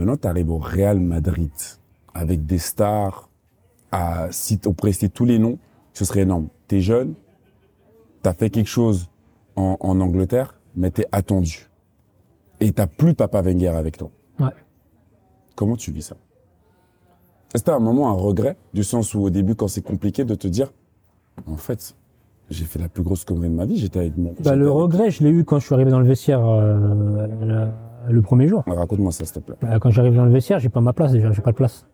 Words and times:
Maintenant, 0.00 0.16
tu 0.16 0.26
arrives 0.28 0.50
au 0.50 0.56
Real 0.56 0.98
Madrid 0.98 1.50
avec 2.14 2.46
des 2.46 2.56
stars. 2.56 3.28
À, 3.92 4.28
si 4.30 4.58
on 4.64 4.72
pourrait 4.72 4.92
citer 4.92 5.10
tous 5.10 5.26
les 5.26 5.38
noms, 5.38 5.58
ce 5.92 6.06
serait 6.06 6.20
énorme. 6.20 6.48
T'es 6.68 6.80
jeune, 6.80 7.12
t'as 8.22 8.32
fait 8.32 8.48
quelque 8.48 8.68
chose 8.68 9.10
en, 9.56 9.76
en 9.78 10.00
Angleterre, 10.00 10.54
mais 10.74 10.90
t'es 10.90 11.04
attendu. 11.12 11.68
Et 12.60 12.72
t'as 12.72 12.86
plus 12.86 13.12
Papa 13.12 13.42
Wenger 13.42 13.68
avec 13.68 13.98
toi. 13.98 14.10
Ouais. 14.38 14.46
Comment 15.54 15.76
tu 15.76 15.92
vis 15.92 16.00
ça? 16.02 16.16
Est-ce 17.52 17.62
que 17.62 17.70
un 17.70 17.78
moment 17.78 18.08
un 18.08 18.14
regret, 18.14 18.56
du 18.72 18.84
sens 18.84 19.12
où 19.14 19.20
au 19.20 19.28
début, 19.28 19.54
quand 19.54 19.68
c'est 19.68 19.82
compliqué, 19.82 20.24
de 20.24 20.34
te 20.34 20.48
dire, 20.48 20.72
en 21.46 21.56
fait, 21.58 21.94
j'ai 22.48 22.64
fait 22.64 22.78
la 22.78 22.88
plus 22.88 23.02
grosse 23.02 23.26
connerie 23.26 23.50
de 23.50 23.54
ma 23.54 23.66
vie, 23.66 23.76
j'étais 23.76 23.98
avec 23.98 24.16
mon... 24.16 24.34
Bah, 24.40 24.56
le 24.56 24.64
avec- 24.66 24.74
regret, 24.78 25.10
je 25.10 25.24
l'ai 25.24 25.30
eu 25.30 25.44
quand 25.44 25.58
je 25.58 25.66
suis 25.66 25.74
arrivé 25.74 25.90
dans 25.90 26.00
le 26.00 26.06
vestiaire 26.06 26.42
euh, 26.46 27.66
le 28.08 28.22
premier 28.22 28.48
jour. 28.48 28.62
Raconte-moi 28.66 29.12
ça, 29.12 29.24
s'il 29.24 29.34
te 29.34 29.40
plaît. 29.40 29.56
Bah, 29.60 29.78
quand 29.80 29.90
j'arrive 29.90 30.14
dans 30.14 30.24
le 30.24 30.32
vestiaire, 30.32 30.58
j'ai 30.58 30.68
pas 30.68 30.80
ma 30.80 30.92
place 30.92 31.12
déjà, 31.12 31.32
j'ai 31.32 31.42
pas 31.42 31.52
de 31.52 31.56
place. 31.56 31.86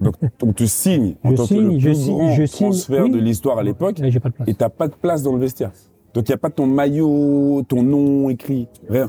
Donc, 0.00 0.16
donc 0.40 0.56
tu 0.56 0.66
signes 0.66 1.14
en 1.22 1.30
Je 1.30 1.36
tant 1.36 1.42
que 1.42 1.48
signe, 1.48 1.72
le 1.74 1.78
je 1.78 1.88
plus 1.88 1.94
signe, 1.94 2.16
grand 2.18 2.34
je 2.34 2.44
signe, 2.44 2.68
transfert 2.70 3.08
de 3.08 3.18
l'histoire 3.18 3.58
à 3.58 3.62
l'époque, 3.62 4.00
Et 4.00 4.10
j'ai 4.10 4.20
pas 4.20 4.30
de 4.30 4.34
place. 4.34 4.48
et 4.48 4.54
t'as 4.54 4.68
pas 4.68 4.88
de 4.88 4.94
place 4.94 5.22
dans 5.22 5.32
le 5.32 5.38
vestiaire. 5.38 5.70
Donc 6.14 6.28
il 6.28 6.32
y 6.32 6.34
a 6.34 6.38
pas 6.38 6.50
ton 6.50 6.66
maillot, 6.66 7.62
ton 7.68 7.82
nom 7.82 8.28
écrit, 8.28 8.68
rien. 8.88 9.08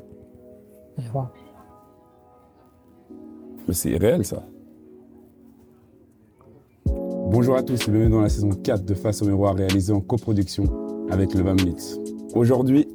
Mais 3.68 3.74
c'est 3.74 3.98
réel 3.98 4.24
ça. 4.26 4.44
Bonjour 6.86 7.56
à 7.56 7.64
tous 7.64 7.88
et 7.88 7.92
bienvenue 7.92 8.12
dans 8.12 8.22
la 8.22 8.30
saison 8.30 8.52
4 8.52 8.86
de 8.86 8.94
Face 8.94 9.22
au 9.24 9.26
miroir 9.26 9.56
réalisée 9.56 9.92
en 9.92 10.02
coproduction 10.02 10.66
avec 11.10 11.34
le 11.34 11.42
20 11.42 11.54
minutes. 11.56 12.00
Aujourd'hui, 12.36 12.88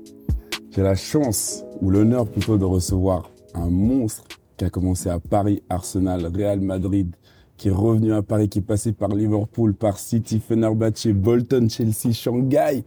j'ai 0.70 0.83
la 0.83 0.95
chance 0.95 1.65
ou 1.81 1.91
l'honneur 1.91 2.27
plutôt 2.27 2.59
de 2.59 2.65
recevoir 2.65 3.31
un 3.55 3.71
monstre 3.71 4.25
qui 4.57 4.65
a 4.65 4.71
commencé 4.71 5.09
à 5.09 5.19
Paris, 5.21 5.63
Arsenal, 5.69 6.27
Real 6.35 6.61
Madrid, 6.61 7.15
qui 7.57 7.69
est 7.69 7.73
revenu 7.73 8.13
à 8.13 8.23
Paris, 8.23 8.49
qui 8.49 8.59
est 8.61 8.62
passé 8.62 8.93
par 8.93 9.11
Liverpool, 9.11 9.75
par 9.75 9.98
City, 9.98 10.41
Fenerbahce, 10.41 11.09
Bolton, 11.09 11.69
Chelsea, 11.69 12.12
Shanghai, 12.12 12.85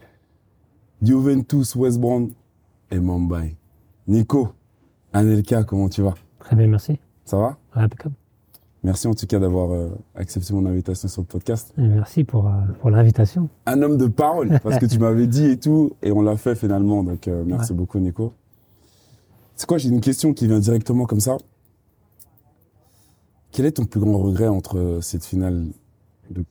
Juventus, 1.01 1.75
West 1.75 1.99
Brom 1.99 2.29
et 2.89 2.99
Mumbai. 2.99 3.55
Nico, 4.07 4.49
Anelka, 5.13 5.63
comment 5.63 5.89
tu 5.89 6.01
vas? 6.01 6.15
Très 6.39 6.55
bien, 6.55 6.67
merci. 6.67 6.99
Ça 7.25 7.37
va? 7.37 7.57
Ouais, 7.75 7.83
impeccable. 7.83 8.15
Merci 8.83 9.07
en 9.07 9.13
tout 9.13 9.27
cas 9.27 9.37
d'avoir 9.37 9.71
euh, 9.71 9.89
accepté 10.15 10.53
mon 10.53 10.65
invitation 10.65 11.07
sur 11.07 11.21
le 11.21 11.27
podcast. 11.27 11.71
Et 11.77 11.81
merci 11.81 12.23
pour, 12.23 12.47
euh, 12.47 12.51
pour 12.79 12.89
l'invitation. 12.89 13.47
Un 13.67 13.81
homme 13.83 13.95
de 13.97 14.07
parole, 14.07 14.59
parce 14.63 14.79
que 14.79 14.87
tu 14.87 14.97
m'avais 14.97 15.27
dit 15.27 15.45
et 15.45 15.57
tout, 15.57 15.91
et 16.01 16.11
on 16.11 16.21
l'a 16.21 16.35
fait 16.35 16.55
finalement. 16.55 17.03
Donc 17.03 17.27
euh, 17.27 17.43
merci 17.45 17.73
beaucoup 17.73 17.99
Nico. 17.99 18.33
C'est 19.61 19.67
quoi 19.67 19.77
J'ai 19.77 19.89
une 19.89 20.01
question 20.01 20.33
qui 20.33 20.47
vient 20.47 20.57
directement 20.57 21.05
comme 21.05 21.19
ça. 21.19 21.37
Quel 23.51 23.67
est 23.67 23.73
ton 23.73 23.85
plus 23.85 23.99
grand 23.99 24.17
regret 24.17 24.47
entre 24.47 24.79
euh, 24.79 25.01
cette 25.01 25.23
finale 25.23 25.67
de 26.31 26.43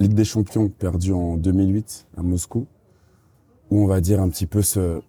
Ligue 0.00 0.14
des 0.14 0.24
Champions 0.24 0.68
perdue 0.68 1.12
en 1.12 1.36
2008 1.36 2.08
à 2.16 2.22
Moscou, 2.22 2.66
où 3.70 3.84
on 3.84 3.86
va 3.86 4.00
dire 4.00 4.20
un 4.20 4.28
petit 4.28 4.46
peu 4.46 4.60
ce, 4.60 5.00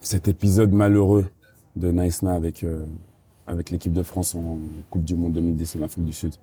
cet 0.00 0.26
épisode 0.26 0.72
malheureux 0.72 1.26
de 1.76 1.92
Naïsna 1.92 2.34
avec, 2.34 2.64
euh, 2.64 2.84
avec 3.46 3.70
l'équipe 3.70 3.92
de 3.92 4.02
France 4.02 4.34
en 4.34 4.58
Coupe 4.90 5.04
du 5.04 5.14
Monde 5.14 5.34
2010 5.34 5.76
en 5.76 5.82
Afrique 5.84 6.04
du 6.04 6.12
Sud? 6.12 6.34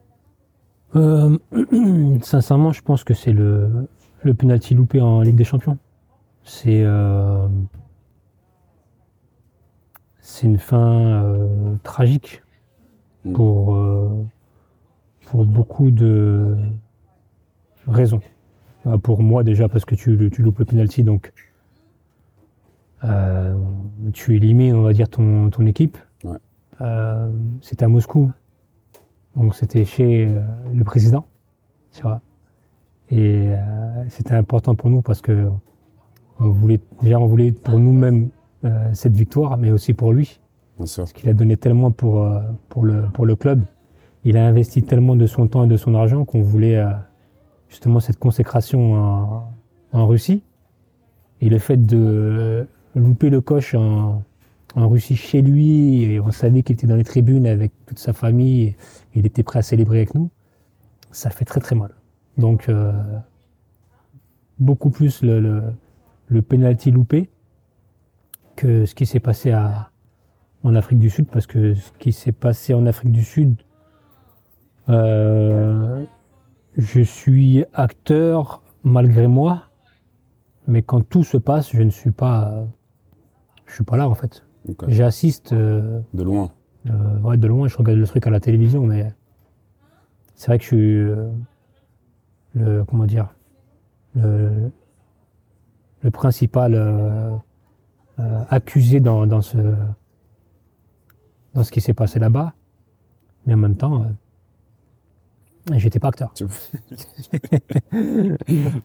Euh, 0.96 1.38
sincèrement, 2.22 2.72
je 2.72 2.81
pense 2.81 3.03
que 3.03 3.14
c'est 3.14 3.34
le, 3.34 3.90
le 4.23 4.34
penalty 4.34 4.73
loupé 4.73 5.02
en 5.02 5.20
Ligue 5.20 5.36
des 5.36 5.44
Champions. 5.44 5.78
C'est 6.46 6.86
c'est 10.36 10.47
une 10.47 10.58
fin 10.58 11.23
euh, 11.23 11.75
tragique 11.83 12.41
Mm. 13.25 13.33
pour, 13.33 13.75
euh, 13.75 14.23
pour 15.25 15.45
beaucoup 15.45 15.89
de 15.89 16.55
raisons. 17.88 18.22
Euh, 18.86 18.97
Pour 19.00 19.23
moi 19.23 19.44
déjà 19.44 19.67
parce 19.67 19.83
que 19.83 19.96
tu, 19.96 20.29
tu 20.31 20.44
loupes 20.44 20.59
le 20.59 20.66
penalty, 20.66 21.03
donc 21.03 21.34
tu 24.13 24.35
élimines, 24.35 24.75
on 24.75 24.81
va 24.81 24.94
dire, 24.94 25.09
ton, 25.09 25.50
ton 25.51 25.66
équipe. 25.66 25.97
Ouais. 26.23 26.38
C'était 27.62 27.85
à 27.85 27.88
Moscou, 27.88 28.31
donc 29.35 29.53
c'était 29.56 29.85
chez 29.85 30.28
le 30.73 30.84
président, 30.84 31.25
tu 31.91 32.02
vois. 32.02 32.22
Et 33.12 33.50
c'était 34.09 34.34
important 34.34 34.73
pour 34.75 34.90
nous 34.90 35.02
parce 35.03 35.22
que 35.22 35.50
on 36.40 36.50
voulait, 36.50 36.79
déjà 37.02 37.19
on 37.19 37.28
voulait 37.28 37.52
pour 37.52 37.79
nous-mêmes 37.79 38.29
euh, 38.66 38.90
cette 38.94 39.14
victoire, 39.14 39.58
mais 39.58 39.72
aussi 39.72 39.94
pour 39.94 40.12
lui, 40.14 40.40
Bien 40.78 40.86
sûr. 40.86 41.03
parce 41.03 41.14
qu'il 41.14 41.30
a 41.30 41.34
donné 41.34 41.58
tellement 41.58 41.92
pour, 41.92 42.22
euh, 42.24 42.40
pour, 42.70 42.84
le, 42.84 43.03
pour 43.14 43.26
le 43.26 43.36
club. 43.36 43.62
Il 44.24 44.38
a 44.38 44.46
investi 44.48 44.84
tellement 44.84 45.16
de 45.16 45.28
son 45.28 45.48
temps 45.48 45.64
et 45.66 45.68
de 45.68 45.78
son 45.78 45.94
argent 45.96 46.26
qu'on 46.26 46.42
voulait 46.42 46.78
euh, 46.78 46.90
justement 47.70 48.00
cette 48.00 48.18
consécration 48.18 48.96
en, 48.96 49.53
en 49.94 50.08
Russie. 50.08 50.42
Et 51.42 51.50
le 51.50 51.59
fait 51.59 51.78
de 51.78 52.68
louper 52.96 53.30
le 53.30 53.42
coche 53.42 53.76
en, 53.76 54.24
en 54.76 54.90
Russie 54.90 55.16
chez 55.16 55.42
lui, 55.42 56.03
et 56.03 56.20
on 56.20 56.32
savait 56.32 56.64
qu'il 56.64 56.74
était 56.74 56.88
dans 56.88 56.96
les 56.96 57.03
tribunes 57.03 57.46
avec 57.46 57.72
toute 57.86 58.00
sa 58.00 58.14
famille, 58.14 58.64
et 58.64 58.76
il 59.16 59.26
était 59.26 59.44
prêt 59.44 59.59
à 59.59 59.62
célébrer 59.62 59.97
avec 59.97 60.16
nous, 60.16 60.30
ça 61.12 61.30
fait 61.30 61.46
très 61.46 61.59
très 61.59 61.76
mal. 61.76 61.92
Donc, 62.38 62.68
euh, 62.68 62.92
beaucoup 64.59 64.90
plus 64.90 65.22
le, 65.22 65.40
le, 65.40 65.62
le 66.28 66.42
penalty 66.42 66.92
loupé 66.92 67.30
que 68.55 68.85
ce 68.85 68.95
qui 68.95 69.05
s'est 69.05 69.19
passé 69.19 69.51
à, 69.51 69.91
en 70.63 70.75
Afrique 70.75 70.99
du 70.99 71.09
Sud, 71.09 71.27
parce 71.27 71.47
que 71.47 71.73
ce 71.75 71.91
qui 71.99 72.11
s'est 72.11 72.31
passé 72.31 72.73
en 72.73 72.85
Afrique 72.85 73.11
du 73.11 73.23
Sud, 73.23 73.55
euh, 74.89 76.05
je 76.77 77.01
suis 77.01 77.66
acteur 77.73 78.61
malgré 78.83 79.27
moi, 79.27 79.63
mais 80.67 80.81
quand 80.81 81.01
tout 81.07 81.23
se 81.23 81.38
passe, 81.38 81.71
je 81.71 81.81
ne 81.81 81.89
suis 81.89 82.11
pas, 82.11 82.66
je 83.66 83.73
suis 83.73 83.83
pas 83.83 83.97
là 83.97 84.07
en 84.09 84.16
fait. 84.16 84.45
J'assiste 84.87 85.53
euh, 85.53 86.01
De 86.13 86.23
loin. 86.23 86.51
euh, 86.89 87.19
ouais, 87.22 87.37
de 87.37 87.47
loin, 87.47 87.67
je 87.67 87.77
regarde 87.77 87.99
le 87.99 88.07
truc 88.07 88.25
à 88.25 88.29
la 88.31 88.39
télévision, 88.39 88.85
mais 88.85 89.13
c'est 90.35 90.47
vrai 90.47 90.57
que 90.57 90.63
je 90.63 90.67
suis 90.67 90.97
euh, 90.97 91.29
le 92.55 92.83
comment 92.83 93.05
dire 93.05 93.29
le, 94.16 94.72
le 96.01 96.11
principal 96.11 96.73
accusé 98.50 99.00
dans, 99.00 99.28
dans 99.28 99.42
ce 99.42 99.58
dans 101.56 101.64
ce 101.64 101.72
qui 101.72 101.81
s'est 101.81 101.94
passé 101.94 102.20
là-bas, 102.20 102.53
mais 103.46 103.53
en 103.53 103.58
même 103.58 103.78
temps, 103.78 104.06
euh, 105.72 105.78
j'étais 105.78 106.00
pas 106.00 106.09
acteur. 106.09 106.34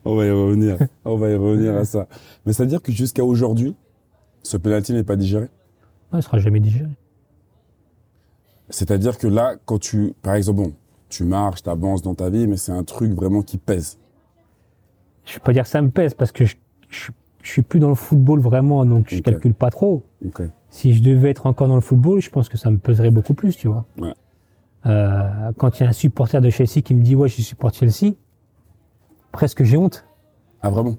On 0.05 0.15
va 0.15 0.25
y 0.25 0.31
revenir. 0.31 0.77
On 1.03 1.17
va 1.17 1.29
y 1.29 1.35
revenir 1.35 1.75
à 1.75 1.85
ça. 1.85 2.07
Mais 2.45 2.53
ça 2.53 2.63
veut 2.63 2.69
dire 2.69 2.81
que 2.81 2.93
jusqu'à 2.93 3.23
aujourd'hui, 3.23 3.75
ce 4.41 4.57
penalty 4.57 4.93
n'est 4.93 5.03
pas 5.03 5.17
digéré? 5.17 5.49
Ouais, 6.11 6.19
il 6.19 6.23
sera 6.23 6.39
jamais 6.39 6.61
digéré. 6.61 6.89
C'est-à-dire 8.69 9.17
que 9.17 9.27
là, 9.27 9.55
quand 9.65 9.79
tu, 9.79 10.13
par 10.21 10.35
exemple, 10.35 10.61
bon, 10.61 10.73
tu 11.09 11.25
marches, 11.25 11.61
tu 11.63 11.69
avances 11.69 12.01
dans 12.01 12.15
ta 12.15 12.29
vie, 12.29 12.47
mais 12.47 12.55
c'est 12.55 12.71
un 12.71 12.85
truc 12.85 13.11
vraiment 13.11 13.41
qui 13.41 13.57
pèse. 13.57 13.99
Je 15.25 15.33
vais 15.33 15.39
pas 15.41 15.51
dire 15.51 15.63
que 15.63 15.69
ça 15.69 15.81
me 15.81 15.89
pèse 15.91 16.13
parce 16.13 16.31
que 16.31 16.45
je, 16.45 16.55
je, 16.89 17.11
je 17.43 17.49
suis 17.51 17.61
plus 17.61 17.79
dans 17.79 17.89
le 17.89 17.95
football 17.95 18.39
vraiment, 18.39 18.85
donc 18.85 19.05
je 19.09 19.17
Ok. 19.17 19.23
calcule 19.23 19.53
pas 19.53 19.69
trop. 19.69 20.03
Si 20.69 20.93
je 20.93 21.01
devais 21.03 21.29
être 21.31 21.45
encore 21.47 21.67
dans 21.67 21.75
le 21.75 21.81
football, 21.81 22.21
je 22.21 22.29
pense 22.29 22.47
que 22.49 22.57
ça 22.57 22.71
me 22.71 22.77
peserait 22.77 23.11
beaucoup 23.11 23.33
plus, 23.33 23.55
tu 23.57 23.67
vois. 23.67 23.85
Ouais. 23.99 24.13
Euh, 24.85 25.51
quand 25.57 25.79
il 25.79 25.83
y 25.83 25.85
a 25.85 25.89
un 25.89 25.93
supporter 25.93 26.41
de 26.41 26.49
Chelsea 26.49 26.81
qui 26.83 26.95
me 26.95 27.03
dit 27.03 27.15
ouais, 27.15 27.27
je 27.29 27.41
supporte 27.41 27.75
Chelsea, 27.75 28.13
presque 29.31 29.63
j'ai 29.63 29.77
honte, 29.77 30.05
Ah 30.61 30.69
vraiment? 30.69 30.95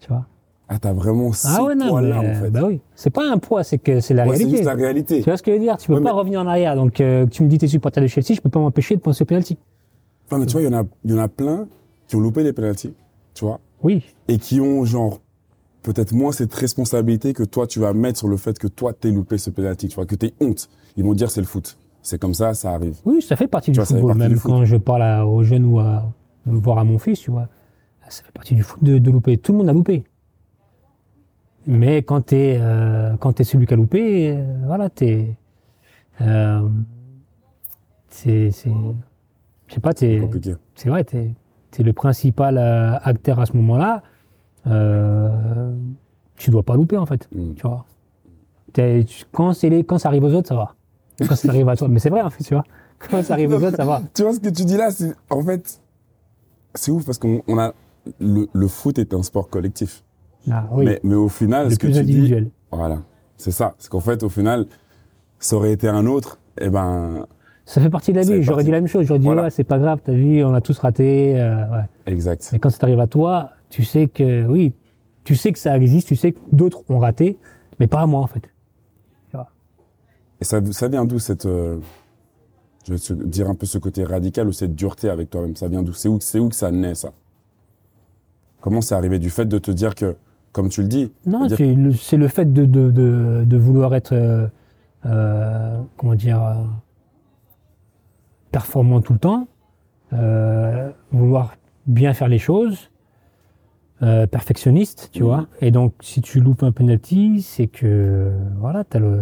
Tu 0.00 0.08
vois. 0.08 0.26
Ah 0.68 0.78
t'as 0.78 0.92
vraiment 0.92 1.32
ce 1.32 1.46
ah 1.48 1.64
ouais 1.64 1.74
non, 1.74 1.84
mais, 1.86 1.90
poids-là, 1.90 2.18
en 2.20 2.34
fait. 2.34 2.50
bah 2.50 2.60
oui, 2.66 2.80
c'est 2.94 3.08
pas 3.10 3.30
un 3.30 3.38
poids, 3.38 3.64
c'est 3.64 3.78
que 3.78 4.00
c'est 4.00 4.12
la 4.12 4.24
Ouais, 4.26 4.32
c'est 4.32 4.44
réalité. 4.44 4.56
juste 4.58 4.66
la 4.68 4.74
réalité. 4.74 5.18
Tu 5.20 5.24
vois 5.24 5.36
ce 5.38 5.42
que 5.42 5.50
je 5.50 5.56
veux 5.56 5.62
dire? 5.62 5.78
Tu 5.78 5.86
peux 5.86 5.94
Ouais, 5.94 6.00
pas 6.00 6.12
mais- 6.12 6.18
revenir 6.18 6.40
en 6.40 6.46
arrière. 6.46 6.76
Donc 6.76 7.00
euh, 7.00 7.24
tu 7.26 7.42
me 7.42 7.48
dis 7.48 7.56
t'es 7.56 7.66
supporter 7.68 8.02
de 8.02 8.06
Chelsea, 8.06 8.34
je 8.34 8.40
peux 8.42 8.50
pas 8.50 8.60
m'empêcher 8.60 8.94
de 8.94 9.00
penser 9.00 9.22
au 9.22 9.24
penalty. 9.26 9.56
Enfin, 10.26 10.38
mais 10.38 10.44
tu 10.46 10.52
vois, 10.52 10.60
il 10.60 10.66
y 10.66 10.68
en 10.68 10.78
a, 10.78 10.84
il 11.04 11.10
y 11.10 11.14
en 11.14 11.22
a 11.22 11.28
plein 11.28 11.66
qui 12.06 12.16
ont 12.16 12.20
loupé 12.20 12.42
des 12.44 12.52
penalties, 12.52 12.92
tu 13.32 13.44
vois, 13.46 13.60
Oui, 13.82 14.04
et 14.28 14.38
qui 14.38 14.60
ont 14.60 14.84
genre 14.84 15.20
peut-être 15.82 16.12
moins 16.12 16.32
cette 16.32 16.52
responsabilité 16.54 17.32
que 17.32 17.44
toi 17.44 17.66
tu 17.66 17.78
vas 17.78 17.92
mettre 17.92 18.18
sur 18.18 18.28
le 18.28 18.36
fait 18.36 18.58
que 18.58 18.66
toi 18.66 18.92
t'es 18.92 19.10
loupé 19.10 19.38
ce 19.38 19.50
penalty, 19.50 19.88
tu 19.88 19.94
vois, 19.94 20.06
que 20.06 20.16
t'es 20.16 20.34
honte. 20.40 20.68
Ils 20.96 21.04
vont 21.04 21.14
dire 21.14 21.30
c'est 21.30 21.40
le 21.40 21.46
foot, 21.46 21.78
c'est 22.02 22.18
comme 22.20 22.34
ça, 22.34 22.54
ça 22.54 22.72
arrive. 22.74 22.96
oui, 23.04 23.22
ça 23.22 23.36
fait 23.36 23.46
partie 23.48 23.70
du 23.70 23.78
vois, 23.78 23.86
football. 23.86 24.06
partie 24.08 24.18
Même 24.18 24.32
du 24.32 24.36
foot. 24.38 24.50
quand 24.50 24.64
je 24.64 24.76
parle 24.76 25.02
à- 25.02 25.26
aux 25.26 25.42
jeunes 25.44 25.64
ou 25.64 25.78
à 25.78 26.12
voir 26.46 26.78
à 26.78 26.84
mon 26.84 26.98
fils, 26.98 27.20
tu 27.20 27.30
vois, 27.30 27.48
ça 28.08 28.22
fait 28.24 28.32
partie 28.32 28.54
du 28.54 28.62
foot 28.62 28.82
de, 28.82 28.98
de 28.98 29.10
louper. 29.10 29.38
Tout 29.38 29.52
le 29.52 29.58
monde 29.58 29.68
a 29.68 29.72
loupé. 29.72 30.02
Mais 31.66 31.98
quand 32.02 32.22
t'es 32.22 32.56
euh, 32.60 33.16
quand 33.18 33.34
t'es 33.34 33.44
celui 33.44 33.66
qui 33.66 33.74
a 33.74 33.76
loupé, 33.76 34.30
euh, 34.36 34.42
voilà, 34.66 34.88
t'es 34.88 35.36
euh, 36.22 36.66
c'est 38.08 38.50
c'est 38.50 38.70
je 39.66 39.74
sais 39.74 39.80
pas, 39.80 39.92
t'es 39.92 40.20
c'est 40.74 40.88
vrai, 40.88 41.04
t'es 41.04 41.34
es 41.78 41.82
le 41.82 41.92
principal 41.92 42.58
euh, 42.58 42.96
acteur 43.02 43.38
à 43.40 43.46
ce 43.46 43.56
moment-là. 43.56 44.02
Euh, 44.66 45.72
tu 46.36 46.50
dois 46.50 46.62
pas 46.62 46.74
louper 46.76 46.96
en 46.96 47.06
fait, 47.06 47.28
Mm. 47.32 47.54
tu 47.54 47.62
vois. 47.62 47.84
Tu- 48.72 49.04
quand, 49.32 49.52
c'est 49.54 49.70
les, 49.70 49.82
quand 49.84 49.98
ça 49.98 50.08
arrive 50.08 50.24
aux 50.24 50.32
autres, 50.34 50.48
ça 50.48 50.54
va. 50.54 50.74
Quand 51.26 51.34
ça 51.36 51.48
arrive 51.48 51.68
à 51.68 51.76
toi, 51.76 51.88
mais 51.88 51.98
c'est 51.98 52.10
vrai, 52.10 52.22
en 52.22 52.30
fait, 52.30 52.44
tu 52.44 52.54
vois. 52.54 52.64
Quand 53.10 53.22
ça 53.24 53.34
arrive 53.34 53.52
aux 53.52 53.62
autres, 53.62 53.76
ça 53.76 53.84
va. 53.84 54.02
Tu 54.14 54.22
vois 54.22 54.32
ce 54.34 54.40
que 54.40 54.48
tu 54.50 54.64
dis 54.64 54.76
là, 54.76 54.90
c'est 54.90 55.14
en 55.30 55.42
fait, 55.42 55.80
c'est 56.74 56.90
ouf 56.92 57.04
parce 57.04 57.18
qu'on 57.18 57.42
on 57.48 57.58
a 57.58 57.72
le, 58.20 58.46
le 58.52 58.68
foot 58.68 58.98
est 58.98 59.12
un 59.14 59.22
sport 59.22 59.48
collectif. 59.48 60.04
Ah, 60.50 60.66
oui, 60.72 60.84
Mais, 60.84 61.00
mais 61.02 61.14
au 61.14 61.28
final, 61.28 61.64
le 61.68 61.70
ce 61.74 61.78
que 61.78 61.86
plus 61.88 61.94
tu 61.96 62.04
dis, 62.04 62.34
voilà, 62.70 62.98
c'est 63.36 63.50
ça. 63.50 63.74
C'est 63.78 63.90
qu'en 63.90 64.00
fait, 64.00 64.22
au 64.22 64.28
final, 64.28 64.66
ça 65.40 65.56
aurait 65.56 65.72
été 65.72 65.88
un 65.88 66.06
autre, 66.06 66.38
et 66.60 66.68
ben, 66.70 67.26
Ça 67.68 67.82
fait 67.82 67.90
partie 67.90 68.12
de 68.12 68.16
la 68.16 68.22
vie. 68.24 68.42
J'aurais 68.42 68.64
dit 68.64 68.70
la 68.70 68.78
même 68.80 68.86
chose. 68.88 69.04
J'aurais 69.04 69.18
dit, 69.20 69.26
Voilà. 69.26 69.42
ouais, 69.42 69.50
c'est 69.50 69.62
pas 69.64 69.78
grave, 69.78 70.00
t'as 70.02 70.12
vu, 70.14 70.42
on 70.42 70.54
a 70.54 70.60
tous 70.62 70.78
raté. 70.78 71.38
euh, 71.38 71.64
ouais. 71.70 71.84
exact. 72.06 72.48
Mais 72.52 72.58
quand 72.58 72.70
ça 72.70 72.78
t'arrive 72.78 72.98
à 73.00 73.06
toi, 73.06 73.50
tu 73.68 73.84
sais 73.84 74.08
que, 74.08 74.46
oui, 74.46 74.72
tu 75.24 75.36
sais 75.36 75.52
que 75.52 75.58
ça 75.58 75.76
existe, 75.76 76.08
tu 76.08 76.16
sais 76.16 76.32
que 76.32 76.38
d'autres 76.50 76.82
ont 76.88 76.98
raté, 76.98 77.36
mais 77.78 77.86
pas 77.86 78.00
à 78.00 78.06
moi, 78.06 78.20
en 78.20 78.26
fait. 78.26 78.50
Et 80.40 80.44
ça, 80.44 80.60
ça 80.70 80.86
vient 80.88 81.04
d'où 81.04 81.18
cette, 81.18 81.46
euh, 81.46 81.78
je 82.86 82.92
vais 82.94 82.98
te 83.00 83.12
dire 83.12 83.50
un 83.50 83.56
peu 83.56 83.66
ce 83.66 83.76
côté 83.76 84.04
radical 84.04 84.46
ou 84.46 84.52
cette 84.52 84.74
dureté 84.76 85.10
avec 85.10 85.30
toi-même? 85.30 85.56
Ça 85.56 85.66
vient 85.66 85.82
d'où? 85.82 85.92
C'est 85.92 86.08
où, 86.08 86.18
c'est 86.20 86.38
où 86.38 86.48
que 86.48 86.54
ça 86.54 86.70
naît 86.70 86.94
ça? 86.94 87.10
Comment 88.60 88.80
c'est 88.80 88.94
arrivé 88.94 89.18
du 89.18 89.30
fait 89.30 89.46
de 89.46 89.58
te 89.58 89.72
dire 89.72 89.94
que, 89.96 90.14
comme 90.52 90.68
tu 90.68 90.82
le 90.82 90.86
dis, 90.88 91.10
Non, 91.26 91.46
dire- 91.46 91.56
c'est 91.56 92.16
le, 92.16 92.28
fait 92.28 92.52
de, 92.52 92.64
de, 92.66 92.90
de, 92.92 93.42
de 93.44 93.56
vouloir 93.56 93.94
être, 93.96 94.14
euh, 95.06 95.78
comment 95.96 96.14
dire, 96.14 96.40
performant 98.50 99.00
tout 99.00 99.12
le 99.12 99.18
temps, 99.18 99.48
euh, 100.12 100.90
vouloir 101.12 101.54
bien 101.86 102.14
faire 102.14 102.28
les 102.28 102.38
choses, 102.38 102.90
euh, 104.02 104.26
perfectionniste, 104.26 105.10
tu 105.12 105.22
Mhm. 105.22 105.28
vois. 105.28 105.46
Et 105.60 105.70
donc, 105.70 105.94
si 106.00 106.20
tu 106.20 106.40
loupes 106.40 106.62
un 106.62 106.72
penalty, 106.72 107.42
c'est 107.42 107.66
que, 107.66 108.32
voilà, 108.58 108.84
t'as 108.84 108.98
le. 109.00 109.20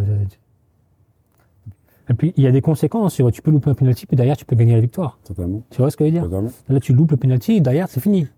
Et 2.08 2.14
puis, 2.14 2.32
il 2.36 2.44
y 2.44 2.46
a 2.46 2.52
des 2.52 2.60
conséquences. 2.60 3.14
Tu, 3.14 3.22
vois, 3.22 3.32
tu 3.32 3.42
peux 3.42 3.50
louper 3.50 3.70
un 3.70 3.74
penalty, 3.74 4.06
puis 4.06 4.16
derrière, 4.16 4.36
tu 4.36 4.44
peux 4.44 4.54
gagner 4.54 4.74
la 4.74 4.80
victoire. 4.80 5.18
totalement, 5.24 5.62
Tu 5.70 5.78
vois 5.78 5.90
ce 5.90 5.96
que 5.96 6.04
je 6.04 6.10
veux 6.10 6.12
dire 6.12 6.24
totalement. 6.24 6.50
Là, 6.68 6.78
tu 6.78 6.92
loupes 6.92 7.10
le 7.10 7.16
penalty, 7.16 7.60
derrière, 7.60 7.88
c'est 7.88 8.00
fini. 8.00 8.28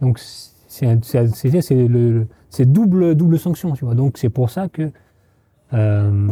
Donc, 0.00 0.18
c'est 0.18 0.86
double, 2.72 3.14
double 3.14 3.38
sanction, 3.38 3.72
tu 3.72 3.84
vois. 3.84 3.94
Donc, 3.94 4.18
c'est 4.18 4.30
pour 4.30 4.50
ça 4.50 4.68
que. 4.68 4.90
euh, 5.72 6.28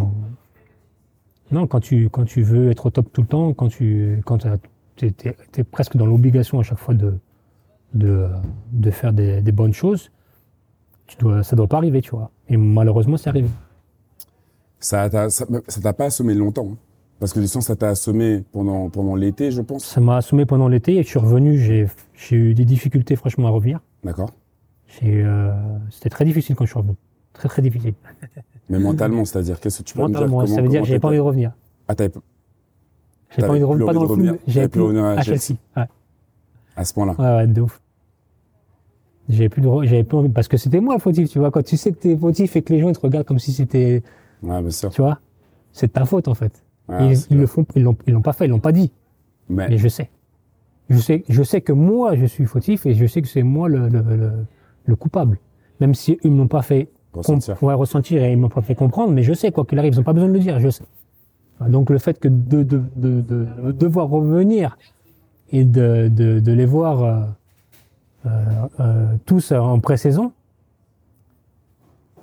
non, 1.50 1.66
quand 1.66 1.80
tu, 1.80 2.08
quand 2.08 2.24
tu 2.24 2.42
veux 2.42 2.70
être 2.70 2.86
au 2.86 2.90
top 2.90 3.12
tout 3.12 3.22
le 3.22 3.26
temps, 3.28 3.52
quand 3.54 3.68
tu 3.68 4.20
quand 4.24 4.46
tu 4.96 5.06
es, 5.06 5.64
presque 5.64 5.96
dans 5.96 6.06
l'obligation 6.06 6.58
à 6.58 6.62
chaque 6.62 6.78
fois 6.78 6.94
de, 6.94 7.14
de, 7.94 8.26
de 8.72 8.90
faire 8.90 9.12
des, 9.12 9.40
des 9.40 9.52
bonnes 9.52 9.72
choses, 9.74 10.10
tu 11.06 11.16
dois, 11.18 11.42
ça 11.42 11.54
doit 11.56 11.66
pas 11.68 11.76
arriver, 11.76 12.00
tu 12.00 12.10
vois. 12.10 12.30
Et 12.48 12.56
malheureusement, 12.56 13.16
c'est 13.16 13.28
arrivé. 13.28 13.48
Ça 14.80 15.08
t'a, 15.10 15.30
ça, 15.30 15.46
ça 15.68 15.80
t'a 15.80 15.92
pas 15.92 16.06
assommé 16.06 16.34
longtemps, 16.34 16.68
hein. 16.72 16.76
parce 17.20 17.32
que 17.32 17.40
du 17.40 17.46
sens 17.46 17.66
ça 17.66 17.76
t'a 17.76 17.88
assommé 17.88 18.42
pendant 18.52 18.88
pendant 18.90 19.14
l'été, 19.14 19.50
je 19.50 19.62
pense. 19.62 19.84
Ça 19.84 20.00
m'a 20.00 20.16
assommé 20.16 20.46
pendant 20.46 20.68
l'été 20.68 20.96
et 20.96 21.02
je 21.02 21.08
suis 21.08 21.18
revenu, 21.18 21.58
j'ai 21.58 21.88
j'ai 22.14 22.36
eu 22.36 22.54
des 22.54 22.64
difficultés 22.64 23.16
franchement 23.16 23.48
à 23.48 23.50
revenir. 23.50 23.80
D'accord. 24.02 24.30
Euh, 25.02 25.52
C'était 25.90 26.10
très 26.10 26.24
difficile 26.24 26.54
quand 26.54 26.64
je 26.66 26.70
suis 26.70 26.78
revenu. 26.78 26.94
Très, 27.34 27.48
très 27.48 27.62
difficile. 27.62 27.94
Mais 28.70 28.78
mentalement, 28.78 29.24
c'est-à-dire 29.26 29.60
qu'est-ce 29.60 29.80
que 29.80 29.82
tu 29.84 29.94
peux 29.94 30.02
me 30.02 30.08
dire? 30.08 30.20
Mentalement, 30.20 30.46
ça 30.46 30.62
veut 30.62 30.68
dire 30.68 30.80
que 30.80 30.86
j'avais 30.86 30.98
pas 31.00 31.08
envie 31.08 31.16
de 31.18 31.20
revenir. 31.22 31.52
Ah, 31.88 31.94
t'avais- 31.94 32.12
J'avais 33.30 33.42
pas 33.46 33.50
envie 33.52 33.60
de 33.60 33.64
revenir, 33.64 33.86
pas 33.86 33.92
envie 33.92 34.06
dans 34.08 34.16
de 34.16 34.22
le. 34.22 34.26
T'avais 34.38 34.40
J'avais 34.46 34.68
plus 34.68 34.80
revenir 34.80 35.04
à 35.04 35.22
Chelsea? 35.22 35.56
Ouais. 35.76 35.84
à 36.76 36.84
ce 36.84 36.94
point-là? 36.94 37.14
Ouais, 37.18 37.36
ouais, 37.36 37.46
de 37.46 37.60
ouf. 37.60 37.80
J'avais 39.28 39.48
plus 39.48 39.62
de, 39.62 39.68
re- 39.68 39.84
j'avais 39.86 40.04
plus 40.04 40.16
envie, 40.18 40.28
parce 40.28 40.48
que 40.48 40.56
c'était 40.56 40.80
moi 40.80 40.94
le 40.94 41.00
fautif, 41.00 41.30
tu 41.30 41.38
vois. 41.38 41.50
Quand 41.50 41.62
tu 41.62 41.76
sais 41.76 41.92
que 41.92 41.98
t'es 41.98 42.16
fautif 42.16 42.56
et 42.56 42.62
que 42.62 42.72
les 42.72 42.80
gens 42.80 42.88
ils 42.90 42.94
te 42.94 43.00
regardent 43.00 43.26
comme 43.26 43.38
si 43.38 43.52
c'était, 43.52 44.02
Ouais, 44.42 44.60
bien 44.60 44.70
sûr. 44.70 44.90
tu 44.90 45.00
vois, 45.00 45.18
c'est 45.72 45.86
de 45.86 45.92
ta 45.92 46.04
faute 46.04 46.28
en 46.28 46.34
fait. 46.34 46.62
Ouais, 46.88 47.12
ils, 47.12 47.18
ils 47.30 47.38
le 47.38 47.46
font, 47.46 47.64
ils 47.74 47.82
l'ont, 47.82 47.96
ils 48.06 48.12
l'ont 48.12 48.20
pas 48.22 48.34
fait, 48.34 48.44
ils 48.44 48.50
l'ont 48.50 48.60
pas 48.60 48.72
dit. 48.72 48.92
Mais 49.48 49.68
Mais 49.70 49.78
je 49.78 49.88
sais. 49.88 50.10
Je 50.90 50.98
sais, 50.98 51.24
je 51.28 51.42
sais 51.42 51.62
que 51.62 51.72
moi 51.72 52.14
je 52.16 52.26
suis 52.26 52.44
fautif 52.44 52.84
et 52.84 52.94
je 52.94 53.06
sais 53.06 53.22
que 53.22 53.28
c'est 53.28 53.42
moi 53.42 53.68
le, 53.70 53.88
le, 53.88 54.00
le, 54.02 54.32
le 54.84 54.96
coupable. 54.96 55.38
Même 55.80 55.94
si 55.94 56.18
ils 56.22 56.30
m'ont 56.30 56.46
pas 56.48 56.60
fait 56.62 56.90
ressentir. 57.14 57.62
ouais, 57.62 57.74
ressentir 57.74 58.22
et 58.22 58.32
ils 58.32 58.38
m'ont 58.38 58.48
pas 58.48 58.62
fait 58.62 58.74
comprendre, 58.74 59.12
mais 59.12 59.22
je 59.22 59.32
sais 59.32 59.52
quoi 59.52 59.64
qu'il 59.64 59.78
arrive, 59.78 59.94
ils 59.94 59.98
n'ont 59.98 60.04
pas 60.04 60.12
besoin 60.12 60.28
de 60.28 60.34
le 60.34 60.40
dire, 60.40 60.60
je 60.60 60.70
sais. 60.70 60.84
Donc 61.60 61.90
le 61.90 61.98
fait 61.98 62.18
que 62.18 62.28
de, 62.28 62.62
de, 62.62 62.82
de, 62.96 63.20
de, 63.20 63.46
de 63.66 63.72
devoir 63.72 64.08
revenir 64.08 64.76
et 65.50 65.64
de, 65.64 66.08
de, 66.08 66.40
de 66.40 66.52
les 66.52 66.66
voir 66.66 67.02
euh, 67.04 67.20
euh, 68.26 68.30
euh, 68.80 69.16
tous 69.24 69.52
en 69.52 69.78
pré-saison, 69.80 70.32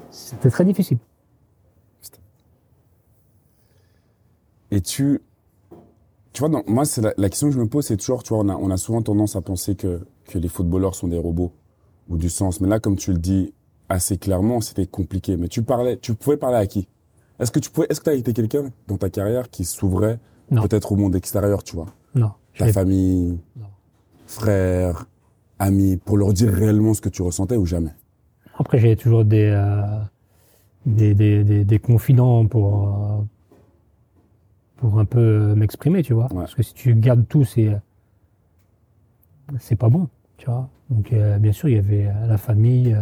c'était 0.09 0.49
très 0.49 0.65
difficile. 0.65 0.97
Et 4.71 4.81
tu, 4.81 5.21
tu 6.33 6.39
vois, 6.39 6.49
non, 6.49 6.63
moi, 6.67 6.85
c'est 6.85 7.01
la, 7.01 7.13
la 7.17 7.29
question 7.29 7.47
que 7.47 7.53
je 7.53 7.59
me 7.59 7.67
pose, 7.67 7.85
c'est 7.85 7.97
toujours, 7.97 8.23
tu 8.23 8.33
vois, 8.33 8.43
on 8.43 8.49
a, 8.49 8.55
on 8.55 8.69
a 8.69 8.77
souvent 8.77 9.01
tendance 9.01 9.35
à 9.35 9.41
penser 9.41 9.75
que, 9.75 10.01
que 10.27 10.37
les 10.37 10.47
footballeurs 10.47 10.95
sont 10.95 11.07
des 11.07 11.17
robots 11.17 11.51
ou 12.09 12.17
du 12.17 12.29
sens. 12.29 12.61
Mais 12.61 12.67
là, 12.69 12.79
comme 12.79 12.95
tu 12.95 13.11
le 13.11 13.17
dis 13.17 13.53
assez 13.91 14.17
clairement, 14.17 14.61
c'était 14.61 14.85
compliqué. 14.87 15.37
Mais 15.37 15.47
tu 15.47 15.61
parlais, 15.63 15.97
tu 15.97 16.13
pouvais 16.13 16.37
parler 16.37 16.57
à 16.57 16.65
qui? 16.65 16.87
Est-ce 17.39 17.51
que 17.51 17.59
tu 17.59 17.69
pouvais, 17.69 17.87
est-ce 17.89 17.99
que 17.99 18.05
tu 18.05 18.09
as 18.11 18.13
été 18.13 18.33
quelqu'un 18.33 18.71
dans 18.87 18.97
ta 18.97 19.09
carrière 19.09 19.49
qui 19.49 19.65
s'ouvrait 19.65 20.19
peut-être 20.49 20.91
au 20.91 20.95
monde 20.95 21.15
extérieur, 21.15 21.63
tu 21.63 21.75
vois? 21.75 21.87
Non. 22.15 22.31
Ta 22.57 22.71
famille, 22.71 23.37
Non. 23.57 23.65
frères, 24.27 25.05
amis, 25.59 25.97
pour 25.97 26.17
leur 26.17 26.33
dire 26.33 26.51
réellement 26.53 26.93
ce 26.93 27.01
que 27.01 27.09
tu 27.09 27.21
ressentais 27.21 27.55
ou 27.57 27.65
jamais? 27.65 27.91
Après, 28.57 28.77
j'ai 28.79 28.95
toujours 28.95 29.25
des, 29.25 29.49
euh, 29.53 29.81
des, 30.85 31.13
des, 31.15 31.43
des, 31.43 31.65
des 31.65 31.79
confidents 31.79 32.45
pour, 32.45 32.87
euh, 32.87 33.21
pour 34.77 34.99
un 34.99 35.05
peu 35.05 35.55
m'exprimer, 35.55 36.03
tu 36.03 36.13
vois. 36.13 36.25
Ouais. 36.31 36.39
Parce 36.41 36.55
que 36.55 36.63
si 36.63 36.73
tu 36.73 36.93
gardes 36.95 37.27
tout, 37.27 37.43
c'est, 37.45 37.75
c'est 39.59 39.75
pas 39.77 39.89
bon, 39.89 40.07
tu 40.37 40.45
vois. 40.47 40.69
Donc, 40.89 41.11
euh, 41.13 41.37
bien 41.39 41.53
sûr, 41.53 41.69
il 41.69 41.75
y 41.75 41.79
avait 41.79 42.07
euh, 42.07 42.27
la 42.27 42.37
famille, 42.37 42.95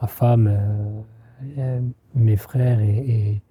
ma 0.00 0.08
femme, 0.08 0.46
euh, 0.48 1.00
euh, 1.58 1.80
mes 2.14 2.36
frères 2.36 2.80
et, 2.80 3.42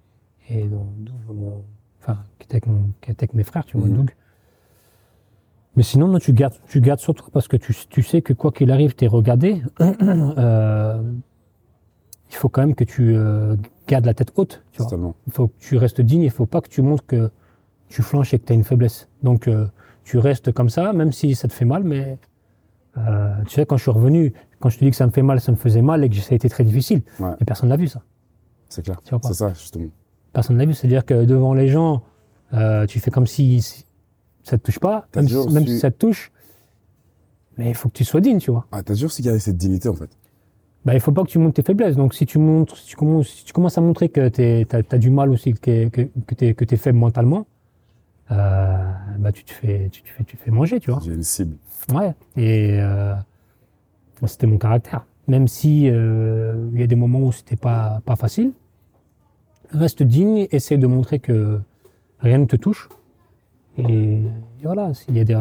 et, 0.48 0.58
et 0.60 0.64
donc, 0.68 0.86
mon- 1.28 1.62
enfin, 2.00 2.18
qui 2.38 2.46
était, 2.56 2.68
avec 3.08 3.34
mes 3.34 3.44
frères, 3.44 3.64
tu 3.64 3.76
vois, 3.78 3.88
Mhm. 3.88 3.96
Doug. 3.96 4.10
Mais 5.76 5.82
sinon, 5.82 6.08
non, 6.08 6.18
tu 6.18 6.32
gardes, 6.32 6.54
tu 6.68 6.80
gardes 6.80 7.00
sur 7.00 7.14
toi 7.14 7.28
parce 7.32 7.48
que 7.48 7.56
tu, 7.56 7.74
tu 7.90 8.02
sais 8.02 8.22
que 8.22 8.32
quoi 8.32 8.50
qu'il 8.50 8.70
arrive, 8.70 8.94
t'es 8.94 9.06
regardé. 9.06 9.62
Euh, 9.80 11.02
il 12.30 12.34
faut 12.34 12.48
quand 12.48 12.60
même 12.62 12.74
que 12.74 12.82
tu 12.84 13.14
euh, 13.16 13.56
gardes 13.86 14.04
la 14.06 14.14
tête 14.14 14.32
haute. 14.36 14.62
Tu 14.72 14.82
vois. 14.82 15.14
Il 15.28 15.32
faut 15.32 15.48
que 15.48 15.54
tu 15.60 15.76
restes 15.76 16.00
digne. 16.00 16.22
Il 16.22 16.30
faut 16.30 16.44
pas 16.46 16.60
que 16.60 16.68
tu 16.68 16.82
montres 16.82 17.06
que 17.06 17.30
tu 17.88 18.02
flanches 18.02 18.34
et 18.34 18.38
que 18.40 18.44
tu 18.46 18.52
as 18.52 18.56
une 18.56 18.64
faiblesse. 18.64 19.08
Donc, 19.22 19.48
tu 20.02 20.18
restes 20.18 20.50
comme 20.52 20.68
ça, 20.68 20.92
même 20.92 21.12
si 21.12 21.34
ça 21.36 21.46
te 21.46 21.52
fait 21.52 21.64
mal. 21.64 21.84
Mais 21.84 22.18
euh, 22.98 23.34
tu 23.44 23.50
sais, 23.54 23.64
quand 23.66 23.76
je 23.76 23.82
suis 23.82 23.90
revenu, 23.92 24.32
quand 24.60 24.68
je 24.68 24.78
te 24.78 24.84
dis 24.84 24.90
que 24.90 24.96
ça 24.96 25.06
me 25.06 25.10
fait 25.12 25.22
mal, 25.22 25.40
ça 25.40 25.52
me 25.52 25.56
faisait 25.56 25.82
mal 25.82 26.04
et 26.04 26.08
que 26.08 26.16
ça 26.16 26.32
a 26.32 26.34
été 26.34 26.48
très 26.48 26.64
difficile. 26.64 27.02
Ouais. 27.20 27.30
Mais 27.38 27.46
personne 27.46 27.68
l'a 27.68 27.76
vu 27.76 27.88
ça. 27.88 28.02
C'est 28.68 28.82
clair. 28.84 29.00
C'est 29.04 29.34
ça, 29.34 29.52
justement. 29.54 29.88
Personne 30.32 30.58
l'a 30.58 30.66
vu. 30.66 30.74
C'est-à-dire 30.74 31.04
que 31.04 31.24
devant 31.24 31.54
les 31.54 31.68
gens, 31.68 32.02
euh, 32.52 32.86
tu 32.86 33.00
fais 33.00 33.10
comme 33.10 33.26
si, 33.26 33.62
si 33.62 33.84
ça 34.42 34.58
te 34.58 34.64
touche 34.64 34.78
pas, 34.78 35.06
T'as 35.12 35.20
même, 35.20 35.28
si, 35.28 35.48
même 35.52 35.66
su- 35.66 35.72
si 35.74 35.78
ça 35.78 35.90
te 35.90 35.98
touche. 35.98 36.32
Mais 37.56 37.70
il 37.70 37.74
faut 37.74 37.88
que 37.88 37.94
tu 37.94 38.04
sois 38.04 38.20
digne, 38.20 38.38
tu 38.38 38.50
vois. 38.50 38.66
Ah, 38.72 38.82
t'as 38.82 38.94
toujours 38.94 39.10
su 39.10 39.22
garder 39.22 39.40
cette 39.40 39.56
dignité, 39.56 39.88
en 39.88 39.94
fait. 39.94 40.10
Bah, 40.84 40.94
il 40.94 41.00
faut 41.00 41.10
pas 41.12 41.22
que 41.24 41.28
tu 41.28 41.38
montres 41.38 41.54
tes 41.54 41.62
faiblesses. 41.62 41.96
Donc, 41.96 42.14
si 42.14 42.26
tu 42.26 42.38
montres, 42.38 42.76
si 42.76 42.86
tu 42.86 42.96
commences, 42.96 43.28
si 43.28 43.44
tu 43.44 43.52
commences 43.52 43.76
à 43.76 43.80
montrer 43.80 44.08
que 44.08 44.28
tu 44.28 44.66
as, 44.76 44.98
du 44.98 45.10
mal 45.10 45.30
aussi, 45.30 45.54
que, 45.54 45.88
que, 45.88 46.02
que 46.02 46.64
tu 46.64 46.74
es, 46.74 46.76
faible 46.76 46.98
mentalement, 46.98 47.46
euh, 48.30 48.92
bah, 49.18 49.32
tu 49.32 49.42
te 49.44 49.52
fais, 49.52 49.88
tu 49.90 50.02
te 50.02 50.08
fais, 50.08 50.22
tu 50.24 50.36
te 50.36 50.42
fais 50.42 50.50
manger, 50.50 50.78
tu 50.78 50.90
vois. 50.90 51.00
J'ai 51.04 51.14
une 51.14 51.22
cible. 51.22 51.56
Ouais. 51.92 52.14
Et 52.36 52.78
euh, 52.80 53.14
c'était 54.24 54.46
mon 54.46 54.58
caractère. 54.58 55.04
Même 55.28 55.48
si 55.48 55.88
euh, 55.90 56.68
il 56.72 56.80
y 56.80 56.84
a 56.84 56.86
des 56.86 56.94
moments 56.96 57.20
où 57.20 57.32
c'était 57.32 57.56
pas, 57.56 58.00
pas 58.04 58.16
facile, 58.16 58.52
reste 59.72 60.02
digne, 60.02 60.46
essaie 60.52 60.78
de 60.78 60.86
montrer 60.86 61.18
que 61.18 61.60
rien 62.20 62.38
ne 62.38 62.44
te 62.46 62.56
touche. 62.56 62.88
Et 63.78 64.20
voilà, 64.62 64.92
il 65.08 65.16
y 65.16 65.20
a 65.20 65.24
des, 65.24 65.34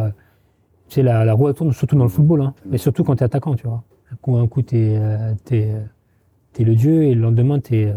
tu 0.89 0.96
sais, 0.96 1.03
la, 1.03 1.24
la 1.24 1.34
roue 1.34 1.51
tourne 1.53 1.72
surtout 1.72 1.96
dans 1.96 2.03
le 2.03 2.10
football, 2.10 2.41
hein, 2.41 2.53
mais 2.65 2.77
surtout 2.77 3.03
quand 3.03 3.15
tu 3.15 3.22
es 3.22 3.25
attaquant, 3.25 3.55
tu 3.55 3.67
vois. 3.67 3.84
Un 4.12 4.15
coup, 4.17 4.48
coup 4.48 4.62
tu 4.62 4.75
es, 4.77 5.00
le 6.60 6.75
dieu 6.75 7.03
et 7.03 7.15
le 7.15 7.22
lendemain, 7.22 7.60
tu 7.60 7.75
es, 7.77 7.94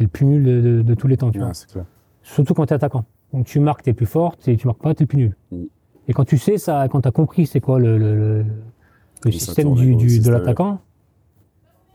le 0.00 0.06
plus 0.08 0.26
nul 0.26 0.44
de, 0.44 0.60
de- 0.60 0.82
de 0.82 0.94
tous 0.94 1.08
les 1.08 1.16
temps, 1.16 1.30
tu 1.30 1.38
vois. 1.38 1.48
Ouais, 1.48 1.54
c'est 1.54 1.68
clair. 1.70 1.84
Surtout 2.22 2.54
quand 2.54 2.66
tu 2.66 2.72
es 2.72 2.76
attaquant. 2.76 3.04
Donc 3.32 3.46
tu 3.46 3.58
marques, 3.60 3.82
tu 3.82 3.90
es 3.90 3.94
plus 3.94 4.06
fort, 4.06 4.36
et 4.46 4.56
tu 4.56 4.66
marques 4.66 4.82
pas, 4.82 4.94
tu 4.94 5.02
es 5.02 5.06
plus 5.06 5.18
nul. 5.18 5.36
Mm. 5.50 5.62
Et 6.08 6.12
quand 6.12 6.24
tu 6.24 6.36
sais 6.38 6.58
ça, 6.58 6.86
quand 6.90 7.00
tu 7.00 7.08
as 7.08 7.12
compris 7.12 7.46
c'est 7.46 7.60
quoi 7.60 7.78
le, 7.80 7.96
le, 7.98 8.14
le- 8.16 8.44
le 9.30 9.32
système 9.32 9.74
du, 9.74 9.96
du- 9.96 10.04
de 10.04 10.08
système. 10.10 10.32
l'attaquant, 10.34 10.80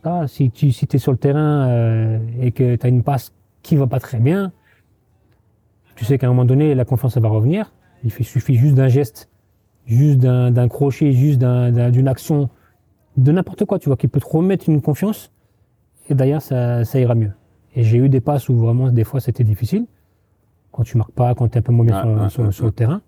ah, 0.03 0.27
si 0.27 0.51
tu 0.51 0.71
si 0.71 0.87
es 0.91 0.97
sur 0.97 1.11
le 1.11 1.17
terrain 1.17 1.67
euh, 1.67 2.19
et 2.41 2.51
que 2.51 2.75
tu 2.75 2.85
as 2.85 2.89
une 2.89 3.03
passe 3.03 3.33
qui 3.63 3.75
va 3.75 3.87
pas 3.87 3.99
très 3.99 4.19
bien, 4.19 4.51
tu 5.95 6.05
sais 6.05 6.17
qu'à 6.17 6.27
un 6.27 6.29
moment 6.29 6.45
donné, 6.45 6.75
la 6.75 6.85
confiance 6.85 7.17
elle 7.17 7.23
va 7.23 7.29
revenir. 7.29 7.73
Il 8.03 8.11
suffit 8.11 8.55
juste 8.55 8.75
d'un 8.75 8.87
geste, 8.87 9.29
juste 9.85 10.19
d'un 10.19 10.51
d'un 10.51 10.67
crochet, 10.67 11.11
juste 11.11 11.39
d'un- 11.39 11.71
d'un- 11.71 11.89
d'une 11.89 12.07
action, 12.07 12.49
de 13.17 13.31
n'importe 13.31 13.65
quoi, 13.65 13.79
tu 13.79 13.89
vois, 13.89 13.97
qui 13.97 14.07
peut 14.07 14.19
te 14.19 14.27
remettre 14.27 14.69
une 14.69 14.81
confiance. 14.81 15.31
Et 16.09 16.13
d'ailleurs, 16.15 16.41
ça, 16.41 16.85
ça 16.85 16.99
ira 16.99 17.15
mieux. 17.15 17.31
Et 17.75 17.83
j'ai 17.83 17.97
eu 17.97 18.07
des 18.09 18.21
passes 18.21 18.47
où 18.49 18.55
vraiment, 18.55 18.89
des 18.91 19.03
fois, 19.03 19.19
c'était 19.19 19.43
difficile. 19.43 19.85
Quand 20.71 20.83
tu 20.83 20.97
marques 20.97 21.11
pas, 21.11 21.33
quand 21.35 21.47
tu 21.49 21.55
es 21.55 21.57
un 21.57 21.61
peu 21.63 21.73
moins 21.73 21.85
bien 21.85 21.95
Ah, 21.97 22.01
sur, 22.03 22.21
ah, 22.21 22.29
sur- 22.29 22.45
ah, 22.45 22.51
sur 22.51 22.65
le 22.65 22.71
terrain. 22.71 23.01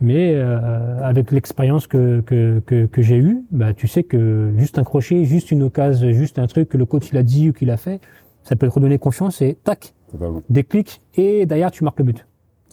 Mais 0.00 0.34
euh, 0.34 0.98
avec 1.02 1.30
l'expérience 1.32 1.86
que, 1.86 2.20
que, 2.20 2.60
que, 2.66 2.84
que 2.86 3.02
j'ai 3.02 3.16
eue, 3.16 3.44
bah, 3.50 3.72
tu 3.72 3.88
sais 3.88 4.02
que 4.02 4.52
juste 4.58 4.78
un 4.78 4.84
crochet, 4.84 5.24
juste 5.24 5.50
une 5.50 5.62
occasion, 5.62 6.12
juste 6.12 6.38
un 6.38 6.46
truc 6.46 6.68
que 6.68 6.76
le 6.76 6.84
coach 6.84 7.08
il 7.12 7.16
a 7.18 7.22
dit 7.22 7.48
ou 7.48 7.52
qu'il 7.54 7.70
a 7.70 7.78
fait, 7.78 8.00
ça 8.42 8.56
peut 8.56 8.68
te 8.68 8.72
redonner 8.74 8.98
confiance 8.98 9.40
et 9.40 9.56
tac, 9.64 9.94
Totalement. 10.10 10.42
déclic, 10.50 11.00
et 11.14 11.46
derrière 11.46 11.70
tu 11.70 11.82
marques 11.82 11.98
le 11.98 12.04
but. 12.04 12.26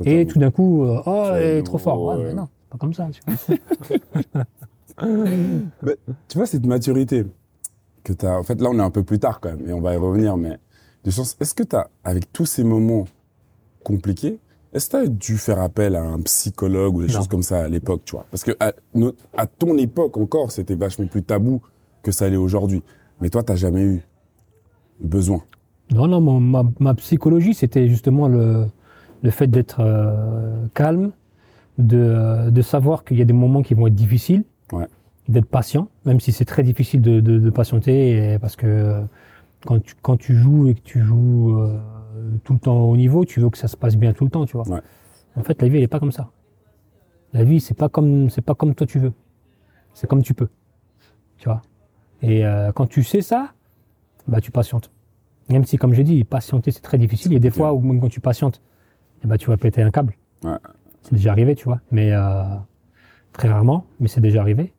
Et 0.04 0.26
tout 0.26 0.40
d'un 0.40 0.52
coup, 0.52 0.84
euh, 0.84 1.02
oh, 1.06 1.12
as 1.32 1.42
est 1.42 1.64
trop 1.64 1.78
fort. 1.78 2.04
Ouais, 2.04 2.24
mais 2.26 2.34
non, 2.34 2.48
pas 2.70 2.78
comme 2.78 2.94
ça. 2.94 3.08
Tu 3.12 3.22
vois. 3.26 4.44
Tu 6.28 6.38
vois, 6.38 6.46
cette 6.46 6.66
maturité 6.66 7.26
que 8.04 8.14
tu 8.14 8.26
as. 8.26 8.38
En 8.38 8.44
fait, 8.44 8.62
là, 8.62 8.70
on 8.70 8.78
est 8.78 8.84
un 8.84 8.92
peu 8.92 9.04
plus 9.04 9.18
tard 9.20 9.40
quand 9.40 9.50
même, 9.50 9.68
et 9.68 9.74
on 9.74 9.82
va 9.82 9.94
y 9.94 9.98
revenir, 9.98 10.38
mais 10.38 10.58
du 11.04 11.12
sens, 11.12 11.36
est-ce 11.40 11.54
que 11.54 11.64
tu 11.64 11.76
as, 11.76 11.90
avec 12.04 12.32
tous 12.32 12.46
ces 12.46 12.64
moments 12.64 13.06
compliqués, 13.84 14.40
est-ce 14.74 14.88
que 14.90 14.98
tu 14.98 15.04
as 15.04 15.08
dû 15.08 15.38
faire 15.38 15.60
appel 15.60 15.96
à 15.96 16.02
un 16.04 16.20
psychologue 16.22 16.96
ou 16.96 17.02
des 17.02 17.08
Non. 17.08 17.14
choses 17.14 17.28
comme 17.28 17.44
ça 17.44 17.60
à 17.64 17.68
l'époque, 17.70 18.02
tu 18.06 18.14
vois? 18.16 18.26
Parce 18.32 18.44
que 18.44 18.52
à, 18.60 18.74
ton 19.48 19.78
époque 19.78 20.18
encore, 20.18 20.52
c'était 20.52 20.76
vachement 20.76 21.08
plus 21.08 21.24
tabou 21.24 21.62
que 22.02 22.12
ça 22.12 22.28
l'est 22.30 22.36
aujourd'hui. 22.38 22.84
Mais 23.22 23.30
toi, 23.30 23.44
t'as 23.44 23.56
jamais 23.56 23.84
eu 23.84 24.02
besoin. 25.00 25.42
Non, 25.92 26.08
non, 26.08 26.22
mon- 26.22 26.40
ma, 26.40 26.64
ma 26.80 26.94
psychologie, 26.96 27.54
c'était 27.54 27.88
justement 27.88 28.28
le, 28.28 28.66
le 29.22 29.30
fait 29.32 29.48
d'être 29.48 29.80
euh, 29.82 30.66
calme, 30.74 31.12
de, 31.78 32.50
de 32.50 32.62
savoir 32.62 33.04
qu'il 33.04 33.18
y 33.18 33.22
a 33.22 33.26
des 33.26 33.34
moments 33.34 33.62
qui 33.62 33.74
vont 33.74 33.88
être 33.88 33.96
difficiles, 33.96 34.44
Ouais. 34.72 34.88
d'être 35.28 35.46
patient, 35.46 35.88
même 36.06 36.20
si 36.20 36.32
c'est 36.32 36.46
très 36.46 36.64
difficile 36.64 37.02
de, 37.02 37.20
de, 37.20 37.38
de 37.38 37.50
patienter, 37.50 38.34
et 38.34 38.40
parce 38.40 38.56
que 38.56 38.66
euh, 38.66 39.02
quand 39.66 39.82
tu, 39.84 39.94
quand 40.02 40.18
tu 40.18 40.36
joues 40.36 40.68
et 40.68 40.74
que 40.74 40.82
tu 40.84 41.02
joues 41.02 41.58
euh, 41.60 41.78
tout 42.44 42.54
le 42.54 42.60
temps 42.60 42.82
au 42.82 42.98
niveau, 42.98 43.26
tu 43.26 43.40
veux 43.40 43.50
que 43.50 43.58
ça 43.58 43.68
se 43.68 43.78
passe 43.78 43.96
bien 43.96 44.14
tout 44.14 44.24
le 44.24 44.30
temps, 44.30 44.46
tu 44.46 44.58
vois. 44.58 44.68
Ouais. 44.68 44.82
En 45.36 45.44
fait, 45.44 45.62
la 45.62 45.68
vie, 45.68 45.78
elle 45.78 45.84
est 45.84 45.88
pas 45.88 46.00
comme 46.00 46.12
ça. 46.12 46.30
La 47.34 47.44
vie, 47.44 47.60
c'est 47.60 47.74
pas 47.74 47.90
comme, 47.90 48.30
c'est 48.30 48.42
pas 48.42 48.56
comme 48.56 48.76
toi 48.76 48.86
tu 48.86 49.00
veux. 49.00 49.14
C'est 49.94 50.08
comme 50.08 50.22
tu 50.22 50.34
peux. 50.34 50.50
Tu 51.38 51.50
vois. 51.50 51.62
Et 52.22 52.46
euh, 52.46 52.72
quand 52.72 52.88
tu 52.88 53.04
sais 53.04 53.22
ça, 53.22 53.54
bah, 54.28 54.40
tu 54.40 54.52
patientes. 54.52 54.92
Même 55.50 55.66
si, 55.66 55.78
comme 55.78 55.94
j'ai 55.94 56.04
dit, 56.04 56.24
patienter, 56.24 56.72
c'est 56.72 56.82
très 56.82 56.98
difficile. 56.98 57.34
Et 57.34 57.40
des 57.40 57.50
fois, 57.50 57.74
où 57.74 57.82
même 57.82 58.00
quand 58.00 58.10
tu 58.10 58.22
patientes, 58.22 58.62
eh 59.24 59.28
ben, 59.28 59.38
tu 59.38 59.50
vas 59.50 59.58
péter 59.58 59.82
un 59.82 59.92
câble. 59.92 60.16
Ouais. 60.44 60.52
C'est 61.02 61.16
déjà 61.16 61.32
arrivé, 61.32 61.56
tu 61.56 61.66
vois. 61.66 61.82
Mais 61.92 62.14
euh, 62.14 62.44
très 63.34 63.50
rarement, 63.50 63.86
mais 64.00 64.08
c'est 64.08 64.22
déjà 64.22 64.42
arrivé. 64.42 64.74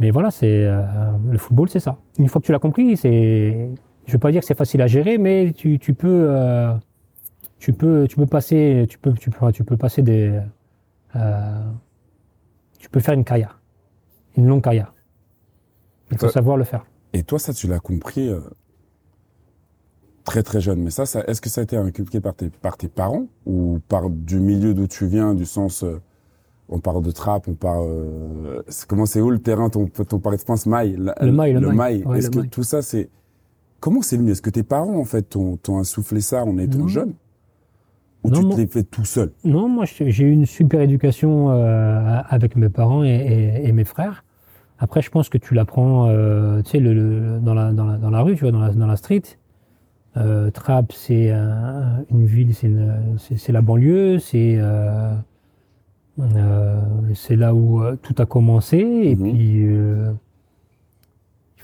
Mais 0.00 0.10
voilà, 0.10 0.30
c'est 0.30 0.64
euh, 0.64 0.82
le 1.30 1.38
football, 1.38 1.68
c'est 1.68 1.80
ça. 1.80 1.98
Une 2.18 2.28
fois 2.28 2.40
que 2.40 2.46
tu 2.46 2.52
l'as 2.52 2.58
compris, 2.58 2.96
c'est, 2.96 3.70
je 4.08 4.12
veux 4.14 4.18
pas 4.18 4.32
dire 4.32 4.40
que 4.40 4.46
c'est 4.46 4.56
facile 4.56 4.80
à 4.80 4.86
gérer, 4.86 5.18
mais 5.18 5.52
tu, 5.52 5.78
tu 5.78 5.92
peux, 5.92 6.28
euh, 6.30 6.72
tu 7.58 7.74
peux, 7.74 8.06
tu 8.08 8.16
peux 8.16 8.24
passer, 8.26 8.86
tu 8.88 8.98
peux, 8.98 9.12
tu 9.12 9.28
peux, 9.28 9.52
tu 9.52 9.64
peux 9.64 9.76
passer 9.76 10.00
des, 10.00 10.40
euh, 11.14 11.60
tu 12.78 12.88
peux 12.88 13.00
faire 13.00 13.12
une 13.12 13.24
carrière, 13.24 13.60
une 14.38 14.46
longue 14.46 14.62
carrière. 14.64 14.94
Il 16.10 16.16
faut 16.16 16.28
savoir 16.30 16.56
le 16.56 16.64
faire. 16.64 16.86
Et 17.12 17.22
toi, 17.22 17.38
ça, 17.38 17.52
tu 17.52 17.66
l'as 17.66 17.80
compris 17.80 18.30
euh, 18.30 18.40
très 20.24 20.42
très 20.42 20.62
jeune. 20.62 20.80
Mais 20.82 20.88
ça, 20.90 21.04
ça 21.04 21.22
est-ce 21.26 21.42
que 21.42 21.50
ça 21.50 21.60
a 21.60 21.64
été 21.64 21.76
inculqué 21.76 22.20
par 22.22 22.34
tes, 22.34 22.48
par 22.48 22.78
tes 22.78 22.88
parents 22.88 23.26
ou 23.44 23.78
par 23.88 24.08
du 24.08 24.40
milieu 24.40 24.72
d'où 24.72 24.86
tu 24.86 25.06
viens, 25.06 25.34
du 25.34 25.44
sens, 25.44 25.84
on 26.70 26.80
parle 26.80 27.02
de 27.02 27.10
trappe, 27.10 27.46
on 27.46 27.52
parle, 27.52 27.86
euh, 27.90 28.62
comment 28.88 29.04
c'est 29.04 29.20
où 29.20 29.28
le 29.30 29.38
terrain, 29.38 29.68
ton, 29.68 29.86
ton 29.86 30.18
parle 30.18 30.36
de 30.36 30.40
France, 30.40 30.64
maille, 30.64 30.96
la- 30.98 31.14
Le 31.20 31.30
maille, 31.32 31.52
le 31.52 31.72
maille. 31.72 32.04
Ouais, 32.04 32.18
Est-ce 32.18 32.28
le 32.28 32.32
que 32.32 32.38
maille. 32.38 32.48
tout 32.48 32.62
ça, 32.62 32.80
c'est, 32.80 33.10
comment 33.80 34.02
c'est 34.02 34.16
venu 34.16 34.30
Est-ce 34.30 34.42
que 34.42 34.50
tes 34.50 34.62
parents, 34.62 34.96
en 34.98 35.04
fait, 35.04 35.22
t'ont, 35.22 35.58
insufflé 35.78 36.20
ça 36.20 36.44
en 36.44 36.56
étant 36.58 36.78
Non. 36.78 36.88
jeune 36.88 37.14
Ou 38.24 38.30
Non, 38.30 38.40
tu 38.42 38.48
te 38.48 38.56
l'es 38.60 38.66
fait 38.66 38.82
tout 38.82 39.04
seul? 39.04 39.30
Non, 39.44 39.68
moi 39.68 39.84
j'ai 39.86 40.24
eu 40.24 40.30
une 40.32 40.46
super 40.46 40.80
éducation 40.80 41.50
euh, 41.50 42.20
avec 42.28 42.56
mes 42.56 42.68
parents 42.68 43.04
et, 43.04 43.08
et- 43.08 43.68
et 43.68 43.72
mes 43.72 43.84
frères. 43.84 44.24
Après, 44.80 45.02
je 45.02 45.10
pense 45.10 45.28
que 45.28 45.38
tu 45.38 45.54
l'apprends, 45.54 46.08
euh, 46.08 46.62
tu 46.62 46.70
sais, 46.70 46.78
le, 46.80 46.94
le- 46.94 47.38
dans, 47.40 47.54
la, 47.54 47.72
dans, 47.72 47.84
la, 47.84 47.96
dans 47.96 48.10
la 48.10 48.20
rue, 48.22 48.34
tu 48.36 48.42
vois, 48.42 48.52
dans 48.52 48.60
la, 48.60 48.70
dans 48.72 48.86
la 48.86 48.96
street. 48.96 49.22
Euh, 50.16 50.50
Trappes, 50.50 50.92
c'est 50.92 51.30
un- 51.30 52.04
une 52.10 52.26
ville, 52.26 52.54
c'est 52.54 53.52
la 53.52 53.60
banlieue, 53.60 54.18
c'est 54.18 54.58
c'est 57.14 57.36
là 57.36 57.54
où 57.54 57.80
tout 58.02 58.14
a 58.18 58.26
commencé. 58.26 58.78
Et 58.78 59.14
Mhm. 59.16 59.32
puis, 59.32 59.66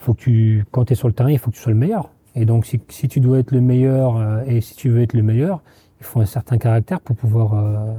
faut 0.04 0.14
que 0.14 0.20
tu, 0.20 0.64
quand 0.70 0.84
tu 0.86 0.92
es 0.92 0.96
sur 0.96 1.08
le 1.08 1.14
terrain, 1.14 1.30
il 1.30 1.38
faut 1.38 1.50
que 1.50 1.56
tu 1.56 1.62
sois 1.62 1.72
le 1.72 1.78
meilleur. 1.78 2.10
Et 2.34 2.44
donc, 2.44 2.66
si, 2.66 2.80
si 2.88 3.08
tu 3.08 3.20
dois 3.20 3.38
être 3.38 3.52
le 3.52 3.60
meilleur 3.60 4.16
euh, 4.16 4.42
et 4.46 4.60
si 4.60 4.74
tu 4.76 4.90
veux 4.90 5.02
être 5.02 5.12
le 5.14 5.22
meilleur, 5.22 5.62
il 6.00 6.04
faut 6.06 6.20
un 6.20 6.26
certain 6.26 6.58
caractère 6.58 7.00
pour 7.00 7.16
pouvoir 7.16 7.54
euh, 7.54 7.94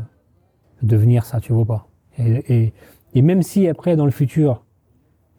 devenir 0.82 1.26
ça, 1.26 1.40
tu 1.40 1.54
vois 1.54 1.66
pas. 1.66 1.88
Et, 2.18 2.44
et, 2.64 2.74
et 3.14 3.22
même 3.22 3.42
si 3.42 3.68
après, 3.68 3.96
dans 3.96 4.06
le 4.06 4.12
futur, 4.12 4.64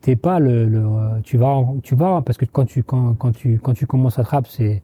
t'es 0.00 0.16
pas 0.16 0.38
le, 0.38 0.64
le 0.66 0.78
euh, 0.78 1.20
tu 1.22 1.36
vas, 1.36 1.62
tu 1.82 1.94
vas, 1.94 2.22
parce 2.22 2.38
que 2.38 2.44
quand 2.46 2.64
tu, 2.64 2.82
quand, 2.82 3.14
quand 3.14 3.32
tu, 3.32 3.58
quand 3.60 3.74
tu 3.74 3.86
commences 3.86 4.18
à 4.18 4.24
trappe, 4.24 4.46
c'est, 4.46 4.82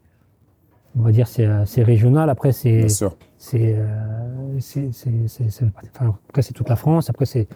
on 0.98 1.02
va 1.02 1.10
dire, 1.12 1.26
c'est, 1.26 1.48
c'est 1.64 1.82
régional. 1.82 2.28
Après, 2.28 2.52
c'est, 2.52 2.88
c'est, 3.38 3.76
c'est, 4.60 4.92
c'est, 4.92 5.26
c'est- 5.26 5.50
c'est- 5.50 5.64
enfin, 5.94 6.14
après 6.28 6.42
c'est 6.42 6.52
toute 6.52 6.68
la 6.68 6.76
France. 6.76 7.08
Après 7.10 7.24
c'est, 7.24 7.48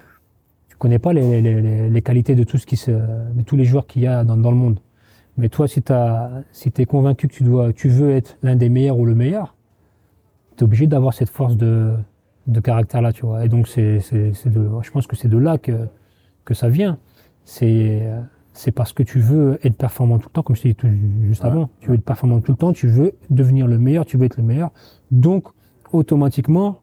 tu 0.76 0.78
connais 0.78 0.98
pas 0.98 1.14
les, 1.14 1.40
les, 1.40 1.62
les, 1.62 1.88
les 1.88 2.02
qualités 2.02 2.34
de 2.34 2.44
tout 2.44 2.58
ce 2.58 2.66
qui 2.66 2.76
se, 2.76 2.90
de 2.90 3.42
tous 3.46 3.56
les 3.56 3.64
joueurs 3.64 3.86
qu'il 3.86 4.02
y 4.02 4.06
a 4.06 4.24
dans, 4.24 4.36
dans 4.36 4.50
le 4.50 4.58
monde. 4.58 4.78
Mais 5.38 5.48
toi, 5.48 5.66
si 5.66 5.80
t'as, 5.80 6.28
si 6.52 6.70
t'es 6.70 6.84
convaincu 6.84 7.28
que 7.28 7.32
tu 7.32 7.44
dois, 7.44 7.72
tu 7.72 7.88
veux 7.88 8.10
être 8.10 8.36
l'un 8.42 8.56
des 8.56 8.68
meilleurs 8.68 8.98
ou 8.98 9.06
le 9.06 9.14
meilleur, 9.14 9.54
t'es 10.56 10.64
obligé 10.64 10.86
d'avoir 10.86 11.14
cette 11.14 11.30
force 11.30 11.56
de, 11.56 11.94
de 12.46 12.60
caractère 12.60 13.00
là, 13.00 13.14
tu 13.14 13.24
vois. 13.24 13.42
Et 13.44 13.48
donc 13.48 13.68
c'est, 13.68 14.00
c'est, 14.00 14.34
c'est 14.34 14.50
de, 14.52 14.68
je 14.82 14.90
pense 14.90 15.06
que 15.06 15.16
c'est 15.16 15.28
de 15.28 15.38
là 15.38 15.56
que, 15.56 15.88
que 16.44 16.52
ça 16.52 16.68
vient. 16.68 16.98
C'est, 17.46 18.06
c'est 18.52 18.70
parce 18.72 18.92
que 18.92 19.02
tu 19.02 19.18
veux 19.18 19.58
être 19.64 19.76
performant 19.76 20.18
tout 20.18 20.28
le 20.28 20.32
temps, 20.32 20.42
comme 20.42 20.56
je 20.56 20.62
t'ai 20.62 20.68
dit 20.70 20.74
tout, 20.74 20.88
juste 21.22 21.42
Ouais. 21.42 21.48
avant. 21.50 21.70
Tu 21.80 21.88
veux 21.88 21.94
être 21.94 22.04
performant 22.04 22.40
tout 22.40 22.52
le 22.52 22.58
temps, 22.58 22.74
tu 22.74 22.86
veux 22.86 23.12
devenir 23.30 23.66
le 23.66 23.78
meilleur, 23.78 24.04
tu 24.04 24.18
veux 24.18 24.26
être 24.26 24.36
le 24.36 24.42
meilleur. 24.42 24.72
Donc, 25.10 25.48
automatiquement, 25.92 26.80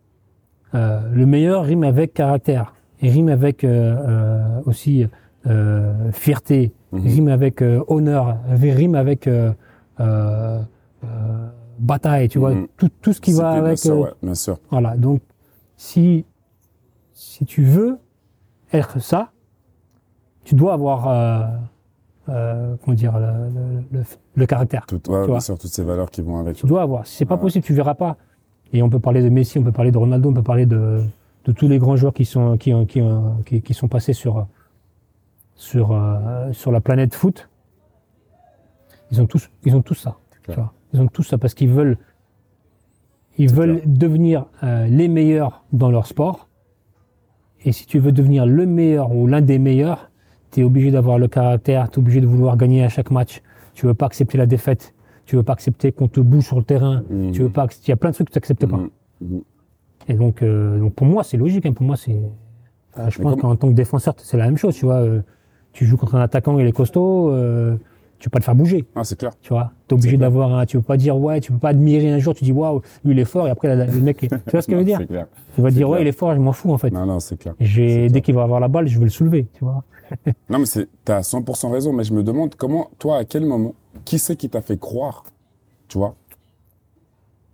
euh, 0.74 1.00
le 1.14 1.28
meilleur 1.28 1.64
rime 1.66 1.84
avec 1.84 2.16
caractère. 2.16 2.74
Et 3.04 3.10
rime 3.10 3.30
avec 3.30 3.64
euh, 3.64 3.96
euh, 4.08 4.62
aussi 4.66 5.06
euh, 5.46 6.12
fierté, 6.14 6.72
Mhm. 6.94 7.02
rime 7.02 7.28
avec 7.28 7.62
euh, 7.62 7.84
honneur, 7.88 8.38
rime 8.50 8.96
avec 8.96 9.28
euh, 9.28 9.52
euh, 10.00 10.62
euh, 11.04 11.48
bataille, 11.80 12.30
tu 12.30 12.40
vois, 12.40 12.54
Mhm. 12.54 12.68
tout, 12.78 12.90
tout 13.02 13.12
ce 13.14 13.20
qui 13.20 13.34
va 13.34 13.38
C'était- 13.52 13.56
bien 13.60 13.66
avec. 13.66 13.78
sûr, 13.78 14.00
ouais, 14.00 14.10
bien 14.24 14.36
sûr. 14.36 14.58
Voilà, 14.72 14.96
donc 14.96 15.22
si, 15.76 16.26
si 17.12 17.46
tu 17.46 17.64
veux 17.64 17.98
être 18.72 19.00
ça, 19.02 19.32
tu 20.46 20.56
dois 20.56 20.74
avoir, 20.74 21.08
euh, 21.10 21.42
euh, 22.30 22.76
comment 22.84 22.96
dire, 22.96 23.18
le, 23.20 23.98
le- 24.00 24.04
le- 24.36 24.46
caractère. 24.46 24.86
Tout, 24.86 25.02
ouais, 25.12 25.26
tu 25.26 25.32
bien 25.32 25.40
sûr. 25.42 25.58
toutes 25.58 25.72
ces 25.72 25.84
valeurs 25.84 26.10
qui 26.10 26.22
vont 26.22 26.38
avec. 26.40 26.56
Tu 26.56 26.66
dois 26.68 26.82
avoir. 26.84 27.06
Si 27.06 27.18
c'est 27.18 27.26
pas 27.26 27.38
possible, 27.38 27.66
tu 27.66 27.74
verras 27.74 27.96
pas. 27.96 28.16
Et 28.72 28.82
on 28.82 28.90
peut 28.90 29.00
parler 29.00 29.22
de 29.22 29.30
Messi, 29.30 29.60
on 29.60 29.64
peut 29.64 29.72
parler 29.74 29.92
de 29.92 29.98
Ronaldo, 29.98 30.30
on 30.30 30.34
peut 30.34 30.42
parler 30.42 30.66
de, 30.66 31.02
de 31.46 31.52
tous 31.52 31.68
les 31.68 31.78
grands 31.80 31.96
joueurs 31.96 32.14
qui 32.14 32.26
sont, 32.26 32.58
qui, 32.58 32.74
ont- 32.74 32.86
qui, 32.86 33.02
ont- 33.02 33.38
qui, 33.46 33.62
qui 33.62 33.74
sont 33.74 33.88
passés 33.88 34.14
sur, 34.14 34.48
sur, 35.56 35.92
euh, 35.92 36.52
sur 36.54 36.72
la 36.72 36.82
planète 36.82 37.14
foot. 37.16 37.50
Ils 39.12 39.22
ont 39.22 39.26
tous, 39.28 39.50
ils 39.66 39.76
ont 39.76 39.82
tous 39.82 39.96
ça. 39.96 40.18
tu 40.32 40.40
clair. 40.42 40.58
vois. 40.58 40.74
Ils 40.94 41.02
ont 41.02 41.08
tous 41.08 41.24
ça 41.24 41.38
parce 41.38 41.54
qu'ils 41.54 41.70
veulent, 41.70 41.98
ils 43.38 43.52
veulent 43.52 43.82
devenir 43.86 44.46
euh, 44.64 44.86
les 44.88 45.08
meilleurs 45.08 45.64
dans 45.74 45.90
leur 45.92 46.08
sport. 46.08 46.48
Et 47.66 47.72
si 47.72 47.86
tu 47.86 48.00
veux 48.00 48.12
devenir 48.12 48.46
le 48.46 48.66
meilleur 48.66 49.12
ou 49.16 49.26
l'un 49.28 49.42
des 49.42 49.58
meilleurs, 49.60 50.10
tu 50.52 50.62
es 50.62 50.64
obligé 50.64 50.92
d'avoir 50.92 51.18
le 51.18 51.28
caractère, 51.28 51.90
tu 51.90 51.96
es 51.96 52.00
obligé 52.00 52.22
de 52.22 52.28
vouloir 52.28 52.58
gagner 52.58 52.84
à 52.84 52.90
chaque 52.90 53.10
match. 53.12 53.42
Tu 53.74 53.86
veux 53.86 53.94
pas 53.94 54.06
accepter 54.06 54.38
la 54.38 54.46
défaite. 54.46 54.94
Tu 55.26 55.36
veux 55.36 55.44
pas 55.44 55.54
accepter 55.54 55.92
qu'on 55.92 56.08
te 56.08 56.20
bouge 56.20 56.46
sur 56.46 56.58
le 56.58 56.64
terrain. 56.66 57.04
Mhm. 57.10 57.32
Tu 57.32 57.42
veux 57.42 57.50
pas, 57.50 57.68
il 57.86 57.90
y 57.90 57.92
a 57.92 57.96
plein 57.96 58.10
de 58.10 58.16
trucs 58.16 58.28
que 58.28 58.34
tu 58.34 58.38
n'acceptes 58.38 58.66
pas. 58.66 58.78
Mhm. 59.22 59.42
Et 60.08 60.14
donc, 60.16 60.42
euh, 60.42 60.80
donc 60.80 60.94
pour 60.94 61.08
moi, 61.08 61.24
c'est 61.24 61.38
logique. 61.38 61.66
hein. 61.66 61.74
Pour 61.74 61.86
moi, 61.86 61.96
c'est. 61.98 62.20
je 63.10 63.22
pense 63.22 63.40
qu'en 63.42 63.56
tant 63.56 63.70
que 63.70 63.74
défenseur, 63.74 64.14
c'est 64.18 64.38
la 64.38 64.46
même 64.46 64.58
chose. 64.58 64.76
Tu 64.76 64.86
vois, 64.86 65.02
euh, 65.02 65.22
tu 65.72 65.86
joues 65.86 65.98
contre 65.98 66.16
un 66.16 66.22
attaquant, 66.22 66.58
il 66.60 66.68
est 66.68 66.72
costaud, 66.72 67.30
euh, 67.32 67.76
tu 68.20 68.30
peux 68.30 68.34
pas 68.36 68.40
le 68.40 68.44
faire 68.44 68.56
bouger. 68.56 68.86
Ah, 68.96 69.04
c'est 69.04 69.18
clair. 69.18 69.32
Tu 69.42 69.50
vois, 69.50 69.72
t'es 69.88 69.94
obligé 69.96 70.18
d'avoir 70.18 70.54
un. 70.56 70.66
Tu 70.66 70.78
peux 70.78 70.84
pas 70.84 70.98
dire 70.98 71.18
ouais, 71.18 71.40
tu 71.42 71.52
peux 71.52 71.58
pas 71.58 71.70
admirer 71.70 72.12
un 72.12 72.20
jour. 72.20 72.34
Tu 72.36 72.44
dis 72.44 72.52
waouh, 72.52 72.82
lui 73.04 73.14
il 73.14 73.20
est 73.20 73.26
fort 73.26 73.48
et 73.48 73.50
après 73.52 73.76
la- 73.76 73.86
le 73.86 74.00
mec. 74.02 74.24
est- 74.24 74.30
Tu 74.30 74.52
vois 74.52 74.62
ce 74.62 74.68
que 74.68 74.74
je 74.74 74.78
veux 74.78 74.84
dire 74.86 75.06
clair. 75.06 75.28
Tu 75.56 75.62
vas 75.62 75.72
dire 75.72 75.90
ouais, 75.90 76.02
il 76.02 76.08
est 76.08 76.12
fort, 76.18 76.34
je 76.34 76.40
m'en 76.40 76.54
fous 76.54 76.72
en 76.72 76.78
fait. 76.78 76.92
Non, 76.92 77.06
non, 77.06 77.20
c'est 77.20 77.38
clair. 77.38 77.54
J'ai 77.60 78.10
dès 78.10 78.22
qu'il 78.22 78.36
va 78.36 78.44
avoir 78.44 78.60
la 78.60 78.68
balle, 78.68 78.88
je 78.88 78.98
vais 79.00 79.06
le 79.06 79.12
soulever. 79.12 79.48
Tu 79.54 79.64
vois. 79.64 79.84
Non, 80.50 80.60
mais 80.60 80.66
c'est, 80.68 80.88
t'as 81.06 81.22
100% 81.22 81.72
raison, 81.72 81.92
mais 81.94 82.04
je 82.04 82.14
me 82.14 82.22
demande 82.24 82.54
comment, 82.56 82.90
toi, 83.00 83.18
à 83.18 83.26
quel 83.26 83.46
moment, 83.46 83.74
qui 84.06 84.20
c'est 84.20 84.36
qui 84.36 84.48
t'a 84.50 84.62
fait 84.62 84.78
croire, 84.80 85.24
tu 85.88 85.98
vois, 85.98 86.16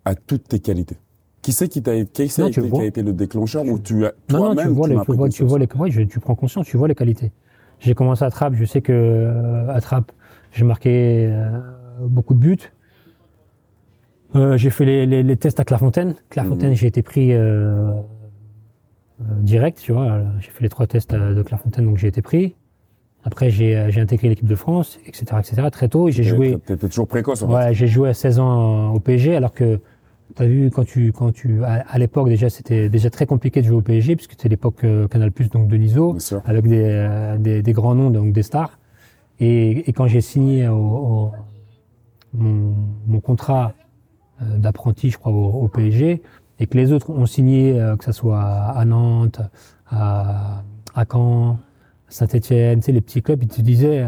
à 0.03 0.15
toutes 0.15 0.47
tes 0.49 0.59
qualités? 0.59 0.97
Qui 1.41 1.53
c'est 1.53 1.67
qui 1.69 1.81
t'a, 1.81 2.03
qui 2.03 2.27
c'est 2.27 2.41
Non, 2.41 2.47
qui 2.49 2.55
tu 2.61 2.69
qui 2.69 2.81
a 2.81 2.85
été 2.85 3.01
le 3.01 3.13
déclencheur 3.13 3.63
où 3.65 3.79
tu 3.79 4.05
as, 4.05 4.11
Non, 4.29 4.53
non, 4.53 4.55
tu 4.61 4.67
vois, 4.69 4.87
tu 4.87 4.93
les, 4.93 4.99
tu 5.05 5.11
vois, 5.13 5.29
tu 5.29 5.43
vois 5.45 5.59
les, 5.59 5.67
ouais, 5.77 5.89
je- 5.91 6.01
tu 6.01 6.19
prends 6.19 6.35
conscience, 6.35 6.65
tu 6.67 6.75
vois 6.77 6.87
les 6.89 6.95
qualités. 6.95 7.31
J'ai 7.79 7.93
commencé 7.95 8.25
à 8.25 8.29
Trappes, 8.29 8.55
je 8.55 8.65
sais 8.65 8.81
que 8.81 8.91
euh, 8.91 9.69
à 9.73 9.79
Trappes, 9.79 10.11
j'ai 10.51 10.65
marqué 10.65 11.27
euh, 11.31 11.59
beaucoup 12.01 12.33
de 12.33 12.39
buts. 12.39 12.57
Euh, 14.35 14.57
j'ai 14.57 14.69
fait 14.69 14.85
les, 14.85 15.05
les, 15.05 15.23
les 15.23 15.37
tests 15.37 15.59
à 15.59 15.63
Clairefontaine. 15.63 16.15
Clairefontaine, 16.29 16.71
Mhm. 16.71 16.75
j'ai 16.75 16.87
été 16.87 17.01
pris 17.01 17.33
euh, 17.33 17.91
euh, 17.91 19.23
direct, 19.41 19.79
tu 19.81 19.91
vois. 19.93 20.19
J'ai 20.39 20.51
fait 20.51 20.63
les 20.63 20.69
trois 20.69 20.87
tests 20.87 21.13
euh, 21.13 21.33
de 21.33 21.41
Clairefontaine, 21.41 21.85
donc 21.85 21.97
j'ai 21.97 22.07
été 22.09 22.21
pris. 22.21 22.55
Après, 23.23 23.49
j'ai 23.49 23.87
j'ai 23.89 23.99
intégré 24.01 24.29
l'équipe 24.29 24.47
de 24.47 24.55
France, 24.55 24.99
etc., 25.05 25.25
etc. 25.39 25.61
Très 25.71 25.87
tôt, 25.89 26.09
j'ai 26.09 26.23
joué. 26.23 26.57
T'étais 26.65 26.87
toujours 26.87 27.07
précoce, 27.07 27.41
en 27.43 27.47
fait. 27.47 27.53
Ouais, 27.53 27.73
j'ai 27.73 27.87
joué 27.87 28.09
à 28.09 28.13
16 28.13 28.39
ans 28.39 28.93
au 28.93 28.99
PSG, 28.99 29.35
alors 29.35 29.53
que 29.53 29.79
t'as 30.35 30.45
vu 30.45 30.69
quand 30.71 30.85
tu 30.85 31.11
quand 31.11 31.31
tu 31.31 31.63
à, 31.63 31.83
à 31.89 31.97
l'époque 31.97 32.29
déjà 32.29 32.49
c'était 32.49 32.89
déjà 32.89 33.09
très 33.09 33.25
compliqué 33.25 33.61
de 33.61 33.67
jouer 33.67 33.77
au 33.77 33.81
PSG 33.81 34.15
puisque 34.15 34.31
c'était 34.31 34.49
l'époque 34.49 34.83
euh, 34.83 35.07
Canal 35.07 35.31
Plus 35.31 35.49
donc 35.49 35.67
de 35.67 35.75
l'ISO 35.75 36.17
avec 36.45 36.67
des, 36.67 36.83
euh, 36.83 37.37
des 37.37 37.61
des 37.61 37.73
grands 37.73 37.95
noms 37.95 38.09
donc 38.11 38.33
des 38.33 38.43
stars. 38.43 38.79
Et, 39.39 39.89
et 39.89 39.93
quand 39.93 40.07
j'ai 40.07 40.21
signé 40.21 40.67
au, 40.69 40.75
au- 40.77 41.31
mon, 42.33 42.75
mon 43.07 43.19
contrat 43.19 43.73
euh, 44.41 44.57
d'apprenti, 44.57 45.09
je 45.11 45.17
crois, 45.17 45.31
au, 45.31 45.63
au 45.63 45.67
PSG, 45.67 46.21
et 46.59 46.67
que 46.67 46.77
les 46.77 46.91
autres 46.93 47.09
ont 47.09 47.25
signé, 47.25 47.73
que 47.99 48.05
ce 48.05 48.11
soit 48.11 48.41
à 48.41 48.85
Nantes, 48.85 49.41
à, 49.89 50.63
à 50.95 51.05
Caen, 51.11 51.59
Saint-Etienne, 52.09 52.79
tu 52.79 52.85
sais, 52.87 52.91
les 52.91 53.01
petits 53.01 53.21
clubs, 53.21 53.41
ils 53.43 53.47
te 53.49 53.61
disaient, 53.61 54.07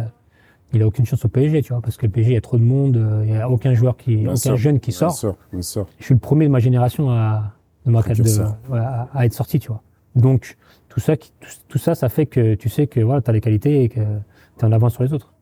il 0.73 0.81
a 0.81 0.87
aucune 0.87 1.05
chance 1.05 1.23
au 1.25 1.27
PSG, 1.29 1.61
tu 1.63 1.73
vois, 1.73 1.81
parce 1.81 1.97
que 1.97 2.05
le 2.05 2.11
PSG, 2.11 2.31
il 2.31 2.33
y 2.33 2.37
a 2.37 2.41
trop 2.41 2.57
de 2.57 2.63
monde, 2.63 2.97
euh, 2.97 3.23
il 3.25 3.31
y 3.31 3.35
a 3.37 3.49
aucun 3.49 3.73
joueur 3.73 3.97
qui, 3.97 4.15
Bien 4.17 4.29
aucun 4.29 4.37
sûr. 4.37 4.57
jeune 4.57 4.79
qui 4.79 4.91
Bien 4.91 4.99
sort. 4.99 5.15
sûr, 5.17 5.35
bien 5.51 5.61
sûr. 5.61 5.87
Je 5.99 6.05
suis 6.05 6.13
le 6.13 6.19
premier 6.19 6.45
de 6.45 6.51
ma 6.51 6.59
génération 6.59 7.09
à, 7.09 7.53
de 7.85 7.91
ma, 7.91 8.01
de, 8.01 8.45
voilà, 8.67 9.09
à, 9.13 9.19
à 9.19 9.25
être 9.25 9.33
sorti, 9.33 9.59
tu 9.59 9.67
vois. 9.69 9.81
Donc, 10.15 10.57
tout 10.89 10.99
ça, 10.99 11.17
qui- 11.17 11.31
tout, 11.39 11.49
tout 11.67 11.77
ça, 11.77 11.95
ça 11.95 12.09
fait 12.09 12.25
que 12.25 12.55
tu 12.55 12.69
sais 12.69 12.87
que 12.87 12.99
voilà, 12.99 13.21
tu 13.21 13.29
as 13.29 13.33
les 13.33 13.41
qualités 13.41 13.83
et 13.83 13.89
que 13.89 13.99
tu 13.99 14.61
es 14.61 14.63
en 14.65 14.71
avance 14.71 14.93
sur 14.93 15.03
les 15.03 15.13
autres. 15.13 15.33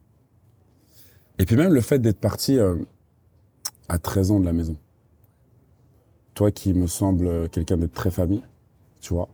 Et 1.37 1.45
puis 1.45 1.55
même 1.55 1.73
le 1.73 1.81
fait 1.81 1.99
d'être 1.99 2.19
parti 2.19 2.57
euh, 2.59 2.75
à 3.87 3.97
13 3.97 4.31
ans 4.31 4.39
de 4.39 4.45
la 4.45 4.53
maison. 4.53 4.75
Toi 6.33 6.51
qui 6.51 6.73
me 6.73 6.87
semble 6.87 7.27
euh, 7.27 7.47
quelqu'un 7.47 7.77
d'être 7.77 7.93
très 7.93 8.11
famille, 8.11 8.43
tu 9.01 9.13
vois. 9.13 9.29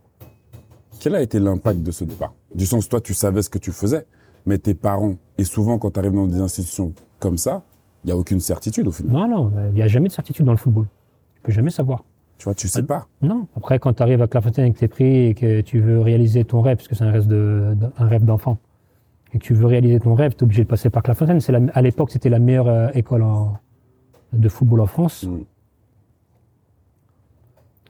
Quel 1.00 1.14
a 1.14 1.20
été 1.22 1.38
l'impact 1.38 1.80
de 1.82 1.90
ce 1.90 2.04
départ? 2.04 2.32
Du 2.54 2.64
sens, 2.66 2.88
toi, 2.88 3.00
tu 3.00 3.12
savais 3.12 3.42
ce 3.42 3.50
que 3.50 3.58
tu 3.58 3.70
faisais, 3.70 4.06
mais 4.46 4.58
tes 4.58 4.74
parents, 4.74 5.14
et 5.38 5.44
souvent 5.44 5.78
quand 5.78 5.90
tu 5.90 5.98
arrives 5.98 6.12
dans 6.14 6.26
des 6.26 6.40
institutions 6.40 6.92
comme 7.18 7.36
ça, 7.36 7.62
il 8.04 8.08
n'y 8.08 8.12
a 8.12 8.16
aucune 8.16 8.40
certitude 8.40 8.86
au 8.86 8.92
final. 8.92 9.12
Non, 9.12 9.28
non, 9.28 9.52
il 9.68 9.74
n'y 9.74 9.82
a 9.82 9.88
jamais 9.88 10.08
de 10.08 10.12
certitude 10.12 10.46
dans 10.46 10.52
le 10.52 10.58
football. 10.58 10.86
Tu 11.34 11.40
peux 11.42 11.52
jamais 11.52 11.70
savoir. 11.70 12.04
Tu 12.38 12.44
vois, 12.44 12.54
tu 12.54 12.68
sais 12.68 12.82
pas. 12.82 13.06
Non. 13.22 13.48
Après, 13.56 13.78
quand 13.78 13.94
tu 13.94 14.02
arrives 14.02 14.20
à 14.22 14.26
Clairefontaine 14.28 14.66
et 14.66 14.72
que 14.72 14.78
tu 14.78 14.84
es 14.84 14.88
pris 14.88 15.26
et 15.28 15.34
que 15.34 15.60
tu 15.62 15.80
veux 15.80 16.00
réaliser 16.00 16.44
ton 16.44 16.60
rêve, 16.60 16.76
parce 16.76 16.86
que 16.88 16.94
c'est 16.94 17.04
un 17.04 17.10
rêve 17.10 17.26
de, 17.26 17.74
un 17.98 18.06
rêve 18.06 18.24
d'enfant, 18.24 18.58
et 19.32 19.38
que 19.38 19.42
tu 19.44 19.54
veux 19.54 19.66
réaliser 19.66 19.98
ton 20.00 20.14
rêve, 20.14 20.32
tu 20.34 20.40
es 20.40 20.44
obligé 20.44 20.62
de 20.64 20.68
passer 20.68 20.90
par 20.90 21.02
Clairefontaine. 21.02 21.40
C'est 21.40 21.54
à 21.54 21.82
l'époque, 21.82 22.10
c'était 22.10 22.28
la 22.28 22.38
meilleure 22.38 22.68
euh, 22.68 22.88
école 22.94 23.22
en- 23.22 23.56
de 24.34 24.48
football 24.50 24.80
en 24.82 24.86
France. 24.86 25.24
Mm. 25.24 25.38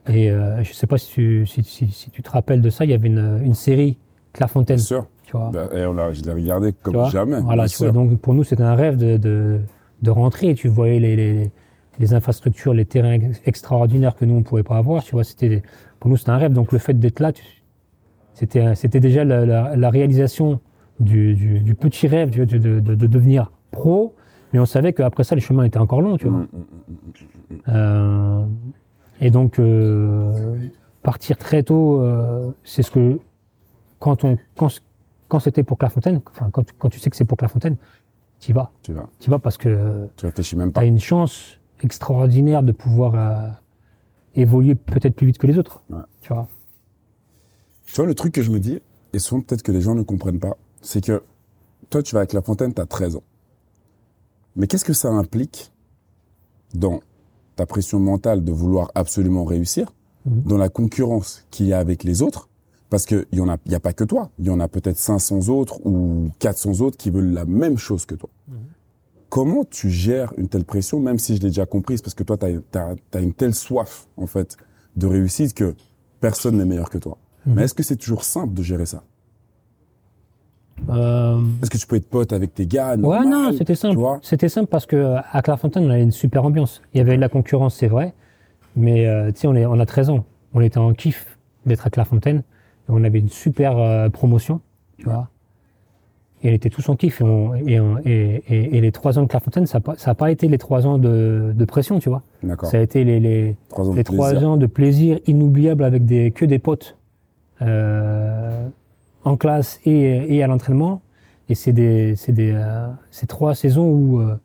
Et 0.09 0.31
euh, 0.31 0.63
je 0.63 0.71
sais 0.73 0.87
pas 0.87 0.97
si 0.97 1.11
tu, 1.11 1.45
si, 1.45 1.63
si- 1.63 1.91
si 1.91 2.09
tu 2.09 2.23
te 2.23 2.29
rappelles 2.31 2.61
de 2.61 2.69
ça, 2.69 2.85
il 2.85 2.91
y 2.91 2.93
avait 2.93 3.07
une, 3.09 3.41
une 3.43 3.53
série 3.53 3.97
Clairefontaine. 4.31 4.77
Bien 4.77 4.85
sûr. 4.85 5.07
Tu 5.27 5.33
vois. 5.35 5.51
Ben, 5.51 5.67
et 5.75 5.85
on 5.85 5.97
a, 5.97 6.13
je 6.13 6.21
l'ai 6.23 6.31
regardé 6.31 6.71
comme 6.71 7.09
jamais. 7.09 7.41
Voilà, 7.41 7.67
tu 7.67 7.77
vois. 7.83 7.91
Donc 7.91 8.17
pour 8.19 8.33
nous, 8.33 8.45
c'était 8.45 8.63
un 8.63 8.75
rêve 8.75 8.95
de, 8.95 9.17
de, 9.17 9.59
de 10.01 10.09
rentrer. 10.09 10.55
Tu 10.55 10.69
voyais 10.69 10.99
les, 10.99 11.17
les, 11.17 11.51
les 11.99 12.13
infrastructures, 12.13 12.73
les 12.73 12.85
terrains 12.85 13.11
ex- 13.11 13.41
extraordinaires 13.45 14.15
que 14.15 14.23
nous, 14.23 14.35
on 14.35 14.39
ne 14.39 14.43
pouvait 14.43 14.63
pas 14.63 14.77
avoir. 14.77 15.03
Tu 15.03 15.11
vois, 15.11 15.25
c'était, 15.25 15.63
pour 15.99 16.09
nous, 16.09 16.15
c'était 16.15 16.29
un 16.31 16.37
rêve. 16.37 16.53
Donc 16.53 16.71
le 16.71 16.79
fait 16.79 16.93
d'être 16.97 17.19
là, 17.19 17.33
c'était, 18.33 18.73
c'était 18.75 19.01
déjà 19.01 19.25
la, 19.25 19.45
la, 19.45 19.75
la 19.75 19.89
réalisation 19.89 20.61
du, 21.01 21.35
du, 21.35 21.59
du 21.59 21.75
petit 21.75 22.07
rêve 22.07 22.29
tu 22.29 22.37
vois, 22.37 22.45
de, 22.45 22.57
de, 22.57 22.79
de, 22.79 22.95
de 22.95 23.07
devenir 23.07 23.51
pro. 23.71 24.15
Mais 24.53 24.59
on 24.59 24.65
savait 24.65 24.93
qu'après 24.93 25.25
ça, 25.25 25.35
le 25.35 25.41
chemin 25.41 25.65
était 25.65 25.77
encore 25.77 26.01
long, 26.01 26.15
tu 26.17 26.29
vois. 26.29 26.39
Mm, 26.39 26.47
mm, 26.53 26.93
mm. 27.49 27.55
Euh, 27.67 28.45
et 29.19 29.29
donc 29.29 29.59
euh, 29.59 30.55
partir 31.03 31.37
très 31.37 31.63
tôt, 31.63 31.99
euh, 31.99 32.49
c'est 32.63 32.81
ce 32.81 32.91
que 32.91 33.19
quand 33.99 34.23
on 34.23 34.37
quand, 34.55 34.69
quand 35.27 35.39
c'était 35.39 35.63
pour 35.63 35.77
Clairefontaine, 35.77 36.21
enfin 36.31 36.49
quand, 36.51 36.63
quand 36.77 36.89
tu 36.89 36.99
sais 36.99 37.09
que 37.09 37.15
c'est 37.15 37.25
pour 37.25 37.37
Clairefontaine, 37.37 37.77
tu 38.39 38.51
y 38.51 38.53
vas, 38.53 38.71
Tu 38.83 38.93
vas, 38.93 39.07
tu 39.19 39.27
y 39.27 39.31
vas 39.31 39.39
parce 39.39 39.57
que 39.57 40.07
tu 40.15 40.25
réfléchis 40.25 40.55
même 40.55 40.69
tu 40.69 40.73
pas. 40.73 40.81
as 40.81 40.85
une 40.85 40.99
chance 40.99 41.57
extraordinaire 41.81 42.63
de 42.63 42.71
pouvoir 42.71 43.13
euh, 43.15 43.49
évoluer 44.35 44.75
peut-être 44.75 45.15
plus 45.15 45.27
vite 45.27 45.37
que 45.37 45.47
les 45.47 45.57
autres. 45.57 45.81
Ouais. 45.89 45.99
Tu 46.21 46.33
vois. 46.33 46.47
Tu 47.85 47.95
vois, 47.95 48.05
le 48.05 48.15
truc 48.15 48.33
que 48.33 48.41
je 48.43 48.51
me 48.51 48.59
dis, 48.59 48.79
et 49.13 49.19
souvent 49.19 49.41
peut-être 49.41 49.63
que 49.63 49.71
les 49.71 49.81
gens 49.81 49.95
ne 49.95 50.03
comprennent 50.03 50.39
pas, 50.39 50.57
c'est 50.81 51.03
que 51.03 51.23
toi, 51.89 52.03
tu 52.03 52.13
vas 52.15 52.19
avec 52.21 52.33
La 52.33 52.41
Fontaine, 52.41 52.73
tu 52.73 52.81
as 52.81 52.85
13 52.85 53.15
ans. 53.15 53.23
Mais 54.55 54.67
qu'est-ce 54.67 54.85
que 54.85 54.93
ça 54.93 55.09
implique 55.09 55.71
dans 56.73 56.99
ta 57.55 57.65
pression 57.65 57.99
mentale 57.99 58.43
de 58.43 58.51
vouloir 58.51 58.91
absolument 58.95 59.45
réussir, 59.45 59.93
Mhm. 60.25 60.41
dans 60.43 60.57
la 60.57 60.67
concurrence 60.69 61.45
qu'il 61.51 61.67
y 61.67 61.73
a 61.73 61.79
avec 61.79 62.03
les 62.03 62.21
autres 62.21 62.49
Parce 62.89 63.05
qu'il 63.05 63.25
y 63.33 63.41
en 63.41 63.49
a, 63.49 63.57
il 63.65 63.71
y 63.71 63.75
a 63.75 63.79
pas 63.79 63.93
que 63.93 64.03
toi. 64.03 64.29
Il 64.39 64.45
y 64.45 64.49
en 64.49 64.59
a 64.59 64.67
peut-être 64.67 64.97
500 64.97 65.49
autres 65.49 65.85
ou 65.85 66.29
400 66.39 66.81
autres 66.81 66.97
qui 66.97 67.09
veulent 67.09 67.33
la 67.33 67.45
même 67.45 67.77
chose 67.77 68.05
que 68.05 68.15
toi. 68.15 68.29
Comment 69.29 69.65
tu 69.65 69.89
gères 69.89 70.33
une 70.37 70.47
telle 70.47 70.63
pression, 70.63 71.01
même 71.01 71.19
si 71.19 71.35
je 71.35 71.41
l'ai 71.41 71.49
déjà 71.49 71.65
comprise, 71.65 72.01
parce 72.01 72.13
que 72.13 72.23
toi, 72.23 72.37
tu 72.37 72.45
as, 72.45 73.19
une 73.19 73.33
telle 73.33 73.53
soif, 73.53 74.07
en 74.15 74.25
fait, 74.25 74.55
de 74.95 75.05
réussite 75.05 75.53
que 75.53 75.75
personne 76.21 76.57
n'est 76.57 76.65
meilleur 76.65 76.89
que 76.89 76.97
toi. 76.97 77.17
Mhm. 77.45 77.55
Mais 77.55 77.63
est-ce 77.63 77.73
que 77.73 77.83
c'est 77.83 77.97
toujours 77.97 78.23
simple 78.23 78.53
de 78.53 78.63
gérer 78.63 78.85
ça? 78.85 79.03
Euh, 80.89 81.41
Est-ce 81.61 81.71
que 81.71 81.77
tu 81.77 81.87
peux 81.87 81.97
être 81.97 82.09
pote 82.09 82.31
avec 82.31 82.53
tes 82.53 82.67
gars 82.67 82.95
Ouais, 82.95 83.25
non, 83.25 83.51
c'était 83.57 83.75
simple. 83.75 83.99
C'était 84.21 84.47
simple 84.47 84.67
parce 84.67 84.85
que 84.85 85.15
à 85.31 85.41
Clairefontaine, 85.41 85.85
on 85.85 85.89
avait 85.89 86.03
une 86.03 86.11
super 86.11 86.45
ambiance. 86.45 86.81
Il 86.93 86.99
y 86.99 87.01
avait 87.01 87.15
de 87.15 87.21
la 87.21 87.29
concurrence, 87.29 87.75
c'est 87.75 87.87
vrai, 87.87 88.13
mais 88.75 89.07
euh, 89.07 89.31
tu 89.31 89.41
sais, 89.41 89.47
on, 89.47 89.55
est, 89.55 89.65
on 89.65 89.77
a 89.79 89.85
13 89.85 90.11
ans. 90.11 90.25
On 90.53 90.61
était 90.61 90.77
en 90.77 90.93
kiff 90.93 91.37
d'être 91.65 91.85
à 91.85 91.89
Clairefontaine. 91.89 92.43
On 92.89 93.03
avait 93.03 93.19
une 93.19 93.29
super 93.29 93.77
euh, 93.77 94.09
promotion, 94.09 94.61
tu 94.97 95.05
vois. 95.05 95.29
Et 96.43 96.51
on 96.51 96.53
était 96.53 96.69
tous 96.69 96.87
en 96.89 96.95
kiff. 96.95 97.19
Et, 97.21 97.23
on- 97.23 97.55
et, 97.55 97.79
on- 97.79 97.97
et, 98.05 98.43
et- 98.47 98.77
et 98.77 98.81
les 98.81 98.91
trois 98.91 99.17
ans 99.17 99.23
de 99.23 99.27
Clairefontaine, 99.27 99.65
ça 99.65 99.77
n'a 99.79 99.81
pas, 99.81 99.95
ça 99.97 100.11
a 100.11 100.15
pas 100.15 100.29
été 100.31 100.47
les 100.47 100.57
trois 100.57 100.85
ans 100.85 100.97
de, 100.97 101.51
de 101.55 101.65
pression, 101.65 101.99
tu 101.99 102.09
vois. 102.09 102.21
D'accord. 102.43 102.69
Ça 102.69 102.77
a 102.77 102.81
été 102.81 103.03
les, 103.03 103.19
les, 103.19 103.55
Trois 103.69 103.89
ans 103.89 103.93
de 103.95 104.01
trois 104.03 104.29
plaisir. 104.31 104.49
ans 104.49 104.57
de 104.57 104.65
plaisir 104.67 105.19
inoubliable 105.27 105.83
avec 105.83 106.05
des, 106.05 106.31
que 106.31 106.45
des 106.45 106.59
potes 106.59 106.95
euh, 107.61 108.67
en 109.23 109.35
classe 109.35 109.79
et, 109.85 110.43
à 110.43 110.47
l'entraînement. 110.47 111.01
Et 111.49 111.55
c'est 111.55 111.71
des, 111.73 112.15
des, 112.29 112.51
euh, 112.53 112.87
trois 113.27 113.55
saisons 113.55 113.89
où 113.89 114.19
euh, 114.21 114.35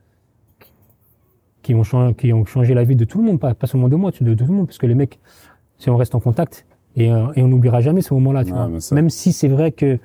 qui 1.63 1.75
ont 1.75 1.83
changé, 1.85 2.15
qui 2.15 2.33
ont 2.33 2.45
changé 2.45 2.75
la 2.75 2.85
vie 2.85 2.97
de 2.97 3.05
tout 3.05 3.19
le 3.19 3.25
monde, 3.25 3.39
pas, 3.39 3.55
pas 3.55 3.67
seulement 3.67 3.89
de 3.89 3.97
moi, 3.97 4.11
de, 4.19 4.25
de 4.25 4.35
tout 4.35 4.47
le 4.51 4.57
monde, 4.57 4.67
parce 4.67 4.79
que 4.79 4.87
les 4.87 4.95
mecs, 4.95 5.21
si 5.79 5.91
on 5.91 5.97
reste 5.97 6.15
en 6.15 6.21
contact 6.21 6.65
et, 6.97 7.11
euh, 7.13 7.33
et 7.37 7.43
on 7.43 7.49
n'oubliera 7.49 7.81
jamais 7.81 8.03
ce 8.03 8.13
moment-là, 8.15 8.45
tu 8.45 8.53
Ouais, 8.53 8.69
vois. 8.69 8.81
ça- 8.81 8.95
Même 8.95 9.11
si 9.11 9.33
c'est 9.33 9.49
vrai 9.49 9.73
que 9.73 9.99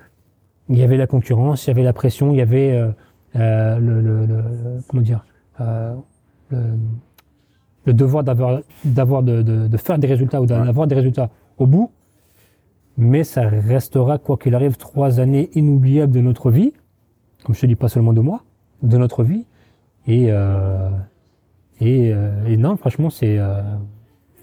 il 0.69 0.77
y 0.77 0.83
avait 0.83 0.97
la 0.97 1.07
concurrence, 1.07 1.65
il 1.65 1.69
y 1.69 1.71
avait 1.71 1.83
la 1.83 1.93
pression, 1.93 2.31
il 2.31 2.37
y 2.37 2.41
avait 2.41 2.71
euh, 2.73 2.89
euh, 3.35 3.77
le, 3.79 4.01
le, 4.01 4.25
le- 4.25 4.43
comment 4.87 5.01
dire 5.03 5.25
euh, 5.61 5.95
le, 6.51 6.57
le 7.85 7.93
devoir 7.93 8.23
d'avoir 8.23 8.61
d'avoir 8.83 9.23
de, 9.23 9.41
de, 9.41 9.67
de 9.67 9.77
faire 9.77 9.97
des 9.97 10.07
résultats 10.07 10.41
ou 10.41 10.45
d'avoir 10.45 10.87
des 10.87 10.95
résultats 10.95 11.29
au 11.57 11.65
bout, 11.65 11.91
mais 12.97 13.23
ça 13.23 13.47
restera 13.47 14.17
quoi 14.17 14.37
qu'il 14.37 14.55
arrive 14.55 14.77
trois 14.77 15.19
années 15.19 15.49
inoubliables 15.55 16.11
de 16.13 16.21
notre 16.21 16.51
vie, 16.51 16.73
comme 17.43 17.55
je 17.55 17.61
te 17.61 17.65
dis 17.65 17.75
pas 17.75 17.87
seulement 17.89 18.13
de 18.13 18.21
moi, 18.21 18.43
de 18.83 18.97
notre 18.97 19.23
vie. 19.23 19.45
Et 20.07 20.27
euh, 20.31 20.89
et, 21.79 22.11
euh, 22.13 22.45
et 22.45 22.57
non 22.57 22.75
franchement 22.77 23.09
c'est 23.09 23.37
euh, 23.37 23.61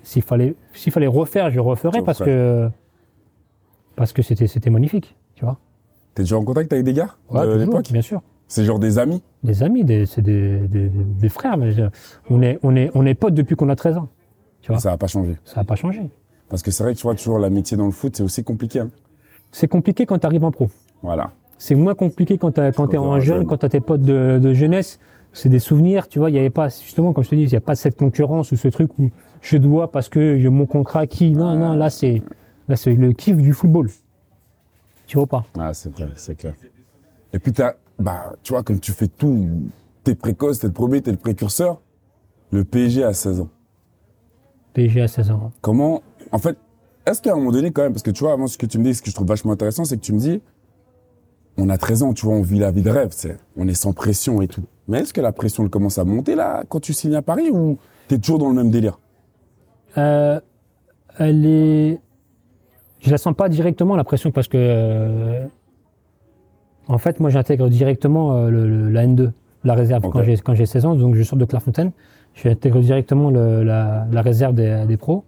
s'il 0.04 0.22
fallait 0.22 0.54
s'il 0.74 0.92
fallait 0.92 1.06
refaire 1.08 1.50
je 1.50 1.58
referais 1.58 2.02
parce 2.02 2.20
que 2.20 2.68
parce 3.96 4.12
que 4.12 4.22
c'était 4.22 4.46
c'était 4.46 4.70
magnifique 4.70 5.16
tu 5.34 5.44
vois 5.44 5.58
T'es 6.14 6.22
déjà 6.22 6.36
en 6.38 6.44
contact 6.44 6.72
avec 6.72 6.84
des 6.84 6.92
gars 6.92 7.10
Ouais, 7.30 7.44
de 7.46 7.54
l'époque 7.54 7.90
bien 7.90 8.02
sûr 8.02 8.20
C'est 8.46 8.64
genre 8.64 8.78
des 8.78 8.98
amis 8.98 9.22
des 9.42 9.62
amis 9.62 9.84
des 9.84 10.06
c'est 10.06 10.22
des, 10.22 10.58
des, 10.68 10.88
des 10.88 11.28
frères 11.28 11.56
mais 11.56 11.72
je- 11.72 11.82
on 12.30 12.40
est 12.42 12.58
on 12.62 12.76
est 12.76 12.90
on 12.94 13.04
est 13.06 13.14
potes 13.14 13.34
depuis 13.34 13.56
qu'on 13.56 13.68
a 13.68 13.76
13 13.76 13.96
ans 13.98 14.08
tu 14.60 14.70
vois 14.70 14.80
Ça 14.80 14.90
n'a 14.90 14.96
pas 14.96 15.06
changé. 15.08 15.36
ça 15.44 15.60
n'a 15.60 15.64
pas 15.64 15.76
changé 15.76 16.02
Parce 16.48 16.62
que 16.62 16.70
c'est 16.70 16.82
vrai 16.84 16.94
que 16.94 16.98
tu 16.98 17.02
vois, 17.02 17.14
toujours 17.14 17.38
l'amitié 17.38 17.76
dans 17.76 17.84
le 17.86 17.92
foot, 17.92 18.16
c'est 18.16 18.22
aussi 18.22 18.42
compliqué. 18.44 18.80
hein. 18.80 18.90
c'est 19.52 19.68
compliqué 19.68 20.06
quand 20.06 20.18
tu 20.18 20.26
arrives 20.26 20.44
en 20.44 20.50
pro 20.52 20.68
Voilà. 21.02 21.32
c'est 21.58 21.74
moins 21.74 21.94
compliqué 21.94 22.38
quand 22.38 22.52
tu 22.52 22.60
es 22.60 22.78
en 22.96 23.20
jeune, 23.20 23.38
jeune. 23.38 23.46
quand 23.46 23.58
tu 23.58 23.66
as 23.66 23.68
tes 23.68 23.80
potes 23.80 24.02
de, 24.02 24.38
de 24.42 24.52
jeunesse. 24.54 24.98
C'est 25.36 25.48
des 25.48 25.58
souvenirs, 25.58 26.06
tu 26.06 26.20
vois. 26.20 26.30
Il 26.30 26.36
y 26.36 26.38
avait 26.38 26.48
pas, 26.48 26.68
justement, 26.68 27.12
comme 27.12 27.24
je 27.24 27.30
te 27.30 27.34
dis, 27.34 27.42
il 27.42 27.48
n'y 27.48 27.56
a 27.56 27.60
pas 27.60 27.74
cette 27.74 27.96
concurrence 27.96 28.52
ou 28.52 28.56
ce 28.56 28.68
truc 28.68 28.96
où 29.00 29.10
je 29.44 29.58
dois 29.58 29.92
parce 29.92 30.08
que 30.08 30.38
j'ai 30.38 30.48
mon 30.48 30.66
contrat 30.66 31.06
qui. 31.06 31.30
Non, 31.30 31.54
non, 31.54 31.74
là, 31.74 31.90
c'est 31.90 32.22
là 32.66 32.76
c'est 32.76 32.94
le 32.94 33.12
kiff 33.12 33.36
du 33.36 33.52
football. 33.52 33.90
Tu 35.06 35.18
vois 35.18 35.26
pas? 35.26 35.44
Ah, 35.58 35.74
c'est 35.74 35.92
vrai, 35.92 36.08
c'est 36.16 36.34
clair. 36.34 36.54
Et 37.32 37.38
puis, 37.38 37.52
t'as, 37.52 37.74
bah, 37.98 38.32
tu 38.42 38.54
vois, 38.54 38.62
comme 38.62 38.80
tu 38.80 38.92
fais 38.92 39.06
tout, 39.06 39.48
t'es 40.02 40.14
précoce, 40.14 40.60
t'es 40.60 40.66
le 40.66 40.72
premier, 40.72 41.02
t'es 41.02 41.10
le 41.10 41.18
précurseur. 41.18 41.80
Le 42.52 42.64
PSG 42.64 43.04
à 43.04 43.12
16 43.12 43.40
ans. 43.40 43.48
PSG 44.72 45.02
à 45.02 45.08
16 45.08 45.30
ans. 45.32 45.52
Comment, 45.60 46.02
en 46.32 46.38
fait, 46.38 46.56
est-ce 47.04 47.20
qu'à 47.20 47.32
un 47.32 47.36
moment 47.36 47.52
donné, 47.52 47.70
quand 47.70 47.82
même, 47.82 47.92
parce 47.92 48.02
que 48.02 48.10
tu 48.10 48.24
vois, 48.24 48.32
avant, 48.32 48.46
ce 48.46 48.56
que 48.56 48.66
tu 48.66 48.78
me 48.78 48.84
dis, 48.84 48.94
ce 48.94 49.02
que 49.02 49.10
je 49.10 49.14
trouve 49.14 49.28
vachement 49.28 49.52
intéressant, 49.52 49.84
c'est 49.84 49.96
que 49.96 50.02
tu 50.02 50.14
me 50.14 50.18
dis, 50.18 50.40
on 51.58 51.68
a 51.68 51.76
13 51.76 52.02
ans, 52.02 52.14
tu 52.14 52.24
vois, 52.24 52.34
on 52.34 52.42
vit 52.42 52.58
la 52.58 52.70
vie 52.70 52.82
de 52.82 52.90
rêve, 52.90 53.10
c'est, 53.10 53.36
on 53.56 53.68
est 53.68 53.74
sans 53.74 53.92
pression 53.92 54.40
et 54.40 54.48
tout. 54.48 54.64
Mais 54.88 55.00
est-ce 55.00 55.12
que 55.12 55.20
la 55.20 55.32
pression, 55.32 55.64
elle 55.64 55.70
commence 55.70 55.98
à 55.98 56.04
monter, 56.04 56.34
là, 56.34 56.64
quand 56.68 56.80
tu 56.80 56.92
signes 56.92 57.14
à 57.16 57.22
Paris, 57.22 57.50
ou 57.50 57.78
T'es 58.08 58.18
toujours 58.18 58.38
dans 58.38 58.48
le 58.48 58.54
même 58.54 58.70
délire? 58.70 58.98
Euh, 59.98 60.40
elle 61.18 61.46
est. 61.46 62.00
Je 63.00 63.10
la 63.10 63.18
sens 63.18 63.34
pas 63.34 63.48
directement 63.48 63.96
la 63.96 64.04
pression 64.04 64.30
parce 64.30 64.48
que. 64.48 64.56
euh, 64.58 65.46
en 66.88 66.98
fait, 66.98 67.18
moi, 67.20 67.30
j'intègre 67.30 67.68
directement 67.68 68.36
euh, 68.36 68.50
le, 68.50 68.68
le- 68.68 68.90
la 68.90 69.06
N2, 69.06 69.30
la 69.64 69.74
réserve 69.74 70.02
quand 70.10 70.22
j'ai 70.22 70.36
quand 70.36 70.54
j'ai 70.54 70.66
16 70.66 70.84
ans, 70.86 70.94
donc 70.94 71.14
je 71.14 71.22
sors 71.22 71.38
de 71.38 71.44
Clairefontaine. 71.44 71.92
J'intègre 72.34 72.80
directement 72.80 73.30
le- 73.30 73.62
la, 73.62 74.06
la 74.10 74.22
réserve 74.22 74.54
des, 74.54 74.84
des 74.86 74.96
pros. 74.96 75.24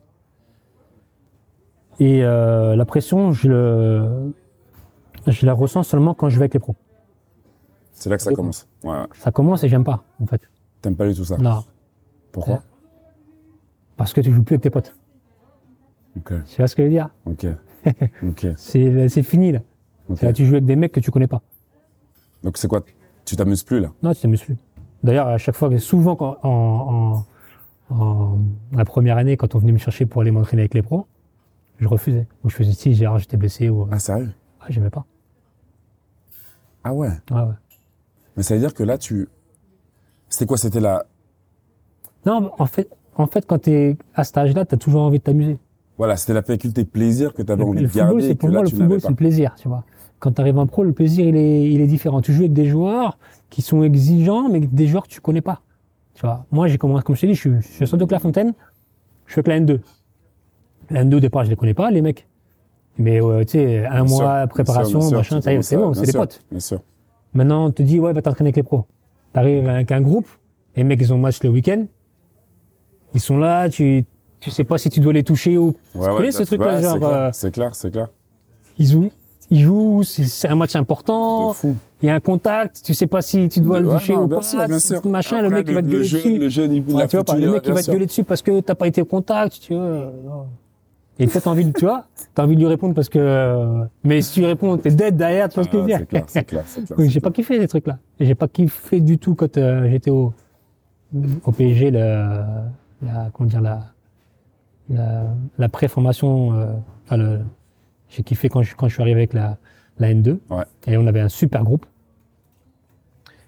Et 1.99 2.23
euh, 2.25 2.77
la 2.77 2.85
pression, 2.85 3.33
je 3.33 3.49
le, 3.49 4.33
je 5.27 5.47
la 5.47 5.55
ressens 5.55 5.85
seulement 5.85 6.13
quand 6.15 6.29
je 6.29 6.37
vais 6.37 6.43
avec 6.43 6.55
les 6.55 6.61
pros. 6.61 6.77
C'est 7.93 8.11
là 8.11 8.17
que 8.19 8.23
ça 8.23 8.33
commence. 8.33 8.69
Ouais. 8.85 8.97
Ça 9.15 9.31
commence 9.33 9.65
et 9.65 9.69
j'aime 9.71 9.85
pas, 9.85 10.05
en 10.21 10.27
fait. 10.27 10.43
T'aimes 10.83 10.97
pas 10.97 11.09
du 11.09 11.15
tout 11.15 11.25
ça. 11.25 11.39
Non, 11.39 11.65
Pourquoi? 12.33 12.63
Parce 13.97 14.13
que 14.13 14.21
tu 14.21 14.33
joues 14.33 14.43
plus 14.43 14.55
avec 14.55 14.63
tes 14.63 14.71
potes. 14.71 14.95
Ok. 16.17 16.33
Tu 16.47 16.57
vois 16.57 16.69
ce 16.69 16.77
que 16.77 16.83
je 16.83 16.87
veux 16.89 16.93
dire? 16.93 17.09
Ok. 17.25 17.47
ok. 18.23 18.47
C'est 18.57 19.09
c'est 19.09 19.23
fini 19.23 19.53
là. 19.53 19.61
Là, 20.23 20.33
tu 20.33 20.45
joues 20.47 20.53
avec 20.55 20.65
des 20.67 20.77
mecs 20.77 20.93
que 20.93 21.01
tu 21.01 21.11
connais 21.11 21.27
pas. 21.27 21.43
Donc 22.43 22.59
c'est 22.59 22.69
quoi? 22.69 22.85
Tu 23.25 23.35
t'amuses 23.37 23.65
plus 23.65 23.81
là? 23.81 23.91
Non, 24.03 24.15
tu 24.15 24.21
t'amuses 24.21 24.43
plus. 24.43 24.57
D'ailleurs, 25.03 25.27
à 25.29 25.39
chaque 25.39 25.57
fois, 25.57 25.77
souvent 25.79 26.15
quand, 26.17 26.39
en, 26.43 27.25
en, 27.91 27.95
en- 27.95 28.39
la 28.73 28.85
première 28.85 29.17
année, 29.19 29.37
quand 29.37 29.55
on 29.55 29.59
venait 29.59 29.73
me 29.73 29.79
chercher 29.79 30.07
pour 30.07 30.23
aller 30.23 30.31
m'entraîner 30.31 30.63
avec 30.63 30.75
les 30.75 30.83
pros, 30.83 31.07
je 31.79 31.89
refusais. 31.89 32.27
Ou 32.45 32.49
je 32.51 32.55
faisais 32.57 32.73
si, 32.73 32.95
Gérard, 32.95 33.19
j'étais 33.19 33.37
blessé 33.37 33.69
ou 33.69 33.89
Ah 33.91 33.99
sérieux? 33.99 34.33
ah, 34.61 34.67
j'aimais 34.69 34.91
pas. 34.91 35.05
Ah 36.85 36.95
ouais? 36.95 37.11
Ah 37.31 37.47
ouais. 37.47 37.55
Mais 38.37 38.43
ça 38.43 38.55
veut 38.55 38.61
dire 38.61 38.75
que 38.75 38.83
là 38.85 38.97
tu. 38.99 39.29
C'était 40.29 40.47
quoi? 40.47 40.57
C'était 40.57 40.81
la. 40.81 41.05
Non, 42.25 42.53
en 42.59 42.67
fait, 42.67 42.89
en 43.19 43.27
fait, 43.27 43.47
quand 43.47 43.59
t'es 43.59 43.97
à 44.15 44.25
cet 44.25 44.39
âge-là, 44.39 44.65
t'as 44.65 44.77
toujours 44.77 45.03
envie 45.03 45.19
de 45.19 45.23
t'amuser. 45.25 45.59
Voilà, 45.99 46.17
c'était 46.17 46.35
la 46.35 46.43
faculté 46.43 46.85
plaisir 46.85 47.33
que 47.33 47.43
tu 47.43 47.51
avais 47.51 47.65
envie 47.65 47.83
de 47.83 47.87
football, 47.87 48.07
garder 48.09 48.23
c'est 48.23 48.31
et 48.31 48.35
que 48.35 48.41
pour 48.41 48.51
moi 48.51 48.63
le 48.63 48.69
tu 48.69 48.77
football, 48.77 49.01
c'est 49.01 49.09
le 49.09 49.15
plaisir, 49.15 49.55
tu 49.57 49.69
vois. 49.69 49.85
Quand 50.19 50.33
tu 50.33 50.41
arrives 50.41 50.59
en 50.59 50.67
pro, 50.67 50.85
le 50.85 50.93
plaisir, 50.93 51.27
il 51.27 51.37
est, 51.37 51.71
il 51.71 51.81
est 51.81 51.87
différent. 51.87 52.21
Tu 52.21 52.33
joues 52.33 52.43
avec 52.43 52.53
des 52.53 52.67
joueurs 52.67 53.19
qui 53.51 53.63
sont 53.63 53.83
exigeants, 53.83 54.49
mais 54.49 54.61
des 54.61 54.87
joueurs 54.87 55.05
que 55.05 55.09
tu 55.09 55.21
connais 55.21 55.41
pas. 55.41 55.61
Tu 56.15 56.23
vois. 56.23 56.47
Moi, 56.51 56.69
j'ai 56.69 56.79
commencé, 56.79 57.05
comme 57.05 57.17
je 57.17 57.23
t'ai 57.23 57.27
dit, 57.29 57.35
je 57.35 57.41
suis, 57.41 57.51
je 57.61 57.67
suis 57.67 57.87
sorti 57.87 58.05
de 58.05 58.09
Clairefontaine, 58.09 58.55
je 59.27 59.33
suis 59.33 59.41
avec 59.41 59.49
la 59.49 59.61
N2. 59.61 59.81
La 60.91 61.05
N2, 61.05 61.15
au 61.17 61.21
départ, 61.21 61.45
je 61.45 61.51
les 61.51 61.57
connais 61.57 61.75
pas, 61.75 61.91
les 61.91 62.03
mecs. 62.03 62.27
Mais, 62.99 63.21
euh, 63.23 63.45
tu 63.45 63.53
sais, 63.53 63.85
un 63.87 63.91
Bien 63.91 64.05
mois, 64.05 64.41
sûr, 64.41 64.49
préparation, 64.49 64.99
bien 64.99 65.09
sûr, 65.09 65.17
machin, 65.19 65.37
tu 65.37 65.43
ça 65.43 65.53
y 65.53 65.57
est, 65.57 65.63
c'est 65.63 65.77
bon, 65.77 65.93
c'est 65.93 66.07
des 66.07 66.13
potes. 66.13 66.43
Bien 66.51 66.61
sûr. 66.61 66.81
Maintenant, 67.35 67.67
on 67.67 67.71
te 67.71 67.83
dit, 67.83 68.01
ouais, 68.01 68.13
va 68.13 68.23
t'entraîner 68.23 68.49
avec 68.49 68.57
les 68.57 68.63
pros. 68.63 68.87
T'arrives 69.33 69.69
avec 69.69 69.93
un 69.93 70.01
groupe, 70.01 70.27
les 70.77 70.85
mecs, 70.85 71.01
ils 71.01 71.13
ont 71.13 71.19
match 71.19 71.43
le 71.43 71.51
week-end. 71.51 71.87
Ils 73.17 73.21
sont 73.21 73.39
là, 73.39 73.69
tu, 73.71 74.05
tu 74.41 74.51
sais 74.51 74.65
pas 74.65 74.77
si 74.77 74.91
tu 74.91 75.01
dois 75.01 75.13
les 75.15 75.23
toucher 75.25 75.57
ou. 75.57 75.75
Ouais, 75.95 76.09
ouais, 76.11 76.31
ce 76.31 76.39
t'as- 76.39 76.45
truc-là, 76.47 76.77
ouais, 76.77 76.83
genre, 76.83 76.93
c'est 76.93 76.99
clair, 77.01 77.11
euh, 77.13 77.31
C'est 77.33 77.51
clair, 77.51 77.75
c'est 77.75 77.91
clair. 77.91 78.09
ils 78.79 78.87
jouent, 78.87 79.11
ils 79.51 79.61
jouent, 79.63 80.03
c'est 80.05 80.49
un 80.49 80.55
match 80.55 80.77
important. 80.77 81.55
Fou. 81.55 81.75
Il 82.03 82.07
y 82.07 82.11
a 82.11 82.15
un 82.15 82.21
contact, 82.21 82.83
tu 82.85 82.93
sais 82.93 83.07
pas 83.07 83.23
si 83.23 83.49
tu 83.49 83.61
dois 83.61 83.81
le 83.81 83.89
Ouais, 83.89 83.95
toucher 83.99 84.13
non, 84.13 84.25
ou 84.25 84.29
pas. 84.29 84.43
sûr, 84.43 84.67
bien 84.69 84.79
sûr. 84.79 85.07
Machin, 85.07 85.41
le 85.41 85.49
mec, 85.49 85.65
il 85.67 85.73
va 85.75 85.81
te 85.81 85.87
le 85.87 85.93
gueuler 85.93 86.05
jeune, 86.05 86.21
dessus. 86.21 86.39
Le 86.39 86.49
jeune, 86.51 86.73
il 86.75 86.85
tu 86.85 86.91
vois 86.93 87.25
pas, 87.25 87.37
le 87.37 87.51
mec, 87.51 87.63
il 87.67 87.73
va 87.73 87.83
te 87.83 87.91
gueuler 87.91 88.05
dessus 88.07 88.23
parce 88.25 88.43
que 88.43 88.61
t'as 88.61 88.75
pas 88.75 88.87
été 88.87 89.01
au 89.01 89.07
contact, 89.07 89.59
tu 89.63 89.75
vois. 89.75 90.13
non. 90.25 90.47
Et 91.19 91.27
t'as 91.27 91.49
envie 91.51 91.65
de, 91.65 91.73
tu 91.73 91.87
vois, 91.87 92.05
t'as 92.35 92.45
envie 92.45 92.57
de 92.57 92.61
lui 92.61 92.67
répondre 92.67 92.95
parce 92.95 93.09
que, 93.09 93.19
euh, 93.19 93.85
mais 94.05 94.21
si 94.21 94.35
tu 94.35 94.41
lui 94.41 94.47
réponds, 94.49 94.77
t'es 94.77 94.91
dead 94.91 95.17
derrière, 95.17 95.49
tu 95.49 95.55
vois 95.55 95.65
ce 95.65 95.71
que 95.71 95.79
je 95.79 95.83
veux 95.83 95.85
Ah, 95.95 95.97
dire. 95.97 95.99
C'est 96.01 96.07
clair, 96.09 96.25
c'est 96.27 96.45
clair, 96.45 96.65
clair. 96.87 96.99
Oui, 96.99 97.09
j'ai 97.09 97.21
pas 97.21 97.31
kiffé 97.31 97.59
ces 97.59 97.67
trucs-là. 97.69 97.97
J'ai 98.21 98.35
pas 98.35 98.49
kiffé 98.49 99.01
du 99.01 99.17
tout 99.17 99.35
quand 99.35 99.57
euh, 99.57 99.89
j'étais 99.89 100.11
au, 100.11 100.35
au 101.47 101.53
PSG, 101.53 101.91
le, 101.91 102.27
la, 103.03 103.31
comment 103.33 103.49
dire, 103.49 103.61
la, 103.61 103.93
la, 104.91 105.25
la 105.59 105.69
pré-formation, 105.69 106.53
euh, 106.55 106.73
enfin 107.05 107.17
le, 107.17 107.41
j'ai 108.09 108.23
kiffé 108.23 108.49
quand 108.49 108.63
je, 108.63 108.75
quand 108.77 108.89
je 108.89 108.95
suis 108.95 109.03
arrivé 109.03 109.21
avec 109.21 109.33
la, 109.33 109.59
la 109.99 110.13
N2. 110.13 110.39
Ouais. 110.51 110.65
Et 110.87 110.97
on 110.97 111.07
avait 111.07 111.21
un 111.21 111.29
super 111.29 111.65
groupe. 111.65 111.87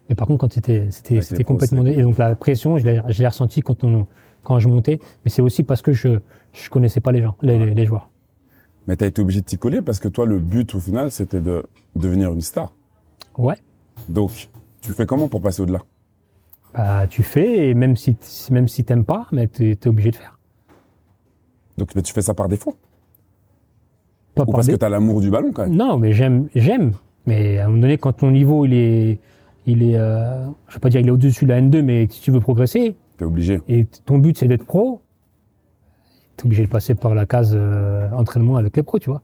Mais 0.09 0.15
par 0.15 0.27
contre, 0.27 0.41
quand 0.41 0.53
c'était, 0.53 0.91
c'était, 0.91 1.21
c'était 1.21 1.45
pros, 1.45 1.55
complètement, 1.55 1.85
et 1.85 2.03
donc 2.03 2.17
la 2.19 2.35
pression, 2.35 2.79
je 2.79 2.85
l'ai, 2.87 3.03
je 3.09 3.21
l'ai 3.21 3.29
ressenti 3.29 3.61
quand 3.61 3.85
on, 3.85 4.07
quand 4.43 4.59
je 4.59 4.69
montais. 4.69 5.01
Mais 5.25 5.31
c'est 5.31 5.43
aussi 5.43 5.63
parce 5.63 5.83
que 5.83 5.93
je, 5.93 6.19
je 6.53 6.71
connaissais 6.71 7.01
pas 7.01 7.13
les 7.13 7.23
gens, 7.23 7.37
les, 7.43 7.59
les- 7.59 7.75
les 7.75 7.87
joueurs. 7.87 8.09
Mais 8.87 8.97
t'as 8.97 9.07
été 9.07 9.21
obligé 9.21 9.41
de 9.43 9.45
t'y 9.47 9.59
coller 9.59 9.83
parce 9.83 10.01
que 10.01 10.09
toi, 10.09 10.25
le 10.25 10.39
but 10.39 10.75
au 10.75 10.81
final, 10.81 11.11
c'était 11.11 11.41
de 11.43 11.63
devenir 11.95 12.33
une 12.33 12.41
star. 12.41 12.73
Ouais. 13.37 13.57
Donc, 14.09 14.49
tu 14.81 14.93
fais 14.93 15.05
comment 15.05 15.29
pour 15.29 15.43
passer 15.43 15.61
au-delà? 15.61 15.81
Bah, 16.79 17.09
tu 17.11 17.25
fais, 17.25 17.69
et 17.71 17.75
même 17.75 17.97
si, 17.97 18.17
même 18.53 18.69
si 18.69 18.85
t'aimes 18.85 19.05
pas, 19.05 19.27
mais 19.33 19.49
t'es, 19.49 19.75
t'es 19.75 19.89
obligé 19.89 20.13
de 20.13 20.17
faire. 20.17 20.39
Donc, 21.77 21.93
mais 21.97 22.03
tu 22.03 22.13
fais 22.13 22.23
ça 22.23 22.35
par 22.35 22.49
défaut? 22.49 22.77
Pas 24.37 24.45
Ou 24.45 24.47
par 24.47 24.55
parce 24.55 24.67
dé- 24.67 24.73
que 24.75 24.77
t'as 24.79 24.89
l'amour 24.89 25.21
du 25.21 25.29
ballon 25.29 25.51
quand 25.53 25.65
même? 25.65 25.75
Non, 25.75 25.99
mais 25.99 26.13
j'aime, 26.13 26.49
j'aime. 26.55 26.93
Mais 27.27 27.59
à 27.59 27.65
un 27.65 27.69
moment 27.69 27.83
donné, 27.83 27.99
quand 27.99 28.13
ton 28.13 28.31
niveau, 28.31 28.65
il 28.65 28.75
est, 28.75 29.19
il 29.67 29.83
est, 29.83 29.97
euh, 29.99 30.47
je 30.69 30.75
vais 30.75 30.79
pas 30.81 30.89
dire 30.89 31.01
il 31.01 31.09
est 31.09 31.11
au-dessus 31.11 31.47
de 31.47 31.51
la 31.51 31.61
N2, 31.61 31.83
mais 31.83 32.07
si 32.09 32.21
tu 32.21 32.31
veux 32.31 32.39
progresser, 32.41 32.95
T'es 33.17 33.25
obligé. 33.25 33.61
et 33.67 33.85
ton 34.05 34.19
but 34.19 34.39
c'est 34.39 34.47
d'être 34.47 34.65
pro, 34.65 35.03
t'es 36.37 36.47
obligé 36.47 36.65
de 36.65 36.71
passer 36.71 36.95
par 36.95 37.13
la 37.17 37.27
case 37.27 37.55
euh, 37.57 38.09
entraînement 38.13 38.55
avec 38.57 38.77
les 38.77 38.85
pros, 38.85 39.01
tu 39.01 39.11
vois. 39.11 39.23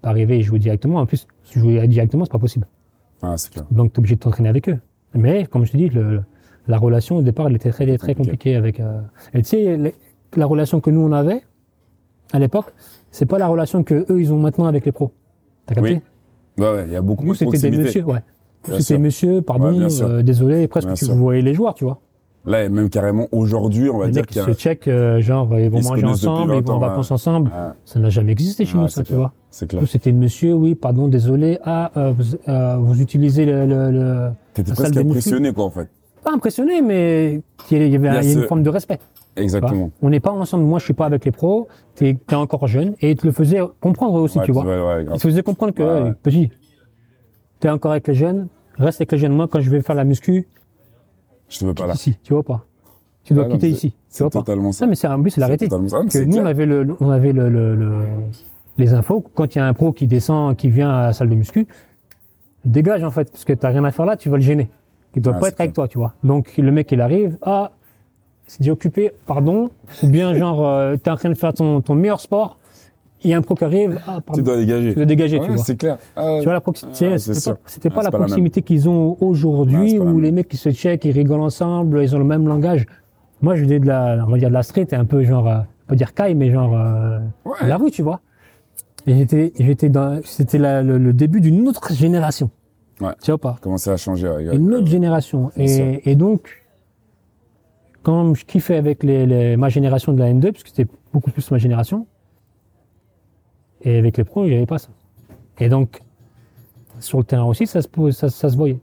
Pas 0.00 0.08
arriver 0.08 0.38
et 0.38 0.42
jouer 0.42 0.58
directement. 0.58 1.00
En 1.00 1.04
plus, 1.06 1.26
si 1.42 1.58
jouer 1.58 1.86
directement, 1.88 2.24
c'est 2.24 2.32
pas 2.32 2.38
possible. 2.38 2.66
Ah, 3.20 3.36
c'est 3.36 3.52
clair. 3.52 3.66
Donc, 3.70 3.92
t'es 3.92 3.98
obligé 3.98 4.14
de 4.16 4.20
t'entraîner 4.20 4.48
avec 4.48 4.66
eux. 4.70 4.78
Mais, 5.12 5.44
comme 5.46 5.66
je 5.66 5.72
te 5.72 5.76
dis, 5.76 5.88
le, 5.90 6.22
la 6.68 6.78
relation, 6.78 7.16
au 7.16 7.22
départ, 7.22 7.46
elle 7.48 7.56
était 7.56 7.70
très, 7.70 7.84
très 7.98 8.14
Compliqué. 8.14 8.14
compliquée 8.14 8.56
avec, 8.56 8.80
euh, 8.80 9.00
et 9.34 9.42
tu 9.42 9.48
sais, 9.50 9.76
les- 9.76 9.94
la 10.36 10.46
relation 10.46 10.80
que 10.80 10.90
nous, 10.90 11.00
on 11.00 11.12
avait, 11.12 11.42
à 12.32 12.38
l'époque, 12.38 12.72
c'est 13.10 13.26
pas 13.26 13.38
la 13.38 13.46
relation 13.48 13.82
que 13.84 14.06
eux, 14.10 14.20
ils 14.20 14.32
ont 14.32 14.38
maintenant 14.38 14.64
avec 14.66 14.84
les 14.86 14.92
pros. 14.92 15.12
T'as 15.66 15.74
capté? 15.74 16.00
Oui. 16.58 16.64
Ouais, 16.64 16.70
ouais, 16.72 16.84
il 16.86 16.92
y 16.92 16.96
a 16.96 17.02
beaucoup 17.02 17.24
Nous, 17.24 17.32
de 17.32 17.38
c'était 17.38 17.70
des 17.70 17.76
messieurs, 17.76 18.04
ouais. 18.04 18.20
C'était 18.78 18.98
monsieur, 18.98 19.42
pardon, 19.42 19.78
Ouais, 19.78 20.02
euh, 20.02 20.22
désolé, 20.22 20.66
presque 20.68 20.86
Bien 20.88 20.94
tu 20.94 21.04
sûr. 21.04 21.14
voyais 21.14 21.42
les 21.42 21.52
joueurs, 21.54 21.74
tu 21.74 21.84
vois. 21.84 22.00
Là, 22.46 22.64
et 22.64 22.68
même 22.68 22.90
carrément 22.90 23.26
aujourd'hui, 23.32 23.88
on 23.88 23.98
va 23.98 24.06
Les 24.06 24.12
dire 24.12 24.20
mecs 24.22 24.26
qui 24.28 24.34
qu'il 24.38 24.42
y 24.50 24.54
se 24.54 24.58
check, 24.58 24.86
euh, 24.86 25.20
genre, 25.20 25.48
ils 25.58 25.70
vont 25.70 25.78
Ils 25.80 25.84
manger 25.84 26.04
ensemble, 26.06 26.54
ils 26.56 26.62
vont 26.62 26.74
en 26.74 26.78
vacances 26.78 27.10
ensemble. 27.10 27.50
Ça 27.86 27.98
n'a 28.00 28.10
jamais 28.10 28.32
existé 28.32 28.64
chez 28.66 28.76
nous, 28.76 28.88
ça, 28.88 29.02
tu 29.02 29.08
clair. 29.08 29.18
vois. 29.18 29.32
C'est 29.50 29.66
clair. 29.68 29.82
C'était 29.86 30.12
monsieur, 30.12 30.52
oui, 30.54 30.74
pardon, 30.74 31.08
désolé. 31.08 31.58
Ah, 31.64 31.90
euh, 31.96 32.12
vous, 32.12 32.36
euh, 32.48 32.76
vous 32.78 33.00
utilisez 33.00 33.46
le, 33.46 33.64
le, 33.66 33.90
le- 33.90 34.30
T'étais 34.52 34.72
presque 34.72 34.96
impressionné, 34.96 35.52
quoi, 35.54 35.64
en 35.64 35.70
fait. 35.70 35.88
Pas 36.24 36.32
impressionné, 36.32 36.80
mais 36.82 37.42
il 37.70 37.76
y 37.78 37.96
avait, 37.96 38.08
il 38.08 38.14
y 38.14 38.16
a 38.16 38.32
une 38.32 38.42
forme 38.44 38.62
de 38.62 38.70
respect. 38.70 38.98
Exactement. 39.36 39.90
On 40.00 40.10
n'est 40.10 40.20
pas 40.20 40.30
ensemble. 40.30 40.64
Moi, 40.64 40.78
je 40.78 40.84
suis 40.84 40.94
pas 40.94 41.06
avec 41.06 41.24
les 41.24 41.30
pros. 41.32 41.68
T'es 41.94 42.16
es 42.30 42.34
encore 42.34 42.66
jeune 42.66 42.94
et 43.00 43.10
ils 43.10 43.16
te 43.16 43.26
le 43.26 43.32
faisaient 43.32 43.60
comprendre 43.80 44.14
aussi, 44.22 44.38
Ouais, 44.38 44.44
tu 44.46 44.52
vois. 44.52 44.64
ouais, 44.64 45.04
Ils 45.04 45.12
te 45.12 45.18
faisaient 45.18 45.42
comprendre 45.42 45.74
que, 45.74 45.82
Ouais, 45.82 46.12
petit, 46.22 46.50
t'es 47.60 47.68
encore 47.68 47.90
avec 47.92 48.08
les 48.08 48.14
jeunes, 48.14 48.48
reste 48.78 49.00
avec 49.00 49.12
les 49.12 49.18
jeunes. 49.18 49.32
Moi, 49.34 49.48
quand 49.48 49.60
je 49.60 49.70
vais 49.70 49.82
faire 49.82 49.96
la 49.96 50.04
muscu, 50.04 50.48
Je 51.48 51.58
te 51.58 51.64
veux 51.64 51.74
pas 51.74 51.86
là. 51.86 51.94
ici, 51.94 52.16
tu 52.22 52.32
vois 52.32 52.42
pas. 52.42 52.64
Tu 53.24 53.34
dois 53.34 53.44
Ah, 53.48 53.52
quitter 53.52 53.68
ici, 53.70 53.90
tu 53.92 53.96
C'est 54.08 54.24
vois 54.24 54.30
pas. 54.30 54.38
totalement 54.40 54.72
ça. 54.72 54.86
Mais 54.86 54.94
c'est 54.94 55.06
un 55.08 55.18
but, 55.18 55.30
c'est 55.30 55.40
la 55.40 55.46
réalité. 55.46 55.66
totalement 55.68 55.88
ça. 55.88 56.00
Mais 56.02 56.08
Que 56.10 56.18
nous, 56.24 56.38
on 56.38 56.46
avait 56.46 56.66
le, 56.66 56.86
on 57.00 57.10
avait 57.10 57.32
le, 57.32 57.48
le- 57.50 57.74
le- 57.74 58.04
les 58.78 58.92
infos. 58.94 59.24
Quand 59.34 59.54
il 59.54 59.58
y 59.58 59.60
a 59.60 59.66
un 59.66 59.72
pro 59.74 59.92
qui 59.92 60.06
descend, 60.06 60.56
qui 60.56 60.68
vient 60.70 60.90
à 60.90 61.06
la 61.06 61.12
salle 61.12 61.28
de 61.30 61.34
muscu, 61.34 61.66
dégage 62.64 63.02
en 63.04 63.10
fait, 63.10 63.30
parce 63.30 63.44
que 63.44 63.52
t'as 63.52 63.68
rien 63.70 63.84
à 63.84 63.90
faire 63.90 64.06
là, 64.06 64.16
tu 64.16 64.28
vas 64.28 64.36
le 64.36 64.42
gêner. 64.42 64.68
Il 65.16 65.22
doit 65.22 65.34
Ah, 65.36 65.40
pas 65.40 65.48
être 65.48 65.60
avec 65.60 65.72
toi, 65.74 65.86
tu 65.88 65.98
vois. 65.98 66.14
Donc 66.24 66.56
le 66.56 66.70
mec, 66.72 66.90
il 66.92 67.00
arrive, 67.00 67.36
ah, 67.42 67.70
c'est 68.46 68.60
déjà 68.60 68.72
occupé, 68.72 69.12
pardon. 69.26 69.70
Ou 70.02 70.08
bien 70.08 70.34
genre, 70.38 70.66
euh, 70.66 70.96
t'es 70.96 71.10
en 71.10 71.16
train 71.16 71.28
de 71.30 71.34
faire 71.34 71.52
ton, 71.54 71.80
ton 71.80 71.94
meilleur 71.94 72.20
sport, 72.20 72.58
il 73.22 73.30
y 73.30 73.34
a 73.34 73.38
un 73.38 73.42
pro 73.42 73.54
qui 73.54 73.64
arrive, 73.64 74.00
ah, 74.06 74.16
Tu 74.16 74.22
pardon. 74.22 74.42
dois 74.42 74.56
dégager. 74.56 74.88
Tu 74.90 74.94
dois 74.96 75.04
dégager, 75.06 75.38
Ouais, 75.38 75.46
tu 75.46 75.52
vois. 75.52 75.64
c'est 75.64 75.76
clair. 75.76 75.98
Ah, 76.16 76.36
Tu 76.40 76.44
vois 76.44 76.52
la 76.52 76.60
proximité, 76.60 77.10
Ah, 77.14 77.18
c'était 77.18 77.90
pas, 77.90 78.02
la 78.02 78.10
pas 78.10 78.18
proximité 78.18 78.60
qu'ils 78.62 78.88
ont 78.88 79.16
aujourd'hui 79.20 79.98
où 79.98 80.20
les 80.20 80.30
mecs 80.32 80.48
qui 80.48 80.56
se 80.58 80.70
checkent, 80.70 81.04
ils 81.06 81.12
rigolent 81.12 81.40
ensemble, 81.42 82.02
ils 82.02 82.14
ont 82.14 82.18
le 82.18 82.24
même 82.24 82.46
langage. 82.46 82.84
Moi, 83.40 83.56
je 83.56 83.62
venais 83.64 83.78
de 83.78 83.86
la, 83.86 84.24
on 84.26 84.30
va 84.30 84.38
dire 84.38 84.48
de 84.48 84.54
la 84.54 84.62
street, 84.62 84.88
un 84.92 85.04
peu 85.04 85.22
genre, 85.24 85.48
euh, 85.48 85.58
pas 85.86 85.94
dire 85.94 86.12
caille, 86.14 86.34
mais 86.34 86.50
genre 86.50 86.74
euh, 86.76 87.18
Ouais. 87.44 87.66
la 87.66 87.76
rue, 87.76 87.90
tu 87.90 88.02
vois. 88.02 88.20
Et 89.06 89.14
j'étais, 89.16 89.52
j'étais 89.58 89.88
dans, 89.90 90.20
c'était 90.24 90.58
le, 90.58 90.96
le 90.98 91.12
début 91.12 91.40
d'une 91.40 91.66
autre 91.68 91.92
génération. 91.92 92.50
Ouais. 93.00 93.12
Tu 93.22 93.30
vois 93.30 93.38
pas 93.38 93.56
Commencer 93.60 93.90
à 93.90 93.96
changer. 93.96 94.28
ouais. 94.28 94.56
Une 94.56 94.72
autre 94.74 94.86
génération. 94.86 95.50
bien 95.56 95.66
sûr. 95.66 95.84
Et, 95.84 96.10
et 96.10 96.14
donc, 96.16 96.62
quand 98.02 98.34
je 98.34 98.44
kiffais 98.44 98.76
avec 98.76 99.02
les, 99.02 99.26
les- 99.26 99.56
ma 99.56 99.68
génération 99.68 100.12
de 100.12 100.18
la 100.20 100.32
N2, 100.32 100.52
parce 100.52 100.62
que 100.62 100.68
c'était 100.70 100.86
beaucoup 101.12 101.30
plus 101.30 101.50
ma 101.50 101.58
génération, 101.58 102.06
et 103.82 103.98
avec 103.98 104.16
les 104.16 104.24
pros, 104.24 104.44
il 104.44 104.50
n'y 104.50 104.56
avait 104.56 104.66
pas 104.66 104.78
ça. 104.78 104.88
Et 105.58 105.68
donc, 105.68 106.00
sur 107.00 107.18
le 107.18 107.24
terrain 107.24 107.44
aussi, 107.44 107.66
ça 107.66 107.80
se, 107.82 107.88
ça, 108.12 108.28
ça 108.30 108.48
se 108.48 108.56
voyait. 108.56 108.78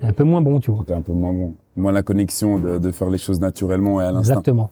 Un 0.00 0.12
peu 0.12 0.24
moins 0.24 0.40
bon, 0.40 0.58
tu 0.58 0.70
vois. 0.70 0.80
C'était 0.80 0.94
un 0.94 1.02
peu 1.02 1.12
moins 1.12 1.32
bon. 1.32 1.54
Moins 1.76 1.92
la 1.92 2.02
connexion 2.02 2.58
de, 2.58 2.78
de 2.78 2.90
faire 2.90 3.08
les 3.10 3.18
choses 3.18 3.40
naturellement 3.40 4.00
et 4.00 4.04
à 4.04 4.12
l'instant. 4.12 4.32
Exactement. 4.32 4.70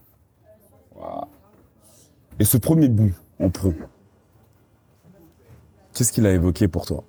Et 2.38 2.44
ce 2.44 2.56
premier 2.56 2.88
but 2.88 3.14
en 3.38 3.50
pro, 3.50 3.72
qu'est-ce 5.94 6.12
qu'il 6.12 6.26
a 6.26 6.32
évoqué 6.32 6.68
pour 6.68 6.86
toi? 6.86 7.04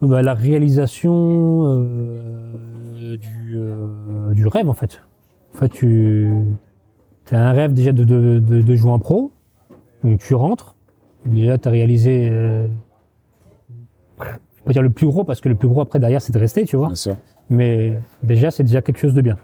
Bah, 0.00 0.22
la 0.22 0.34
réalisation 0.34 1.62
euh, 1.64 3.16
du, 3.16 3.56
euh, 3.56 4.32
du 4.32 4.46
rêve, 4.46 4.68
en 4.68 4.74
fait. 4.74 5.02
En 5.54 5.58
fait, 5.58 5.68
tu 5.70 6.30
as 7.32 7.48
un 7.48 7.52
rêve 7.52 7.72
déjà 7.72 7.92
de, 7.92 8.04
de, 8.04 8.38
de, 8.38 8.62
de 8.62 8.76
jouer 8.76 8.90
en 8.92 8.98
pro. 8.98 9.32
Donc 10.04 10.20
tu 10.20 10.34
rentres. 10.34 10.76
Déjà, 11.26 11.58
tu 11.58 11.68
as 11.68 11.70
réalisé, 11.70 12.28
euh, 12.30 12.66
je 14.20 14.24
vais 14.24 14.30
pas 14.64 14.72
dire 14.72 14.82
le 14.82 14.90
plus 14.90 15.06
gros, 15.06 15.24
parce 15.24 15.40
que 15.40 15.48
le 15.48 15.56
plus 15.56 15.68
gros 15.68 15.80
après 15.80 15.98
derrière, 15.98 16.22
c'est 16.22 16.32
de 16.32 16.38
rester, 16.38 16.64
tu 16.64 16.76
vois. 16.76 16.86
Bien 16.88 16.94
sûr. 16.94 17.16
Mais 17.50 17.98
déjà, 18.22 18.50
c'est 18.50 18.62
déjà 18.62 18.82
quelque 18.82 18.98
chose 18.98 19.14
de 19.14 19.20
bien. 19.20 19.36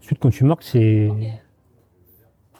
Ensuite, 0.00 0.18
quand 0.18 0.30
tu 0.30 0.44
marques, 0.44 0.64
c'est 0.64 1.10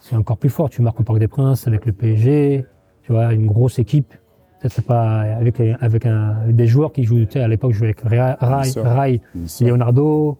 c'est 0.00 0.14
encore 0.16 0.36
plus 0.36 0.50
fort. 0.50 0.70
Tu 0.70 0.82
marques 0.82 1.00
au 1.00 1.02
Parc 1.02 1.18
des 1.18 1.28
Princes 1.28 1.66
avec 1.66 1.86
le 1.86 1.92
PSG, 1.92 2.64
tu 3.02 3.12
vois, 3.12 3.32
une 3.32 3.46
grosse 3.46 3.78
équipe. 3.78 4.14
Peut-être 4.62 4.83
pas 4.83 5.22
avec 5.22 5.61
avec, 5.61 6.07
un, 6.07 6.37
des 6.48 6.68
joueurs 6.68 6.92
qui 6.92 7.03
jouent. 7.03 7.25
Tu 7.25 7.33
sais, 7.33 7.40
à 7.40 7.48
l'époque, 7.48 7.72
je 7.72 7.79
jouais 7.79 7.88
avec 7.88 8.01
Rai. 8.05 9.20
Leonardo. 9.61 10.38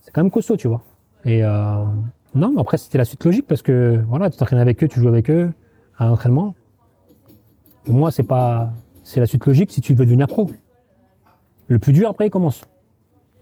C'est 0.00 0.10
quand 0.12 0.22
même 0.22 0.30
costaud, 0.30 0.56
tu 0.56 0.66
vois. 0.68 0.82
Et 1.26 1.44
euh, 1.44 1.84
non, 2.34 2.52
mais 2.54 2.60
après, 2.60 2.78
c'était 2.78 2.96
la 2.96 3.04
suite 3.04 3.22
logique 3.24 3.46
parce 3.46 3.60
que 3.60 4.02
voilà, 4.08 4.30
tu 4.30 4.38
t'entraînes 4.38 4.60
avec 4.60 4.82
eux, 4.82 4.88
tu 4.88 5.00
joues 5.00 5.08
avec 5.08 5.28
eux 5.30 5.52
à 5.98 6.06
l'entraînement. 6.06 6.54
Pour 7.84 7.94
moi, 7.94 8.10
c'est 8.10 8.22
pas, 8.22 8.70
c'est 9.02 9.20
la 9.20 9.26
suite 9.26 9.44
logique 9.44 9.70
si 9.72 9.82
tu 9.82 9.92
veux 9.94 10.06
devenir 10.06 10.26
pro. 10.26 10.50
Le 11.66 11.78
plus 11.78 11.92
dur 11.92 12.08
après, 12.08 12.28
il 12.28 12.30
commence. 12.30 12.62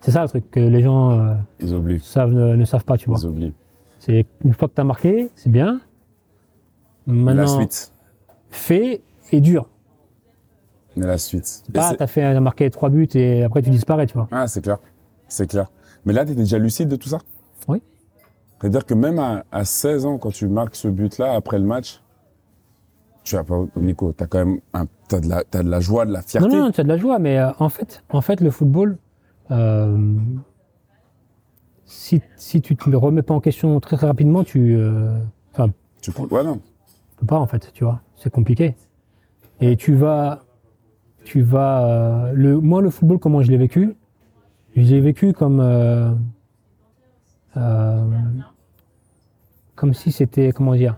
C'est 0.01 0.11
ça 0.11 0.23
le 0.23 0.29
truc 0.29 0.51
que 0.51 0.61
les 0.61 0.83
gens 0.83 1.13
euh, 1.13 1.35
Ils 1.61 1.73
oublient. 1.75 2.01
savent, 2.01 2.33
ne, 2.33 2.57
ne 2.57 2.65
savent 2.65 2.85
pas, 2.85 2.97
tu 2.97 3.09
vois. 3.09 3.19
Ils 3.23 3.27
oublient. 3.27 3.55
C'est 4.01 4.27
une 4.45 4.53
fois 4.53 4.67
que 4.69 4.75
tu 4.75 4.81
as 4.81 4.85
marqué, 4.85 5.31
c'est 5.37 5.51
bien. 5.51 5.81
Mais 7.07 7.33
la 7.35 7.43
Maintenant, 7.43 7.59
suite. 7.61 7.93
fait 8.51 9.03
et 9.31 9.41
dur. 9.41 9.69
Mais 10.97 11.07
la 11.07 11.19
suite. 11.19 11.63
Pas, 11.75 11.91
c'est- 11.91 11.97
t'as 11.97 12.07
fait, 12.07 12.21
t'as 12.23 12.41
marqué 12.41 12.71
trois 12.71 12.89
buts 12.89 13.09
et 13.15 13.43
après 13.45 13.63
tu 13.63 13.71
disparais, 13.71 14.07
tu 14.07 14.15
vois. 14.15 14.29
Ah, 14.31 14.47
c'est 14.49 14.63
clair. 14.63 14.79
C'est 15.29 15.47
clair. 15.47 15.71
Mais 16.05 16.13
là, 16.13 16.25
tu 16.25 16.33
étais 16.33 16.41
déjà 16.43 16.59
lucide 16.59 16.89
de 16.89 16.97
tout 16.97 17.09
ça? 17.09 17.19
Oui. 17.69 17.83
C'est-à-dire 18.61 18.87
que 18.87 18.95
même 18.95 19.19
à, 19.19 19.45
à 19.53 19.65
16 19.65 20.07
ans, 20.07 20.19
quand 20.19 20.31
tu 20.31 20.49
marques 20.49 20.77
ce 20.77 20.89
but-là, 20.89 21.35
après 21.35 21.59
le 21.59 21.65
match, 21.67 22.01
tu 23.25 23.37
as 23.37 23.45
pas, 23.45 23.65
Nico, 23.77 24.13
t'as 24.13 24.27
quand 24.27 24.39
même 24.39 24.61
un, 24.73 24.87
t'as 25.09 25.21
de 25.21 25.29
la, 25.29 25.43
t'as 25.45 25.63
de 25.63 25.69
la 25.69 25.81
joie, 25.81 26.07
de 26.07 26.13
la 26.13 26.21
Non, 26.21 26.25
fierté. 26.27 26.57
non, 26.57 26.71
tu 26.71 26.81
as 26.81 26.85
de 26.85 26.89
la 26.89 26.97
joie, 26.97 27.19
mais 27.19 27.39
euh, 27.39 27.51
en 27.59 27.69
fait, 27.69 28.03
en 28.11 28.21
fait, 28.21 28.41
le 28.41 28.51
football, 28.51 28.97
euh, 29.51 30.15
si, 31.85 32.21
si 32.37 32.61
tu 32.63 32.77
te 32.77 32.89
le 32.89 32.97
remets 32.97 33.23
pas 33.23 33.35
en 33.35 33.41
question 33.41 33.79
très, 33.81 33.97
très 33.97 34.07
rapidement, 34.07 34.45
tu, 34.45 34.77
euh, 34.77 35.19
enfin, 35.53 35.71
Tu 36.01 36.11
prends, 36.13 36.25
ouais, 36.27 36.45
non. 36.45 36.57
tu 36.57 37.17
peux 37.19 37.27
pas 37.27 37.39
en 37.39 37.47
fait, 37.47 37.71
tu 37.73 37.85
vois, 37.85 38.01
c'est 38.17 38.31
compliqué. 38.33 38.75
Et 39.61 39.77
tu 39.77 39.95
vas, 39.95 40.45
tu 41.27 41.43
vas, 41.43 41.85
euh, 41.87 42.33
le, 42.33 42.61
moi 42.61 42.81
le 42.81 42.89
football 42.91 43.19
comment 43.19 43.43
je 43.43 43.51
l'ai 43.51 43.57
vécu, 43.59 43.95
je 44.77 44.81
l'ai 44.83 45.01
vécu 45.01 45.33
comme, 45.33 45.59
euh, 45.61 46.13
euh, 47.57 48.05
comme 49.75 49.93
si 49.93 50.13
c'était, 50.13 50.53
comment 50.53 50.75
dire, 50.75 50.97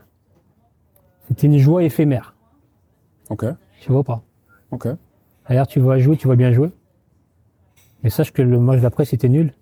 c'était 1.28 1.46
une 1.46 1.58
joie 1.58 1.82
éphémère, 1.82 2.34
Ok, 3.30 3.44
tu 3.80 3.90
vois 3.90 4.04
pas? 4.04 4.22
ok. 4.70 4.88
D'ailleurs, 5.48 5.66
tu 5.66 5.80
vas 5.80 5.98
jouer, 5.98 6.16
tu 6.18 6.28
vas 6.28 6.36
bien 6.36 6.52
jouer. 6.52 6.70
Mais 8.02 8.10
sache 8.10 8.32
que 8.32 8.42
le 8.42 8.58
match 8.60 8.80
d'après, 8.82 9.06
si 9.06 9.16
t'es 9.16 9.30
nul, 9.30 9.54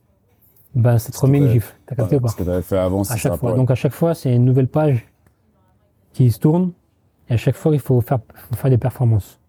ben, 0.74 0.98
ça 0.98 1.12
te 1.12 1.18
remet 1.18 1.38
une 1.38 1.48
gifle. 1.48 1.74
T'as 1.86 1.94
capté 1.94 2.16
ou 2.16 2.20
pas? 2.20 2.28
Ce 2.28 2.36
que 2.36 2.42
tu 2.42 2.50
avais 2.50 2.60
fait 2.62 2.76
avant, 2.76 3.02
À 3.02 3.04
c'est 3.04 3.18
chaque 3.18 3.32
ça. 3.32 3.38
fois. 3.38 3.52
ouais. 3.52 3.56
Donc, 3.56 3.70
à 3.70 3.76
chaque 3.76 3.92
fois, 3.92 4.14
c'est 4.14 4.34
une 4.34 4.44
nouvelle 4.44 4.66
page 4.68 5.06
qui 6.12 6.30
se 6.32 6.40
tourne. 6.40 6.72
Et 7.28 7.34
à 7.34 7.36
chaque 7.36 7.54
fois, 7.54 7.72
il 7.72 7.78
faut 7.80 8.00
faire, 8.00 8.18
faut 8.34 8.56
faire 8.56 8.70
des 8.70 8.78
performances. 8.78 9.40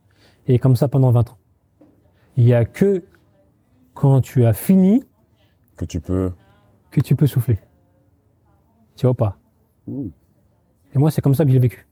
Et 0.48 0.60
comme 0.60 0.76
ça 0.76 0.88
pendant 0.88 1.12
20 1.12 1.30
ans. 1.32 1.38
Il 2.38 2.46
n'y 2.46 2.54
a 2.54 2.66
que 2.66 3.04
quand 3.94 4.22
tu 4.22 4.46
as 4.46 4.54
fini 4.54 5.04
Que 5.76 5.86
tu 5.86 6.00
peux. 6.00 6.32
que 6.92 7.02
tu 7.02 7.16
peux 7.16 7.28
souffler. 7.28 7.60
Tu 8.96 9.06
vois 9.06 9.16
pas? 9.16 9.38
Et 9.88 10.98
moi, 10.98 11.12
c'est 11.12 11.22
comme 11.22 11.36
ça 11.36 11.46
que 11.46 11.52
j'ai 11.52 11.60
vécu. 11.60 11.88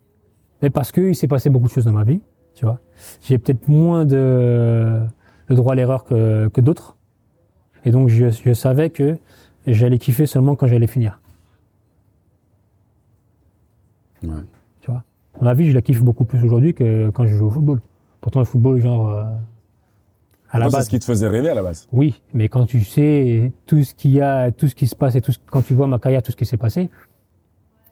Mais 0.61 0.69
parce 0.69 0.91
que 0.91 1.01
il 1.01 1.15
s'est 1.15 1.27
passé 1.27 1.49
beaucoup 1.49 1.67
de 1.67 1.71
choses 1.71 1.85
dans 1.85 1.91
ma 1.91 2.03
vie, 2.03 2.21
tu 2.53 2.65
vois. 2.65 2.79
J'ai 3.21 3.37
peut-être 3.37 3.67
moins 3.67 4.05
de, 4.05 5.01
de 5.49 5.55
droit 5.55 5.73
à 5.73 5.75
l'erreur 5.75 6.03
que, 6.05 6.47
que 6.47 6.61
d'autres. 6.61 6.97
Et 7.83 7.91
donc, 7.91 8.07
je, 8.09 8.29
je 8.29 8.53
savais 8.53 8.89
que 8.89 9.17
j'allais 9.67 9.99
kiffer 9.99 10.25
seulement 10.25 10.55
quand 10.55 10.67
j'allais 10.67 10.87
finir. 10.87 11.19
Ouais. 14.23 14.29
Tu 14.81 14.89
vois. 14.91 15.03
Ma 15.41 15.53
vie, 15.53 15.69
je 15.69 15.73
la 15.75 15.81
kiffe 15.81 16.01
beaucoup 16.01 16.25
plus 16.25 16.43
aujourd'hui 16.43 16.73
que 16.73 17.09
quand 17.11 17.27
je 17.27 17.35
joue 17.35 17.47
au 17.47 17.51
football. 17.51 17.81
Pourtant, 18.25 18.39
le 18.39 18.45
football, 18.47 18.81
genre, 18.81 19.07
euh, 19.09 19.23
à 20.49 20.57
la 20.57 20.65
Toi, 20.65 20.71
c'est 20.71 20.77
base, 20.77 20.85
ce 20.85 20.89
qui 20.89 20.97
te 20.97 21.05
faisait 21.05 21.27
rêver 21.27 21.47
à 21.49 21.53
la 21.53 21.61
base. 21.61 21.87
oui. 21.91 22.19
Mais 22.33 22.49
quand 22.49 22.65
tu 22.65 22.83
sais 22.83 23.51
tout 23.67 23.83
ce 23.83 23.93
qu'il 23.93 24.13
y 24.13 24.19
a, 24.21 24.49
tout 24.51 24.67
ce 24.67 24.73
qui 24.73 24.87
se 24.87 24.95
passe 24.95 25.13
et 25.13 25.21
tout 25.21 25.31
ce- 25.31 25.37
quand 25.45 25.61
tu 25.61 25.75
vois 25.75 25.85
ma 25.85 25.99
carrière, 25.99 26.23
tout 26.23 26.31
ce 26.31 26.35
qui 26.35 26.47
s'est 26.47 26.57
passé, 26.57 26.89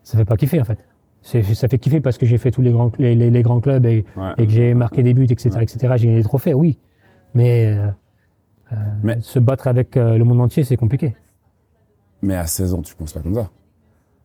ça 0.02 0.18
fait 0.18 0.26
pas 0.26 0.36
kiffer, 0.36 0.60
en 0.60 0.64
fait. 0.64 0.80
Ça 1.22 1.68
fait 1.68 1.78
kiffer 1.78 2.02
parce 2.02 2.18
que 2.18 2.26
j'ai 2.26 2.40
fait 2.40 2.50
tous 2.50 2.64
les 2.64 2.72
grands, 2.72 2.92
les, 2.98 3.14
les- 3.14 3.30
les 3.30 3.42
grands 3.44 3.62
clubs 3.62 3.86
et, 3.86 4.06
Ouais. 4.18 4.32
et 4.40 4.48
que 4.48 4.52
j'ai 4.52 4.74
marqué 4.74 5.04
des 5.04 5.14
buts, 5.14 5.28
etc., 5.30 5.52
Ouais. 5.56 5.64
etc. 5.64 5.94
J'ai 5.98 6.08
gagné 6.08 6.18
des 6.18 6.24
trophées, 6.24 6.56
oui. 6.56 6.80
Mais, 7.36 7.68
euh, 7.68 7.88
euh, 8.72 8.76
Mais- 9.04 9.20
se 9.22 9.38
battre 9.38 9.68
avec 9.68 9.98
euh, 9.98 10.18
le 10.18 10.24
monde 10.24 10.42
entier, 10.42 10.64
c'est 10.64 10.78
compliqué. 10.78 11.16
Mais 12.24 12.36
à 12.36 12.48
16 12.48 12.74
ans, 12.74 12.82
tu 12.82 12.96
penses 12.96 13.14
pas 13.14 13.20
comme 13.22 13.36
ça? 13.36 13.52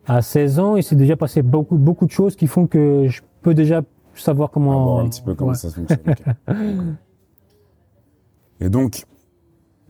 À 0.06 0.22
16 0.22 0.58
ans, 0.58 0.76
il 0.76 0.82
s'est 0.82 0.96
déjà 0.96 1.16
passé 1.16 1.42
beaucoup, 1.42 1.76
beaucoup 1.76 2.06
de 2.06 2.12
choses 2.12 2.34
qui 2.34 2.46
font 2.46 2.66
que 2.66 3.08
je 3.08 3.20
peux 3.42 3.52
déjà 3.52 3.82
savoir 4.20 4.50
comment. 4.50 4.84
voir 4.94 5.04
un 5.04 5.08
petit 5.08 5.22
peu 5.22 5.34
comment 5.34 5.50
Ouais. 5.50 5.56
ça 5.56 5.70
fonctionne. 5.70 5.98
Et 8.60 8.68
donc, 8.68 9.04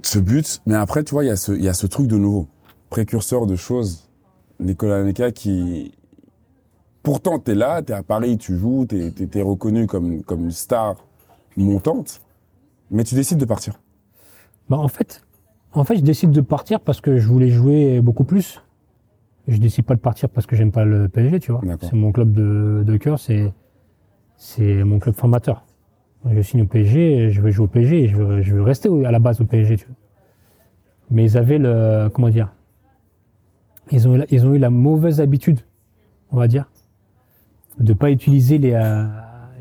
ce 0.03 0.19
but, 0.19 0.61
mais 0.67 0.75
après, 0.75 1.03
tu 1.05 1.13
vois, 1.15 1.25
il 1.25 1.29
y, 1.29 1.31
a 1.31 1.37
ce- 1.37 1.53
y 1.53 1.69
a 1.69 1.75
ce 1.75 1.87
truc 1.87 2.07
de 2.07 2.17
nouveau, 2.19 2.49
précurseur 2.91 3.47
de 3.47 3.57
choses. 3.57 4.09
Nicolas 4.61 5.03
Neka 5.05 5.31
qui, 5.33 5.93
pourtant, 7.03 7.39
t'es 7.39 7.55
là, 7.55 7.81
t'es 7.83 7.93
à 7.95 8.03
Paris, 8.03 8.37
tu 8.39 8.57
joues, 8.59 8.87
t'es 8.87 9.13
es, 9.35 9.43
reconnu 9.43 9.87
comme, 9.87 10.23
comme 10.23 10.45
une 10.45 10.51
star 10.51 10.97
montante, 11.57 12.21
mais 12.91 13.05
tu 13.05 13.15
décides 13.15 13.39
de 13.39 13.45
partir. 13.45 13.81
Bah, 14.69 14.77
en 14.77 14.89
fait, 14.89 15.23
en 15.73 15.85
fait, 15.85 15.97
je 15.97 16.03
décide 16.03 16.31
de 16.31 16.41
partir 16.41 16.81
parce 16.81 17.01
que 17.01 17.19
je 17.19 17.27
voulais 17.29 17.51
jouer 17.51 18.01
beaucoup 18.01 18.25
plus. 18.25 18.61
Je 19.47 19.57
décide 19.57 19.87
pas 19.87 19.95
de 19.95 20.01
partir 20.01 20.29
parce 20.29 20.47
que 20.47 20.57
j'aime 20.57 20.73
pas 20.73 20.85
le 20.85 21.09
PSG, 21.09 21.41
tu 21.41 21.53
vois. 21.53 21.63
C'est 21.81 21.95
mon 21.95 22.13
club 22.13 22.33
de, 22.33 22.83
de 22.85 22.97
cœur, 22.99 23.19
c'est, 23.19 23.53
c'est 24.39 24.83
mon 24.85 24.99
club 24.99 25.15
formateur. 25.15 25.65
Je 26.31 26.41
signe 26.43 26.63
au 26.63 26.67
PSG, 26.67 27.31
je 27.31 27.41
veux 27.41 27.51
jouer 27.51 27.65
au 27.65 27.69
PSG, 27.69 28.09
je 28.09 28.17
veux, 28.17 28.41
je 28.43 28.55
veux 28.55 28.63
rester 28.63 28.89
à 29.05 29.11
la 29.11 29.19
base 29.19 29.41
au 29.41 29.45
PSG, 29.45 29.77
tu 29.77 29.87
vois. 29.87 29.95
Mais 31.11 31.25
ils 31.25 31.37
avaient 31.37 31.59
le, 31.59 32.09
comment 32.13 32.29
dire, 32.31 32.53
ils 33.91 34.07
ont, 34.09 34.15
eu 34.15 34.19
la- 34.19 34.27
ils 34.31 34.47
ont 34.47 34.55
eu 34.55 34.59
la 34.59 34.71
mauvaise 34.71 35.21
habitude, 35.21 35.61
on 36.31 36.37
va 36.37 36.47
dire, 36.49 36.71
de 37.79 37.93
pas 37.93 38.11
utiliser 38.11 38.59
les, 38.59 38.73
euh, 38.75 39.07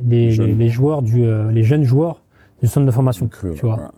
les, 0.03 0.31
Jeunes. 0.31 0.47
les, 0.47 0.55
les 0.55 0.69
joueurs 0.69 1.01
du, 1.01 1.23
euh, 1.23 1.51
les 1.51 1.63
jeunes 1.63 1.83
joueurs 1.83 2.21
du 2.61 2.67
centre 2.67 2.85
de 2.85 2.91
formation, 2.91 3.27
tu 3.55 3.61
vois. 3.61 3.91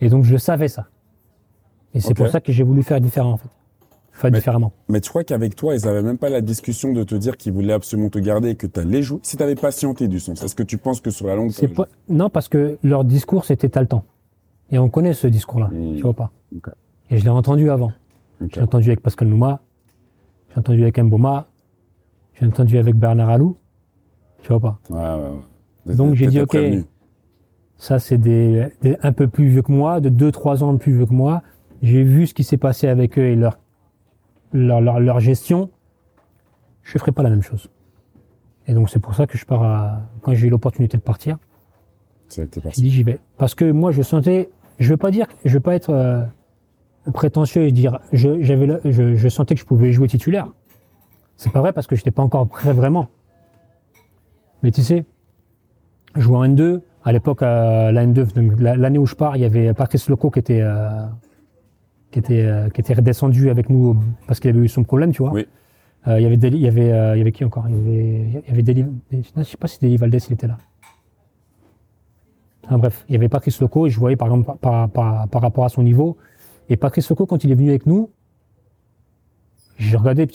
Et 0.00 0.08
donc 0.08 0.24
je 0.24 0.32
le 0.32 0.38
savais 0.38 0.68
ça. 0.68 0.88
Et 1.94 2.00
c'est 2.00 2.14
pour 2.14 2.28
ça 2.28 2.40
que 2.40 2.52
j'ai 2.52 2.64
voulu 2.64 2.82
faire 2.82 3.00
différent 3.00 3.32
en 3.32 3.36
fait. 3.36 3.48
Faire 4.12 4.30
Mais- 4.30 4.38
différemment. 4.38 4.72
Mais 4.88 5.00
tu 5.00 5.08
crois 5.08 5.24
qu'avec 5.24 5.56
toi, 5.56 5.74
ils 5.74 5.88
avaient 5.88 6.02
même 6.02 6.18
pas 6.18 6.28
la 6.28 6.42
discussion 6.42 6.92
de 6.92 7.02
te 7.02 7.14
dire 7.14 7.36
qu'ils 7.38 7.52
voulaient 7.52 7.72
absolument 7.72 8.10
te 8.10 8.18
garder 8.18 8.50
et 8.50 8.54
que 8.56 8.66
tu 8.66 8.78
allais 8.78 9.02
jouer 9.02 9.20
Si 9.22 9.36
tu 9.38 9.42
avais 9.42 9.54
patienté 9.54 10.06
du 10.06 10.20
sens, 10.20 10.42
est-ce 10.42 10.54
que 10.54 10.62
tu 10.62 10.76
penses 10.78 11.00
que 11.00 11.10
sur 11.10 11.26
la 11.26 11.34
longue, 11.34 11.52
pas... 11.74 11.88
Non, 12.08 12.28
parce 12.28 12.48
que 12.48 12.78
leur 12.82 13.04
discours 13.04 13.44
c'était 13.46 13.68
t'as 13.70 13.80
le 13.80 13.86
temps. 13.86 14.04
Et 14.70 14.78
on 14.78 14.88
connaît 14.90 15.14
ce 15.14 15.26
discours-là, 15.26 15.68
Mm. 15.72 15.96
tu 15.96 16.02
vois 16.02 16.12
pas. 16.14 16.30
Et 17.10 17.18
je 17.18 17.24
l'ai 17.24 17.30
entendu 17.30 17.70
avant. 17.70 17.92
J'ai 18.52 18.60
entendu 18.60 18.88
avec 18.88 19.00
Pascal 19.00 19.28
Nouma, 19.28 19.60
j'ai 20.52 20.58
entendu 20.60 20.82
avec 20.82 20.98
Mboma, 20.98 21.46
j'ai 22.38 22.46
entendu 22.46 22.76
avec 22.78 22.94
Bernard 22.96 23.30
Alou, 23.30 23.56
tu 24.42 24.48
vois 24.48 24.60
pas. 24.60 24.78
Ouais, 24.90 24.98
ouais, 24.98 25.30
ouais. 25.86 25.94
Donc, 25.94 26.14
j'ai 26.14 26.26
dit, 26.26 26.40
ok. 26.40 26.48
prévenu. 26.48 26.84
Ça 27.76 27.98
c'est 27.98 28.18
des, 28.18 28.68
des 28.82 28.96
un 29.02 29.12
peu 29.12 29.26
plus 29.26 29.48
vieux 29.48 29.62
que 29.62 29.72
moi, 29.72 30.00
de 30.00 30.08
2-3 30.10 30.62
ans 30.62 30.76
plus 30.76 30.92
vieux 30.96 31.06
que 31.06 31.14
moi. 31.14 31.42
J'ai 31.82 32.04
vu 32.04 32.26
ce 32.28 32.34
qui 32.34 32.44
s'est 32.44 32.56
passé 32.58 32.86
avec 32.88 33.18
eux 33.18 33.22
et 33.26 33.34
leur, 33.36 33.58
leur, 34.52 34.80
leur, 34.80 35.00
leur 35.00 35.20
gestion. 35.20 35.70
Je 36.82 36.98
ferai 36.98 37.12
pas 37.12 37.22
la 37.22 37.30
même 37.30 37.42
chose. 37.42 37.68
Et 38.66 38.74
donc 38.74 38.90
c'est 38.90 39.00
pour 39.00 39.14
ça 39.14 39.26
que 39.26 39.36
je 39.38 39.44
pars 39.44 39.62
à, 39.62 40.00
quand 40.22 40.34
j'ai 40.34 40.46
eu 40.46 40.50
l'opportunité 40.50 40.96
de 40.96 41.02
partir, 41.02 41.38
parti. 42.62 42.82
dit 42.82 42.90
j'y 42.90 43.02
vais. 43.02 43.18
Parce 43.38 43.54
que 43.54 43.70
moi 43.70 43.90
je 43.92 44.02
sentais, 44.02 44.50
je 44.78 44.88
veux 44.90 44.96
pas 44.96 45.10
dire, 45.10 45.26
je 45.44 45.52
veux 45.54 45.60
pas 45.60 45.74
être 45.74 45.90
euh, 45.90 46.22
prétentieux 47.12 47.62
et 47.64 47.72
dire, 47.72 47.98
je, 48.12 48.40
j'avais, 48.42 48.66
le- 48.66 48.80
je, 48.84 49.14
je 49.16 49.28
sentais 49.28 49.54
que 49.54 49.60
je 49.60 49.66
pouvais 49.66 49.92
jouer 49.92 50.08
titulaire. 50.08 50.48
C'est 51.36 51.52
pas 51.52 51.60
vrai 51.60 51.72
parce 51.72 51.86
que 51.86 51.96
j'étais 51.96 52.10
pas 52.12 52.22
encore 52.22 52.46
prêt 52.48 52.72
vraiment. 52.72 53.08
Mais 54.62 54.70
tu 54.70 54.82
sais, 54.82 55.04
jouer 56.14 56.36
en 56.36 56.44
N2, 56.44 56.80
à 57.04 57.12
l'époque, 57.12 57.42
euh, 57.42 57.90
la 57.90 58.06
N2, 58.06 58.32
donc 58.34 58.60
la- 58.60 58.76
l'année 58.76 58.98
où 58.98 59.06
je 59.06 59.16
pars, 59.16 59.36
il 59.36 59.40
y 59.42 59.44
avait 59.44 59.74
Patrice 59.74 60.08
Loco 60.08 60.30
qui 60.30 60.38
était, 60.38 60.60
euh, 60.62 60.88
qui 62.12 62.18
était, 62.20 62.44
euh, 62.44 62.68
qui 62.70 62.80
était 62.80 62.94
redescendu 62.94 63.50
avec 63.50 63.68
nous 63.70 63.96
parce 64.28 64.38
qu'il 64.38 64.50
avait 64.50 64.60
eu 64.60 64.68
son 64.68 64.84
problème, 64.84 65.10
tu 65.12 65.22
vois. 65.22 65.32
Oui. 65.32 65.46
Il 66.06 66.20
y 66.20 66.26
avait 66.26 66.36
Deli- 66.36 66.56
il 66.56 66.62
y 66.62 66.66
avait, 66.68 66.88
il 67.14 67.18
y 67.18 67.20
avait 67.20 67.30
qui 67.32 67.44
encore? 67.44 67.64
Il 67.68 67.76
y 67.76 67.78
avait, 67.78 68.42
il 68.44 68.48
y 68.48 68.52
avait 68.52 68.62
Deli, 68.62 68.84
je 69.12 69.42
sais 69.44 69.56
pas 69.56 69.68
si 69.68 69.78
Deli 69.80 69.96
Valdez 69.96 70.18
il 70.28 70.32
était 70.32 70.48
là. 70.48 70.58
Enfin, 72.64 72.78
bref, 72.78 73.04
il 73.08 73.12
y 73.12 73.16
avait 73.16 73.28
Patrice 73.28 73.60
Loco 73.60 73.86
et 73.86 73.90
je 73.90 73.98
voyais 74.00 74.16
par 74.16 74.28
exemple 74.28 74.46
par, 74.60 74.88
par, 74.88 74.88
par, 74.88 75.28
par 75.28 75.42
rapport 75.42 75.64
à 75.64 75.68
son 75.68 75.82
niveau. 75.82 76.16
Et 76.68 76.76
Patrice 76.76 77.08
Loco, 77.08 77.24
quand 77.26 77.44
il 77.44 77.52
est 77.52 77.54
venu 77.54 77.68
avec 77.70 77.86
nous, 77.86 78.10
je 79.78 79.96
regardais, 79.96 80.26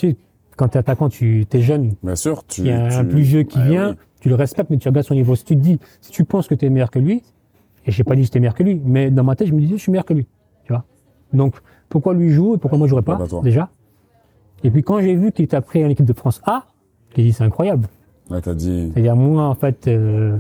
quand 0.56 0.70
t'es 0.70 0.80
attaquant, 0.80 1.10
tu 1.10 1.46
es 1.52 1.62
jeune, 1.62 1.96
Bien 2.04 2.16
sûr, 2.16 2.46
tu. 2.46 2.62
il 2.62 2.68
y 2.68 2.72
a 2.72 2.86
un 3.00 3.04
tu- 3.04 3.10
plus 3.10 3.22
vieux 3.22 3.44
qui 3.44 3.58
Ouais, 3.60 3.68
vient, 3.70 3.90
oui. 3.92 3.96
tu 4.22 4.30
le 4.30 4.36
respectes, 4.36 4.70
mais 4.70 4.78
tu 4.78 4.88
regardes 4.88 5.06
son 5.06 5.14
niveau. 5.16 5.36
Si 5.36 5.44
tu 5.46 5.56
te 5.56 5.62
dis, 5.62 5.80
si 6.02 6.12
tu 6.12 6.24
penses 6.26 6.48
que 6.48 6.56
tu 6.56 6.66
es 6.66 6.70
meilleur 6.70 6.92
que 6.92 7.00
lui, 7.00 7.24
et 7.86 7.92
j'ai 7.92 8.04
pas 8.04 8.16
dit 8.16 8.22
que 8.22 8.26
j'étais 8.28 8.40
meilleur 8.40 8.56
que 8.56 8.64
lui, 8.64 8.82
mais 8.84 9.10
dans 9.12 9.24
ma 9.24 9.36
tête, 9.36 9.48
je 9.48 9.54
me 9.54 9.60
disais, 9.60 9.76
je 9.78 9.82
suis 9.82 9.92
meilleur 9.92 10.06
que 10.06 10.14
lui. 10.14 10.28
Donc, 11.34 11.56
pourquoi 11.90 12.14
lui 12.14 12.30
joue 12.30 12.56
et 12.56 12.58
pourquoi 12.58 12.78
moi 12.78 12.88
je 12.88 12.92
jouerais 12.92 13.02
pas, 13.04 13.16
pas 13.18 13.28
toi 13.28 13.42
déjà? 13.42 13.70
Et 14.64 14.72
puis 14.72 14.82
quand 14.84 15.00
j'ai 15.02 15.16
vu 15.16 15.32
qu'il 15.32 15.46
était 15.46 15.60
pris 15.62 15.84
en 15.86 15.90
équipe 15.90 16.06
de 16.06 16.14
France 16.14 16.42
A, 16.46 16.66
j'ai 17.16 17.24
dit, 17.24 17.34
c'est 17.34 17.44
incroyable. 17.44 17.88
Là, 18.30 18.42
t'as 18.42 18.54
dit. 18.54 18.92
C'est-à-dire, 18.94 19.16
moi, 19.16 19.44
en 19.46 19.56
fait, 19.56 19.88
euh, 19.88 20.38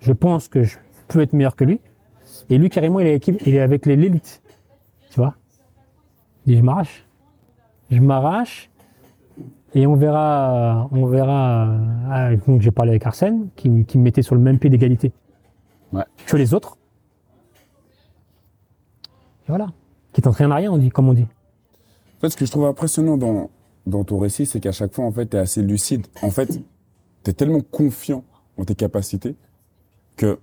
je 0.00 0.12
pense 0.12 0.48
que 0.48 0.62
je 0.62 0.76
peux 1.08 1.20
être 1.20 1.32
meilleur 1.32 1.54
que 1.56 1.64
lui. 1.64 1.80
Et 2.48 2.58
lui, 2.58 2.70
carrément, 2.70 3.00
il 3.00 3.06
est, 3.06 3.10
avec- 3.10 3.26
il 3.28 3.54
est 3.54 3.60
avec 3.60 3.86
les- 3.86 3.96
l'élite. 3.96 4.42
Tu 5.10 5.16
vois? 5.20 5.34
Et 6.46 6.56
je 6.56 6.62
m'arrache. 6.62 7.04
Je 7.90 8.00
m'arrache. 8.00 8.70
Et 9.74 9.86
on 9.86 9.94
verra, 9.94 10.88
on 10.92 11.06
verra. 11.06 11.68
euh, 11.68 12.36
donc, 12.46 12.62
j'ai 12.62 12.70
parlé 12.70 12.92
avec 12.92 13.04
Arsène, 13.06 13.48
qui, 13.56 13.84
qui 13.84 13.98
me 13.98 14.04
mettait 14.04 14.22
sur 14.22 14.34
le 14.34 14.40
même 14.40 14.58
pied 14.58 14.70
d'égalité 14.70 15.12
Ouais. 15.92 16.04
que 16.26 16.36
les 16.36 16.54
autres? 16.54 16.78
Et 19.44 19.48
voilà. 19.48 19.66
Qui 20.16 20.22
t'entraîne 20.22 20.50
à 20.50 20.54
rien, 20.54 20.72
on 20.72 20.78
dit, 20.78 20.88
comme 20.88 21.10
on 21.10 21.12
dit. 21.12 21.26
En 22.16 22.20
fait, 22.22 22.30
ce 22.30 22.38
que 22.38 22.46
je 22.46 22.50
trouve 22.50 22.64
impressionnant 22.64 23.18
dans, 23.18 23.50
dans 23.86 24.02
ton 24.02 24.18
récit, 24.18 24.46
c'est 24.46 24.60
qu'à 24.60 24.72
chaque 24.72 24.94
fois, 24.94 25.04
en 25.04 25.12
fait, 25.12 25.26
t'es 25.26 25.36
assez 25.36 25.60
lucide. 25.60 26.06
En 26.22 26.30
fait, 26.30 26.58
t'es 27.22 27.34
tellement 27.34 27.60
confiant 27.60 28.24
en 28.56 28.64
tes 28.64 28.74
capacités 28.74 29.36
que 30.16 30.38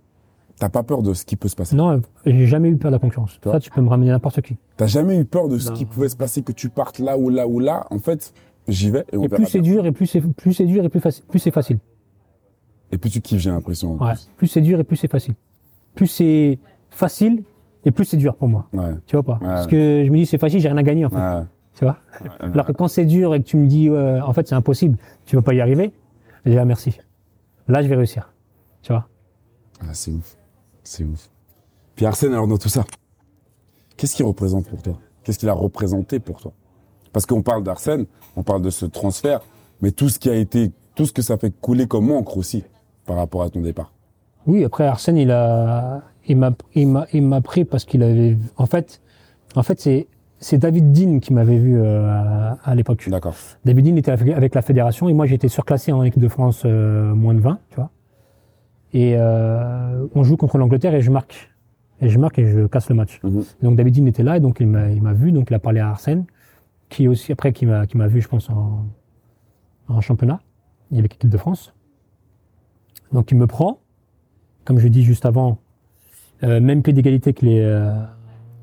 t'as 0.60 0.70
pas 0.70 0.84
peur 0.84 1.02
de 1.02 1.16
ce 1.16 1.26
qui 1.26 1.38
peut 1.38 1.48
se 1.48 1.56
passer. 1.56 1.76
Non, 1.76 2.00
j'ai 2.24 2.46
jamais 2.46 2.70
eu 2.70 2.78
peur 2.78 2.92
de 2.92 2.98
la 2.98 3.00
concurrence. 3.00 3.40
Ça, 3.44 3.60
tu 3.60 3.72
peux 3.72 3.82
me 3.82 3.90
ramener 3.90 4.12
n'importe 4.12 4.42
qui. 4.42 4.58
T'as 4.78 4.86
jamais 4.86 5.18
eu 5.18 5.26
peur 5.26 5.48
de 5.48 5.58
ce 5.58 5.70
Non. 5.70 5.76
qui 5.76 5.86
pouvait 5.86 6.10
se 6.10 6.16
passer, 6.16 6.44
que 6.44 6.52
tu 6.52 6.70
partes 6.70 7.00
là 7.00 7.18
ou 7.18 7.30
là 7.32 7.48
ou 7.48 7.60
là. 7.60 7.88
En 7.90 7.98
fait, 7.98 8.32
j'y 8.68 8.92
vais 8.92 9.06
et 9.12 9.18
on 9.18 9.24
Et 9.24 9.28
verra 9.28 9.38
plus 9.42 9.48
c'est 9.52 9.62
dur, 9.62 9.88
et 9.88 9.92
plus 9.92 10.06
c'est 10.06 10.22
plus 10.22 10.54
c'est 10.54 10.66
dur, 10.68 10.86
et 10.86 10.90
plus, 10.90 11.00
faci- 11.00 11.24
plus 11.28 11.40
c'est 11.40 11.50
facile. 11.50 11.80
Et 12.92 13.00
puis 13.00 13.10
tu 13.10 13.22
kiffes, 13.22 13.40
j'ai 13.42 13.50
l'impression. 13.50 13.94
Ouais. 13.98 14.14
plus. 14.14 14.30
Plus 14.38 14.48
c'est 14.50 14.62
dur 14.62 14.80
et 14.80 14.84
plus 14.84 14.98
c'est 14.98 15.08
facile. 15.10 15.34
Plus 15.96 16.06
c'est 16.06 16.60
facile 16.92 17.42
et 17.86 17.92
plus 17.92 18.06
c'est 18.06 18.18
dur 18.18 18.36
pour 18.36 18.48
moi. 18.48 18.68
Ouais. 18.74 18.94
Tu 19.06 19.16
vois 19.16 19.24
pas? 19.24 19.40
Parce 19.42 19.68
que 19.68 20.04
je 20.06 20.12
me 20.12 20.18
dis 20.18 20.26
c'est 20.26 20.38
facile, 20.38 20.60
j'ai 20.60 20.70
rien 20.70 20.78
à 20.78 20.84
gagner 20.84 21.06
en 21.06 21.10
fait. 21.10 21.18
Ouais. 21.18 21.44
Tu 21.76 21.86
vois? 21.86 21.98
Alors 22.40 22.66
que 22.66 22.72
quand 22.72 22.88
c'est 22.88 23.06
dur 23.06 23.34
et 23.34 23.42
que 23.42 23.48
tu 23.48 23.58
me 23.58 23.68
dis 23.68 23.90
euh, 23.90 24.22
en 24.22 24.34
fait 24.34 24.48
c'est 24.48 24.56
impossible, 24.56 24.98
tu 25.26 25.36
vas 25.36 25.42
pas 25.42 25.54
y 25.54 25.62
arriver, 25.62 25.92
je 26.46 26.52
dis 26.52 26.58
ah, 26.58 26.66
merci. 26.66 27.00
Là 27.68 27.82
je 27.82 27.88
vais 27.88 27.96
réussir. 27.96 28.32
Tu 28.82 28.92
vois? 28.92 29.08
Ah, 29.82 29.94
c'est 29.94 30.12
ouf. 30.12 30.38
C'est 30.84 31.04
ouf. 31.04 31.30
Puis 31.96 32.06
Arsène, 32.06 32.34
alors 32.34 32.48
dans 32.48 32.58
tout 32.58 32.70
ça, 32.70 32.86
qu'est-ce 33.98 34.16
qu'il 34.16 34.26
représente 34.26 34.68
pour 34.68 34.82
toi? 34.82 34.98
Qu'est-ce 35.24 35.40
qu'il 35.40 35.50
a 35.50 35.54
représenté 35.54 36.20
pour 36.20 36.42
toi? 36.42 36.52
Parce 37.12 37.26
qu'on 37.26 37.42
parle 37.42 37.64
d'Arsène, 37.64 38.06
on 38.36 38.44
parle 38.44 38.62
de 38.62 38.70
ce 38.70 38.86
transfert, 38.86 39.42
mais 39.82 39.92
tout 39.92 40.10
ce 40.10 40.20
qui 40.20 40.30
a 40.30 40.36
été, 40.36 40.72
tout 40.96 41.06
ce 41.06 41.14
que 41.14 41.22
ça 41.22 41.38
fait 41.38 41.52
couler 41.62 41.88
comme 41.88 42.12
encre 42.12 42.38
aussi 42.38 42.64
par 43.06 43.18
rapport 43.18 43.44
à 43.44 43.50
ton 43.50 43.62
départ. 43.62 43.94
Oui, 44.46 44.64
après 44.64 44.86
Arsène 44.86 45.18
il 45.18 45.32
a 45.32 46.02
il 46.28 46.38
m'a 46.38 46.52
il 46.76 46.88
m'a 46.88 47.06
il 47.14 47.24
m'a 47.24 47.42
pris 47.42 47.66
parce 47.66 47.86
qu'il 47.86 48.02
avait 48.04 48.38
en 48.58 48.66
fait 48.66 49.02
en 49.56 49.64
fait 49.64 49.80
c'est 49.80 50.08
c'est 50.40 50.58
David 50.58 50.92
Dean 50.92 51.20
qui 51.20 51.32
m'avait 51.34 51.58
vu 51.58 51.78
euh, 51.78 52.06
à, 52.10 52.58
à 52.64 52.76
l'époque. 52.76 53.08
D'accord. 53.10 53.36
David 53.64 53.86
Dean 53.86 53.96
était 53.96 54.12
avec- 54.12 54.30
avec 54.36 54.56
la 54.56 54.62
fédération 54.62 55.08
et 55.08 55.14
moi 55.14 55.26
j'étais 55.26 55.48
surclassé 55.48 55.92
en 55.94 56.04
équipe 56.04 56.22
de 56.22 56.28
France 56.28 56.64
euh, 56.66 57.14
moins 57.14 57.34
de 57.34 57.40
20, 57.40 57.60
tu 57.70 57.76
vois. 57.78 57.92
Et 58.94 59.16
euh, 59.18 60.06
on 60.14 60.24
joue 60.24 60.36
contre 60.38 60.58
l'Angleterre 60.58 60.94
et 60.96 61.02
je 61.02 61.12
marque. 61.12 61.50
Et 62.02 62.10
je 62.10 62.20
marque 62.20 62.40
et 62.40 62.48
je 62.48 62.68
casse 62.68 62.90
le 62.90 62.96
match. 62.96 63.22
Mhm. 63.24 63.44
Donc 63.62 63.76
David 63.78 63.96
Dean 63.96 64.06
était 64.08 64.24
là 64.24 64.36
et 64.38 64.40
donc 64.42 64.58
il 64.60 64.68
m'a 64.68 64.90
il 64.90 65.02
m'a 65.02 65.14
vu, 65.14 65.32
donc 65.32 65.50
il 65.50 65.54
a 65.54 65.60
parlé 65.60 65.80
à 65.80 65.90
Arsène, 65.90 66.26
qui 66.90 67.08
aussi 67.08 67.32
après 67.32 67.54
qui 67.54 67.66
m'a 67.66 67.88
qui 67.88 67.98
m'a 67.98 68.08
vu 68.08 68.20
je 68.22 68.28
pense 68.28 68.50
en, 68.50 68.86
en 69.88 70.02
championnat, 70.02 70.42
avait 70.92 71.02
l'équipe 71.04 71.30
de 71.30 71.38
France. 71.38 71.74
Donc 73.14 73.32
il 73.32 73.38
me 73.38 73.48
prend, 73.48 73.80
comme 74.66 74.80
je 74.80 74.88
dis 74.90 75.04
juste 75.04 75.26
avant, 75.26 75.60
euh, 76.44 76.60
même 76.60 76.82
pied 76.84 76.94
d'égalité 76.94 77.34
que 77.34 77.46
les 77.46 77.60
euh, 77.62 77.92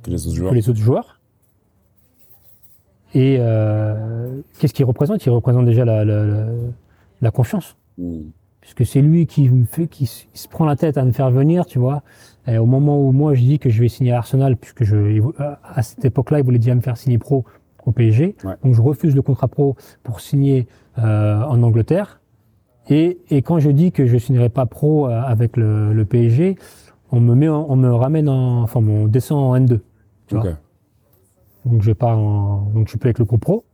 Que 0.03 0.11
les 0.11 0.27
autres 0.27 0.37
joueurs. 0.37 0.51
que 0.51 0.57
les 0.57 0.69
autres 0.69 0.79
joueurs. 0.81 1.21
Et 3.15 3.39
euh, 3.41 4.41
qu'est-ce 4.59 4.73
qu'il 4.73 4.85
représente? 4.85 5.25
Il 5.27 5.31
représente 5.31 5.65
déjà 5.67 5.85
la, 5.85 6.05
la, 6.05 6.25
la, 6.25 6.47
la 7.21 7.31
confiance, 7.31 7.77
Mm. 7.99 8.21
puisque 8.61 8.87
c'est 8.87 9.03
lui 9.03 9.27
qui 9.27 9.51
me 9.51 9.65
fait, 9.67 9.87
qui 9.89 10.07
se 10.07 10.49
prend 10.49 10.65
la 10.65 10.77
tête 10.77 10.97
à 10.97 11.05
me 11.05 11.13
faire 11.13 11.31
venir, 11.31 11.67
tu 11.67 11.79
vois. 11.79 12.03
Et 12.47 12.57
au 12.57 12.67
moment 12.67 12.99
où 13.05 13.11
moi 13.13 13.35
je 13.35 13.41
dis 13.43 13.59
que 13.59 13.69
je 13.69 13.81
vais 13.83 13.89
signer 13.89 14.13
à 14.13 14.19
Arsenal, 14.19 14.57
puisque 14.57 14.85
je, 14.85 15.21
à 15.65 15.83
cette 15.83 16.05
époque-là, 16.05 16.39
il 16.39 16.45
voulait 16.45 16.59
déjà 16.59 16.75
me 16.75 16.81
faire 16.81 16.97
signer 16.97 17.19
pro 17.19 17.45
au 17.85 17.93
PSG, 17.93 18.37
Ouais. 18.45 18.55
donc 18.65 18.75
je 18.75 18.81
refuse 18.81 19.15
le 19.17 19.23
contrat 19.23 19.49
pro 19.49 19.75
pour 20.03 20.21
signer 20.21 20.67
euh, 20.99 21.43
en 21.43 21.63
Angleterre. 21.63 22.21
Et, 22.89 23.19
et 23.31 23.43
quand 23.43 23.59
je 23.59 23.71
dis 23.71 23.91
que 23.93 24.07
je 24.07 24.17
signerai 24.19 24.49
pas 24.49 24.67
pro 24.67 25.09
euh, 25.09 25.21
avec 25.23 25.57
le, 25.57 25.93
le 25.93 26.05
PSG, 26.05 26.57
on 27.13 27.21
me 27.21 27.35
met, 27.35 27.49
en- 27.49 27.67
on 27.69 27.77
me 27.77 27.93
ramène 27.93 28.29
en, 28.29 28.63
enfin, 28.63 28.81
on 28.81 29.07
descend 29.07 29.39
en 29.43 29.55
N2. 29.57 29.81
Tu 30.27 30.35
vois. 30.37 30.45
Donc 31.67 31.83
je 31.83 31.93
pars 31.93 32.19
en, 32.19 32.71
donc 32.75 32.87
je 32.87 32.91
suis 32.91 32.99
plus 32.99 33.09
avec 33.09 33.19
le 33.19 33.25
groupe 33.25 33.41
pro. 33.43 33.65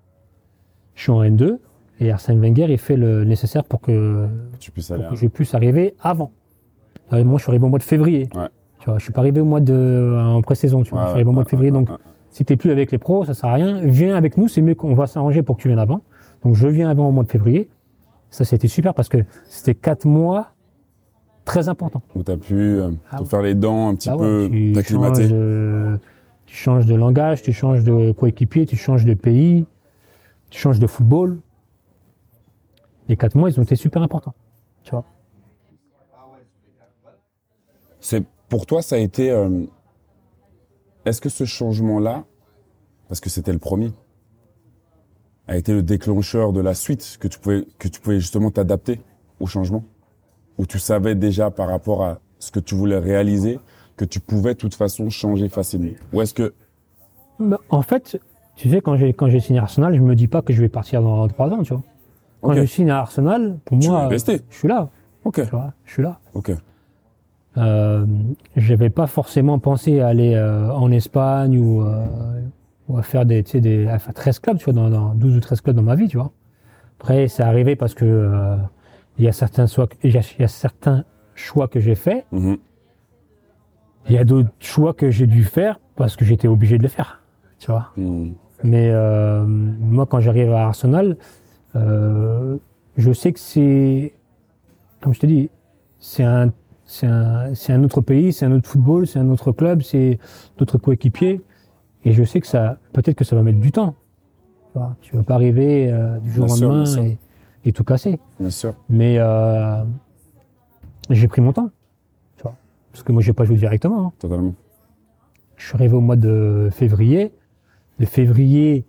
Je 0.94 1.03
suis 1.03 1.12
en 1.12 1.22
N2 1.22 1.59
et 2.01 2.11
Arsène 2.11 2.40
Wenger 2.40 2.66
il 2.68 2.79
fait 2.79 2.96
le 2.96 3.25
nécessaire 3.25 3.64
pour 3.64 3.81
que, 3.81 4.27
Tu 4.59 4.70
puisses 4.70 4.88
pour 4.88 4.96
aller. 4.96 5.09
que 5.11 5.16
je 5.16 5.27
puisse 5.29 5.55
arriver 5.55 5.94
avant. 6.01 6.33
Euh, 7.12 7.22
moi 7.25 7.38
je 7.38 7.42
suis 7.44 7.51
arrivé 7.51 7.64
au 7.64 7.68
mois 7.68 7.79
de 7.79 7.85
février. 7.85 8.29
Ouais. 8.35 8.49
Tu 8.81 8.87
vois, 8.90 8.99
je 8.99 9.05
suis 9.05 9.12
pas 9.12 9.20
arrivé 9.20 9.40
au 9.40 9.44
mois 9.44 9.61
de 9.61 10.16
en 10.18 10.42
pré-saison. 10.42 10.83
Tu 10.83 10.90
vois, 10.90 11.01
Ouais, 11.01 11.05
je 11.07 11.11
suis 11.11 11.14
arrivé 11.16 11.29
au 11.31 11.33
mois 11.33 11.44
de 11.44 11.49
février. 11.49 11.70
Donc 11.70 11.88
si 12.31 12.44
t'es 12.44 12.57
plus 12.57 12.70
avec 12.70 12.90
les 12.92 12.99
pros, 12.99 13.25
ça 13.25 13.35
sert 13.35 13.49
à 13.51 13.55
rien. 13.55 13.81
Viens 13.83 14.16
avec 14.16 14.37
nous, 14.37 14.49
c'est 14.49 14.62
mieux 14.62 14.75
qu'on 14.75 14.94
va 14.94 15.07
s'arranger 15.07 15.42
pour 15.42 15.57
que 15.57 15.62
tu 15.62 15.68
viennes 15.68 15.79
avant. 15.79 16.01
Donc 16.44 16.55
je 16.55 16.66
viens 16.68 16.88
avant 16.90 17.09
au 17.09 17.12
mois 17.12 17.25
de 17.25 17.31
février. 17.31 17.68
Ça 18.31 18.44
c'était 18.44 18.68
super 18.68 18.92
parce 18.94 19.09
que 19.09 19.18
c'était 19.44 19.75
quatre 19.75 20.07
mois 20.07 20.49
très 21.47 21.71
importants. 21.71 22.03
Où 22.15 22.23
t'as 22.23 22.37
pu 22.37 22.55
euh, 22.55 22.91
Ah 23.11 23.17
te 23.17 23.23
ouais. 23.23 23.29
faire 23.29 23.41
les 23.43 23.55
dents 23.55 23.89
un 23.89 23.95
petit 23.95 24.11
Bah 24.11 24.17
peu, 24.19 24.43
ouais, 24.45 24.51
tu, 24.51 24.67
changes 24.67 24.75
t'acclimater. 24.75 25.29
de, 25.29 25.99
tu 26.45 26.55
changes 26.55 26.85
de 26.87 26.95
langage, 26.95 27.41
tu 27.43 27.53
changes 27.55 27.83
de 27.85 28.13
coéquipier, 28.13 28.67
tu 28.67 28.77
changes 28.77 29.07
de 29.07 29.15
pays, 29.15 29.65
tu 30.51 30.61
changes 30.61 30.79
de 30.79 30.87
football. 30.87 31.39
Les 33.09 33.17
quatre 33.17 33.35
mois, 33.37 33.49
ils 33.49 33.59
ont 33.59 33.63
été 33.63 33.77
super 33.77 34.03
importants. 34.03 34.35
Tu 34.83 34.91
vois. 34.91 35.05
C'est 38.01 38.25
pour 38.49 38.67
toi, 38.67 38.83
ça 38.83 38.97
a 38.97 38.99
été. 38.99 39.31
euh, 39.31 39.65
Est-ce 41.05 41.21
que 41.21 41.29
ce 41.29 41.45
changement-là, 41.45 42.25
parce 43.09 43.21
que 43.21 43.31
c'était 43.31 43.53
le 43.53 43.59
premier, 43.59 43.93
a 45.49 45.57
été 45.57 45.73
le 45.73 45.83
déclencheur 45.83 46.53
de 46.53 46.61
la 46.61 46.75
suite 46.75 47.19
que 47.21 47.29
tu 47.29 47.39
pouvais 47.39 47.65
que 47.79 47.89
tu 47.89 48.01
pouvais 48.01 48.19
justement 48.21 48.51
t'adapter 48.51 49.01
au 49.41 49.47
changement, 49.47 49.85
où 50.59 50.66
tu 50.66 50.79
savais 50.79 51.14
déjà 51.14 51.51
par 51.51 51.69
rapport 51.69 52.05
à 52.05 52.19
ce 52.38 52.51
que 52.51 52.61
tu 52.61 52.75
voulais 52.75 52.99
réaliser 52.99 53.59
que 53.97 54.05
tu 54.05 54.21
pouvais 54.21 54.55
de 54.55 54.59
toute 54.59 54.75
façon 54.75 55.09
changer 55.11 55.49
facilement. 55.49 55.92
Ou 56.12 56.21
est-ce 56.23 56.35
que 56.35 56.53
Bah, 57.40 57.59
en 57.71 57.83
fait, 57.83 58.19
tu 58.57 58.69
sais, 58.71 58.81
quand 58.81 58.97
j'ai 58.97 59.12
quand 59.14 59.29
j'ai 59.29 59.40
signé 59.40 59.59
Arsenal, 59.59 59.95
je 59.97 60.01
me 60.03 60.14
dis 60.14 60.29
pas 60.29 60.42
que 60.42 60.53
je 60.53 60.61
vais 60.61 60.69
partir 60.69 61.03
dans 61.03 61.27
trois 61.29 61.49
ans. 61.51 61.62
Tu 61.62 61.73
vois. 61.73 61.83
Quand 62.42 62.51
Ok. 62.53 62.57
je 62.61 62.64
signe 62.66 62.90
à 62.90 62.99
Arsenal, 63.01 63.59
pour 63.64 63.79
Tu 63.79 63.88
moi, 63.88 64.07
rester. 64.09 64.40
je 64.51 64.57
suis 64.59 64.69
là. 64.69 64.90
Ok, 65.25 65.37
Tu 65.42 65.51
vois, 65.51 65.73
je 65.87 65.92
suis 65.95 66.03
là. 66.03 66.19
ok, 66.35 66.53
Euh, 67.59 68.05
j'avais 68.55 68.90
pas 68.90 69.07
forcément 69.07 69.59
pensé 69.59 70.01
à 70.01 70.09
aller 70.09 70.35
euh, 70.35 70.71
en 70.73 70.92
Espagne 70.92 71.59
ou, 71.59 71.81
euh, 71.83 72.05
ou 72.88 72.99
à 72.99 73.03
faire 73.03 73.25
des, 73.25 73.42
tu 73.42 73.53
sais, 73.53 73.61
des, 73.61 73.88
à 73.88 73.99
faire 73.99 74.12
13 74.12 74.40
clubs, 74.40 74.59
tu 74.59 74.64
vois, 74.66 74.75
dans, 74.75 74.90
dans 74.90 75.14
12 75.14 75.37
ou 75.37 75.40
13 75.40 75.62
clubs 75.62 75.75
dans 75.77 75.83
ma 75.83 75.95
vie, 75.95 76.07
tu 76.09 76.19
vois. 76.19 76.33
Après, 77.01 77.29
c'est 77.29 77.42
arrivé 77.42 77.75
parce 77.75 77.95
que 77.95 78.05
euh, 78.05 78.57
il 79.19 79.25
y 79.25 79.29
a 79.29 79.33
certains 79.33 79.67
choix, 79.67 79.89
il 80.03 80.15
y 80.15 80.19
a, 80.19 80.23
il 80.39 80.43
y 80.43 80.45
a 80.45 80.49
certains 80.49 81.05
choix 81.35 81.69
que 81.69 81.81
j'ai 81.81 81.95
faits. 81.95 82.27
Mhm. 82.33 82.59
Il 84.09 84.15
y 84.15 84.19
a 84.19 84.25
d'autres 84.25 84.51
choix 84.61 84.95
que 84.95 85.11
j'ai 85.11 85.27
dû 85.27 85.45
faire 85.45 85.81
parce 85.97 86.17
que 86.17 86.25
j'étais 86.25 86.49
obligé 86.49 86.79
de 86.79 86.83
les 86.83 86.89
faire, 86.89 87.23
tu 87.59 87.71
vois. 87.71 87.93
Mhm. 87.97 88.35
Mais 88.64 88.91
euh, 88.91 89.45
moi, 89.47 90.07
quand 90.07 90.21
j'arrive 90.21 90.53
à 90.53 90.67
Arsenal, 90.67 91.17
euh, 91.75 92.57
je 92.97 93.12
sais 93.12 93.33
que 93.33 93.41
c'est, 93.41 94.14
comme 95.01 95.12
je 95.12 95.21
te 95.21 95.27
dis, 95.27 95.51
c'est 95.99 96.23
un, 96.23 96.53
c'est 96.85 97.07
un, 97.07 97.55
c'est 97.55 97.73
un 97.73 97.83
autre 97.85 98.01
pays, 98.01 98.33
c'est 98.33 98.47
un 98.47 98.53
autre 98.53 98.69
football, 98.69 99.07
c'est 99.07 99.19
un 99.19 99.29
autre 99.29 99.53
club, 99.53 99.83
c'est 99.83 100.19
d'autres 100.57 100.79
coéquipiers. 100.79 101.41
Et 102.05 102.12
je 102.12 102.23
sais 102.23 102.41
que 102.41 102.47
ça, 102.47 102.79
peut-être 102.93 103.17
que 103.17 103.25
ça 103.25 103.35
va 103.35 103.43
mettre 103.43 103.59
du 103.59 103.73
temps. 103.73 103.95
Tu 104.75 105.11
tu 105.11 105.17
vas 105.17 105.23
pas 105.23 105.35
arriver 105.35 105.91
euh, 105.91 106.19
du 106.19 106.31
jour 106.31 106.45
au 106.45 106.49
lendemain 106.49 106.85
et, 107.03 107.19
et 107.67 107.73
tout 107.73 107.85
casser. 107.85 108.19
bien 108.41 108.49
sûr. 108.51 108.75
Mais 108.89 109.17
euh, 109.19 109.83
j'ai 111.11 111.29
pris 111.29 111.41
mon 111.43 111.53
temps, 111.53 111.71
tu 112.37 112.43
vois, 112.45 112.55
parce 112.93 113.03
que 113.03 113.12
moi 113.12 113.21
j'ai 113.23 113.33
pas 113.35 113.45
joué 113.45 113.57
directement. 113.57 114.07
hein. 114.07 114.12
Totalement. 114.19 114.55
Je 115.57 115.67
suis 115.67 115.75
arrivé 115.75 115.95
au 115.95 116.01
mois 116.01 116.17
de 116.17 116.69
février. 116.73 117.33
De 117.99 118.05
février 118.07 118.85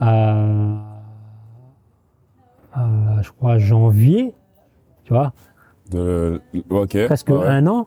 à, 0.00 0.78
à, 2.72 3.22
je 3.22 3.30
crois, 3.30 3.58
janvier, 3.58 4.34
tu 5.04 5.12
vois, 5.12 5.32
De... 5.90 6.40
Ok. 6.70 6.96
presque 7.06 7.28
ouais. 7.28 7.46
un 7.46 7.66
an, 7.66 7.86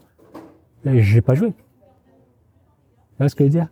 j'ai 0.86 1.22
pas 1.22 1.34
joué. 1.36 1.54
Tu 1.54 3.18
vois 3.18 3.30
ce 3.30 3.36
que 3.36 3.44
je 3.44 3.50
veux 3.50 3.52
dire? 3.60 3.68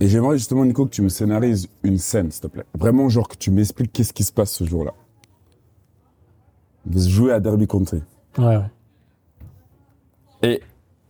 Et 0.00 0.08
j'aimerais 0.08 0.38
justement, 0.38 0.64
Nico, 0.64 0.86
que 0.86 0.90
tu 0.90 1.02
me 1.02 1.10
scénarises 1.10 1.68
une 1.82 1.98
scène, 1.98 2.30
s'il 2.30 2.40
te 2.40 2.46
plaît. 2.46 2.64
Vraiment, 2.78 3.10
genre 3.10 3.28
que 3.28 3.36
tu 3.36 3.50
m'expliques 3.50 3.92
qu'est-ce 3.92 4.14
qui 4.14 4.24
se 4.24 4.32
passe 4.32 4.50
ce 4.52 4.64
jour-là. 4.64 4.94
Vous 6.86 7.08
jouez 7.08 7.32
à 7.32 7.40
Derby 7.40 7.66
Country. 7.66 8.02
Ouais, 8.38 8.56
ouais. 8.56 8.70
Et 10.42 10.62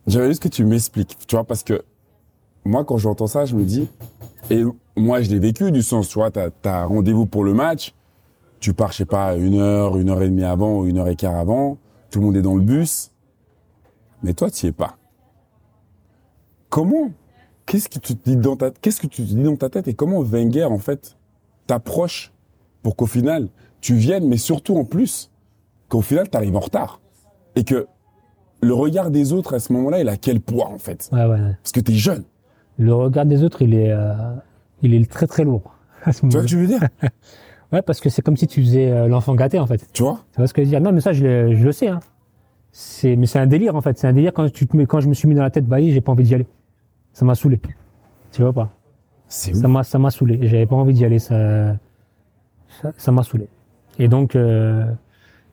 j'aimerais 0.07 0.29
juste 0.29 0.43
que 0.43 0.49
tu 0.49 0.65
m'expliques, 0.65 1.17
tu 1.27 1.35
vois, 1.35 1.45
parce 1.45 1.63
que 1.63 1.83
moi, 2.65 2.83
quand 2.83 2.97
j'entends 2.97 3.27
ça, 3.27 3.45
je 3.45 3.55
me 3.55 3.63
dis, 3.63 3.87
et 4.49 4.63
moi, 4.95 5.21
je 5.21 5.29
l'ai 5.29 5.39
vécu 5.39 5.71
du 5.71 5.81
sens, 5.81 6.09
tu 6.09 6.15
vois, 6.15 6.31
t'as 6.31 6.49
as 6.65 6.85
rendez-vous 6.85 7.25
pour 7.25 7.43
le 7.43 7.53
match, 7.53 7.93
tu 8.59 8.73
pars, 8.73 8.91
je 8.91 8.97
sais 8.97 9.05
pas, 9.05 9.35
une 9.35 9.55
heure, 9.55 9.97
une 9.97 10.09
heure 10.09 10.21
et 10.21 10.29
demie 10.29 10.43
avant 10.43 10.79
ou 10.79 10.85
une 10.85 10.97
heure 10.97 11.07
et 11.07 11.15
quart 11.15 11.35
avant, 11.35 11.77
tout 12.09 12.19
le 12.19 12.25
monde 12.25 12.35
est 12.35 12.41
dans 12.41 12.55
le 12.55 12.61
bus, 12.61 13.11
mais 14.23 14.33
toi, 14.33 14.51
tu 14.51 14.65
y 14.65 14.69
es 14.69 14.71
pas. 14.71 14.97
Comment 16.69 17.11
Qu'est-ce 17.65 17.89
que 17.89 17.99
tu 17.99 18.15
te 18.15 18.29
dis 18.29 18.35
dans 18.35 18.57
ta 18.57 18.71
qu'est-ce 18.71 18.99
que 18.99 19.07
tu 19.07 19.21
te 19.23 19.27
dis 19.27 19.43
dans 19.43 19.55
ta 19.55 19.69
tête 19.69 19.87
et 19.87 19.93
comment 19.93 20.21
Wenger 20.21 20.65
en 20.65 20.77
fait 20.77 21.15
t'approche 21.67 22.33
pour 22.83 22.95
qu'au 22.95 23.05
final 23.05 23.47
tu 23.79 23.95
viennes, 23.95 24.27
mais 24.27 24.37
surtout 24.37 24.75
en 24.75 24.83
plus 24.83 25.31
qu'au 25.91 26.01
final 26.01 26.29
tu 26.29 26.37
arrives 26.37 26.55
en 26.55 26.59
retard 26.61 26.99
et 27.55 27.63
que 27.63 27.85
le 28.63 28.73
regard 28.73 29.11
des 29.11 29.33
autres 29.33 29.55
à 29.55 29.59
ce 29.59 29.73
moment-là, 29.73 29.99
il 30.01 30.07
a 30.09 30.17
quel 30.17 30.39
poids 30.39 30.67
en 30.69 30.77
fait 30.77 31.09
Ouais, 31.11 31.25
ouais, 31.25 31.29
ouais. 31.31 31.55
Parce 31.61 31.71
que 31.71 31.79
t'es 31.79 31.93
jeune. 31.93 32.23
Le 32.77 32.93
regard 32.93 33.25
des 33.25 33.43
autres, 33.43 33.61
il 33.63 33.73
est, 33.73 33.91
euh, 33.91 34.13
il 34.81 34.93
est 34.93 35.09
très 35.11 35.27
très 35.27 35.43
lourd. 35.43 35.75
à 36.05 36.13
ce 36.13 36.21
Tu 36.21 36.27
vois 36.27 36.41
ce 36.41 36.45
que 36.45 36.47
je 36.51 36.57
veux 36.57 36.67
dire 36.67 36.81
Ouais, 37.71 37.81
parce 37.81 37.99
que 38.01 38.09
c'est 38.09 38.21
comme 38.21 38.37
si 38.37 38.47
tu 38.47 38.61
faisais 38.61 38.91
euh, 38.91 39.07
l'enfant 39.07 39.33
gâté 39.35 39.59
en 39.59 39.65
fait. 39.67 39.87
Tu 39.93 40.03
vois 40.03 40.19
Tu 40.33 40.37
vois 40.37 40.47
ce 40.47 40.53
que 40.53 40.61
je 40.61 40.65
veux 40.67 40.69
dire? 40.71 40.81
Non, 40.81 40.91
mais 40.91 41.01
ça, 41.01 41.13
je, 41.13 41.23
le- 41.25 41.55
je 41.55 41.63
le 41.63 41.71
sais. 41.71 41.87
Hein. 41.87 41.99
C'est, 42.71 43.15
mais 43.15 43.25
c'est 43.25 43.39
un 43.39 43.47
délire 43.47 43.75
en 43.75 43.81
fait. 43.81 43.97
C'est 43.97 44.07
un 44.07 44.13
délire 44.13 44.33
quand 44.33 44.49
tu 44.51 44.67
te 44.67 44.75
mets, 44.77 44.85
quand 44.85 44.99
je 45.01 45.09
me 45.09 45.13
suis 45.13 45.27
mis 45.27 45.35
dans 45.35 45.43
la 45.43 45.49
tête, 45.51 45.65
bah, 45.65 45.77
j'ai 45.81 46.01
pas 46.01 46.11
envie 46.11 46.23
d'y 46.23 46.35
aller. 46.35 46.47
Ça 47.13 47.25
m'a 47.25 47.35
saoulé. 47.35 47.59
Tu 48.31 48.41
vois 48.41 48.53
pas? 48.53 48.69
C'est 49.27 49.53
Ça 49.55 49.67
m'a, 49.67 49.83
ça 49.83 49.99
m'a 49.99 50.11
saoulé. 50.11 50.37
J'avais 50.43 50.65
pas 50.65 50.75
envie 50.75 50.93
d'y 50.93 51.03
aller. 51.05 51.19
Ça, 51.19 51.75
ça, 52.81 52.91
ça 52.97 53.11
m'a 53.11 53.23
saoulé. 53.23 53.47
Et 53.99 54.07
donc, 54.07 54.35
euh, 54.35 54.85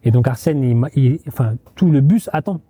et 0.05 0.11
donc 0.11 0.27
Arsène, 0.29 0.63
il, 0.63 0.77
il- 0.97 1.21
enfin, 1.29 1.55
tout 1.75 1.91
le 1.91 2.01
bus 2.01 2.29
attend. 2.33 2.61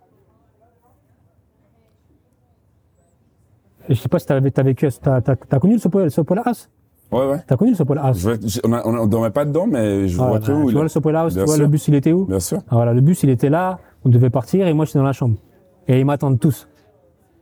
Je 3.89 3.95
sais 3.95 4.09
pas 4.09 4.19
si 4.19 4.27
t'as, 4.27 4.41
t'as 4.51 4.63
vécu, 4.63 4.87
t'as, 5.01 5.21
t'as 5.23 5.59
connu 5.59 5.75
le 5.75 6.11
Sopola 6.11 6.43
House? 6.45 6.69
Ouais, 7.11 7.27
ouais. 7.27 7.39
T'as 7.47 7.57
connu 7.57 7.71
le 7.71 7.77
Sopola 7.77 8.03
House? 8.05 8.19
Je 8.19 8.31
je- 8.47 8.61
on, 8.65 8.73
a- 8.75 8.87
on, 8.87 9.07
dormait 9.07 9.31
pas 9.31 9.47
dedans, 9.47 9.67
mais 9.67 10.09
je 10.09 10.21
Ouais, 10.21 10.27
vois 10.29 10.39
bah, 10.41 10.53
où 10.53 10.63
Tu 10.65 10.69
il 10.69 10.73
vois 10.73 10.81
est. 10.81 10.85
le 10.85 10.89
Sopola 10.91 11.23
House, 11.23 11.35
Bien 11.35 11.43
tu 11.45 11.47
vois 11.47 11.55
sûr. 11.57 11.65
le 11.65 11.71
bus, 11.71 11.89
il 11.89 11.95
était 11.95 12.13
où? 12.13 12.27
Bien 12.27 12.41
sûr. 12.41 12.59
Ah, 12.69 12.75
voilà, 12.75 12.93
le 12.93 13.01
bus, 13.01 13.23
il 13.23 13.31
était 13.31 13.49
là, 13.49 13.79
on 14.05 14.11
devait 14.11 14.29
partir 14.29 14.67
et 14.67 14.75
moi, 14.75 14.85
j'étais 14.85 14.99
dans 14.99 15.05
la 15.07 15.15
chambre. 15.15 15.37
Et 15.87 15.99
ils 16.01 16.05
m'attendent 16.05 16.39
tous. 16.39 16.69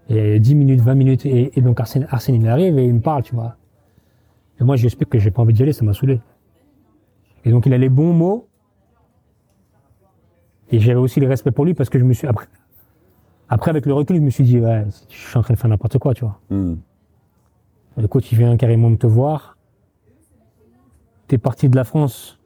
Et 0.08 0.38
10 0.38 0.54
minutes, 0.54 0.80
20 0.80 0.94
minutes, 0.94 1.26
et, 1.26 1.58
et 1.58 1.62
donc 1.62 1.80
Arsène, 1.80 2.06
Arsène, 2.10 2.36
il 2.36 2.46
arrive 2.46 2.78
et 2.78 2.84
il 2.84 2.94
me 2.94 3.00
parle, 3.00 3.24
tu 3.24 3.34
vois. 3.34 3.56
Et 4.60 4.64
moi, 4.64 4.76
je 4.76 4.82
lui 4.82 4.86
explique 4.86 5.08
que 5.10 5.18
j'ai 5.18 5.32
pas 5.32 5.42
envie 5.42 5.52
d'y 5.52 5.64
aller, 5.64 5.72
ça 5.72 5.84
m'a 5.84 5.94
saoulé. 5.94 6.20
Et 7.44 7.50
donc, 7.50 7.66
il 7.66 7.74
a 7.74 7.78
les 7.78 7.88
bons 7.88 8.12
mots. 8.12 8.46
Et 10.70 10.80
j'avais 10.80 10.98
aussi 10.98 11.20
le 11.20 11.28
respect 11.28 11.50
pour 11.52 11.64
lui 11.64 11.74
parce 11.74 11.88
que 11.90 11.98
je 11.98 12.04
me 12.04 12.12
suis, 12.12 12.26
après, 12.26 12.46
après, 13.48 13.70
avec 13.70 13.86
le 13.86 13.92
recul, 13.94 14.16
je 14.16 14.20
me 14.20 14.30
suis 14.30 14.44
dit, 14.44 14.58
ouais, 14.60 14.84
je 15.08 15.16
suis 15.16 15.38
en 15.38 15.42
train 15.42 15.54
de 15.54 15.58
faire 15.58 15.70
n'importe 15.70 15.98
quoi, 15.98 16.14
tu 16.14 16.24
vois. 16.24 16.40
Hmm. 16.50 16.74
Le 17.96 18.08
coach, 18.08 18.30
il 18.32 18.38
vient 18.38 18.56
carrément 18.56 18.90
me 18.90 18.96
te 18.96 19.06
voir. 19.06 19.56
T'es 21.28 21.38
parti 21.38 21.68
de 21.68 21.76
la 21.76 21.84
France. 21.84 22.38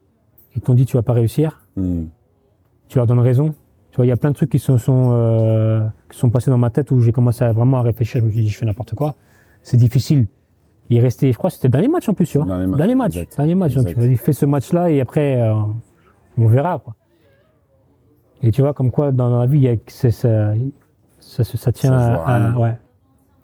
Ils 0.55 0.61
t'ont 0.61 0.73
dit, 0.73 0.85
tu 0.85 0.97
vas 0.97 1.03
pas 1.03 1.13
réussir. 1.13 1.61
Hmm. 1.75 2.05
tu 2.89 2.97
leur 2.97 3.07
donnes 3.07 3.19
raison. 3.19 3.55
Tu 3.91 3.97
vois, 3.97 4.05
il 4.05 4.09
y 4.09 4.13
a 4.13 4.17
plein 4.17 4.29
de 4.31 4.35
trucs 4.35 4.49
qui 4.49 4.59
se 4.59 4.77
sont, 4.77 5.09
euh, 5.13 5.85
qui 6.09 6.17
sont 6.17 6.29
passés 6.29 6.49
dans 6.51 6.57
ma 6.57 6.69
tête 6.69 6.91
où 6.91 7.01
j'ai 7.01 7.11
commencé 7.11 7.43
à 7.43 7.51
vraiment 7.51 7.77
à 7.77 7.81
réfléchir. 7.81 8.21
Je 8.21 8.25
me 8.25 8.31
suis 8.31 8.41
dit, 8.43 8.49
je 8.49 8.57
fais 8.57 8.65
n'importe 8.65 8.95
quoi. 8.95 9.15
C'est 9.63 9.77
difficile. 9.77 10.27
Il 10.89 10.97
est 10.97 11.01
resté, 11.01 11.31
je 11.31 11.37
crois, 11.37 11.49
c'était 11.49 11.67
le 11.67 11.71
dernier 11.73 11.87
match 11.87 12.07
en 12.09 12.13
plus, 12.13 12.25
tu 12.27 12.37
vois. 12.37 12.47
Dernier 12.47 12.67
match, 12.67 12.77
Dernier 12.77 12.95
match. 12.95 13.15
exact. 13.15 13.37
Dernier 13.37 13.55
match. 13.55 13.73
Donc, 13.75 13.87
Exact. 13.87 14.01
vas-y, 14.01 14.15
fais 14.17 14.33
ce 14.33 14.45
match-là 14.45 14.91
et 14.91 14.99
après, 15.01 15.41
euh, 15.41 15.53
on 16.37 16.47
verra, 16.47 16.79
quoi. 16.79 16.95
Et 18.43 18.51
tu 18.51 18.61
vois, 18.61 18.73
comme 18.73 18.91
quoi, 18.91 19.11
dans 19.11 19.39
la 19.39 19.45
vie, 19.45 19.57
il 19.59 19.63
y 19.63 19.69
a, 19.69 19.75
c'est- 19.87 20.11
ça, 20.11 20.53
ça, 21.19 21.43
ça, 21.43 21.57
ça 21.57 21.71
tient 21.71 21.91
Ça 21.91 22.05
à, 22.07 22.09
voit 22.15 22.27
à- 22.27 22.37
rien. 22.49 22.55
ouais, 22.57 22.77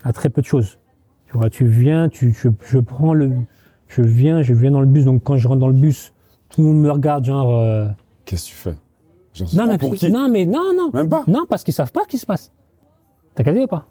à 0.04 0.14
très 0.14 0.30
peu 0.30 0.42
de 0.42 0.48
choses. 0.48 0.80
Tu 1.28 1.38
vois, 1.38 1.50
tu 1.50 1.68
viens, 1.68 2.10
tu, 2.10 2.34
je, 2.34 2.50
je 2.66 2.80
prends 2.80 3.14
le, 3.14 3.32
je 3.88 4.02
viens, 4.02 4.42
je 4.42 4.54
viens 4.54 4.72
dans 4.72 4.80
le 4.82 4.88
bus. 4.88 5.06
Donc, 5.06 5.24
quand 5.24 5.38
je 5.38 5.48
rentre 5.48 5.60
dans 5.60 5.68
le 5.68 5.74
bus, 5.74 6.14
tout 6.50 6.62
le 6.62 6.68
monde 6.68 6.82
me 6.82 6.92
regarde, 6.92 7.26
genre, 7.26 7.60
euh, 7.60 7.88
Qu'est-ce 8.26 8.46
que 8.46 8.50
tu 8.50 8.56
fais? 8.56 8.76
Genre, 9.34 9.48
non, 9.56 9.68
mais, 9.68 9.78
pour 9.78 9.94
qui? 9.94 10.12
non, 10.12 10.30
mais 10.30 10.46
non, 10.46 10.74
non. 10.76 10.90
Même 10.94 11.10
pas? 11.10 11.24
Non, 11.28 11.46
parce 11.48 11.64
qu'ils 11.64 11.74
savent 11.74 11.92
pas 11.92 12.02
ce 12.04 12.08
qui 12.08 12.18
se 12.18 12.26
passe. 12.26 12.52
T'as 13.36 13.44
capté 13.44 13.62
ou 13.64 13.68
pas? 13.68 13.86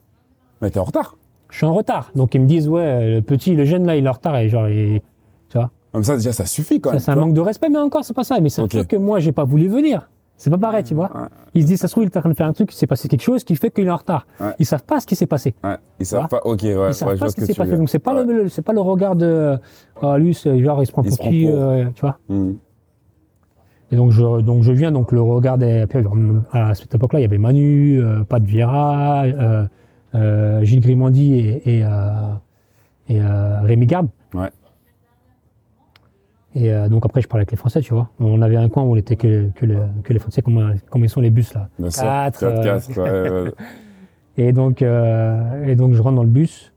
Mais 0.60 0.70
t'es 0.70 0.80
en 0.80 0.84
retard. 0.84 1.16
Je 1.50 1.58
suis 1.58 1.66
en 1.66 1.74
retard. 1.74 2.10
Donc 2.16 2.34
ils 2.34 2.40
me 2.40 2.46
disent, 2.46 2.68
ouais, 2.68 3.14
le 3.14 3.22
petit, 3.22 3.54
le 3.54 3.64
jeune 3.64 3.86
là, 3.86 3.96
il 3.96 4.04
est 4.04 4.08
en 4.08 4.12
retard. 4.12 4.36
Et 4.38 4.48
genre, 4.48 4.68
il- 4.68 5.00
tu 5.48 5.56
vois, 5.58 5.70
Comme 5.92 6.02
ça, 6.02 6.16
déjà, 6.16 6.32
ça 6.32 6.44
suffit 6.46 6.80
quand 6.80 6.90
ça 6.90 6.94
même. 6.94 7.00
c'est 7.00 7.10
un 7.12 7.16
manque 7.16 7.34
de 7.34 7.40
respect, 7.40 7.68
mais 7.68 7.78
encore, 7.78 8.04
c'est 8.04 8.14
pas 8.14 8.24
ça. 8.24 8.40
Mais 8.40 8.48
c'est 8.48 8.60
un 8.62 8.66
truc 8.66 8.88
que 8.88 8.96
moi, 8.96 9.20
j'ai 9.20 9.30
pas 9.32 9.44
voulu 9.44 9.68
venir. 9.68 10.08
C'est 10.38 10.50
pas 10.50 10.58
pareil, 10.58 10.84
tu 10.84 10.94
vois. 10.94 11.10
Ouais. 11.16 11.28
Ils 11.54 11.62
se 11.62 11.66
disent, 11.68 11.80
ça 11.80 11.88
se 11.88 11.92
trouve, 11.92 12.04
il 12.04 12.08
est 12.08 12.16
en 12.16 12.20
train 12.20 12.28
de 12.28 12.34
faire 12.34 12.46
un 12.46 12.52
truc, 12.52 12.70
il 12.72 12.76
s'est 12.76 12.86
passé 12.86 13.08
quelque 13.08 13.22
chose 13.22 13.42
qui 13.42 13.56
fait 13.56 13.70
qu'il 13.70 13.86
est 13.86 13.90
en 13.90 13.96
retard. 13.96 14.26
Ouais. 14.38 14.52
Ils 14.58 14.66
savent 14.66 14.84
pas 14.84 15.00
ce 15.00 15.06
qui 15.06 15.16
s'est 15.16 15.26
passé. 15.26 15.54
Ouais, 15.64 15.76
ils 15.98 16.04
savent 16.04 16.28
pas. 16.28 16.40
Ok, 16.44 16.62
ouais, 16.62 16.88
Ils 16.88 16.94
savent 16.94 17.16
pas 17.18 17.28
ce 17.30 17.34
qui 17.36 17.46
s'est 17.46 17.54
passé. 17.54 17.70
veux 17.70 17.78
Donc 17.78 17.88
c'est 17.88 17.98
pas 17.98 18.22
le, 18.22 18.48
c'est 18.50 18.60
pas 18.62 18.72
le 18.74 18.80
regard 18.80 19.16
de, 19.16 19.56
ah, 20.02 20.18
lui, 20.18 20.34
c'est 20.34 20.62
genre, 20.62 20.82
il 20.82 20.86
se 20.86 20.92
prend 20.92 21.02
Il 21.02 21.08
pour 21.08 21.16
se 21.16 21.22
prend 21.22 21.30
qui, 21.30 21.46
pour- 21.46 21.54
euh, 21.58 21.84
tu 21.94 22.00
vois. 22.02 22.18
Hmm. 22.28 22.52
Et 23.92 23.96
donc 23.96 24.10
je, 24.10 24.40
donc 24.42 24.62
je 24.62 24.72
viens, 24.72 24.90
donc 24.92 25.12
le 25.12 25.22
regard 25.22 25.58
des, 25.58 25.86
à 26.52 26.74
cette 26.74 26.94
époque-là, 26.94 27.20
il 27.20 27.22
y 27.22 27.26
avait 27.26 27.38
Manu, 27.38 27.98
euh, 28.02 28.24
Pat 28.24 28.42
Vieira, 28.42 29.22
euh, 29.24 29.64
euh, 30.14 30.62
Gilles 30.64 30.80
Grimandi 30.80 31.34
et, 31.34 31.78
et, 31.78 31.84
euh, 31.84 31.88
et 33.08 33.20
euh, 33.20 33.60
Rémi 33.62 33.86
Garde. 33.86 34.08
Ouais. 34.34 34.50
Et 36.58 36.72
euh, 36.72 36.88
donc 36.88 37.04
après, 37.04 37.20
je 37.20 37.28
parlais 37.28 37.42
avec 37.42 37.50
les 37.50 37.56
Français, 37.58 37.82
tu 37.82 37.92
vois. 37.92 38.08
On 38.18 38.40
avait 38.40 38.56
un 38.56 38.70
coin 38.70 38.82
où 38.82 38.92
on 38.92 38.96
était 38.96 39.16
que, 39.16 39.50
que, 39.50 39.66
le- 39.66 39.86
que 40.02 40.12
les 40.14 40.18
Français, 40.18 40.40
comment, 40.40 40.70
comment 40.90 41.04
ils 41.04 41.10
sont 41.10 41.20
les 41.20 41.28
bus 41.30 41.52
là. 41.52 41.68
Bien 41.78 41.90
sûr. 41.90 42.02
Quatre, 42.02 42.40
Quatre, 42.40 42.44
euh, 42.44 42.62
quatre, 42.64 42.98
ouais, 42.98 43.50
ouais. 43.50 43.52
Et 44.38 44.52
donc, 44.52 44.80
euh, 44.82 45.64
et 45.66 45.76
donc 45.76 45.92
je 45.94 46.00
rentre 46.02 46.16
dans 46.16 46.22
le 46.22 46.28
bus. 46.30 46.72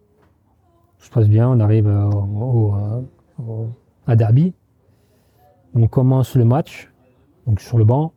Tout 0.98 1.06
se 1.06 1.10
passe 1.12 1.28
bien, 1.28 1.50
on 1.50 1.60
arrive 1.62 1.88
euh, 1.88 2.10
au, 2.10 2.74
euh, 2.76 3.02
au- 3.42 3.68
à 4.08 4.16
Derby. 4.16 4.54
On 5.76 5.88
commence 5.88 6.36
le 6.36 6.46
match, 6.46 6.90
donc 7.48 7.60
sur 7.62 7.78
le 7.78 7.84
banc. 7.86 8.12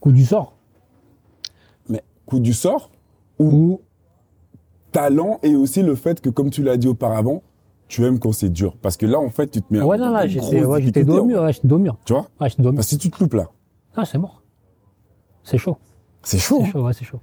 Coup 0.00 0.12
du 0.12 0.24
sort. 0.24 0.54
Mais 1.88 2.02
coup 2.26 2.38
du 2.40 2.52
sort 2.52 2.90
ou 3.38 3.44
Ou 3.46 3.80
talent 4.92 5.38
et 5.42 5.54
aussi 5.54 5.82
le 5.82 5.94
fait 5.94 6.20
que, 6.22 6.30
comme 6.30 6.48
tu 6.50 6.62
l'as 6.62 6.76
dit 6.78 6.88
auparavant, 6.88 7.42
tu 7.88 8.04
aimes 8.04 8.18
quand 8.18 8.32
c'est 8.32 8.48
dur. 8.48 8.76
Parce 8.82 8.96
que 8.96 9.06
là, 9.06 9.18
en 9.18 9.30
fait, 9.30 9.48
tu 9.48 9.62
te 9.62 9.72
mets 9.72 9.80
ouais, 9.82 9.98
non, 9.98 10.10
là, 10.10 10.26
j'étais 10.26 10.64
ouais, 10.64 10.82
j'étais 10.82 11.04
dos 11.04 11.24
mur, 11.24 11.42
ouais, 11.42 11.52
j'étais 11.52 11.68
dos 11.68 11.78
mur. 11.78 11.96
Tu 12.04 12.12
vois 12.12 12.26
Ouais, 12.40 12.48
j'étais 12.48 12.62
dos 12.62 12.70
mur. 12.70 12.76
Parce 12.76 12.86
que 12.86 12.90
si 12.90 12.98
tu 12.98 13.10
te 13.10 13.22
loupes 13.22 13.34
là, 13.34 13.48
Ah, 13.94 14.04
c'est 14.04 14.18
mort. 14.18 14.42
C'est 15.42 15.58
chaud. 15.58 15.76
c'est 16.22 16.38
chaud. 16.38 16.58
C'est 16.62 16.68
hein. 16.68 16.72
chaud, 16.72 16.84
ouais, 16.86 16.92
c'est 16.92 17.04
chaud. 17.04 17.20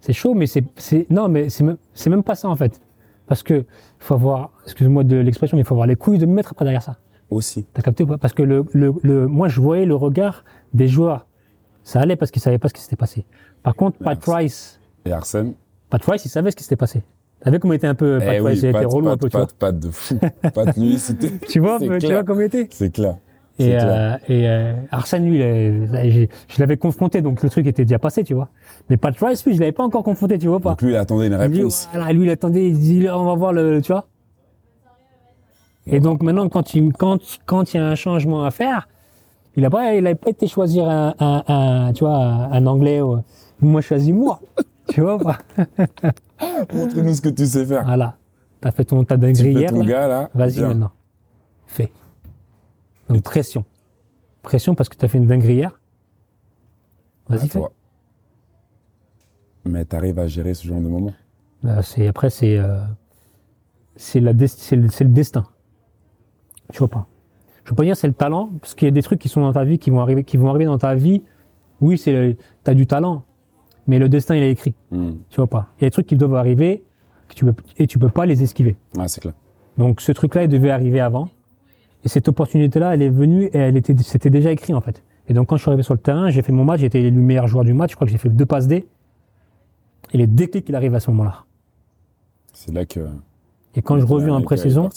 C'est 0.00 0.12
chaud, 0.12 0.34
mais 0.34 0.46
c'est, 0.46 0.64
c'est, 0.76 1.06
non, 1.10 1.28
mais 1.28 1.48
c'est 1.50 1.64
même, 1.64 1.76
c'est 1.94 2.10
même 2.10 2.22
pas 2.22 2.34
ça, 2.34 2.48
en 2.48 2.56
fait. 2.56 2.80
Parce 3.26 3.42
que, 3.42 3.64
faut 3.98 4.14
avoir, 4.14 4.50
excuse-moi 4.64 5.04
de 5.04 5.16
l'expression, 5.16 5.56
mais 5.56 5.62
il 5.62 5.66
faut 5.66 5.74
avoir 5.74 5.86
les 5.86 5.96
couilles 5.96 6.18
de 6.18 6.26
me 6.26 6.34
mettre 6.34 6.52
après 6.52 6.64
derrière 6.64 6.82
ça. 6.82 6.96
Aussi. 7.30 7.64
T'as 7.72 7.82
capté 7.82 8.02
ou 8.04 8.06
pas? 8.06 8.18
Parce 8.18 8.32
que 8.34 8.42
le, 8.42 8.64
le, 8.72 8.92
le, 9.02 9.26
moi, 9.28 9.48
je 9.48 9.60
voyais 9.60 9.86
le 9.86 9.94
regard 9.94 10.44
des 10.74 10.88
joueurs. 10.88 11.26
Ça 11.84 12.00
allait 12.00 12.16
parce 12.16 12.30
qu'ils 12.30 12.42
savaient 12.42 12.58
pas 12.58 12.68
ce 12.68 12.74
qui 12.74 12.82
s'était 12.82 12.96
passé. 12.96 13.24
Par 13.62 13.74
contre, 13.76 13.98
Pat. 13.98 14.18
Price, 14.18 14.80
Et 15.04 15.12
Arsène 15.12 15.54
Pat 15.90 16.02
Price, 16.02 16.24
il 16.24 16.28
savait 16.28 16.50
ce 16.50 16.56
qui 16.56 16.64
s'était 16.64 16.76
passé. 16.76 17.02
T'as 17.42 17.50
vu 17.50 17.58
comment 17.58 17.72
il 17.72 17.76
était 17.76 17.86
un 17.86 17.94
peu, 17.94 18.18
Pat 18.18 18.28
Eh 18.38 18.52
il 18.52 18.58
était 18.58 18.72
Pat, 18.72 18.84
relou 18.86 19.08
un 19.08 19.16
peu, 19.16 19.28
tu 19.30 19.36
vois. 19.36 19.46
Pat, 19.58 19.78
de 19.78 19.90
fou. 19.90 20.18
Pat, 20.54 20.76
lui, 20.76 20.98
c'était. 20.98 21.32
Tu 21.48 21.58
vois, 21.60 21.78
tu 21.78 21.88
clair. 21.88 22.10
vois 22.12 22.24
comment 22.24 22.40
il 22.40 22.44
était 22.46 22.68
C'est 22.70 22.92
clair. 22.92 23.16
Et, 23.58 23.76
euh, 23.78 24.16
et 24.28 24.48
euh, 24.48 24.72
Arsène, 24.90 25.26
lui, 25.26 25.36
j'ai- 25.38 26.28
je 26.48 26.60
l'avais 26.60 26.78
confronté, 26.78 27.20
donc 27.20 27.42
le 27.42 27.50
truc 27.50 27.66
était 27.66 27.84
déjà 27.84 27.98
passé, 27.98 28.24
tu 28.24 28.32
vois. 28.32 28.48
Mais 28.88 28.96
Pat 28.96 29.14
Price, 29.14 29.44
lui, 29.44 29.54
je 29.54 29.60
l'avais 29.60 29.72
pas 29.72 29.82
encore 29.84 30.02
confronté, 30.02 30.38
tu 30.38 30.48
vois 30.48 30.60
pas. 30.60 30.70
Donc 30.70 30.82
lui, 30.82 30.92
il 30.92 30.96
attendait 30.96 31.26
une 31.26 31.34
Lui, 31.36 31.58
réponse. 31.58 31.88
voilà, 31.92 32.10
lui, 32.12 32.24
il 32.24 32.30
attendait, 32.30 32.66
il 32.68 32.78
dit, 32.78 33.06
on 33.12 33.24
va 33.24 33.34
voir 33.34 33.52
le, 33.52 33.82
tu 33.82 33.92
vois. 33.92 34.06
Et 35.86 36.00
donc 36.00 36.22
maintenant, 36.22 36.48
quand 36.48 36.74
il, 36.74 36.92
quand, 36.92 37.18
quand 37.46 37.74
il 37.74 37.78
y 37.78 37.80
a 37.80 37.86
un 37.86 37.94
changement 37.96 38.44
à 38.44 38.50
faire, 38.50 38.88
il 39.56 39.64
a 39.64 39.70
pas, 39.70 39.94
il 39.94 40.06
a 40.06 40.14
pas 40.14 40.30
été 40.30 40.46
choisir 40.46 40.88
un, 40.88 41.14
un, 41.18 41.42
un, 41.48 41.92
tu 41.92 42.04
vois, 42.04 42.16
un, 42.16 42.52
un 42.52 42.66
anglais. 42.66 43.00
ou- 43.02 43.18
Moi, 43.60 43.80
choisis 43.82 44.14
moi. 44.14 44.40
tu 44.88 45.00
vois 45.02 45.18
pas. 45.18 45.38
Montre-nous 46.72 47.14
ce 47.14 47.20
que 47.20 47.28
tu 47.28 47.46
sais 47.46 47.66
faire. 47.66 47.84
Voilà. 47.84 48.16
T'as 48.60 48.72
fait 48.72 48.84
ton, 48.84 49.04
ta 49.04 49.16
tu 49.16 49.22
dinguerie 49.22 49.52
hier. 49.52 49.70
ton 49.70 49.80
là. 49.80 49.86
gars, 49.86 50.08
là. 50.08 50.30
Vas-y 50.34 50.60
maintenant. 50.60 50.92
Fais. 51.66 51.92
Donc 53.08 53.22
pression. 53.22 53.64
Pression 54.42 54.74
parce 54.74 54.88
que 54.88 54.96
t'as 54.96 55.08
fait 55.08 55.18
une 55.18 55.26
dinguerie 55.26 55.54
hier. 55.54 55.80
Vas-y, 57.28 57.48
fais. 57.48 57.58
toi. 57.58 57.72
Mais 59.64 59.84
t'arrives 59.84 60.18
à 60.18 60.26
gérer 60.26 60.54
ce 60.54 60.66
genre 60.66 60.80
de 60.80 60.88
moment. 60.88 61.12
Euh, 61.64 61.82
c'est 61.82 62.06
après 62.06 62.30
c'est 62.30 62.56
euh, 62.56 62.80
c'est 63.96 64.20
la 64.20 64.32
c'est 64.46 64.76
le, 64.76 64.88
c'est 64.88 65.04
le 65.04 65.10
destin. 65.10 65.46
Tu 66.72 66.78
vois 66.78 66.88
pas. 66.88 67.06
Je 67.64 67.70
veux 67.70 67.76
pas 67.76 67.84
dire 67.84 67.96
c'est 67.96 68.06
le 68.08 68.14
talent 68.14 68.50
parce 68.60 68.74
qu'il 68.74 68.86
y 68.86 68.88
a 68.88 68.92
des 68.92 69.02
trucs 69.02 69.20
qui 69.20 69.28
sont 69.28 69.42
dans 69.42 69.52
ta 69.52 69.64
vie 69.64 69.78
qui 69.78 69.90
vont 69.90 70.00
arriver 70.00 70.24
qui 70.24 70.36
vont 70.36 70.48
arriver 70.48 70.64
dans 70.64 70.78
ta 70.78 70.94
vie. 70.94 71.22
Oui, 71.80 71.98
c'est 71.98 72.36
t'as 72.62 72.74
du 72.74 72.86
talent, 72.86 73.24
mais 73.90 73.98
le 73.98 74.08
destin 74.08 74.36
il 74.36 74.42
est 74.44 74.52
écrit. 74.52 74.74
Hmm. 74.92 75.14
Tu 75.30 75.36
vois 75.36 75.48
pas. 75.48 75.66
Il 75.78 75.82
y 75.82 75.84
a 75.84 75.88
des 75.88 75.90
trucs 75.90 76.06
qui 76.06 76.16
doivent 76.16 76.36
arriver 76.36 76.84
que 77.28 77.34
tu 77.34 77.44
peux, 77.44 77.54
et 77.76 77.88
tu 77.88 77.98
peux 77.98 78.08
pas 78.08 78.24
les 78.24 78.42
esquiver. 78.42 78.76
Ouais, 78.96 79.08
c'est 79.08 79.20
clair. 79.20 79.34
Donc 79.78 80.00
ce 80.00 80.12
truc-là, 80.12 80.44
il 80.44 80.48
devait 80.48 80.70
arriver 80.70 81.00
avant. 81.00 81.28
Et 82.04 82.08
cette 82.08 82.28
opportunité-là, 82.28 82.94
elle 82.94 83.02
est 83.02 83.10
venue 83.10 83.46
et 83.46 83.58
elle 83.58 83.76
était, 83.76 83.94
c'était 84.02 84.30
déjà 84.30 84.52
écrit 84.52 84.74
en 84.74 84.80
fait. 84.80 85.02
Et 85.28 85.34
donc 85.34 85.48
quand 85.48 85.56
je 85.56 85.62
suis 85.62 85.68
arrivé 85.68 85.82
sur 85.82 85.94
le 85.94 86.00
terrain, 86.00 86.30
j'ai 86.30 86.42
fait 86.42 86.52
mon 86.52 86.64
match, 86.64 86.80
j'étais 86.80 87.02
le 87.02 87.10
meilleur 87.10 87.48
joueur 87.48 87.64
du 87.64 87.74
match. 87.74 87.90
Je 87.90 87.96
crois 87.96 88.06
que 88.06 88.12
j'ai 88.12 88.18
fait 88.18 88.28
deux 88.28 88.46
passes 88.46 88.68
D. 88.68 88.86
Et 90.12 90.18
les 90.18 90.28
déclics, 90.28 90.68
il 90.68 90.74
arrive 90.76 90.94
à 90.94 91.00
ce 91.00 91.10
moment-là. 91.10 91.44
C'est 92.52 92.72
là 92.72 92.86
que. 92.86 93.00
Et 93.74 93.82
quand 93.82 93.98
je 93.98 94.06
reviens 94.06 94.34
en 94.34 94.42
pré-saison, 94.42 94.88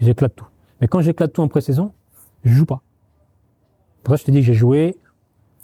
j'éclate 0.00 0.34
tout. 0.34 0.46
Mais 0.80 0.88
quand 0.88 1.00
j'éclate 1.00 1.32
tout 1.32 1.40
en 1.40 1.48
pré-saison, 1.48 1.92
je 2.44 2.52
joue 2.52 2.66
pas. 2.66 2.82
Pour 4.02 4.14
ça, 4.14 4.20
je 4.20 4.24
te 4.24 4.30
dis 4.32 4.40
que 4.40 4.46
j'ai 4.46 4.54
joué 4.54 4.96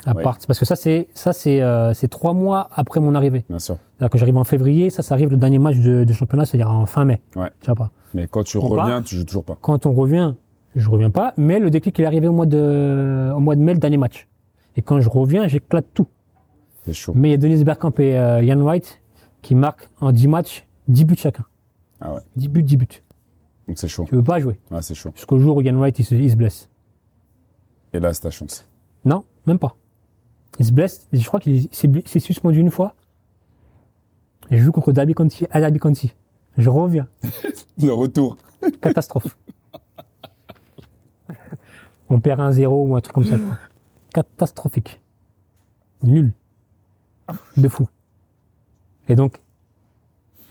à 0.06 0.14
Ouais. 0.14 0.22
part, 0.22 0.38
parce 0.46 0.58
que 0.58 0.64
ça, 0.64 0.76
c'est, 0.76 1.08
ça, 1.14 1.32
c'est, 1.32 1.60
euh, 1.60 1.92
c'est 1.94 2.08
trois 2.08 2.32
mois 2.32 2.68
après 2.72 3.00
mon 3.00 3.14
arrivée. 3.14 3.44
Bien 3.48 3.58
sûr. 3.58 3.76
C'est-à-dire 3.96 4.10
que 4.10 4.18
j'arrive 4.18 4.36
en 4.38 4.44
février, 4.44 4.90
ça, 4.90 5.02
ça 5.02 5.14
arrive 5.14 5.30
le 5.30 5.36
dernier 5.36 5.58
match 5.58 5.76
de, 5.78 6.04
de 6.04 6.12
championnat, 6.12 6.46
c'est-à-dire 6.46 6.70
en 6.70 6.86
fin 6.86 7.04
mai. 7.04 7.20
Ouais. 7.36 7.50
Tu 7.60 7.66
vois 7.66 7.74
pas. 7.74 7.90
Mais 8.14 8.26
quand 8.26 8.42
tu 8.44 8.56
On 8.58 8.62
reviens, 8.62 8.86
part. 8.86 9.02
tu 9.04 9.16
joues 9.16 9.24
toujours 9.24 9.44
pas. 9.44 9.58
Quand 9.60 9.84
on 9.86 9.92
revient, 9.92 10.34
je 10.74 10.88
reviens 10.88 11.10
pas, 11.10 11.34
mais 11.36 11.58
le 11.58 11.70
déclic, 11.70 11.98
il 11.98 12.02
est 12.02 12.06
arrivé 12.06 12.28
au 12.28 12.32
mois 12.32 12.46
de, 12.46 13.30
au 13.34 13.40
mois 13.40 13.56
de 13.56 13.60
mai, 13.60 13.74
le 13.74 13.78
dernier 13.80 13.98
match. 13.98 14.26
Et 14.76 14.82
quand 14.82 15.00
je 15.00 15.08
reviens, 15.08 15.46
j'éclate 15.48 15.86
tout. 15.94 16.06
C'est 16.86 16.92
chaud. 16.94 17.12
Mais 17.14 17.28
il 17.28 17.30
y 17.32 17.34
a 17.34 17.36
Denis 17.36 17.62
Bergkamp 17.64 17.92
et 17.98 18.18
euh, 18.18 18.42
Ian 18.42 18.60
White 18.60 19.00
qui 19.42 19.54
marquent 19.54 19.88
en 20.00 20.12
10 20.12 20.28
matchs 20.28 20.66
10 20.88 21.04
buts 21.04 21.16
chacun. 21.18 21.44
Ah 22.00 22.14
ouais. 22.14 22.20
10 22.36 22.48
buts, 22.48 22.62
10 22.62 22.76
buts. 22.78 22.86
Donc 23.68 23.78
c'est 23.78 23.86
chaud. 23.88 24.06
Tu 24.08 24.14
veux 24.16 24.22
pas 24.24 24.40
jouer. 24.40 24.58
Ouais, 24.70 24.80
c'est 24.82 24.94
chaud. 24.94 25.10
Jusqu'au 25.14 25.38
jour 25.38 25.56
où 25.58 25.60
Ian 25.60 25.76
White, 25.76 25.98
il 25.98 26.04
se, 26.04 26.14
il 26.14 26.30
se 26.30 26.36
blesse. 26.36 26.68
Et 27.92 28.00
là, 28.00 28.12
c'est 28.14 28.22
ta 28.22 28.30
chance. 28.30 28.66
Non, 29.04 29.24
même 29.46 29.58
pas. 29.58 29.76
Il 30.60 30.64
se 30.66 30.72
blesse. 30.72 31.08
Je 31.12 31.26
crois 31.26 31.40
qu'il 31.40 31.68
s'est 31.72 32.20
suspendu 32.20 32.60
une 32.60 32.70
fois. 32.70 32.94
Je 34.50 34.58
joue 34.58 34.72
contre 34.72 34.92
Derby 34.92 35.14
County, 35.14 35.46
à 35.50 35.58
Derby 35.60 35.78
County. 35.78 36.12
Je 36.58 36.68
reviens. 36.68 37.08
Le 37.82 37.92
retour. 37.92 38.36
Catastrophe. 38.82 39.36
On 42.08 42.20
perd 42.20 42.40
un 42.40 42.50
0 42.52 42.86
ou 42.88 42.96
un 42.96 43.00
truc 43.00 43.14
comme 43.14 43.24
ça. 43.24 43.38
quoi. 43.38 43.56
Catastrophique. 44.12 45.00
Nul. 46.02 46.32
De 47.56 47.68
fou. 47.68 47.88
Et 49.08 49.14
donc, 49.14 49.40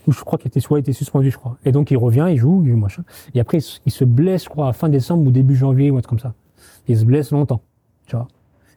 je 0.08 0.18
crois 0.24 0.38
qu'il 0.38 0.48
était, 0.48 0.60
soit 0.60 0.78
il 0.78 0.80
était 0.80 0.92
suspendu, 0.94 1.30
je 1.30 1.36
crois. 1.36 1.58
Et 1.64 1.72
donc, 1.72 1.90
il 1.90 1.98
revient, 1.98 2.26
il 2.30 2.38
joue, 2.38 2.62
il 2.64 2.74
machin. 2.76 3.04
Et 3.34 3.40
après, 3.40 3.58
il 3.58 3.62
se- 3.62 3.80
il 3.84 3.92
se 3.92 4.04
blesse, 4.04 4.44
je 4.44 4.48
crois, 4.48 4.68
à 4.68 4.72
fin 4.72 4.88
décembre 4.88 5.24
ou 5.26 5.30
début 5.30 5.54
janvier 5.56 5.90
ou 5.90 5.98
un 5.98 6.00
truc 6.00 6.10
comme 6.10 6.18
ça. 6.18 6.34
Il 6.88 6.98
se 6.98 7.04
blesse 7.04 7.30
longtemps, 7.32 7.60
tu 8.06 8.16
vois. 8.16 8.26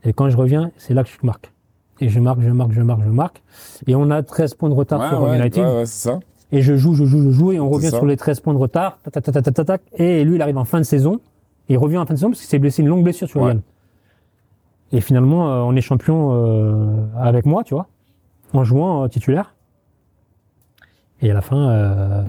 Et 0.04 0.14
quand 0.14 0.30
je 0.30 0.38
reviens, 0.38 0.72
c'est 0.78 0.94
là 0.94 1.04
que 1.04 1.10
je 1.10 1.18
marque. 1.26 1.52
Et 2.00 2.10
je 2.10 2.20
marque, 2.20 2.42
je 2.42 2.50
marque, 2.50 2.72
je 2.72 2.82
marque, 2.82 3.02
je 3.04 3.10
marque. 3.10 3.42
Et 3.88 3.96
on 3.96 4.10
a 4.10 4.22
13 4.24 4.56
points 4.56 4.70
de 4.70 4.74
retard 4.74 5.00
Ouais, 5.02 5.08
sur 5.10 5.22
ouais, 5.22 5.38
United. 5.40 5.64
ouais, 5.66 5.86
ça. 5.86 6.20
Et 6.52 6.62
je 6.62 6.76
joue, 6.76 6.94
je 6.94 7.06
joue, 7.06 7.22
je 7.24 7.30
joue, 7.32 7.52
et 7.52 7.60
on 7.60 7.70
revient 7.70 7.90
sur 7.90 8.06
les 8.06 8.18
13 8.18 8.40
points 8.42 8.54
de 8.54 8.60
retard. 8.60 8.98
Tac, 9.04 9.14
tac, 9.14 9.24
tac, 9.24 9.44
tac, 9.44 9.54
tac, 9.54 9.66
tac, 9.66 9.82
et 9.94 10.24
lui, 10.24 10.36
il 10.36 10.42
arrive 10.42 10.58
en 10.58 10.66
fin 10.66 10.80
de 10.80 10.84
saison. 10.84 11.20
Il 11.70 11.78
revient 11.78 11.98
en 11.98 12.06
fin 12.06 12.14
de 12.14 12.20
saison 12.20 12.30
parce 12.30 12.42
qu'il 12.42 12.50
s'est 12.50 12.60
blessé 12.60 12.82
une 12.82 12.90
longue 12.90 13.04
blessure 13.04 13.28
sur. 13.30 13.42
Yann. 13.48 13.62
Et 14.92 15.02
finalement, 15.02 15.50
euh, 15.52 15.62
on 15.62 15.76
est 15.76 15.82
champion 15.82 16.32
euh, 16.34 17.06
avec 17.18 17.46
moi, 17.46 17.64
tu 17.64 17.74
vois, 17.74 17.88
en 18.54 18.64
jouant 18.64 19.04
euh, 19.04 19.08
titulaire. 19.08 19.56
Et 21.22 21.32
à 21.32 21.34
la 21.34 21.42
fin, 21.42 21.70
euh, 21.72 22.24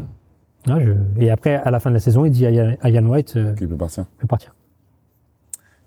ah, 0.69 0.79
je- 0.81 0.93
et 1.21 1.31
après, 1.31 1.57
à 1.57 1.71
la 1.71 1.81
fin 1.81 1.91
de 1.91 1.95
la 1.95 2.01
saison, 2.01 2.25
il 2.25 2.31
dit 2.31 2.47
à 2.47 2.51
Yann, 2.89 3.07
White, 3.09 3.35
euh, 3.37 3.55
Qu'il 3.55 3.69
peut 3.69 3.77
partir. 3.77 4.05
je 4.17 4.21
peux 4.21 4.27
partir. 4.29 4.55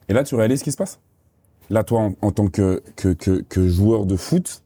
Et 0.10 0.14
là, 0.14 0.24
tu 0.24 0.36
réalises 0.36 0.60
ce 0.60 0.64
qui 0.66 0.72
se 0.72 0.78
passe? 0.78 1.00
Là, 1.70 1.84
toi, 1.84 2.02
en, 2.02 2.14
en 2.22 2.32
tant 2.32 2.48
que, 2.48 2.82
que, 2.96 3.10
que, 3.14 3.42
que 3.42 3.68
joueur 3.68 4.06
de 4.06 4.16
foot, 4.16 4.64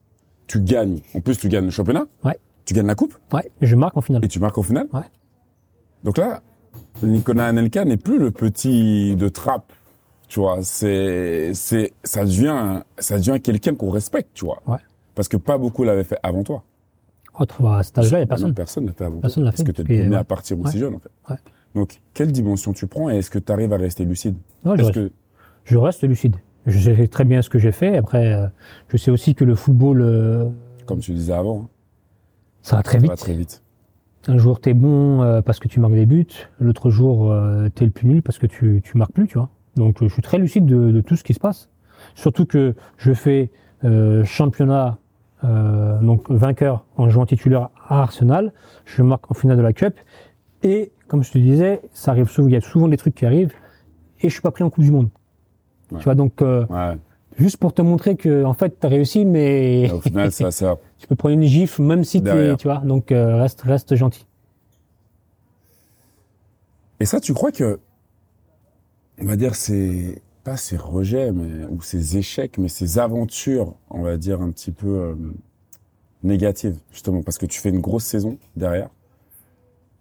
tu 0.47 0.62
gagnes. 0.62 0.99
En 1.16 1.22
plus, 1.22 1.38
tu 1.38 1.49
gagnes 1.49 1.66
le 1.66 1.72
championnat. 1.72 2.06
Ouais. 2.24 2.38
Tu 2.66 2.74
gagnes 2.74 2.88
la 2.88 2.95
coupe 2.95 3.16
Ouais, 3.34 3.49
je 3.62 3.76
marque 3.76 3.97
en 3.97 4.02
finale. 4.02 4.24
et 4.24 4.28
tu 4.28 4.39
marques 4.39 4.58
au 4.58 4.64
final. 4.64 4.88
Ouais. 4.93 5.02
Donc 6.04 6.18
là, 6.18 6.41
Nicolas 7.04 7.47
Anelka 7.47 7.86
n'est 7.86 7.97
plus 7.97 8.20
le 8.20 8.32
petit 8.32 9.16
de 9.16 9.30
trappe. 9.30 9.72
Tu 10.28 10.39
vois, 10.39 10.60
c'est, 10.64 11.54
c'est, 11.54 11.91
ça 12.04 12.24
devient, 12.24 12.82
ça 12.97 13.18
devient 13.18 13.39
quelqu'un 13.41 13.76
qu'on 13.76 13.89
respecte, 13.89 14.30
tu 14.34 14.45
vois. 14.45 14.62
Ouais. 14.68 14.78
Parce 15.16 15.28
que 15.28 15.36
pas 15.38 15.58
beaucoup 15.58 15.84
l'avaient 15.84 16.04
fait 16.06 16.20
avant 16.24 16.43
toi. 16.43 16.64
Autre, 17.38 17.62
bah, 17.62 17.78
à 17.80 17.84
cet 17.84 17.97
âge-là, 17.97 18.20
il 18.20 18.26
n'y 18.28 18.32
a 18.32 18.36
Non, 18.38 18.54
personne. 18.54 18.54
Personne 18.54 18.86
l'a 18.86 18.93
fait 18.93 19.06
avant 19.06 19.20
Personne 19.20 19.43
toi. 19.43 19.45
l'a 19.45 19.52
Parce 19.52 19.64
fait 19.68 19.74
que 19.74 19.82
tu 19.82 19.95
es 19.95 20.08
ouais. 20.08 20.16
à 20.16 20.24
partir 20.24 20.60
aussi 20.60 20.76
Ouais. 20.76 20.80
jeune, 20.82 20.95
en 20.95 20.99
fait. 20.99 21.10
Ouais. 21.30 21.38
Donc, 21.76 21.99
quelle 22.14 22.32
dimension 22.32 22.72
tu 22.74 22.88
prends 22.88 23.10
et 23.10 23.18
est-ce 23.18 23.30
que 23.32 23.39
tu 23.39 23.52
arrives 23.52 23.74
à 23.74 23.78
rester 23.78 24.06
lucide? 24.06 24.36
Non, 24.64 24.76
je, 24.78 24.84
reste, 24.84 24.93
que, 24.95 25.12
je 25.66 25.78
reste 25.78 26.04
lucide. 26.04 26.36
Je 26.66 26.80
sais 26.80 27.07
très 27.07 27.26
bien 27.26 27.41
ce 27.41 27.49
que 27.49 27.59
j'ai 27.59 27.72
fait. 27.72 27.97
Après, 27.97 28.34
euh, 28.34 28.47
je 28.89 28.97
sais 28.97 29.12
aussi 29.12 29.34
que 29.36 29.43
le 29.43 29.55
football, 29.55 30.01
euh, 30.01 30.45
comme 30.86 30.99
tu 30.99 31.12
disais 31.14 31.34
avant, 31.34 31.64
hein, 31.64 31.70
ça 32.62 32.76
va 32.76 32.84
très 32.84 32.97
ça 32.97 33.01
vite. 33.01 33.09
va 33.09 33.18
très 33.18 33.34
vite. 33.34 33.64
Un 34.28 34.38
jour, 34.38 34.59
t'es 34.62 34.76
bon 34.76 35.24
euh, 35.24 35.41
parce 35.41 35.59
que 35.59 35.68
tu 35.68 35.80
marques 35.80 35.95
des 35.95 36.05
buts. 36.05 36.28
L'autre 36.59 36.91
jour, 36.91 37.32
euh, 37.32 37.70
t'es 37.70 37.86
le 37.86 37.91
plus 37.91 38.07
nul 38.07 38.22
parce 38.22 38.38
que 38.38 38.45
tu, 38.45 38.82
tu 38.84 38.97
marques 38.97 39.14
plus, 39.14 39.28
tu 39.28 39.38
vois. 39.39 39.49
Donc, 39.76 39.97
je 40.03 40.07
suis 40.07 40.22
très 40.22 40.38
lucide 40.38 40.66
de, 40.66 40.91
de 40.91 41.01
tout 41.01 41.16
ce 41.16 41.24
qui 41.24 41.34
se 41.34 41.39
passe. 41.39 41.70
Surtout 42.14 42.45
que 42.45 42.76
je 42.97 43.14
fais 43.14 43.49
euh, 43.84 44.24
championnat, 44.24 44.99
euh, 45.43 45.99
donc 46.01 46.30
vainqueur 46.30 46.86
en 46.97 47.09
jouant 47.09 47.26
titulaire 47.26 47.70
à 47.88 48.01
Arsenal. 48.03 48.53
Je 48.86 49.01
marque 49.01 49.32
en 49.32 49.34
finale 49.34 49.57
de 49.57 49.64
la 49.64 49.74
Cup. 49.74 49.95
Et, 50.62 50.91
comme 51.07 51.24
je 51.24 51.32
te 51.32 51.39
disais, 51.39 51.82
ça 51.91 52.12
arrive 52.12 52.30
souvent, 52.30 52.47
il 52.47 52.53
y 52.53 52.57
a 52.57 52.62
souvent 52.62 52.88
des 52.88 52.97
trucs 52.97 53.16
qui 53.16 53.26
arrivent. 53.26 53.53
Et 54.20 54.30
je 54.30 54.34
suis 54.34 54.41
pas 54.41 54.51
pris 54.51 54.64
en 54.64 54.70
Coupe 54.70 54.84
du 54.84 54.91
Monde. 54.91 55.09
Ouais. 55.92 56.00
Tu 56.00 56.04
vois, 56.06 56.16
donc, 56.16 56.42
euh, 56.42 56.66
Ouais. 56.70 56.98
juste 57.38 57.58
pour 57.58 57.74
te 57.74 57.82
montrer 57.82 58.16
que, 58.16 58.44
en 58.46 58.54
fait, 58.54 58.78
t'as 58.80 58.88
réussi, 58.88 59.26
mais 59.26 59.92
au 59.92 60.02
final, 60.02 60.32
ça, 60.32 60.52
ça, 60.52 60.78
tu 60.98 61.08
peux 61.08 61.16
prendre 61.16 61.34
une 61.36 61.44
gifle, 61.44 61.82
même 61.82 62.04
si 62.04 62.22
t'es, 62.24 62.56
tu 62.58 62.68
vois. 62.68 62.78
Donc, 62.80 63.12
euh, 63.12 63.38
reste, 63.42 63.62
reste 63.62 63.96
gentil. 63.96 64.26
Et 67.00 67.06
ça, 67.06 67.20
tu 67.20 67.34
crois 67.34 67.52
que, 67.52 67.80
on 69.20 69.26
va 69.26 69.36
dire, 69.36 69.56
c'est 69.56 70.22
pas 70.44 70.58
ces 70.58 70.78
rejets, 70.78 71.32
mais 71.32 71.66
ou 71.66 71.82
ces 71.82 72.18
échecs, 72.18 72.58
mais 72.58 72.68
ces 72.68 73.00
aventures, 73.00 73.76
on 73.89 74.02
va 74.02 74.18
dire 74.18 74.42
un 74.42 74.52
petit 74.52 74.72
peu 74.72 74.88
euh, 74.88 75.16
négatives, 76.24 76.78
justement, 76.92 77.22
parce 77.24 77.38
que 77.38 77.46
tu 77.46 77.60
fais 77.60 77.70
une 77.70 77.80
grosse 77.80 78.06
saison 78.06 78.38
derrière. 78.56 78.89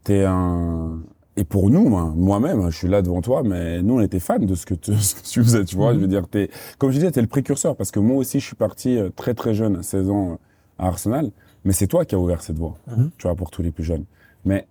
T'es 0.05 0.25
un 0.25 1.01
et 1.37 1.45
pour 1.45 1.71
nous, 1.71 1.89
moi- 1.89 2.13
moi-même, 2.15 2.71
je 2.71 2.77
suis 2.77 2.89
là 2.89 3.03
devant 3.03 3.21
toi, 3.23 3.43
mais 3.43 3.83
nous, 3.83 3.95
on 3.95 4.01
était 4.01 4.21
fans 4.21 4.39
de 4.39 4.55
ce 4.55 4.67
que, 4.67 4.75
tu- 4.75 4.95
ce 4.99 5.15
que 5.15 5.21
tu 5.27 5.43
faisais, 5.43 5.65
tu 5.65 5.77
vois. 5.77 5.95
Je 5.95 5.99
veux 5.99 6.07
dire, 6.09 6.29
t'es, 6.29 6.51
comme 6.79 6.91
je 6.91 6.97
disais, 6.97 7.11
t'es 7.11 7.21
le 7.23 7.27
précurseur, 7.29 7.77
parce 7.77 7.91
que 7.91 8.01
moi 8.01 8.17
aussi, 8.17 8.41
je 8.41 8.47
suis 8.47 8.57
parti 8.57 8.97
euh, 8.99 9.11
très 9.15 9.35
très 9.35 9.55
jeune, 9.55 9.77
à 9.77 9.83
16 9.83 10.11
ans, 10.11 10.33
euh, 10.33 10.37
à 10.79 10.87
Arsenal, 10.89 11.31
mais 11.65 11.73
c'est 11.73 11.87
toi 11.87 12.05
qui 12.05 12.15
as 12.15 12.19
ouvert 12.19 12.43
cette 12.43 12.59
voie, 12.59 12.77
Mhm. 12.89 13.11
tu 13.19 13.27
vois, 13.27 13.35
pour 13.37 13.51
tous 13.51 13.63
les 13.63 13.71
plus 13.71 13.85
jeunes. 13.85 14.05
Mais 14.45 14.67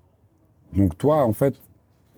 donc 0.75 0.97
toi, 0.97 1.23
en 1.23 1.33
fait, 1.33 1.55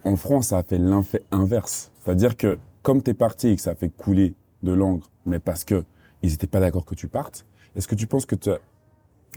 en 0.03 0.15
France, 0.15 0.47
ça 0.47 0.57
a 0.59 0.63
fait 0.63 0.77
l'effet 0.79 1.23
inverse. 1.31 1.91
C'est-à-dire 2.03 2.35
que 2.35 2.57
comme 2.81 3.01
t'es 3.03 3.13
parti 3.13 3.49
et 3.49 3.55
que 3.55 3.61
ça 3.61 3.71
a 3.71 3.75
fait 3.75 3.89
couler 3.89 4.33
de 4.63 4.71
l'encre, 4.71 5.09
mais 5.25 5.39
parce 5.39 5.63
que 5.63 5.83
ils 6.23 6.33
étaient 6.33 6.47
pas 6.47 6.59
d'accord 6.59 6.85
que 6.85 6.95
tu 6.95 7.07
partes, 7.07 7.45
est-ce 7.75 7.87
que 7.87 7.95
tu 7.95 8.07
penses 8.07 8.25
que 8.25 8.35
tu 8.35 8.49
as 8.49 8.59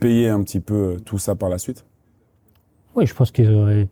payé 0.01 0.29
un 0.29 0.43
petit 0.43 0.61
peu 0.61 0.75
euh, 0.75 0.99
tout 0.99 1.19
ça 1.19 1.35
par 1.35 1.49
la 1.51 1.59
suite? 1.59 1.85
Oui, 2.95 3.07
je 3.07 3.15
pense 3.15 3.31
qu'ils 3.31 3.53
auraient- 3.53 3.89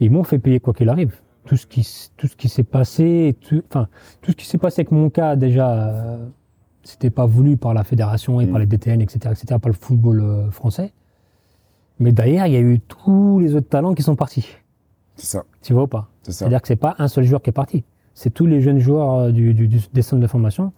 ils 0.00 0.10
m'ont 0.10 0.24
fait 0.24 0.38
payer 0.38 0.60
quoi 0.60 0.72
qu'il 0.74 0.88
arrive. 0.88 1.14
Tout 1.44 1.56
ce 1.56 1.66
qui, 1.66 1.86
tout 2.16 2.26
ce 2.26 2.36
qui 2.36 2.48
s'est 2.48 2.62
passé, 2.64 3.36
tout, 3.40 3.62
enfin, 3.68 3.88
tout 4.20 4.30
ce 4.32 4.36
qui 4.36 4.46
s'est 4.46 4.58
passé 4.58 4.80
avec 4.82 4.92
mon 4.92 5.10
cas, 5.10 5.36
déjà, 5.36 5.72
euh, 5.72 6.26
c'était 6.82 7.10
pas 7.10 7.26
voulu 7.26 7.56
par 7.56 7.74
la 7.74 7.82
fédération 7.84 8.40
et 8.40 8.46
Mm. 8.46 8.50
par 8.50 8.58
les 8.58 8.66
DTN, 8.66 9.00
etc., 9.00 9.18
etc., 9.32 9.58
par 9.60 9.68
le 9.68 9.72
football 9.74 10.20
euh, 10.20 10.50
français. 10.50 10.92
Mais 11.98 12.12
derrière, 12.12 12.46
il 12.46 12.52
y 12.52 12.56
a 12.56 12.60
eu 12.60 12.80
tous 12.80 13.40
les 13.40 13.54
autres 13.54 13.68
talents 13.68 13.94
qui 13.94 14.02
sont 14.02 14.16
partis. 14.16 14.48
C'est 15.16 15.26
ça, 15.26 15.44
Tu 15.62 15.72
vois 15.74 15.82
ou 15.82 15.86
pas? 15.86 16.08
C'est 16.22 16.32
ça. 16.32 16.38
C'est-à-dire 16.40 16.62
que 16.62 16.68
c'est 16.68 16.76
pas 16.76 16.94
un 16.98 17.08
seul 17.08 17.24
joueur 17.24 17.42
qui 17.42 17.50
est 17.50 17.54
parti. 17.54 17.84
C'est 18.14 18.30
tous 18.32 18.46
les 18.46 18.60
jeunes 18.60 18.78
joueurs 18.78 19.14
euh, 19.14 19.30
du, 19.32 19.52
du- 19.54 19.68
du- 19.68 19.80
des 19.92 20.02
centres 20.02 20.22
de 20.22 20.26
formation 20.26 20.72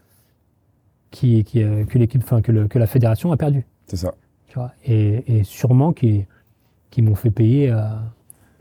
qui, 1.10 1.44
qui, 1.44 1.62
euh, 1.62 1.84
que 1.84 1.98
l'équipe, 1.98 2.22
enfin, 2.24 2.40
que, 2.40 2.50
le- 2.52 2.68
que 2.68 2.78
la 2.78 2.86
fédération 2.86 3.30
a 3.32 3.36
perdu. 3.36 3.66
C'est 3.86 3.96
ça. 3.96 4.14
tu 4.48 4.58
vois, 4.58 4.72
et, 4.84 5.38
et 5.38 5.44
sûrement 5.44 5.92
qui, 5.92 6.24
qui 6.90 7.02
m'ont 7.02 7.14
fait 7.14 7.30
payer 7.30 7.70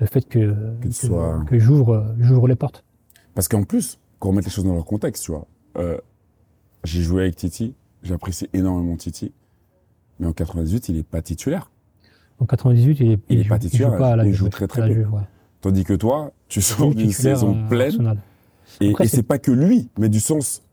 le 0.01 0.07
fait 0.07 0.27
que, 0.27 0.55
Que 0.81 0.87
tu 0.87 0.93
sois- 1.07 1.43
que 1.47 1.57
j'ouvre, 1.59 2.13
j'ouvre 2.19 2.47
les 2.47 2.55
portes. 2.55 2.83
Parce 3.35 3.47
qu'en 3.47 3.63
plus, 3.63 3.99
qu'on 4.19 4.29
remette 4.29 4.45
les 4.45 4.51
choses 4.51 4.65
dans 4.65 4.73
leur 4.73 4.85
contexte, 4.85 5.23
tu 5.23 5.31
vois. 5.31 5.47
Euh, 5.77 5.97
j'ai 6.83 7.01
joué 7.01 7.21
avec 7.23 7.35
Titi, 7.35 7.75
j'apprécie 8.03 8.49
énormément 8.53 8.95
Titi, 8.97 9.31
mais 10.19 10.27
en 10.27 10.33
98, 10.33 10.89
il 10.89 10.97
est 10.97 11.03
pas 11.03 11.21
titulaire. 11.21 11.71
En 12.39 12.45
98, 12.45 12.99
il 12.99 13.11
est, 13.11 13.19
Il 13.29 13.39
est 13.39 13.43
joue- 13.43 13.49
pas 13.49 13.59
titulaire, 13.59 13.91
joue 13.91 13.97
pas 13.97 14.09
à 14.11 14.15
la 14.15 14.25
il 14.25 14.33
joue 14.33 14.49
très, 14.49 14.67
très 14.67 14.87
peu. 14.87 14.93
Juve, 14.93 15.13
ouais. 15.13 15.21
Tandis 15.61 15.83
que 15.83 15.93
toi, 15.93 16.31
tu 16.47 16.61
sors 16.61 16.93
d'une 16.93 17.11
saison 17.11 17.67
pleine, 17.69 18.17
et, 18.81 18.89
Après, 18.89 19.05
et 19.05 19.07
c'est- 19.07 19.21
pas 19.23 19.37
que 19.37 19.51
lui, 19.51 19.89
mais 19.99 20.09
du 20.09 20.19
sens, 20.19 20.63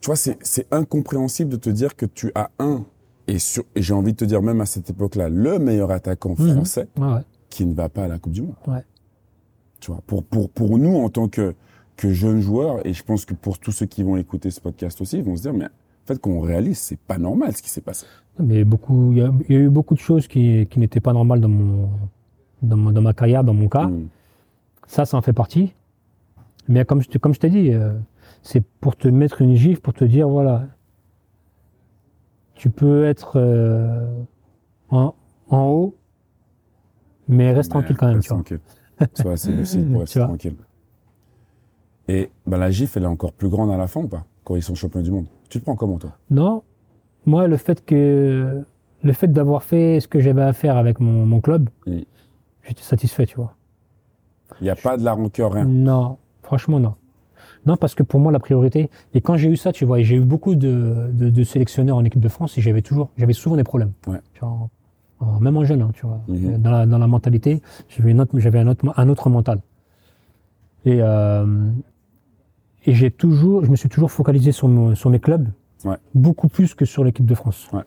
tu 0.00 0.06
vois, 0.06 0.16
c'est, 0.16 0.38
c'est 0.42 0.66
incompréhensible 0.72 1.50
de 1.50 1.56
te 1.56 1.68
dire 1.70 1.94
que 1.96 2.06
tu 2.06 2.32
as 2.34 2.50
un, 2.58 2.84
et, 3.28 3.38
sur, 3.38 3.64
et 3.76 3.82
j'ai 3.82 3.92
envie 3.92 4.12
de 4.12 4.16
te 4.16 4.24
dire 4.24 4.40
même 4.42 4.60
à 4.62 4.66
cette 4.66 4.88
époque-là, 4.88 5.28
le 5.28 5.58
meilleur 5.58 5.90
attaquant 5.90 6.34
Mhm. 6.38 6.54
français 6.54 6.88
Ouais, 6.98 7.06
ouais. 7.12 7.20
Qui 7.54 7.64
ne 7.66 7.74
va 7.74 7.88
pas 7.88 8.04
à 8.04 8.08
la 8.08 8.18
Coupe 8.18 8.32
du 8.32 8.42
Monde. 8.42 8.54
Ouais. 8.66 8.84
Tu 9.80 9.90
vois, 9.90 10.00
pour, 10.06 10.22
pour, 10.24 10.48
pour 10.50 10.78
nous 10.78 10.96
en 10.96 11.08
tant 11.08 11.28
que, 11.28 11.54
que 11.96 12.12
jeunes 12.12 12.40
joueurs, 12.40 12.86
et 12.86 12.92
je 12.92 13.02
pense 13.02 13.24
que 13.24 13.34
pour 13.34 13.58
tous 13.58 13.72
ceux 13.72 13.86
qui 13.86 14.02
vont 14.02 14.16
écouter 14.16 14.50
ce 14.50 14.60
podcast 14.60 15.00
aussi, 15.00 15.18
ils 15.18 15.24
vont 15.24 15.36
se 15.36 15.42
dire, 15.42 15.52
mais 15.52 15.66
en 15.66 16.06
fait, 16.06 16.18
qu'on 16.20 16.40
réalise, 16.40 16.78
c'est 16.78 16.98
pas 16.98 17.18
normal 17.18 17.54
ce 17.54 17.62
qui 17.62 17.70
s'est 17.70 17.80
passé. 17.80 18.06
Mais 18.38 18.64
beaucoup, 18.64 19.12
il 19.12 19.18
y, 19.18 19.22
a, 19.22 19.32
il 19.48 19.54
y 19.54 19.58
a 19.58 19.60
eu 19.62 19.68
beaucoup 19.68 19.94
de 19.94 20.00
choses 20.00 20.26
qui, 20.26 20.66
qui 20.70 20.78
n'étaient 20.80 21.00
pas 21.00 21.12
normales 21.12 21.40
dans 21.40 21.48
mon, 21.48 21.88
dans, 22.62 22.76
ma- 22.76 22.92
dans 22.92 23.02
ma 23.02 23.12
carrière, 23.12 23.44
dans 23.44 23.54
mon 23.54 23.68
cas. 23.68 23.86
Mm. 23.86 24.08
Ça, 24.86 25.04
ça 25.04 25.16
en 25.16 25.22
fait 25.22 25.32
partie. 25.32 25.74
Mais 26.68 26.84
comme 26.84 27.02
je, 27.02 27.08
te- 27.08 27.18
comme 27.18 27.34
je 27.34 27.40
t'ai 27.40 27.50
dit, 27.50 27.72
euh, 27.72 27.92
c'est 28.42 28.64
pour 28.80 28.96
te 28.96 29.08
mettre 29.08 29.42
une 29.42 29.54
gifle, 29.56 29.80
pour 29.80 29.94
te 29.94 30.04
dire, 30.04 30.28
voilà, 30.28 30.66
tu 32.54 32.70
peux 32.70 33.04
être 33.04 33.32
euh, 33.36 34.22
en, 34.90 35.14
en 35.50 35.66
haut, 35.68 35.94
mais 37.32 37.52
reste 37.52 37.70
tranquille 37.70 37.96
quand 37.96 38.06
même, 38.06 38.16
Reste 38.16 38.28
tu 38.28 38.34
vois. 38.34 38.42
tranquille. 38.42 38.60
Assez 39.32 39.52
lucide 39.52 39.88
pour 39.92 40.00
rester 40.00 40.20
tranquille. 40.20 40.54
Et 42.08 42.30
bah, 42.46 42.58
la 42.58 42.70
gifle, 42.70 42.98
elle 42.98 43.04
est 43.04 43.08
encore 43.08 43.32
plus 43.32 43.48
grande 43.48 43.70
à 43.70 43.76
la 43.76 43.86
fin 43.86 44.00
ou 44.02 44.08
pas 44.08 44.24
Quand 44.44 44.56
ils 44.56 44.62
sont 44.62 44.74
champions 44.74 45.00
du 45.02 45.10
monde? 45.10 45.26
Tu 45.48 45.58
te 45.60 45.64
prends 45.64 45.76
comment, 45.76 45.98
toi? 45.98 46.12
Non, 46.30 46.62
moi, 47.26 47.46
le 47.46 47.56
fait 47.56 47.84
que 47.84 48.64
le 49.02 49.12
fait 49.12 49.28
d'avoir 49.28 49.62
fait 49.62 50.00
ce 50.00 50.08
que 50.08 50.20
j'avais 50.20 50.42
à 50.42 50.52
faire 50.52 50.76
avec 50.76 51.00
mon, 51.00 51.26
mon 51.26 51.40
club, 51.40 51.68
j'étais 51.86 52.82
satisfait, 52.82 53.26
tu 53.26 53.36
vois. 53.36 53.54
Il 54.60 54.64
n'y 54.64 54.70
a 54.70 54.76
pas 54.76 54.96
de 54.96 55.04
la 55.04 55.12
rancœur, 55.12 55.52
rien? 55.52 55.64
Non, 55.64 56.18
franchement, 56.42 56.78
non. 56.78 56.94
Non, 57.64 57.76
parce 57.76 57.94
que 57.94 58.02
pour 58.02 58.18
moi, 58.20 58.32
la 58.32 58.40
priorité, 58.40 58.90
et 59.14 59.20
quand 59.20 59.36
j'ai 59.36 59.48
eu 59.48 59.56
ça, 59.56 59.72
tu 59.72 59.84
vois, 59.84 60.00
j'ai 60.02 60.16
eu 60.16 60.20
beaucoup 60.20 60.54
de, 60.56 61.10
de, 61.12 61.30
de 61.30 61.44
sélectionneurs 61.44 61.96
en 61.96 62.04
équipe 62.04 62.20
de 62.20 62.28
France, 62.28 62.58
et 62.58 62.60
j'avais 62.60 62.82
toujours, 62.82 63.10
j'avais 63.16 63.32
souvent 63.32 63.56
des 63.56 63.64
problèmes. 63.64 63.92
Ouais. 64.06 64.20
Même 65.40 65.56
en 65.56 65.64
jeune, 65.64 65.82
hein, 65.82 65.90
tu 65.94 66.06
vois. 66.06 66.20
Mhm. 66.28 66.58
Dans, 66.58 66.70
la, 66.70 66.86
dans 66.86 66.98
la 66.98 67.06
mentalité, 67.06 67.62
j'avais 67.88 68.10
une 68.10 68.20
autre, 68.20 68.38
j'avais 68.38 68.58
un 68.60 68.66
autre, 68.68 68.92
un 68.96 69.08
autre 69.08 69.28
mental. 69.30 69.60
Et, 70.84 70.98
euh, 71.00 71.70
et 72.86 72.94
j'ai 72.94 73.10
toujours, 73.10 73.64
je 73.64 73.70
me 73.70 73.76
suis 73.76 73.88
toujours 73.88 74.10
focalisé 74.10 74.52
sur, 74.52 74.68
mon- 74.68 74.94
sur 74.94 75.10
mes 75.10 75.20
clubs, 75.20 75.48
Ouais. 75.84 75.96
beaucoup 76.14 76.48
plus 76.48 76.74
que 76.74 76.84
sur 76.84 77.02
l'équipe 77.04 77.26
de 77.26 77.34
France. 77.34 77.68
Ouais. 77.72 77.82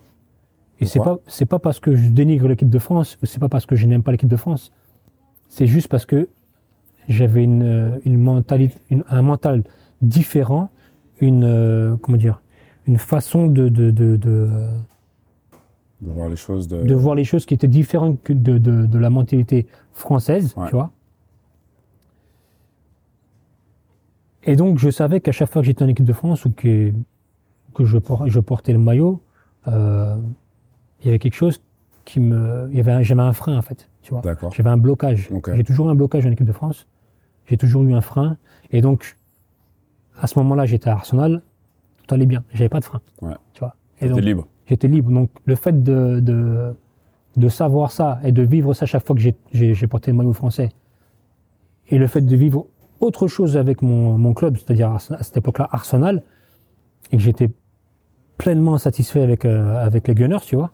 Et 0.81 0.85
c'est 0.85 0.99
pas, 0.99 1.17
c'est 1.27 1.45
pas 1.45 1.59
parce 1.59 1.79
que 1.79 1.95
je 1.95 2.09
dénigre 2.09 2.47
l'équipe 2.49 2.69
de 2.69 2.79
France, 2.79 3.17
c'est 3.23 3.39
pas 3.39 3.47
parce 3.49 3.65
que 3.65 3.75
je 3.75 3.85
n'aime 3.87 4.03
pas 4.03 4.11
l'équipe 4.11 4.29
de 4.29 4.35
France. 4.35 4.71
C'est 5.47 5.67
juste 5.67 5.87
parce 5.87 6.05
que 6.05 6.27
j'avais 7.07 7.43
une, 7.43 7.63
euh, 7.63 7.97
une 8.05 8.17
mentalité, 8.17 8.75
une- 8.89 9.03
un 9.09 9.21
mental 9.21 9.63
différent, 10.01 10.69
une, 11.21 11.43
euh, 11.45 11.95
comment 12.01 12.17
dire, 12.17 12.41
une 12.87 12.97
façon 12.97 13.47
de, 13.47 13.69
de, 13.69 13.89
de, 13.91 14.15
de, 14.17 14.49
De 16.01 16.11
voir 16.11 16.29
les 16.29 16.35
choses 16.35 16.67
de. 16.67 16.83
de 16.83 16.93
voir 16.93 17.15
les 17.15 17.23
choses 17.23 17.45
qui 17.45 17.53
étaient 17.53 17.67
différentes 17.69 18.21
que 18.21 18.33
de, 18.33 18.57
de, 18.57 18.85
de 18.85 18.97
la 18.99 19.09
mentalité 19.09 19.65
française, 19.93 20.53
Ouais. 20.57 20.67
tu 20.67 20.73
vois. 20.75 20.91
Et 24.43 24.55
donc, 24.55 24.77
je 24.77 24.89
savais 24.89 25.21
qu'à 25.21 25.31
chaque 25.31 25.49
fois 25.51 25.61
que 25.61 25.65
j'étais 25.65 25.83
en 25.83 25.87
équipe 25.87 26.05
de 26.05 26.13
France 26.13 26.45
ou 26.45 26.51
que, 26.51 26.91
que 27.73 27.85
je, 27.85 27.97
por- 27.97 28.27
je 28.27 28.39
portais 28.39 28.73
le 28.73 28.79
maillot, 28.79 29.21
euh, 29.67 30.15
il 31.01 31.07
y 31.07 31.09
avait 31.09 31.19
quelque 31.19 31.33
chose 31.35 31.61
qui 32.03 32.19
me, 32.19 32.67
il 32.71 32.77
y 32.77 32.79
avait, 32.79 33.03
j'avais 33.03 33.21
un 33.23 33.33
frein, 33.33 33.57
en 33.57 33.61
fait, 33.63 33.89
tu 34.03 34.11
vois. 34.11 34.21
D'accord. 34.21 34.51
J'avais 34.53 34.69
un 34.69 34.77
blocage. 34.77 35.29
Ok. 35.31 35.49
J'ai 35.55 35.63
toujours 35.63 35.87
eu 35.87 35.91
un 35.91 35.95
blocage 35.95 36.25
en 36.27 36.31
équipe 36.31 36.45
de 36.45 36.51
France. 36.51 36.85
J'ai 37.47 37.57
toujours 37.57 37.83
eu 37.83 37.93
un 37.93 38.01
frein. 38.01 38.37
Et 38.71 38.81
donc, 38.81 39.17
à 40.19 40.27
ce 40.27 40.37
moment-là, 40.39 40.65
j'étais 40.67 40.89
à 40.89 40.93
Arsenal. 40.93 41.41
Tout 42.05 42.13
allait 42.13 42.27
bien. 42.27 42.43
J'avais 42.53 42.69
pas 42.69 42.79
de 42.79 42.85
frein. 42.85 43.01
Ouais. 43.23 43.33
Tu 43.53 43.59
vois. 43.61 43.75
Et 44.01 44.07
donc, 44.09 44.21
libre. 44.21 44.47
J'étais 44.67 44.87
libre. 44.87 45.11
Donc, 45.11 45.29
le 45.45 45.55
fait 45.55 45.83
de, 45.83 46.19
de, 46.19 46.73
de 47.37 47.49
savoir 47.49 47.91
ça 47.91 48.19
et 48.23 48.31
de 48.31 48.41
vivre 48.41 48.73
ça 48.73 48.85
chaque 48.85 49.05
fois 49.05 49.15
que 49.15 49.21
j'ai- 49.21 49.87
porté 49.87 50.11
le 50.11 50.17
maillot 50.17 50.33
français, 50.33 50.69
et 51.89 51.97
le 51.97 52.07
fait 52.07 52.21
de 52.21 52.35
vivre 52.35 52.65
autre 52.99 53.27
chose 53.27 53.57
avec 53.57 53.81
mon, 53.81 54.17
mon 54.17 54.33
club, 54.33 54.57
c'est-à-dire 54.57 54.91
à 54.91 54.99
cette 54.99 55.37
époque-là 55.37 55.67
Arsenal, 55.71 56.23
et 57.11 57.17
que 57.17 57.21
j'étais 57.23 57.49
pleinement 58.37 58.77
satisfait 58.77 59.21
avec, 59.21 59.45
euh, 59.45 59.75
avec 59.85 60.07
les 60.07 60.15
Gunners, 60.15 60.39
tu 60.43 60.55
vois. 60.55 60.71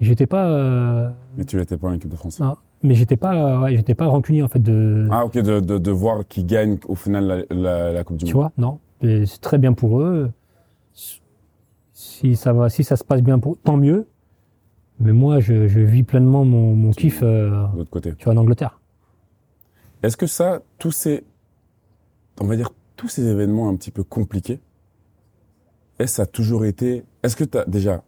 J'étais 0.00 0.26
pas, 0.26 0.46
euh, 0.48 1.10
Mais 1.36 1.44
tu 1.44 1.58
l'étais 1.58 1.76
pas 1.76 1.88
en 1.88 1.92
équipe 1.92 2.08
de 2.10 2.16
France. 2.16 2.40
non, 2.40 2.56
mais 2.82 2.94
j'étais 2.94 3.16
pas, 3.18 3.34
euh, 3.34 3.60
ouais, 3.64 3.76
j'étais 3.76 3.94
pas 3.94 4.06
rancunier 4.06 4.42
en 4.42 4.48
fait 4.48 4.62
de, 4.62 5.06
Ah, 5.10 5.26
ok, 5.26 5.34
de, 5.34 5.60
de, 5.60 5.76
de 5.78 5.90
voir 5.90 6.26
qui 6.26 6.42
gagne 6.44 6.78
au 6.88 6.94
final 6.94 7.46
la, 7.50 7.54
la, 7.54 7.92
la 7.92 8.04
Coupe 8.04 8.16
du 8.16 8.24
tu 8.24 8.34
Monde. 8.34 8.44
vois, 8.44 8.52
non. 8.56 8.78
C'est 9.02 9.40
très 9.40 9.58
bien 9.58 9.72
pour 9.74 10.00
eux. 10.00 10.30
Si 12.00 12.34
ça 12.34 12.54
va, 12.54 12.70
si 12.70 12.82
ça 12.82 12.96
se 12.96 13.04
passe 13.04 13.20
bien 13.20 13.38
pour, 13.38 13.58
tant 13.58 13.76
mieux. 13.76 14.06
Mais 15.00 15.12
moi, 15.12 15.38
je, 15.38 15.68
je 15.68 15.80
vis 15.80 16.02
pleinement 16.02 16.46
mon, 16.46 16.74
mon 16.74 16.92
kiff, 16.92 17.22
euh, 17.22 17.66
De 17.72 17.76
l'autre 17.76 17.90
côté. 17.90 18.14
tu 18.16 18.24
vois, 18.24 18.32
en 18.32 18.38
Angleterre. 18.38 18.80
Est-ce 20.02 20.16
que 20.16 20.26
ça, 20.26 20.62
tous 20.78 20.92
ces, 20.92 21.24
on 22.40 22.46
va 22.46 22.56
dire, 22.56 22.70
tous 22.96 23.08
ces 23.08 23.26
événements 23.26 23.68
un 23.68 23.76
petit 23.76 23.90
peu 23.90 24.02
compliqués, 24.02 24.60
est-ce 25.98 26.12
que 26.12 26.16
ça 26.16 26.22
a 26.22 26.26
toujours 26.26 26.64
été, 26.64 27.04
est-ce 27.22 27.36
que 27.36 27.44
t'as, 27.44 27.66
déjà, 27.66 28.02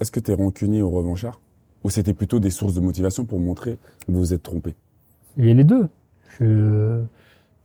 est-ce 0.00 0.10
que 0.10 0.20
t'es 0.20 0.32
rancunier 0.32 0.80
ou 0.80 0.88
revanchard? 0.88 1.42
Ou 1.84 1.90
c'était 1.90 2.14
plutôt 2.14 2.40
des 2.40 2.48
sources 2.48 2.72
de 2.72 2.80
motivation 2.80 3.26
pour 3.26 3.38
montrer 3.38 3.76
que 4.06 4.12
vous 4.12 4.18
vous 4.18 4.32
êtes 4.32 4.42
trompé? 4.42 4.74
Il 5.36 5.44
y 5.44 5.50
a 5.50 5.54
les 5.54 5.64
deux. 5.64 5.90
Je, 6.40 7.02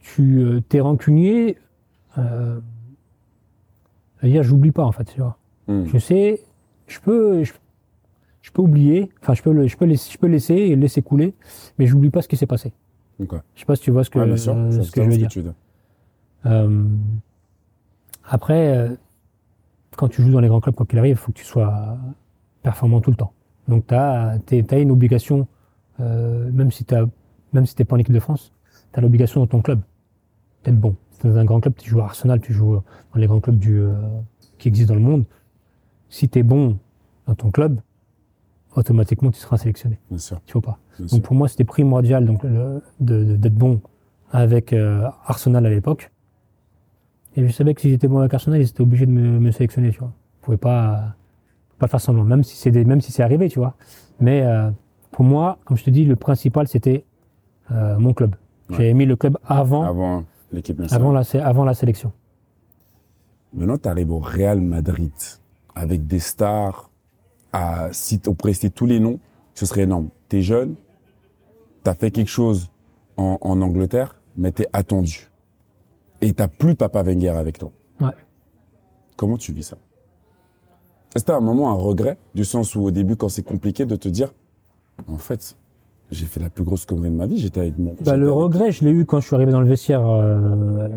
tu 0.01 0.39
euh, 0.41 0.59
t'es 0.67 0.81
rancunier. 0.81 1.57
Euh, 2.17 2.59
c'est-à-dire, 4.19 4.43
j'oublie 4.43 4.71
pas 4.71 4.83
en 4.83 4.91
fait. 4.91 5.05
Tu 5.05 5.19
vois. 5.19 5.37
Hmm. 5.67 5.85
Je 5.85 5.97
sais, 5.97 6.41
je 6.87 6.99
peux, 6.99 7.43
je, 7.43 7.53
je 8.41 8.51
peux 8.51 8.61
oublier. 8.61 9.09
Enfin, 9.21 9.33
je 9.33 9.41
peux, 9.41 9.51
le, 9.51 9.67
je 9.67 9.77
peux 9.77 9.85
laisser, 9.85 10.11
je 10.11 10.17
peux 10.17 10.27
laisser 10.27 10.55
et 10.55 10.75
laisser 10.75 11.01
couler, 11.01 11.35
mais 11.77 11.85
j'oublie 11.85 12.09
pas 12.09 12.21
ce 12.21 12.27
qui 12.27 12.37
s'est 12.37 12.47
passé. 12.47 12.73
Ok. 13.19 13.35
Je 13.55 13.59
sais 13.59 13.65
pas 13.65 13.75
si 13.75 13.83
tu 13.83 13.91
vois 13.91 14.03
ce 14.03 14.09
que, 14.09 14.19
Ouais, 14.19 14.25
bien 14.25 14.37
sûr. 14.37 14.55
euh, 14.55 14.71
ce 14.81 14.91
que 14.91 15.03
je 15.03 15.09
veux 15.09 15.17
dire. 15.17 15.53
Euh, 16.45 16.85
après, 18.23 18.77
euh, 18.77 18.95
quand 19.97 20.07
tu 20.07 20.21
joues 20.21 20.31
dans 20.31 20.39
les 20.39 20.47
grands 20.47 20.61
clubs, 20.61 20.75
quoi 20.75 20.85
qu'il 20.85 20.99
arrive, 20.99 21.11
il 21.11 21.17
faut 21.17 21.31
que 21.31 21.37
tu 21.37 21.45
sois 21.45 21.97
performant 22.61 23.01
tout 23.01 23.11
le 23.11 23.17
temps. 23.17 23.33
Donc, 23.67 23.87
tu 23.87 23.93
as, 23.93 24.39
une 24.79 24.91
obligation, 24.91 25.47
euh, 25.99 26.49
même 26.51 26.71
si 26.71 26.85
tu 26.85 26.95
même 27.51 27.65
si 27.65 27.75
t'es 27.75 27.83
pas 27.83 27.95
en 27.95 27.99
équipe 27.99 28.13
de 28.13 28.19
France, 28.19 28.53
tu 28.93 28.99
as 28.99 29.01
l'obligation 29.01 29.41
dans 29.41 29.47
ton 29.47 29.61
club 29.61 29.81
d'être 30.63 30.79
bon. 30.79 30.95
Dans 31.23 31.37
un 31.37 31.45
grand 31.45 31.59
club, 31.59 31.75
tu 31.77 31.89
joues 31.89 32.01
à 32.01 32.05
Arsenal, 32.05 32.39
tu 32.39 32.53
joues 32.53 32.75
dans 32.75 33.19
les 33.19 33.27
grands 33.27 33.39
clubs 33.41 33.57
du, 33.57 33.79
euh, 33.79 33.93
qui 34.57 34.67
existent 34.69 34.93
dans 34.93 34.99
le 34.99 35.05
monde. 35.05 35.25
Si 36.09 36.29
tu 36.29 36.39
es 36.39 36.43
bon 36.43 36.77
dans 37.27 37.35
ton 37.35 37.51
club, 37.51 37.79
automatiquement, 38.75 39.31
tu 39.31 39.39
seras 39.39 39.57
sélectionné. 39.57 39.99
Bien 40.09 40.19
sûr. 40.19 40.41
Tu 40.45 40.53
vois 40.53 40.61
pas. 40.61 40.77
Bien 40.97 41.05
Donc 41.05 41.09
sûr. 41.09 41.21
pour 41.21 41.35
moi, 41.35 41.47
c'était 41.47 41.65
primordial 41.65 42.25
donc, 42.25 42.45
d'être 42.99 43.55
bon 43.55 43.81
avec 44.31 44.73
euh, 44.73 45.07
Arsenal 45.25 45.65
à 45.65 45.69
l'époque. 45.69 46.11
Et 47.35 47.47
je 47.47 47.51
savais 47.51 47.73
que 47.73 47.81
si 47.81 47.89
j'étais 47.89 48.07
bon 48.07 48.19
avec 48.19 48.33
Arsenal, 48.33 48.61
ils 48.61 48.67
étaient 48.67 48.81
obligés 48.81 49.05
de 49.05 49.11
me, 49.11 49.39
me 49.39 49.51
sélectionner, 49.51 49.91
tu 49.91 49.99
vois. 49.99 50.11
Pouvaient 50.41 50.57
pas, 50.57 51.15
pas 51.77 51.87
faire 51.87 52.01
semblant, 52.01 52.23
même 52.23 52.43
si 52.43 52.55
c'est 52.55 52.71
même 52.71 53.01
si 53.01 53.11
c'est 53.11 53.23
arrivé, 53.23 53.49
tu 53.49 53.59
vois. 53.59 53.75
Mais 54.19 54.41
euh, 54.43 54.69
pour 55.11 55.25
moi, 55.25 55.57
comme 55.65 55.77
je 55.77 55.83
te 55.83 55.89
dis, 55.89 56.05
le 56.05 56.15
principal, 56.15 56.67
c'était 56.67 57.05
euh, 57.71 57.97
mon 57.99 58.13
club. 58.13 58.35
Ouais. 58.69 58.77
J'avais 58.77 58.93
mis 58.93 59.05
le 59.05 59.15
club 59.15 59.37
avant, 59.45 59.83
Avant 59.83 60.23
l'équipe 60.51 60.77
nationale. 60.79 61.01
avant, 61.01 61.11
la, 61.11 61.45
avant 61.47 61.63
la 61.63 61.73
sélection. 61.73 62.11
Maintenant, 63.53 63.77
tu 63.77 63.89
arrives 63.89 64.11
au 64.11 64.19
Real 64.19 64.61
Madrid 64.61 65.11
avec 65.75 66.07
des 66.07 66.19
stars. 66.19 66.89
À, 67.51 67.89
si 67.91 68.21
on 68.27 68.35
pourrait 68.35 68.53
citer 68.53 68.69
tous 68.69 68.85
les 68.85 68.99
noms, 68.99 69.19
ce 69.55 69.65
serait 69.65 69.81
énorme. 69.81 70.09
T'es 70.27 70.41
jeune, 70.41 70.75
t'as 71.83 71.95
fait 71.95 72.11
quelque 72.11 72.29
chose 72.29 72.69
en, 73.17 73.39
en 73.41 73.61
Angleterre, 73.61 74.21
mais 74.37 74.51
t'es 74.51 74.67
attendu. 74.71 75.31
Et 76.21 76.33
t'as 76.33 76.47
plus 76.47 76.75
Papa 76.75 77.01
Wenger 77.01 77.29
avec 77.29 77.57
toi. 77.57 77.71
Ouais. 77.99 78.11
Comment 79.15 79.37
tu 79.37 79.51
vis 79.51 79.63
ça? 79.63 79.77
Est-ce 81.15 81.23
que 81.23 81.31
t'as 81.31 81.37
un 81.37 81.41
moment 81.41 81.71
un 81.71 81.73
regret, 81.73 82.17
du 82.35 82.45
sens 82.45 82.75
où 82.75 82.83
au 82.83 82.91
début, 82.91 83.15
quand 83.15 83.29
c'est 83.29 83.41
compliqué, 83.41 83.85
de 83.85 83.95
te 83.95 84.07
dire, 84.07 84.31
en 85.07 85.17
fait, 85.17 85.57
j'ai 86.11 86.25
fait 86.25 86.39
la 86.39 86.49
plus 86.49 86.63
grosse 86.63 86.85
connerie 86.85 87.09
de 87.09 87.15
ma 87.15 87.25
vie, 87.27 87.37
j'étais 87.37 87.59
avec 87.61 87.77
mon... 87.77 87.95
Bah, 88.03 88.17
le 88.17 88.27
avec- 88.27 88.35
regret, 88.37 88.71
je 88.71 88.83
l'ai 88.83 88.91
eu 88.91 89.05
quand 89.05 89.19
je 89.19 89.27
suis 89.27 89.35
arrivé 89.35 89.51
dans 89.51 89.61
le 89.61 89.67
vestiaire 89.67 90.05
euh, 90.07 90.87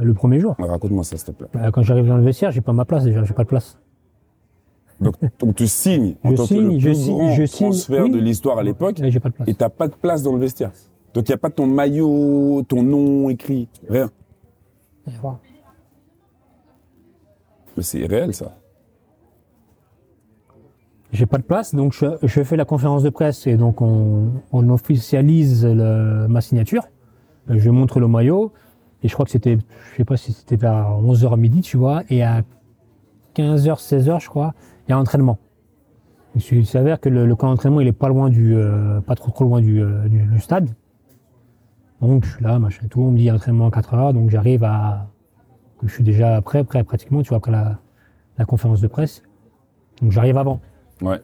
le, 0.00 0.04
le 0.04 0.14
premier 0.14 0.40
jour. 0.40 0.54
Raconte-moi 0.58 1.04
ça, 1.04 1.16
s'il 1.16 1.26
te 1.26 1.32
plaît. 1.32 1.48
Bah, 1.52 1.70
quand 1.72 1.82
j'arrive 1.82 2.06
dans 2.06 2.16
le 2.16 2.22
vestiaire, 2.24 2.50
j'ai 2.50 2.60
pas 2.62 2.72
ma 2.72 2.84
place 2.84 3.04
déjà, 3.04 3.22
j'ai 3.24 3.34
pas 3.34 3.44
de 3.44 3.48
place. 3.48 3.78
Donc, 5.00 5.14
donc 5.38 5.54
tu 5.54 5.66
signes 5.66 6.14
en 6.22 6.30
Je 6.30 6.36
tant 6.36 6.42
que 6.42 6.48
signe, 6.48 6.72
le 6.74 6.78
je 6.78 6.92
signe, 6.92 7.46
signe, 7.46 7.66
transfert 7.68 8.02
oui. 8.04 8.10
de 8.10 8.18
l'histoire 8.18 8.58
à 8.58 8.62
l'époque, 8.62 8.98
Là, 8.98 9.08
j'ai 9.10 9.20
pas 9.20 9.30
de 9.30 9.34
place. 9.34 9.48
et 9.48 9.54
t'as 9.54 9.70
pas 9.70 9.88
de 9.88 9.94
place 9.94 10.22
dans 10.22 10.32
le 10.34 10.38
vestiaire. 10.40 10.72
Donc 11.14 11.26
il 11.28 11.30
y 11.30 11.34
a 11.34 11.38
pas 11.38 11.50
ton 11.50 11.66
maillot, 11.66 12.62
ton 12.68 12.82
nom 12.82 13.30
écrit, 13.30 13.68
rien. 13.88 14.10
Mais 17.76 17.82
c'est 17.82 18.04
réel 18.06 18.34
ça. 18.34 18.56
J'ai 21.12 21.26
pas 21.26 21.38
de 21.38 21.42
place, 21.42 21.74
donc 21.74 21.92
je, 21.92 22.06
je 22.22 22.42
fais 22.44 22.56
la 22.56 22.64
conférence 22.64 23.02
de 23.02 23.10
presse 23.10 23.46
et 23.48 23.56
donc 23.56 23.80
on, 23.82 24.30
on 24.52 24.68
officialise 24.70 25.66
le- 25.66 26.26
ma 26.28 26.40
signature. 26.40 26.84
Je 27.48 27.68
montre 27.70 27.98
le 27.98 28.06
maillot 28.06 28.52
et 29.02 29.08
je 29.08 29.14
crois 29.14 29.24
que 29.24 29.32
c'était, 29.32 29.58
je 29.92 29.96
sais 29.96 30.04
pas 30.04 30.16
si 30.16 30.32
c'était 30.32 30.54
vers 30.56 30.90
11h 31.02 31.32
à 31.32 31.36
midi, 31.36 31.62
tu 31.62 31.76
vois, 31.76 32.02
et 32.10 32.22
à 32.22 32.42
15h, 33.34 33.80
16h, 33.80 34.20
je 34.22 34.28
crois, 34.28 34.54
il 34.86 34.92
y 34.92 34.94
a 34.94 34.98
entraînement. 35.00 35.38
Il 36.36 36.64
s'avère 36.64 37.00
que 37.00 37.08
le, 37.08 37.26
le 37.26 37.34
camp 37.34 37.48
d'entraînement, 37.48 37.80
il 37.80 37.88
est 37.88 37.92
pas 37.92 38.08
loin 38.08 38.28
du, 38.30 38.54
euh, 38.54 39.00
pas 39.00 39.16
trop 39.16 39.32
trop 39.32 39.42
loin 39.44 39.60
du, 39.60 39.82
euh, 39.82 40.06
du, 40.06 40.22
du 40.22 40.38
stade. 40.38 40.70
Donc 42.00 42.24
je 42.24 42.34
suis 42.36 42.44
là, 42.44 42.58
machin 42.60 42.86
tout, 42.88 43.00
on 43.00 43.10
me 43.10 43.18
dit 43.18 43.30
entraînement 43.32 43.66
à 43.66 43.70
4 43.72 43.94
heures, 43.94 44.12
donc 44.14 44.30
j'arrive 44.30 44.62
à, 44.62 45.08
je 45.82 45.88
suis 45.92 46.04
déjà 46.04 46.40
prêt, 46.40 46.62
prêt 46.62 46.84
pratiquement, 46.84 47.22
tu 47.22 47.30
vois, 47.30 47.38
après 47.38 47.50
la, 47.50 47.80
la 48.38 48.44
conférence 48.44 48.80
de 48.80 48.86
presse. 48.86 49.22
Donc 50.00 50.12
j'arrive 50.12 50.38
avant. 50.38 50.60
Ouais. 51.02 51.20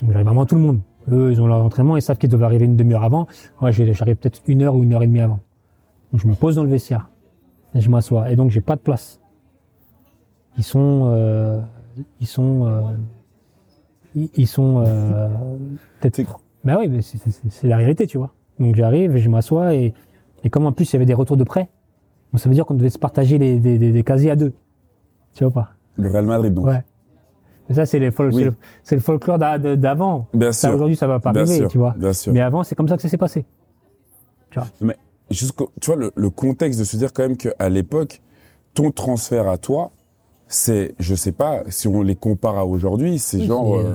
Donc 0.00 0.12
j'arrive 0.12 0.28
avant 0.28 0.46
tout 0.46 0.54
le 0.54 0.60
monde. 0.60 0.80
Eux, 1.10 1.30
ils 1.32 1.40
ont 1.40 1.46
leur 1.46 1.62
entraînement, 1.62 1.96
ils 1.96 2.02
savent 2.02 2.16
qu'ils 2.16 2.30
doivent 2.30 2.44
arriver 2.44 2.64
une 2.64 2.76
demi-heure 2.76 3.04
avant. 3.04 3.26
Moi, 3.60 3.70
j'arrive 3.72 4.16
peut-être 4.16 4.40
une 4.46 4.62
heure 4.62 4.74
ou 4.74 4.82
une 4.82 4.94
heure 4.94 5.02
et 5.02 5.06
demie 5.06 5.20
avant. 5.20 5.40
Donc, 6.12 6.20
je 6.22 6.26
me 6.26 6.34
pose 6.34 6.54
dans 6.56 6.62
le 6.64 6.70
vestiaire 6.70 7.10
et 7.74 7.80
je 7.82 7.90
m'assois. 7.90 8.30
Et 8.30 8.36
donc, 8.36 8.50
j'ai 8.50 8.62
pas 8.62 8.74
de 8.76 8.80
place. 8.80 9.20
Ils 10.56 10.64
sont, 10.64 11.10
euh, 11.12 11.60
ils 12.20 12.26
sont, 12.26 12.66
euh, 12.66 12.80
ils, 14.14 14.30
ils 14.34 14.46
sont 14.46 14.82
euh, 14.86 15.28
peut-être. 16.00 16.40
Ben 16.64 16.78
oui, 16.78 16.88
mais 16.88 17.02
c'est- 17.02 17.64
la 17.66 17.76
réalité, 17.76 18.06
tu 18.06 18.16
vois. 18.16 18.32
Donc, 18.58 18.74
j'arrive 18.76 19.14
et 19.16 19.20
je 19.20 19.28
m'assois 19.28 19.74
et, 19.74 19.92
et 20.42 20.48
comme 20.50 20.64
en 20.64 20.72
plus 20.72 20.90
il 20.90 20.94
y 20.94 20.96
avait 20.96 21.04
des 21.06 21.12
retours 21.14 21.36
de 21.36 21.44
prêt, 21.44 21.68
donc 22.32 22.40
ça 22.40 22.48
veut 22.48 22.54
dire 22.54 22.64
qu'on 22.66 22.74
devait 22.74 22.90
se 22.90 22.98
partager 22.98 23.36
les, 23.38 23.58
des, 23.60 23.76
des, 23.78 23.92
des 23.92 24.02
casiers 24.04 24.30
à 24.30 24.36
deux. 24.36 24.52
Tu 25.34 25.44
vois 25.44 25.52
pas? 25.52 25.70
Le 25.96 26.08
Real 26.10 26.24
Madrid, 26.26 26.54
donc. 26.54 26.66
Ouais. 26.66 26.82
Mais 27.68 27.74
ça, 27.74 27.86
c'est 27.86 27.98
les 27.98 28.10
fol- 28.10 28.30
Oui. 28.34 28.46
c'est 28.82 28.94
le, 28.96 29.00
folklore 29.00 29.38
d'avant. 29.38 30.26
Bien 30.34 30.52
Ça, 30.52 30.68
sûr. 30.68 30.74
aujourd'hui, 30.74 30.96
ça 30.96 31.06
va 31.06 31.18
pas 31.20 31.30
arriver, 31.30 31.56
sûr. 31.56 31.68
tu 31.68 31.78
vois. 31.78 31.94
Bien 31.96 32.12
sûr. 32.12 32.32
Mais 32.32 32.40
avant, 32.40 32.62
c'est 32.62 32.74
comme 32.74 32.88
ça 32.88 32.96
que 32.96 33.02
ça 33.02 33.08
s'est 33.08 33.16
passé. 33.16 33.44
Mais 34.80 34.96
jusqu'au, 35.30 35.70
tu 35.80 35.86
vois, 35.90 35.96
le, 35.96 36.12
le 36.14 36.30
contexte 36.30 36.78
de 36.78 36.84
se 36.84 36.96
dire 36.96 37.12
quand 37.12 37.22
même 37.24 37.36
qu'à 37.36 37.68
l'époque, 37.68 38.20
ton 38.74 38.90
transfert 38.90 39.48
à 39.48 39.58
toi, 39.58 39.90
c'est, 40.46 40.94
je 41.00 41.14
sais 41.14 41.32
pas, 41.32 41.62
si 41.68 41.88
on 41.88 42.02
les 42.02 42.14
compare 42.14 42.58
à 42.58 42.64
aujourd'hui, 42.66 43.18
c'est 43.18 43.38
Oui, 43.38 43.46
genre 43.46 43.80
c'est, 43.80 43.86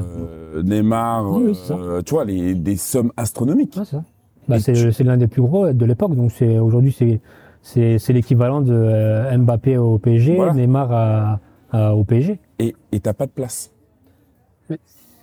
euh, 0.57 0.63
Neymar, 0.63 1.31
Oui, 1.31 1.57
euh, 1.71 2.01
tu 2.01 2.13
vois, 2.15 2.25
les, 2.25 2.55
des 2.55 2.75
sommes 2.75 3.11
astronomiques. 3.15 3.75
Ouais, 3.77 3.83
c'est 3.85 3.95
ça. 3.97 4.03
Bah, 4.49 4.59
c'est 4.59 4.73
tu- 4.73 5.03
l'un 5.03 5.15
des 5.17 5.27
plus 5.27 5.43
gros 5.43 5.71
de 5.71 5.85
l'époque. 5.85 6.15
Donc, 6.15 6.31
c'est 6.31 6.57
aujourd'hui, 6.59 6.91
c'est 6.97 7.21
c'est 7.61 7.99
c'est 7.99 8.13
l'équivalent 8.13 8.61
de 8.61 8.73
euh, 8.73 9.37
Mbappé 9.37 9.77
au 9.77 9.99
PSG, 9.99 10.35
Voilà. 10.37 10.53
Neymar 10.53 10.91
à, 10.91 11.39
à- 11.71 11.93
au 11.95 12.03
PSG. 12.03 12.39
Et 12.59 12.75
et 12.91 12.99
t'as 12.99 13.13
pas 13.13 13.25
de 13.25 13.31
place. 13.31 13.71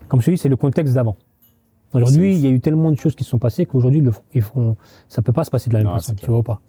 Comme 0.08 0.20
je 0.20 0.26
te 0.26 0.30
dis, 0.32 0.38
c'est 0.38 0.48
le 0.48 0.56
contexte 0.56 0.94
d'avant. 0.94 1.16
Aujourd'hui, 1.92 2.34
il 2.34 2.40
y 2.40 2.46
a 2.46 2.50
eu 2.50 2.60
tellement 2.60 2.90
de 2.90 2.96
choses 2.98 3.14
qui 3.14 3.24
se 3.24 3.30
sont 3.30 3.38
passées 3.38 3.64
qu'aujourd'hui, 3.64 4.02
ils 4.34 4.42
feront, 4.42 4.76
ça 5.08 5.22
peut 5.22 5.32
pas 5.32 5.44
se 5.44 5.50
passer 5.50 5.70
de 5.70 5.74
la 5.74 5.80
même 5.80 5.88
Non, 5.88 5.94
façon, 5.94 6.14
tu 6.14 6.26
vois 6.26 6.40
ou 6.40 6.42
pas. 6.42 6.60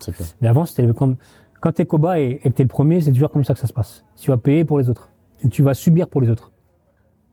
Mais 0.42 0.48
avant, 0.48 0.66
c'était 0.66 0.88
comme 0.94 1.18
quand 1.60 1.72
t'es 1.72 1.86
cobaye 1.86 2.24
et, 2.24 2.36
et 2.36 2.40
que 2.52 2.56
t'es 2.56 2.64
le 2.64 2.70
premier, 2.70 3.02
c'est 3.02 3.12
toujours 3.12 3.32
comme 3.32 3.44
ça 3.44 3.54
que 3.54 3.60
ça 3.60 3.68
se 3.68 3.74
passe. 3.74 4.04
Tu 4.16 4.30
vas 4.32 4.38
payer 4.38 4.64
pour 4.64 4.80
les 4.80 4.90
autres. 4.90 5.10
Et 5.44 5.50
tu 5.50 5.64
vas 5.64 5.74
subir 5.74 6.08
pour 6.08 6.22
les 6.22 6.30
autres. 6.30 6.52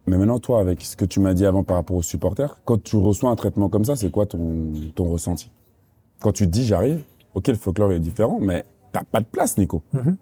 Mais 0.06 0.18
maintenant, 0.18 0.38
toi, 0.38 0.60
avec 0.60 0.82
ce 0.82 0.96
que 0.96 1.04
tu 1.04 1.20
m'as 1.20 1.32
dit 1.34 1.46
avant 1.46 1.62
par 1.62 1.76
rapport 1.76 1.96
aux 1.96 2.02
supporters, 2.02 2.58
quand 2.64 2.82
tu 2.82 2.96
reçois 2.96 3.30
un 3.30 3.36
traitement 3.36 3.68
comme 3.68 3.84
ça, 3.84 3.96
c'est 3.96 4.10
quoi 4.10 4.26
ton, 4.26 4.72
ton 4.94 5.08
ressenti? 5.08 5.50
Quand 6.20 6.32
tu 6.32 6.46
te 6.46 6.50
dis 6.50 6.64
j'arrive, 6.66 7.02
ok, 7.34 7.48
le 7.48 7.54
folklore 7.54 7.92
est 7.92 8.00
différent, 8.00 8.38
mais 8.40 8.64
t'as 8.92 9.04
pas 9.04 9.20
de 9.20 9.26
place, 9.26 9.56
Nico. 9.56 9.82
Mhm. 9.92 10.16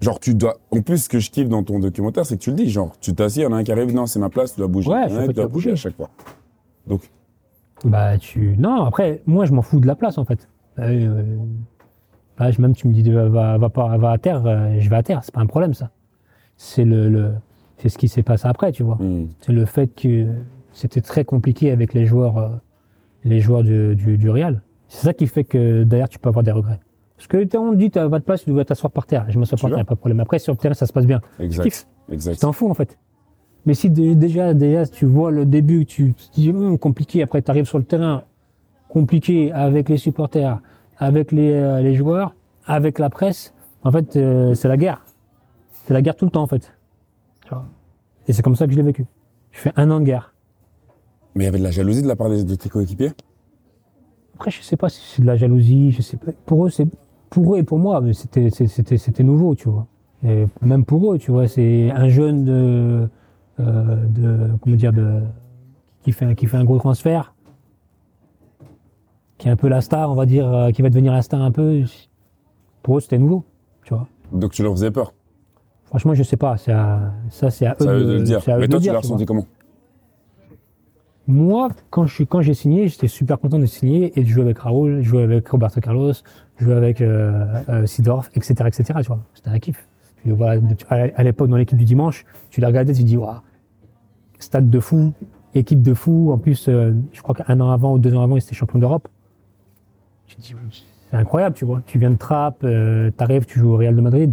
Genre, 0.00 0.20
tu 0.20 0.34
dois. 0.34 0.56
En 0.70 0.82
plus, 0.82 1.04
ce 1.04 1.08
que 1.08 1.18
je 1.18 1.30
kiffe 1.30 1.48
dans 1.48 1.62
ton 1.62 1.78
documentaire, 1.78 2.26
c'est 2.26 2.36
que 2.36 2.42
tu 2.42 2.50
le 2.50 2.56
dis. 2.56 2.68
Genre, 2.68 2.92
tu 3.00 3.14
t'assieds, 3.14 3.42
il 3.42 3.46
y 3.46 3.48
en 3.48 3.52
a 3.52 3.56
un 3.58 3.64
qui 3.64 3.72
arrive, 3.72 3.94
non, 3.94 4.06
c'est 4.06 4.18
ma 4.18 4.28
place, 4.28 4.52
tu 4.54 4.58
dois 4.60 4.68
bouger. 4.68 4.90
Ouais, 4.90 4.96
Il 5.06 5.12
y 5.12 5.16
en 5.16 5.18
a 5.18 5.20
chaque 5.20 5.20
un 5.20 5.24
fois, 5.24 5.26
qui 5.26 5.28
tu 5.28 5.34
dois 5.34 5.44
doit 5.44 5.52
bouger 5.52 5.72
à 5.72 5.76
chaque 5.76 5.96
fois. 5.96 6.10
Donc, 6.86 7.00
Bah, 7.84 8.18
tu. 8.18 8.54
Non, 8.58 8.82
après, 8.84 9.22
moi, 9.26 9.44
je 9.46 9.52
m'en 9.52 9.62
fous 9.62 9.80
de 9.80 9.86
la 9.86 9.94
place, 9.94 10.18
en 10.18 10.24
fait. 10.24 10.48
Euh, 10.78 11.36
là, 12.38 12.50
je- 12.50 12.60
même 12.60 12.74
tu 12.74 12.88
me 12.88 12.92
dis, 12.92 13.02
de- 13.02 13.14
va, 13.14 13.56
va, 13.58 13.68
pas, 13.70 13.96
va 13.96 14.10
à 14.10 14.18
terre, 14.18 14.44
euh, 14.46 14.76
je 14.78 14.90
vais 14.90 14.96
à 14.96 15.02
terre. 15.02 15.20
C'est 15.22 15.32
pas 15.34 15.40
un 15.40 15.46
problème, 15.46 15.72
ça. 15.74 15.90
C'est 16.56 16.84
le, 16.84 17.08
le, 17.08 17.32
c'est 17.78 17.88
ce 17.88 17.96
qui 17.98 18.08
s'est 18.08 18.22
passé 18.22 18.46
après, 18.46 18.72
tu 18.72 18.82
vois. 18.82 18.96
hmm, 18.96 19.28
C'est 19.40 19.52
le 19.52 19.64
fait 19.64 19.88
que 19.88 20.26
c'était 20.72 21.00
très 21.00 21.24
compliqué 21.24 21.70
avec 21.70 21.94
les 21.94 22.04
joueurs, 22.06 22.38
euh, 22.38 22.48
les 23.24 23.40
joueurs 23.40 23.62
du, 23.62 23.94
du, 23.96 24.18
du 24.18 24.28
Real. 24.30 24.60
C'est 24.88 25.06
ça 25.06 25.14
qui 25.14 25.26
fait 25.26 25.44
que 25.44 25.82
derrière, 25.84 26.08
tu 26.08 26.18
peux 26.18 26.28
avoir 26.28 26.42
des 26.44 26.52
regrets. 26.52 26.78
Parce 27.16 27.26
que 27.28 27.56
on 27.56 27.72
te 27.72 27.76
dit, 27.76 27.90
t'as 27.90 28.08
pas 28.08 28.18
de 28.18 28.24
place, 28.24 28.44
tu 28.44 28.50
dois 28.50 28.64
t'asseoir 28.64 28.90
par 28.90 29.06
terre. 29.06 29.26
Je 29.28 29.38
m'assois 29.38 29.56
par 29.58 29.70
terre, 29.70 29.84
pas 29.86 29.94
de 29.94 29.98
problème. 30.00 30.20
Après, 30.20 30.38
sur 30.38 30.52
le 30.52 30.58
terrain, 30.58 30.74
ça 30.74 30.86
se 30.86 30.92
passe 30.92 31.06
bien. 31.06 31.20
Exact. 31.38 31.86
Tu 32.08 32.14
Exact. 32.14 32.40
t'en 32.40 32.52
fous, 32.52 32.68
en 32.68 32.74
fait. 32.74 32.98
Mais 33.66 33.74
si 33.74 33.88
dé- 33.88 34.14
déjà, 34.14 34.52
déjà, 34.52 34.86
tu 34.86 35.06
vois 35.06 35.30
le 35.30 35.46
début, 35.46 35.86
tu 35.86 36.12
te 36.14 36.34
dis, 36.34 36.50
Hum, 36.50 36.76
compliqué, 36.78 37.22
après, 37.22 37.40
tu 37.40 37.50
arrives 37.50 37.64
sur 37.66 37.78
le 37.78 37.84
terrain, 37.84 38.24
compliqué 38.88 39.52
avec 39.52 39.88
les 39.88 39.96
supporters, 39.96 40.60
avec 40.98 41.32
les, 41.32 41.52
euh, 41.52 41.80
les 41.80 41.94
joueurs, 41.94 42.34
avec 42.66 42.98
la 42.98 43.10
presse, 43.10 43.54
en 43.84 43.92
fait, 43.92 44.16
euh, 44.16 44.54
c'est 44.54 44.68
la 44.68 44.76
guerre. 44.76 45.04
C'est 45.86 45.94
la 45.94 46.02
guerre 46.02 46.16
tout 46.16 46.24
le 46.24 46.30
temps, 46.30 46.42
en 46.42 46.46
fait. 46.46 46.72
Et 48.26 48.32
c'est 48.32 48.42
comme 48.42 48.56
ça 48.56 48.66
que 48.66 48.72
je 48.72 48.76
l'ai 48.76 48.82
vécu. 48.82 49.04
Je 49.52 49.60
fais 49.60 49.72
un 49.76 49.90
an 49.90 50.00
de 50.00 50.04
guerre. 50.06 50.34
Mais 51.34 51.44
il 51.44 51.46
y 51.46 51.48
avait 51.48 51.58
de 51.58 51.62
la 51.64 51.70
jalousie 51.70 52.02
de 52.02 52.08
la 52.08 52.16
part 52.16 52.30
de 52.30 52.54
tes 52.54 52.68
coéquipiers? 52.68 53.12
Après, 54.34 54.50
je 54.50 54.62
sais 54.62 54.76
pas 54.76 54.88
si 54.88 55.00
c'est 55.14 55.22
de 55.22 55.26
la 55.26 55.36
jalousie, 55.36 55.90
je 55.92 56.00
sais 56.02 56.16
pas. 56.16 56.32
Pour 56.46 56.66
eux, 56.66 56.70
c'est 56.70 56.86
pour 57.34 57.54
eux 57.56 57.58
et 57.58 57.62
pour 57.64 57.80
moi, 57.80 58.00
c'était 58.12 58.48
c'était 58.50 58.96
c'était 58.96 59.24
nouveau, 59.24 59.56
tu 59.56 59.68
vois. 59.68 59.86
Et 60.24 60.46
même 60.62 60.84
pour 60.84 61.12
eux, 61.12 61.18
tu 61.18 61.32
vois, 61.32 61.48
c'est 61.48 61.90
un 61.90 62.08
jeune 62.08 62.44
de 62.44 63.08
euh, 63.58 64.06
de 64.06 64.50
comment 64.60 64.76
dire 64.76 64.92
de 64.92 65.20
qui 66.04 66.12
fait 66.12 66.24
un- 66.26 66.34
qui 66.34 66.46
fait 66.46 66.56
un 66.56 66.64
gros 66.64 66.78
transfert, 66.78 67.34
qui 69.38 69.48
est 69.48 69.50
un 69.50 69.56
peu 69.56 69.68
la 69.68 69.80
star, 69.80 70.10
on 70.10 70.14
va 70.14 70.26
dire, 70.26 70.46
euh, 70.46 70.70
qui 70.70 70.80
va 70.82 70.90
devenir 70.90 71.12
la 71.12 71.22
star 71.22 71.42
un 71.42 71.50
peu. 71.50 71.82
Pour 72.82 72.98
eux, 72.98 73.00
c'était 73.00 73.18
nouveau, 73.18 73.44
tu 73.82 73.94
vois. 73.94 74.06
Donc, 74.30 74.52
tu 74.52 74.62
leur 74.62 74.72
faisais 74.72 74.90
peur? 74.92 75.12
Franchement, 75.86 76.14
je 76.14 76.22
sais 76.22 76.36
pas. 76.36 76.56
C'est 76.56 76.72
à- 76.72 77.12
ça, 77.30 77.50
c'est 77.50 77.66
à 77.66 77.76
eux 77.80 77.86
de, 77.86 78.12
le 78.12 78.22
dire. 78.22 78.40
Mais 78.58 78.68
toi, 78.68 78.78
tu 78.78 78.86
l'as 78.86 78.98
ressenti 78.98 79.26
comment? 79.26 79.46
Moi, 81.26 81.70
quand 81.90 82.04
je 82.04 82.14
suis, 82.14 82.26
quand 82.26 82.42
j'ai 82.42 82.52
signé, 82.52 82.86
j'étais 82.88 83.08
super 83.08 83.38
content 83.40 83.58
de 83.58 83.64
signer 83.66 84.12
et 84.18 84.22
de 84.22 84.28
jouer 84.28 84.42
avec 84.42 84.58
Raoul, 84.58 84.98
de 84.98 85.02
jouer 85.02 85.22
avec 85.22 85.48
Roberto 85.48 85.80
Carlos, 85.80 86.12
jouer 86.58 86.74
avec 86.74 87.00
euh, 87.00 87.44
euh, 87.68 87.86
Sidorf, 87.86 88.30
etc., 88.34 88.54
etc. 88.66 88.84
Tu 89.02 89.06
vois, 89.08 89.20
c'était 89.34 89.50
un 89.50 89.58
kiff. 89.58 89.86
Puis 90.16 90.30
voilà, 90.32 90.60
tu- 90.60 90.86
à 90.88 91.22
l'époque 91.22 91.48
dans 91.50 91.56
l'équipe 91.56 91.76
du 91.78 91.84
dimanche, 91.84 92.24
tu 92.50 92.60
la 92.60 92.68
regardais, 92.68 92.92
tu 92.94 93.02
te 93.02 93.06
dis 93.06 93.16
waouh, 93.16 93.36
stade 94.38 94.70
de 94.70 94.80
fou, 94.80 95.12
équipe 95.54 95.82
de 95.82 95.92
fou. 95.94 96.30
En 96.32 96.38
plus, 96.38 96.68
euh, 96.68 96.92
je 97.12 97.20
crois 97.22 97.34
qu'un 97.34 97.60
an 97.60 97.70
avant 97.70 97.92
ou 97.94 97.98
deux 97.98 98.14
ans 98.14 98.22
avant, 98.22 98.36
ils 98.36 98.42
étaient 98.42 98.54
champions 98.54 98.78
d'Europe. 98.78 99.08
Tu 100.26 100.36
te 100.36 100.40
dis 100.42 100.54
c'est 101.10 101.16
incroyable, 101.16 101.54
tu 101.54 101.64
vois. 101.64 101.82
Tu 101.86 101.98
viens 101.98 102.10
de 102.10 102.16
Trappes, 102.16 102.64
euh, 102.64 103.10
t'arrives, 103.10 103.44
tu 103.46 103.58
joues 103.58 103.72
au 103.72 103.76
Real 103.76 103.94
de 103.94 104.00
Madrid. 104.00 104.32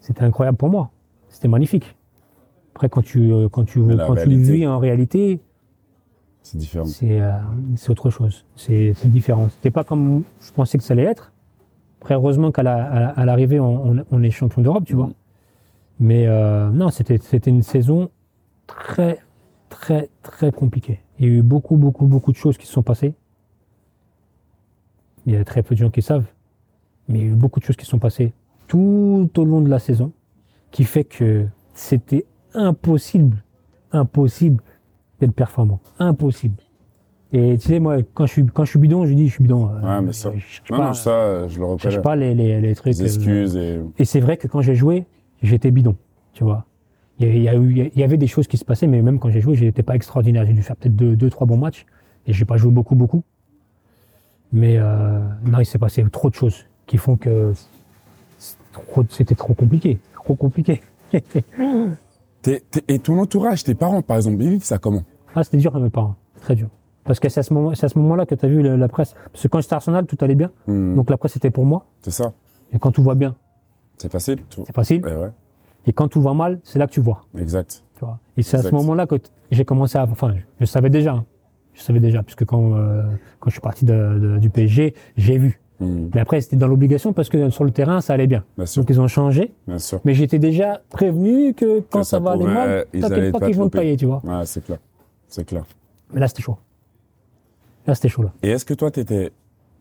C'était 0.00 0.22
incroyable 0.24 0.56
pour 0.58 0.68
moi. 0.68 0.90
C'était 1.28 1.48
magnifique. 1.48 1.96
Après, 2.74 2.88
quand 2.88 3.02
tu 3.02 3.32
euh, 3.32 3.48
quand 3.48 3.64
tu 3.64 3.80
quand 4.06 4.14
tu 4.24 4.28
vis 4.52 4.66
en 4.66 4.78
réalité, 4.78 5.40
C'est 6.42 6.58
différent. 6.58 6.86
c'est 6.86 7.20
euh, 7.20 7.32
autre 7.88 8.10
chose. 8.10 8.44
C'est 8.56 8.94
différent. 9.04 9.48
C'était 9.50 9.70
pas 9.70 9.84
comme 9.84 10.24
je 10.40 10.50
pensais 10.52 10.78
que 10.78 10.84
ça 10.84 10.94
allait 10.94 11.04
être. 11.04 11.32
Après, 12.00 12.14
heureusement 12.14 12.50
qu'à 12.50 12.62
la- 12.62 13.14
l'arrivée, 13.24 13.60
on, 13.60 13.90
on- 13.92 14.04
on 14.10 14.22
est 14.22 14.30
champion 14.30 14.62
d'Europe, 14.62 14.84
tu 14.86 14.94
vois. 14.94 15.06
Mhm. 15.08 15.14
Mais 16.00 16.26
euh, 16.26 16.70
non, 16.70 16.88
c'était 16.90 17.18
c'était 17.18 17.50
une 17.50 17.62
saison 17.62 18.10
très, 18.66 19.18
très, 19.68 20.08
très 20.22 20.50
compliquée. 20.50 21.00
Il 21.18 21.26
y 21.26 21.28
a 21.30 21.32
eu 21.34 21.42
beaucoup, 21.42 21.76
beaucoup, 21.76 22.06
beaucoup 22.06 22.32
de 22.32 22.36
choses 22.36 22.56
qui 22.56 22.66
se 22.66 22.72
sont 22.72 22.82
passées. 22.82 23.14
Il 25.26 25.34
y 25.34 25.36
a 25.36 25.44
très 25.44 25.62
peu 25.62 25.74
de 25.74 25.80
gens 25.80 25.90
qui 25.90 26.00
savent. 26.02 26.24
Mais 27.08 27.18
il 27.18 27.24
y 27.26 27.28
a 27.28 27.32
eu 27.32 27.34
beaucoup 27.34 27.60
de 27.60 27.64
choses 27.64 27.76
qui 27.76 27.84
se 27.84 27.90
sont 27.90 27.98
passées 27.98 28.32
tout 28.66 29.30
au 29.36 29.44
long 29.44 29.60
de 29.60 29.68
la 29.68 29.78
saison 29.78 30.12
qui 30.70 30.84
fait 30.84 31.04
que 31.04 31.46
c'était 31.74 32.24
impossible, 32.54 33.42
impossible 33.92 34.62
d'être 35.20 35.32
performant. 35.32 35.80
Impossible. 35.98 36.56
Et 37.32 37.56
tu 37.58 37.68
sais, 37.68 37.78
moi, 37.78 37.98
quand 38.14 38.26
je 38.26 38.32
suis, 38.32 38.46
quand 38.46 38.64
je 38.64 38.70
suis 38.70 38.78
bidon, 38.80 39.06
je 39.06 39.12
dis, 39.12 39.28
je 39.28 39.34
suis 39.34 39.42
bidon. 39.44 39.68
euh, 39.70 39.80
Ouais, 39.98 40.02
mais 40.04 40.12
ça- 40.12 40.32
Je 40.36 40.72
Non, 40.72 40.78
pas, 40.78 40.86
non, 40.88 40.94
ça, 40.94 41.46
je 41.48 41.60
le 41.60 41.66
je 41.76 41.82
cherche 41.82 41.94
reconnais. 41.96 42.02
pas 42.02 42.16
les, 42.16 42.34
les, 42.34 42.60
les 42.60 42.74
trucs. 42.74 42.94
Des 42.94 43.02
euh, 43.02 43.04
excuses 43.04 43.56
et. 43.56 43.80
et 43.98 44.04
c'est 44.04 44.18
vrai 44.20 44.36
que 44.36 44.48
quand 44.48 44.62
j'ai 44.62 44.74
joué, 44.74 45.04
j'étais 45.42 45.70
bidon, 45.70 45.94
tu 46.32 46.42
vois. 46.42 46.64
Il 47.20 47.26
y, 47.26 47.30
a- 47.30 47.34
il 47.34 47.42
y 47.42 47.48
a 47.48 47.54
eu- 47.54 47.90
il 47.94 48.00
y 48.00 48.02
avait 48.02 48.16
des 48.16 48.26
choses 48.26 48.48
qui 48.48 48.56
se 48.56 48.64
passaient, 48.64 48.86
mais 48.88 49.00
même 49.02 49.18
quand 49.20 49.30
j'ai 49.30 49.40
joué, 49.40 49.54
j'étais 49.54 49.82
pas 49.84 49.94
extraordinaire. 49.94 50.44
J'ai 50.46 50.54
dû 50.54 50.62
faire 50.62 50.74
peut-être 50.76 50.96
deux, 50.96 51.14
deux, 51.14 51.30
trois 51.30 51.46
bons 51.46 51.58
matchs, 51.58 51.86
et 52.26 52.32
j'ai 52.32 52.44
pas 52.46 52.56
joué 52.56 52.72
beaucoup, 52.72 52.94
beaucoup. 52.96 53.22
Mais 54.52 54.78
euh, 54.78 55.20
non, 55.44 55.60
il 55.60 55.66
s'est 55.66 55.78
passé 55.78 56.04
trop 56.10 56.30
de 56.30 56.34
choses 56.34 56.64
qui 56.86 56.96
font 56.96 57.16
que 57.16 57.52
trop- 58.72 59.04
c'était 59.10 59.36
trop 59.36 59.54
compliqué, 59.54 59.98
trop 60.14 60.34
compliqué. 60.34 60.80
Et 62.88 62.98
ton 63.00 63.18
entourage, 63.20 63.64
tes 63.64 63.74
parents, 63.74 64.00
par 64.02 64.16
exemple, 64.16 64.42
ils 64.42 64.48
vivent 64.50 64.64
ça 64.64 64.78
comment? 64.78 65.02
Ah, 65.34 65.44
c'était 65.44 65.58
dur 65.58 65.78
mes 65.78 65.90
parents, 65.90 66.16
très 66.40 66.54
dur. 66.54 66.68
Parce 67.04 67.18
que 67.20 67.28
c'est 67.28 67.40
à 67.40 67.42
ce 67.42 67.52
moment, 67.54 67.74
c'est 67.74 67.86
à 67.86 67.88
ce 67.88 67.98
moment-là 67.98 68.26
que 68.26 68.34
tu 68.34 68.44
as 68.44 68.48
vu 68.48 68.62
la, 68.62 68.76
la 68.76 68.88
presse. 68.88 69.14
Parce 69.32 69.42
que 69.42 69.48
quand 69.48 69.60
j'étais 69.60 69.72
à 69.74 69.76
Arsenal, 69.76 70.06
tout 70.06 70.16
allait 70.20 70.34
bien, 70.34 70.50
Hmm, 70.66 70.94
donc 70.96 71.10
la 71.10 71.16
presse 71.16 71.36
était 71.36 71.50
pour 71.50 71.64
moi. 71.64 71.86
C'est 72.02 72.10
ça. 72.10 72.32
Et 72.72 72.78
quand 72.78 72.90
tout 72.92 73.02
va 73.02 73.14
bien, 73.14 73.34
C'est 73.96 74.10
facile. 74.12 74.38
tout- 74.50 74.64
c'est 74.66 74.74
facile. 74.74 75.04
Ouais. 75.04 75.30
Et 75.86 75.92
quand 75.92 76.08
tout 76.08 76.20
va 76.20 76.34
mal, 76.34 76.60
c'est 76.62 76.78
là 76.78 76.86
que 76.86 76.92
tu 76.92 77.00
vois. 77.00 77.22
Exact. 77.38 77.82
Tu 77.98 78.04
vois. 78.04 78.18
Et 78.36 78.42
c'est 78.42 78.58
à 78.58 78.62
ce 78.62 78.70
moment-là 78.74 79.06
que 79.06 79.16
j'ai 79.50 79.64
commencé 79.64 79.96
à. 79.98 80.04
Enfin, 80.04 80.34
je, 80.36 80.40
je 80.60 80.64
savais 80.66 80.90
déjà. 80.90 81.12
hein. 81.14 81.24
Je 81.72 81.82
savais 81.82 82.00
déjà, 82.00 82.22
puisque 82.22 82.44
quand, 82.44 82.74
euh, 82.76 83.02
quand 83.38 83.48
je 83.48 83.54
suis 83.54 83.60
parti 83.62 83.84
de- 83.86 84.18
de- 84.18 84.38
du 84.38 84.50
PSG, 84.50 84.94
j'ai 85.16 85.38
vu. 85.38 85.60
Hmm, 85.80 86.08
Mais 86.14 86.20
après, 86.20 86.42
c'était 86.42 86.56
dans 86.56 86.68
l'obligation 86.68 87.14
parce 87.14 87.30
que 87.30 87.48
sur 87.48 87.64
le 87.64 87.70
terrain, 87.70 88.02
ça 88.02 88.12
allait 88.12 88.26
bien. 88.26 88.44
Bien 88.58 88.66
sûr. 88.66 88.82
Donc, 88.82 88.90
ils 88.90 89.00
ont 89.00 89.08
changé. 89.08 89.54
Bien 89.66 89.78
sûr. 89.78 90.00
Mais 90.04 90.12
j'étais 90.12 90.38
déjà 90.38 90.82
prévenu 90.90 91.54
que 91.54 91.80
quand 91.88 92.02
ça, 92.02 92.18
ça 92.18 92.20
va 92.20 92.32
aller 92.32 92.44
mal, 92.44 92.84
t'inquiète 92.92 93.32
pas 93.32 93.46
qu'ils 93.46 93.56
vont 93.56 93.70
te 93.70 93.78
payer, 93.78 93.96
tu 93.96 94.04
vois. 94.04 94.20
Ouais, 94.24 94.44
c'est 94.44 94.62
clair. 94.62 94.78
C'est 95.30 95.44
clair. 95.44 95.64
Mais 96.12 96.20
là, 96.20 96.28
c'était 96.28 96.42
chaud. 96.42 96.58
Là, 97.86 97.94
c'était 97.94 98.08
chaud, 98.08 98.22
là. 98.24 98.32
Et 98.42 98.50
est-ce 98.50 98.64
que 98.64 98.74
toi, 98.74 98.90
t'étais. 98.90 99.32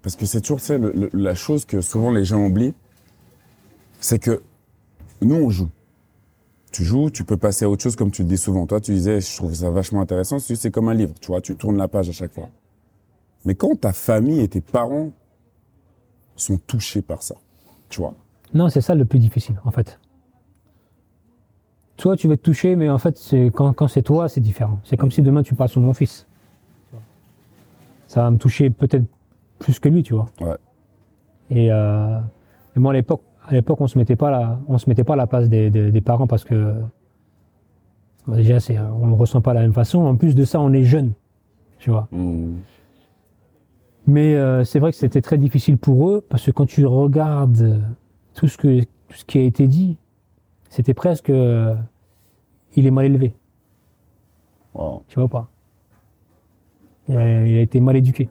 Parce 0.02 0.16
que 0.16 0.26
c'est 0.26 0.40
toujours 0.42 0.62
le- 0.70 1.10
la 1.12 1.36
chose 1.36 1.66
que 1.66 1.82
souvent 1.82 2.12
les 2.12 2.24
gens 2.24 2.46
oublient, 2.46 2.74
c'est 4.00 4.20
que 4.20 4.42
nous, 5.22 5.36
on 5.36 5.50
joue. 5.50 5.70
tu 6.72 6.84
joues, 6.84 7.10
tu 7.10 7.24
peux 7.24 7.36
passer 7.36 7.66
à 7.66 7.70
autre 7.70 7.82
chose 7.82 7.96
comme 7.96 8.12
tu 8.12 8.22
le 8.22 8.28
dis 8.28 8.38
souvent. 8.38 8.68
Toi, 8.68 8.80
tu 8.80 8.94
disais, 8.94 9.20
je 9.22 9.36
trouve 9.36 9.52
ça 9.56 9.72
vachement 9.72 10.02
intéressant. 10.02 10.38
C'est 10.38 10.70
comme 10.70 10.88
un 10.88 10.94
livre, 10.94 11.16
tu 11.20 11.28
vois, 11.28 11.42
tu 11.42 11.56
tournes 11.56 11.78
la 11.78 11.88
page 11.88 12.08
à 12.10 12.12
chaque 12.12 12.32
fois. 12.32 12.48
Mais 13.44 13.56
quand 13.56 13.76
ta 13.82 13.92
famille 13.92 14.40
et 14.40 14.48
tes 14.48 14.62
parents 14.62 15.12
sont 16.36 16.60
touchés 16.60 17.02
par 17.02 17.24
ça, 17.24 17.34
tu 17.90 18.02
vois. 18.02 18.14
Non, 18.54 18.70
c'est 18.70 18.82
ça 18.82 18.94
le 18.94 19.04
plus 19.04 19.18
difficile, 19.18 19.60
en 19.66 19.72
fait. 19.72 20.00
Toi, 22.00 22.16
tu 22.16 22.30
vas 22.30 22.38
te 22.38 22.42
toucher, 22.42 22.78
mais 22.78 22.90
en 22.90 22.98
fait, 22.98 23.18
c'est 23.18 23.48
quand, 23.54 23.74
quand 23.74 23.90
c'est 23.90 24.02
toi, 24.02 24.30
c'est 24.30 24.40
différent. 24.40 24.80
C'est 24.86 24.96
comme 24.96 25.12
si 25.12 25.22
demain 25.22 25.44
tu 25.44 25.54
passes 25.54 25.72
sur 25.72 25.82
mon 25.82 25.94
fils. 25.94 26.26
Ça 28.08 28.24
va 28.24 28.32
me 28.32 28.38
toucher 28.38 28.70
peut-être 28.70 29.04
plus 29.60 29.80
que 29.80 29.90
lui, 29.90 30.02
tu 30.02 30.14
vois. 30.14 30.30
Ouais. 30.40 30.56
Et, 31.50 31.70
euh, 31.70 32.18
et 32.78 32.80
moi, 32.80 32.94
à 32.94 32.96
l'époque, 32.96 33.22
à 33.46 33.54
l'époque, 33.54 33.82
on 33.82 33.88
se 33.88 33.98
mettait 33.98 34.16
pas 34.16 34.32
là, 34.32 34.62
on 34.70 34.78
se 34.78 34.90
mettait 34.90 35.04
pas 35.04 35.14
à 35.14 35.18
la 35.18 35.28
place 35.28 35.50
des, 35.50 35.70
des, 35.70 35.92
des 35.92 36.02
parents 36.02 36.26
parce 36.26 36.46
que 36.46 36.74
bah, 38.26 38.38
déjà, 38.38 38.62
c'est, 38.62 38.80
on 38.80 39.08
ne 39.08 39.16
ressent 39.16 39.42
pas 39.42 39.52
de 39.52 39.56
la 39.56 39.64
même 39.64 39.74
façon. 39.74 40.00
En 40.00 40.16
plus 40.16 40.36
de 40.36 40.46
ça, 40.46 40.62
on 40.62 40.72
est 40.72 40.86
jeune, 40.86 41.12
tu 41.80 41.90
vois. 41.90 42.08
Hmm. 42.14 42.60
Mais 44.08 44.36
euh, 44.36 44.64
c'est 44.64 44.80
vrai 44.80 44.92
que 44.92 44.98
c'était 44.98 45.22
très 45.22 45.38
difficile 45.38 45.78
pour 45.78 46.10
eux 46.10 46.26
parce 46.30 46.46
que 46.46 46.52
quand 46.52 46.66
tu 46.66 46.86
regardes 46.86 47.82
tout 48.36 48.48
ce 48.48 48.58
que 48.58 48.84
tout 48.84 49.18
ce 49.18 49.26
qui 49.26 49.38
a 49.38 49.42
été 49.42 49.68
dit, 49.68 49.98
c'était 50.70 50.94
presque 50.94 51.30
euh, 51.30 51.76
il 52.76 52.86
est 52.88 52.92
mal 52.92 53.06
élevé, 53.06 53.34
Wow. 54.74 55.04
tu 55.08 55.16
vois 55.16 55.26
ou 55.26 55.28
pas? 55.28 55.50
Il 57.08 57.18
a, 57.18 57.46
il 57.46 57.58
a 57.58 57.62
été 57.62 57.80
mal 57.80 57.96
éduqué. 57.98 58.30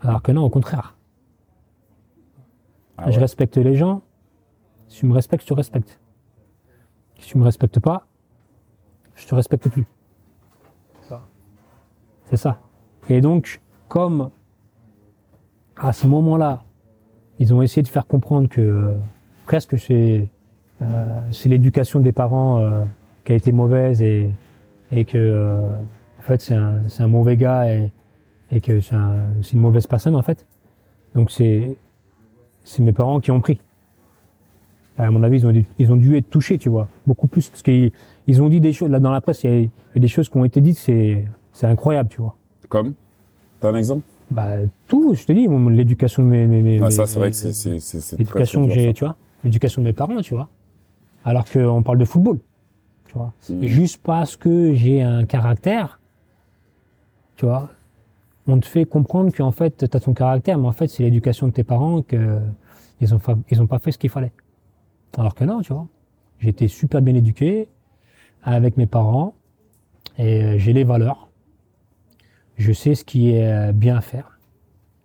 Alors 0.00 0.20
que 0.20 0.32
non, 0.32 0.42
au 0.44 0.50
contraire. 0.50 0.96
Ah 2.98 3.10
Je 3.10 3.16
ouais. 3.16 3.22
respecte 3.22 3.56
les 3.56 3.74
gens. 3.76 4.02
Si 4.88 4.98
tu 5.00 5.06
me 5.06 5.14
respectes, 5.14 5.42
je 5.44 5.48
te 5.48 5.54
respecte. 5.54 5.98
Si 7.18 7.28
tu 7.28 7.38
me 7.38 7.44
respectes 7.44 7.80
pas, 7.80 8.06
je 9.14 9.26
te 9.26 9.34
respecte 9.34 9.68
plus. 9.68 9.86
C'est 12.30 12.36
ça. 12.38 12.58
Et 13.10 13.20
donc, 13.20 13.60
comme 13.88 14.30
à 15.76 15.92
ce 15.92 16.06
moment-là, 16.06 16.64
ils 17.38 17.52
ont 17.52 17.60
essayé 17.62 17.82
de 17.82 17.88
faire 17.88 18.06
comprendre 18.06 18.48
que 18.48 18.60
euh, 18.62 18.96
presque 19.46 19.78
c'est 19.78 20.28
c'est 21.30 21.48
l'éducation 21.48 22.00
des 22.00 22.12
parents 22.12 22.58
euh, 22.60 22.84
qui 23.24 23.32
a 23.32 23.34
été 23.36 23.52
mauvaise 23.52 24.02
et, 24.02 24.30
et 24.92 25.04
que 25.04 25.18
euh, 25.18 25.60
en 26.18 26.22
fait 26.22 26.40
c'est 26.40 26.54
un, 26.54 26.80
c'est 26.88 27.02
un 27.02 27.08
mauvais 27.08 27.36
gars 27.36 27.72
et, 27.72 27.90
et 28.50 28.60
que 28.60 28.80
c'est 28.80 28.94
un- 28.94 29.26
c'est 29.42 29.52
une 29.54 29.60
mauvaise 29.60 29.86
personne 29.86 30.14
en 30.16 30.22
fait. 30.22 30.46
Donc 31.14 31.30
c'est 31.30 31.76
c'est 32.64 32.82
mes 32.82 32.92
parents 32.92 33.20
qui 33.20 33.30
ont 33.30 33.40
pris. 33.40 33.60
À 34.96 35.10
mon 35.10 35.24
avis, 35.24 35.38
ils 35.38 35.46
ont, 35.46 35.50
dû, 35.50 35.66
ils 35.80 35.90
ont 35.92 35.96
dû 35.96 36.16
être 36.16 36.30
touchés, 36.30 36.56
tu 36.56 36.68
vois, 36.68 36.86
beaucoup 37.04 37.26
plus 37.26 37.48
parce 37.48 37.62
qu'ils 37.62 37.90
ils 38.28 38.40
ont 38.40 38.48
dit 38.48 38.60
des 38.60 38.72
choses 38.72 38.90
là 38.90 39.00
dans 39.00 39.10
la 39.10 39.20
presse. 39.20 39.42
Il 39.42 39.50
y 39.50 39.52
a, 39.52 39.56
il 39.58 39.64
y 39.96 39.98
a 39.98 40.00
des 40.00 40.06
choses 40.08 40.28
qui 40.28 40.36
ont 40.36 40.44
été 40.44 40.60
dites, 40.60 40.78
c'est 40.78 41.24
c'est 41.52 41.66
incroyable, 41.66 42.08
tu 42.10 42.20
vois. 42.20 42.36
Comme? 42.68 42.94
T'as 43.60 43.70
un 43.70 43.74
exemple? 43.74 44.02
Bah 44.30 44.50
tout, 44.86 45.14
je 45.14 45.24
te 45.26 45.32
dis, 45.32 45.48
l'éducation 45.74 46.22
de 46.22 46.28
mes, 46.28 46.46
mes, 46.46 46.62
mes- 46.62 46.80
ah, 46.82 46.90
Ça, 46.90 47.06
c'est 47.06 47.18
vrai 47.18 47.30
que 47.30 47.36
c'est- 47.36 47.52
c'est 47.52 47.78
c'est- 47.80 48.00
c'est 48.00 48.16
très, 48.16 48.22
l'éducation 48.24 48.66
que 48.66 48.72
j'ai, 48.72 48.94
tu 48.94 49.04
vois, 49.04 49.16
l'éducation 49.42 49.82
de 49.82 49.86
mes 49.88 49.92
parents, 49.92 50.20
tu 50.22 50.34
vois. 50.34 50.48
Alors 51.24 51.44
qu'on 51.50 51.82
parle 51.82 51.98
de 51.98 52.04
football, 52.04 52.38
tu 53.06 53.14
vois. 53.14 53.32
Mm. 53.48 53.62
Juste 53.62 54.02
parce 54.02 54.36
que 54.36 54.74
j'ai 54.74 55.02
un 55.02 55.24
caractère, 55.24 56.00
tu 57.36 57.46
vois, 57.46 57.70
on 58.46 58.58
te 58.60 58.66
fait 58.66 58.84
comprendre 58.84 59.32
qu'en 59.34 59.50
fait, 59.52 59.88
tu 59.90 59.96
as 59.96 60.00
ton 60.00 60.12
caractère, 60.12 60.58
mais 60.58 60.68
en 60.68 60.72
fait, 60.72 60.88
c'est 60.88 61.02
l'éducation 61.02 61.48
de 61.48 61.52
tes 61.52 61.64
parents 61.64 62.02
que 62.02 62.38
ils 63.00 63.14
ont, 63.14 63.18
fa- 63.18 63.38
ils 63.50 63.60
ont 63.62 63.66
pas 63.66 63.78
fait 63.78 63.90
ce 63.92 63.98
qu'il 63.98 64.10
fallait. 64.10 64.32
Alors 65.16 65.34
que 65.34 65.44
non, 65.44 65.62
tu 65.62 65.72
vois. 65.72 65.86
J'ai 66.40 66.50
été 66.50 66.68
super 66.68 67.00
bien 67.00 67.14
éduqué 67.14 67.68
avec 68.42 68.76
mes 68.76 68.86
parents 68.86 69.34
et 70.18 70.42
euh, 70.44 70.58
j'ai 70.58 70.72
les 70.72 70.84
valeurs. 70.84 71.28
Je 72.56 72.72
sais 72.72 72.94
ce 72.94 73.04
qui 73.04 73.30
est 73.30 73.50
euh, 73.50 73.72
bien 73.72 73.96
à 73.96 74.00
faire. 74.00 74.38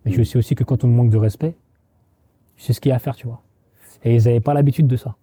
Mais 0.04 0.12
je 0.12 0.22
sais 0.22 0.38
aussi 0.38 0.54
que 0.54 0.64
quand 0.64 0.84
on 0.84 0.86
me 0.88 0.94
manque 0.94 1.10
de 1.10 1.16
respect, 1.18 1.54
je 2.56 2.64
sais 2.64 2.72
ce 2.72 2.80
qu'il 2.80 2.90
y 2.90 2.92
a 2.92 2.96
à 2.96 2.98
faire, 2.98 3.16
tu 3.16 3.26
vois. 3.26 3.42
Et 4.04 4.14
ils 4.14 4.24
n'avaient 4.24 4.40
pas 4.40 4.54
l'habitude 4.54 4.86
de 4.86 4.96
ça. 4.96 5.16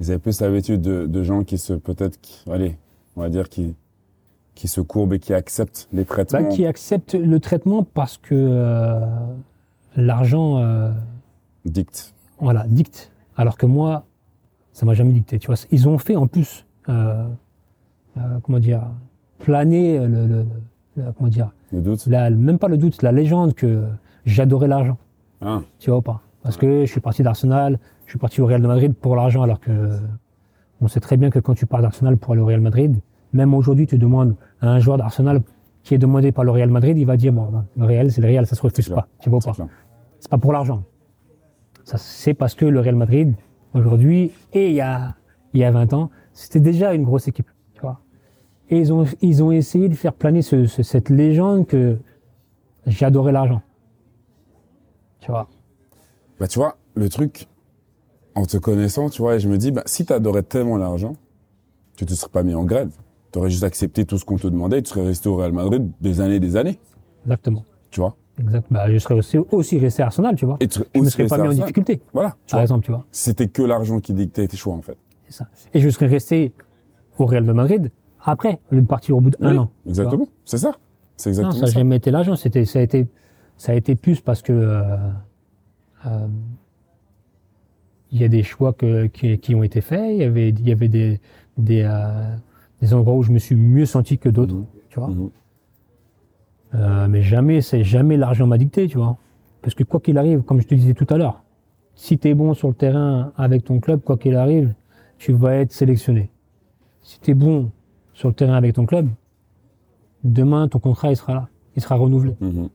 Ils 0.00 0.10
avaient 0.10 0.18
plus 0.18 0.40
l'habitude 0.40 0.80
de, 0.82 1.06
de 1.06 1.22
gens 1.22 1.42
qui 1.44 1.58
se, 1.58 1.72
peut-être, 1.72 2.18
allez, 2.50 2.76
on 3.16 3.22
va 3.22 3.28
dire, 3.30 3.48
qui, 3.48 3.74
qui 4.54 4.68
se 4.68 4.80
courbent 4.80 5.14
et 5.14 5.18
qui 5.18 5.32
acceptent 5.34 5.88
les 5.92 6.04
traitements. 6.04 6.40
Bah, 6.42 6.48
qui 6.48 6.66
acceptent 6.66 7.14
le 7.14 7.40
traitement 7.40 7.82
parce 7.82 8.18
que 8.18 8.34
euh, 8.34 9.00
l'argent, 9.96 10.58
euh, 10.58 10.90
dictent. 11.64 12.14
voilà, 12.40 12.64
dicte. 12.68 13.10
Alors 13.36 13.56
que 13.56 13.66
moi, 13.66 14.04
ça 14.72 14.84
m'a 14.86 14.94
jamais 14.94 15.12
dicté. 15.12 15.38
Tu 15.38 15.46
vois, 15.46 15.56
ils 15.70 15.88
ont 15.88 15.98
fait 15.98 16.16
en 16.16 16.26
plus, 16.26 16.66
euh, 16.88 17.24
comment 18.42 18.58
dire, 18.58 18.82
planer 19.38 19.98
le, 19.98 20.06
le- 20.06 20.26
le- 20.26 20.46
le- 20.96 21.12
comment 21.16 21.28
dire, 21.30 21.50
Le 21.72 21.80
doute 21.80 22.06
la, 22.06 22.30
même 22.30 22.58
pas 22.58 22.68
le 22.68 22.76
doute, 22.78 23.02
la 23.02 23.12
légende 23.12 23.54
que 23.54 23.84
j'adorais 24.24 24.68
l'argent. 24.68 24.96
Ah, 25.40 25.60
Tu 25.78 25.90
vois 25.90 25.98
ou 25.98 26.02
pas? 26.02 26.20
Parce 26.42 26.56
que 26.56 26.84
je 26.86 26.90
suis 26.90 27.00
parti 27.00 27.22
d'Arsenal, 27.22 27.78
je 28.06 28.10
suis 28.12 28.18
parti 28.18 28.40
au 28.40 28.46
Real 28.46 28.62
de 28.62 28.66
Madrid 28.66 28.94
pour 28.94 29.16
l'argent, 29.16 29.42
alors 29.42 29.60
que 29.60 29.98
on 30.80 30.88
sait 30.88 31.00
très 31.00 31.16
bien 31.16 31.30
que 31.30 31.38
quand 31.38 31.54
tu 31.54 31.66
pars 31.66 31.82
d'Arsenal 31.82 32.16
pour 32.16 32.32
aller 32.32 32.42
au 32.42 32.46
Real 32.46 32.60
Madrid, 32.60 32.96
même 33.32 33.54
aujourd'hui, 33.54 33.86
tu 33.86 33.98
demandes 33.98 34.36
à 34.60 34.68
un 34.70 34.78
joueur 34.78 34.96
d'Arsenal 34.98 35.42
qui 35.82 35.94
est 35.94 35.98
demandé 35.98 36.32
par 36.32 36.44
le 36.44 36.50
Real 36.50 36.70
Madrid, 36.70 36.96
il 36.98 37.04
va 37.06 37.16
dire 37.16 37.32
bon, 37.32 37.64
le 37.76 37.84
Real, 37.84 38.10
c'est 38.10 38.20
le 38.20 38.28
Real, 38.28 38.46
ça 38.46 38.56
se 38.56 38.62
refuse 38.62 38.88
pas. 38.88 39.08
Tu 39.20 39.30
vois 39.30 39.40
pas. 39.40 39.52
C'est 40.18 40.30
pas 40.30 40.38
pour 40.38 40.52
l'argent. 40.52 40.82
Ça, 41.84 41.96
c'est 41.98 42.34
parce 42.34 42.54
que 42.54 42.64
le 42.66 42.80
Real 42.80 42.96
Madrid 42.96 43.34
aujourd'hui 43.74 44.32
et 44.52 44.68
il 44.70 44.74
y 44.74 44.80
a 44.80 45.14
il 45.54 45.60
y 45.60 45.64
a 45.64 45.70
20 45.70 45.92
ans, 45.94 46.10
c'était 46.32 46.60
déjà 46.60 46.92
une 46.94 47.04
grosse 47.04 47.28
équipe. 47.28 47.48
Tu 47.74 47.80
vois 47.80 48.00
Et 48.70 48.78
ils 48.78 48.92
ont 48.92 49.04
ils 49.22 49.42
ont 49.42 49.52
essayé 49.52 49.88
de 49.88 49.94
faire 49.94 50.12
planer 50.12 50.42
ce- 50.42 50.66
ce- 50.66 50.82
cette 50.82 51.08
légende 51.08 51.66
que 51.66 51.98
j'adorais 52.86 53.32
l'argent. 53.32 53.62
Tu 55.20 55.30
vois 55.30 55.48
Bah, 56.38 56.46
tu 56.48 56.58
vois, 56.58 56.76
le 56.94 57.08
truc, 57.08 57.46
en 58.36 58.44
te 58.46 58.56
connaissant, 58.58 59.08
tu 59.10 59.22
vois, 59.22 59.34
et 59.36 59.40
je 59.40 59.48
me 59.48 59.56
dis, 59.58 59.72
bah, 59.72 59.82
si 59.86 60.04
t'adorais 60.04 60.42
tellement 60.44 60.76
l'argent, 60.76 61.16
tu 61.96 62.04
te 62.06 62.14
serais 62.14 62.30
pas 62.30 62.42
mis 62.42 62.54
en 62.54 62.64
grève. 62.64 62.90
T'aurais 63.32 63.50
juste 63.50 63.64
accepté 63.64 64.04
tout 64.04 64.18
ce 64.18 64.24
qu'on 64.24 64.36
te 64.36 64.46
demandait 64.46 64.78
et 64.78 64.82
tu 64.82 64.90
serais 64.90 65.04
resté 65.06 65.28
au 65.28 65.36
Real 65.36 65.52
Madrid 65.52 65.90
des 66.00 66.20
années 66.20 66.36
et 66.36 66.40
des 66.40 66.56
années, 66.56 66.78
Exactement. 67.24 67.64
tu 67.90 68.00
vois? 68.00 68.14
Exact. 68.38 68.66
Bah, 68.70 68.92
je 68.92 68.98
serais 68.98 69.14
aussi, 69.14 69.38
aussi 69.38 69.78
resté 69.78 70.02
à 70.02 70.06
Arsenal, 70.06 70.36
tu 70.36 70.44
vois. 70.44 70.58
Et 70.60 70.68
tu 70.68 70.80
Je 70.94 71.00
aussi 71.00 71.10
serais 71.10 71.26
pas 71.26 71.36
mis 71.38 71.42
en 71.42 71.46
Arsenal. 71.46 71.64
difficulté, 71.66 72.00
Voilà, 72.12 72.36
tu 72.46 72.52
par 72.52 72.58
vois. 72.58 72.62
exemple, 72.62 72.84
tu 72.84 72.90
vois. 72.92 73.04
C'était 73.10 73.48
que 73.48 73.62
l'argent 73.62 73.98
qui 74.00 74.12
dictait 74.12 74.46
tes 74.46 74.56
choix, 74.58 74.74
en 74.74 74.82
fait. 74.82 74.96
C'est 75.28 75.32
ça. 75.38 75.48
Et 75.74 75.80
je 75.80 75.88
serais 75.88 76.06
resté 76.06 76.52
au 77.18 77.24
Real 77.26 77.46
de 77.46 77.52
Madrid 77.52 77.90
après, 78.22 78.60
au 78.70 78.74
lieu 78.74 78.82
de 78.82 78.86
partir 78.86 79.16
au 79.16 79.20
bout 79.20 79.30
d'un 79.30 79.50
Oui, 79.52 79.58
an. 79.58 79.70
Exactement, 79.86 80.28
c'est 80.44 80.58
ça. 80.58 80.72
C'est 81.16 81.30
Non, 81.30 81.32
exactement 81.32 81.52
ça 81.54 81.60
n'a 81.60 81.66
ça. 81.68 81.78
jamais 81.78 81.96
été 81.96 82.10
l'argent. 82.10 82.36
C'était, 82.36 82.66
ça 82.66 82.80
a 82.80 82.82
été, 82.82 83.06
ça 83.56 83.72
a 83.72 83.74
été 83.74 83.94
plus 83.96 84.20
parce 84.20 84.42
que 84.42 84.52
euh, 84.52 84.82
euh, 86.06 86.26
il 88.12 88.20
y 88.20 88.24
a 88.24 88.28
des 88.28 88.42
choix 88.42 88.72
que, 88.72 89.06
qui, 89.06 89.38
qui 89.38 89.54
ont 89.54 89.62
été 89.62 89.80
faits. 89.80 90.10
Il 90.12 90.18
y 90.18 90.24
avait, 90.24 90.50
il 90.50 90.68
y 90.68 90.72
avait 90.72 90.88
des, 90.88 91.20
des, 91.58 91.82
euh, 91.82 92.34
des 92.80 92.94
endroits 92.94 93.14
où 93.14 93.22
je 93.22 93.32
me 93.32 93.38
suis 93.38 93.56
mieux 93.56 93.86
senti 93.86 94.18
que 94.18 94.28
d'autres, 94.28 94.54
Mhm. 94.54 94.66
tu 94.90 94.98
vois. 95.00 95.08
Mhm. 95.08 95.30
Euh, 96.74 97.08
mais 97.08 97.22
jamais, 97.22 97.60
c'est 97.60 97.84
jamais 97.84 98.16
l'argent 98.16 98.46
m'a 98.46 98.58
dicté, 98.58 98.86
tu 98.88 98.98
vois. 98.98 99.16
Parce 99.62 99.74
que 99.74 99.84
quoi 99.84 100.00
qu'il 100.00 100.18
arrive, 100.18 100.42
comme 100.42 100.60
je 100.60 100.66
te 100.66 100.74
disais 100.74 100.94
tout 100.94 101.06
à 101.10 101.16
l'heure, 101.16 101.42
si 101.94 102.18
tu 102.18 102.28
es 102.28 102.34
bon 102.34 102.54
sur 102.54 102.68
le 102.68 102.74
terrain 102.74 103.32
avec 103.36 103.64
ton 103.64 103.80
club, 103.80 104.00
quoi 104.02 104.16
qu'il 104.16 104.36
arrive, 104.36 104.74
tu 105.18 105.32
vas 105.32 105.54
être 105.56 105.72
sélectionné. 105.72 106.30
Si 107.02 107.18
tu 107.20 107.30
es 107.30 107.34
bon 107.34 107.70
sur 108.12 108.28
le 108.28 108.34
terrain 108.34 108.54
avec 108.54 108.74
ton 108.74 108.84
club, 108.86 109.08
demain, 110.24 110.68
ton 110.68 110.78
contrat, 110.78 111.10
il 111.10 111.16
sera 111.16 111.34
là. 111.34 111.48
Il 111.76 111.82
sera 111.82 111.94
renouvelé. 111.96 112.34
Mhm. 112.40 112.68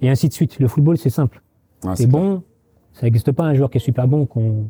Et 0.00 0.08
ainsi 0.10 0.28
de 0.28 0.32
suite. 0.32 0.58
Le 0.58 0.68
football, 0.68 0.96
c'est 0.98 1.10
simple. 1.10 1.42
Ah, 1.84 1.94
T'es 1.96 2.06
bon, 2.06 2.42
ça 2.92 3.06
n'existe 3.06 3.32
pas 3.32 3.44
un 3.44 3.54
joueur 3.54 3.70
qui 3.70 3.78
est 3.78 3.80
super 3.80 4.06
bon 4.08 4.26
qu'on 4.26 4.68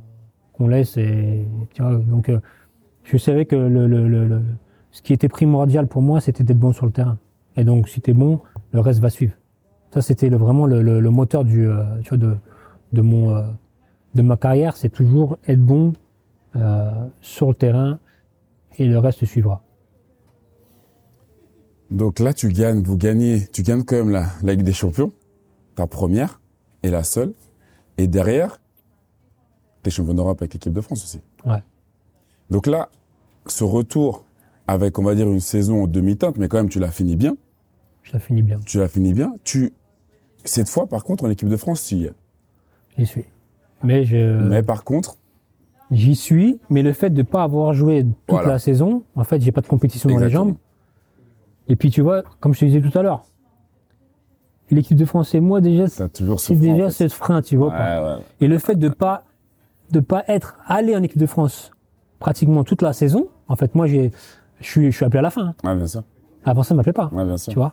qu'on 0.52 0.68
laisse. 0.68 0.96
Et, 0.96 1.46
tu 1.72 1.82
vois, 1.82 1.96
donc, 1.96 2.28
euh, 2.28 2.40
je 3.04 3.16
savais 3.16 3.46
que 3.46 3.56
le, 3.56 3.86
le, 3.86 4.08
le, 4.08 4.26
le- 4.26 4.42
ce 4.90 5.00
qui 5.00 5.12
était 5.14 5.28
primordial 5.28 5.86
pour 5.86 6.02
moi, 6.02 6.20
c'était 6.20 6.44
d'être 6.44 6.58
bon 6.58 6.72
sur 6.72 6.84
le 6.86 6.92
terrain. 6.92 7.18
Et 7.56 7.64
donc, 7.64 7.88
si 7.88 8.00
t'es 8.00 8.12
bon, 8.12 8.40
le 8.72 8.80
reste 8.80 9.00
va 9.00 9.08
suivre. 9.10 9.34
Ça, 9.92 10.02
c'était 10.02 10.28
vraiment 10.28 10.66
le 10.66 11.10
moteur 11.10 11.44
du, 11.44 11.66
euh, 11.66 11.84
tu 12.02 12.10
vois, 12.10 12.18
de, 12.18 12.36
de 12.92 13.00
mon, 13.02 13.34
euh, 13.34 13.42
de 14.14 14.22
ma 14.22 14.36
carrière, 14.36 14.76
c'est 14.76 14.90
toujours 14.90 15.38
être 15.46 15.60
bon 15.60 15.94
euh, 16.56 16.90
sur 17.20 17.48
le 17.48 17.54
terrain 17.54 17.98
et 18.78 18.86
le 18.86 18.98
reste 18.98 19.24
suivra. 19.24 19.62
Donc 21.90 22.18
là, 22.20 22.32
tu 22.32 22.48
gagnes, 22.48 22.82
vous 22.82 22.96
gagnez, 22.96 23.46
tu 23.52 23.62
gagnes 23.62 23.84
quand 23.84 23.96
même 23.96 24.10
la, 24.10 24.26
la 24.42 24.52
Ligue 24.54 24.64
des 24.64 24.72
Champions, 24.72 25.12
ta 25.74 25.86
première 25.86 26.40
et 26.82 26.90
la 26.90 27.04
seule. 27.04 27.32
Et 27.98 28.06
derrière, 28.06 28.60
t'es 29.82 29.90
champion 29.90 30.14
d'Europe 30.14 30.40
avec 30.40 30.54
l'équipe 30.54 30.72
de 30.72 30.80
France 30.80 31.04
aussi. 31.04 31.20
Ouais. 31.44 31.62
Donc 32.50 32.66
là, 32.66 32.88
ce 33.46 33.64
retour 33.64 34.24
avec, 34.66 34.98
on 34.98 35.02
va 35.02 35.14
dire, 35.14 35.28
une 35.28 35.40
saison 35.40 35.84
en 35.84 35.86
demi-teinte, 35.86 36.36
mais 36.38 36.48
quand 36.48 36.58
même, 36.58 36.68
tu 36.68 36.78
l'as 36.78 36.90
fini 36.90 37.16
bien. 37.16 37.36
Ça 38.10 38.18
finit 38.18 38.42
bien. 38.42 38.58
Tu 38.66 38.78
l'as 38.78 38.88
fini 38.88 39.12
bien. 39.12 39.34
Tu, 39.44 39.72
cette 40.44 40.68
fois, 40.68 40.86
par 40.86 41.04
contre, 41.04 41.24
en 41.24 41.30
équipe 41.30 41.48
de 41.48 41.56
France, 41.56 41.84
tu 41.86 41.96
y 41.96 42.04
es. 42.04 42.12
J'y 42.98 43.06
suis. 43.06 43.24
Mais 43.82 44.04
je, 44.04 44.16
Mais 44.48 44.62
par 44.62 44.84
contre, 44.84 45.16
J'y 45.90 46.16
suis, 46.16 46.58
mais 46.70 46.80
le 46.82 46.94
fait 46.94 47.10
de 47.10 47.22
pas 47.22 47.42
avoir 47.42 47.74
joué 47.74 48.02
toute 48.04 48.14
Voilà. 48.28 48.48
la 48.48 48.58
saison, 48.58 49.02
en 49.14 49.24
fait, 49.24 49.42
j'ai 49.42 49.52
pas 49.52 49.60
de 49.60 49.66
compétition 49.66 50.08
dans 50.08 50.18
les 50.18 50.30
jambes. 50.30 50.54
Et 51.68 51.76
puis, 51.76 51.90
tu 51.90 52.00
vois, 52.00 52.22
comme 52.40 52.54
je 52.54 52.60
te 52.60 52.64
disais 52.64 52.80
tout 52.80 52.98
à 52.98 53.02
l'heure, 53.02 53.26
l'équipe 54.74 54.96
de 54.96 55.04
France 55.04 55.34
et 55.34 55.40
moi, 55.40 55.60
déjà, 55.60 55.86
ce 55.88 56.04
c'est 56.38 56.54
déjà 56.56 56.86
en 56.86 56.90
fait. 56.90 57.08
ce 57.08 57.14
frein, 57.14 57.42
tu 57.42 57.56
vois. 57.56 57.70
pas. 57.70 58.00
Ouais, 58.02 58.14
ouais. 58.16 58.22
Et 58.40 58.48
le 58.48 58.58
fait 58.58 58.74
de 58.76 58.88
pas 58.88 59.24
de 59.90 60.00
pas 60.00 60.24
être 60.28 60.56
allé 60.66 60.96
en 60.96 61.02
équipe 61.02 61.18
de 61.18 61.26
France 61.26 61.70
pratiquement 62.18 62.64
toute 62.64 62.80
la 62.82 62.92
saison, 62.92 63.28
en 63.48 63.56
fait, 63.56 63.74
moi, 63.74 63.86
j'ai, 63.86 64.10
je 64.60 64.66
suis, 64.66 64.90
je 64.90 64.96
suis 64.96 65.04
appelé 65.04 65.18
à 65.18 65.22
la 65.22 65.30
fin. 65.30 65.48
hein. 65.48 65.54
Ouais, 65.64 65.76
bien 65.76 65.86
sûr. 65.86 66.02
Avant 66.44 66.62
ça, 66.62 66.72
ne 66.74 66.78
m'appelait 66.78 66.92
pas. 66.94 67.10
Ouais, 67.12 67.24
bien 67.24 67.36
sûr. 67.36 67.52
Tu 67.52 67.58
vois. 67.58 67.72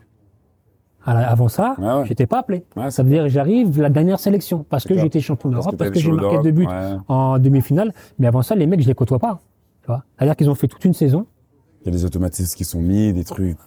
Avant 1.05 1.47
ça, 1.47 1.75
Ouais, 1.79 2.05
j'étais 2.05 2.27
pas 2.27 2.39
appelé. 2.39 2.65
Ça 2.89 3.03
veut 3.03 3.09
dire 3.09 3.23
que 3.23 3.29
j'arrive 3.29 3.81
la 3.81 3.89
dernière 3.89 4.19
sélection 4.19 4.65
parce 4.69 4.83
que 4.85 4.95
j'étais 4.97 5.21
champion 5.21 5.49
d'Europe, 5.49 5.75
parce 5.77 5.91
que 5.91 5.99
j'ai 5.99 6.11
marqué 6.11 6.39
deux 6.43 6.51
buts 6.51 6.67
en 7.07 7.39
demi-finale. 7.39 7.93
Mais 8.19 8.27
avant 8.27 8.41
ça, 8.41 8.53
les 8.55 8.67
mecs, 8.67 8.81
je 8.81 8.87
les 8.87 8.93
côtoie 8.93 9.17
pas. 9.17 9.39
Tu 9.81 9.87
vois. 9.87 10.03
C'est-à-dire 10.17 10.35
qu'ils 10.35 10.49
ont 10.49 10.55
fait 10.55 10.67
toute 10.67 10.83
une 10.85 10.93
saison. 10.93 11.25
Il 11.81 11.85
y 11.85 11.89
a 11.89 11.91
des 11.91 12.03
automatismes 12.05 12.55
qui 12.55 12.65
sont 12.65 12.81
mis, 12.81 13.13
des 13.13 13.23
trucs. 13.23 13.57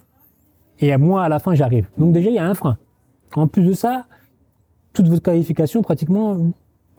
Et 0.79 0.95
moi, 0.97 1.23
à 1.23 1.29
la 1.29 1.39
fin, 1.39 1.55
j'arrive. 1.55 1.87
Donc 1.97 2.13
déjà, 2.13 2.29
il 2.29 2.35
y 2.35 2.39
a 2.39 2.45
un 2.45 2.53
frein. 2.53 2.77
En 3.35 3.47
plus 3.47 3.63
de 3.63 3.73
ça, 3.73 4.05
toute 4.93 5.07
votre 5.07 5.23
qualification, 5.23 5.81
pratiquement, 5.81 6.37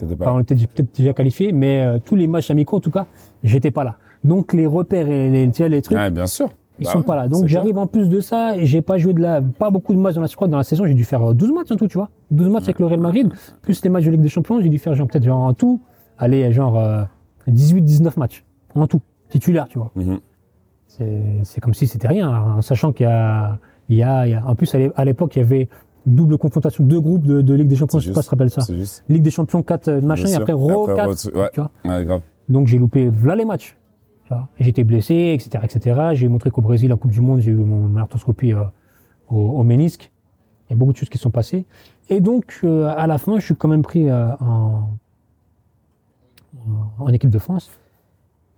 on 0.03 0.41
était 0.41 0.55
peut-être 0.57 0.97
déjà 0.97 1.12
qualifié, 1.12 1.53
mais 1.53 1.80
euh, 1.85 1.99
tous 2.05 2.16
les 2.16 2.26
matchs 2.26 2.51
amicaux, 2.51 2.76
en 2.76 2.80
tout 2.80 2.91
cas, 2.91 3.07
j'étais 3.43 3.70
pas 3.70 3.85
là. 3.85 3.97
Donc 4.24 4.53
les 4.53 4.66
repères 4.66 5.09
et 5.09 5.30
les, 5.30 5.47
les 5.68 5.82
trucs, 5.82 5.97
Ouais, 5.97 6.11
bien 6.11 6.26
sûr. 6.26 6.49
ils 6.80 6.85
Bah 6.87 6.93
sont 6.93 6.99
ouais, 6.99 7.05
pas 7.05 7.14
là. 7.16 7.28
Donc 7.28 7.47
j'arrive 7.47 7.78
en 7.78 7.87
plus 7.87 8.09
de 8.09 8.20
ça, 8.20 8.57
et 8.57 8.66
j'ai 8.66 8.82
pas 8.82 8.99
joué 8.99 9.12
de 9.12 9.20
la, 9.20 9.41
pas 9.43 9.70
beaucoup 9.70 9.93
de 9.95 9.99
matchs 9.99 10.14
dans 10.16 10.22
la, 10.22 10.26
je 10.26 10.35
crois, 10.35 10.49
dans 10.49 10.57
la 10.57 10.64
saison, 10.64 10.87
j'ai 10.87 10.95
dû 10.95 11.05
faire 11.05 11.22
euh, 11.30 11.35
12 11.35 11.53
matchs 11.53 11.70
en 11.70 11.76
tout, 11.76 11.87
tu 11.87 11.99
vois. 11.99 12.11
12 12.30 12.49
matchs 12.49 12.64
avec 12.64 12.78
le 12.80 12.87
Real 12.87 13.01
Madrid, 13.01 13.32
plus 13.62 13.82
les 13.85 13.91
matchs 13.91 14.05
de 14.07 14.11
Ligue 14.11 14.20
des 14.22 14.28
Champions, 14.28 14.61
j'ai 14.61 14.68
dû 14.68 14.78
faire 14.78 14.95
genre, 14.95 15.07
peut-être 15.07 15.24
genre 15.24 15.41
en 15.43 15.55
tout, 15.55 15.80
allez, 16.18 16.51
genre 16.53 16.78
euh, 16.78 17.05
18-19 17.49 18.18
matchs. 18.18 18.45
En 18.74 18.87
tout. 18.89 19.01
Titulaire, 19.28 19.68
tu 19.68 19.78
vois. 19.78 19.93
Mhm. 19.95 20.18
C'est 21.43 21.61
comme 21.61 21.74
si 21.74 21.87
c'était 21.87 22.09
rien, 22.09 22.28
en 22.30 22.62
sachant 22.62 22.93
qu'il 22.93 23.05
y 23.07 23.09
a, 23.09 23.59
il 23.89 23.97
y 23.97 24.03
a, 24.03 24.26
il 24.26 24.30
y 24.32 24.35
a- 24.35 24.45
en 24.47 24.55
plus 24.55 24.74
à 24.97 25.05
l'époque 25.05 25.35
il 25.37 25.41
y 25.41 25.43
avait 25.43 25.68
double 26.07 26.38
confrontation, 26.38 26.84
deux 26.84 27.00
groupes 27.00 27.24
de, 27.26 27.40
de 27.40 27.55
Ligue 27.55 27.68
des 27.68 27.76
Champions, 27.76 27.98
je 27.98 28.09
sais 28.09 28.12
pas 28.14 28.22
si 28.22 28.28
tu 28.28 28.36
te 28.36 28.42
rappelles 28.42 28.50
ça. 28.50 28.62
Ligue 29.09 29.22
des 29.22 29.30
Champions 29.30 29.62
4 29.62 29.88
euh, 29.88 30.00
machin, 30.00 30.26
et 30.28 30.34
après 30.34 30.52
Ro 30.52 30.82
Après, 30.90 30.96
4, 30.96 31.30
Ro- 31.32 31.40
ouais. 31.40 31.50
tu 31.52 31.61
vois. 31.61 31.70
Ouais, 31.84 32.05
grave. 32.05 32.20
Donc 32.48 32.66
j'ai 32.66 32.78
loupé 32.78 33.09
voilà 33.09 33.36
les 33.36 33.44
matchs. 33.44 33.76
J'étais 34.59 34.82
blessé, 34.84 35.14
etc., 35.38 35.64
etc. 35.64 36.00
J'ai 36.14 36.26
montré 36.28 36.50
qu'au 36.50 36.61
Brésil, 36.62 36.88
la 36.88 36.96
Coupe 36.96 37.12
du 37.12 37.20
Monde, 37.20 37.38
j'ai 37.40 37.52
eu 37.52 37.55
mon 37.57 37.94
arthroscopie 37.96 38.52
euh, 38.52 38.64
au, 39.28 39.36
au 39.38 39.62
ménisque. 39.62 40.11
Il 40.68 40.72
y 40.72 40.74
a 40.74 40.76
beaucoup 40.76 40.92
de 40.92 40.96
choses 40.96 41.09
qui 41.09 41.18
sont 41.18 41.30
passées. 41.30 41.66
Et 42.09 42.20
donc, 42.20 42.59
euh, 42.64 42.92
à 42.96 43.07
la 43.07 43.18
fin, 43.18 43.38
je 43.38 43.44
suis 43.44 43.55
quand 43.55 43.68
même 43.68 43.82
pris 43.82 44.11
euh, 44.11 44.28
en, 44.40 44.88
en, 46.59 47.05
en 47.05 47.09
équipe 47.12 47.30
de 47.30 47.38
France. 47.38 47.70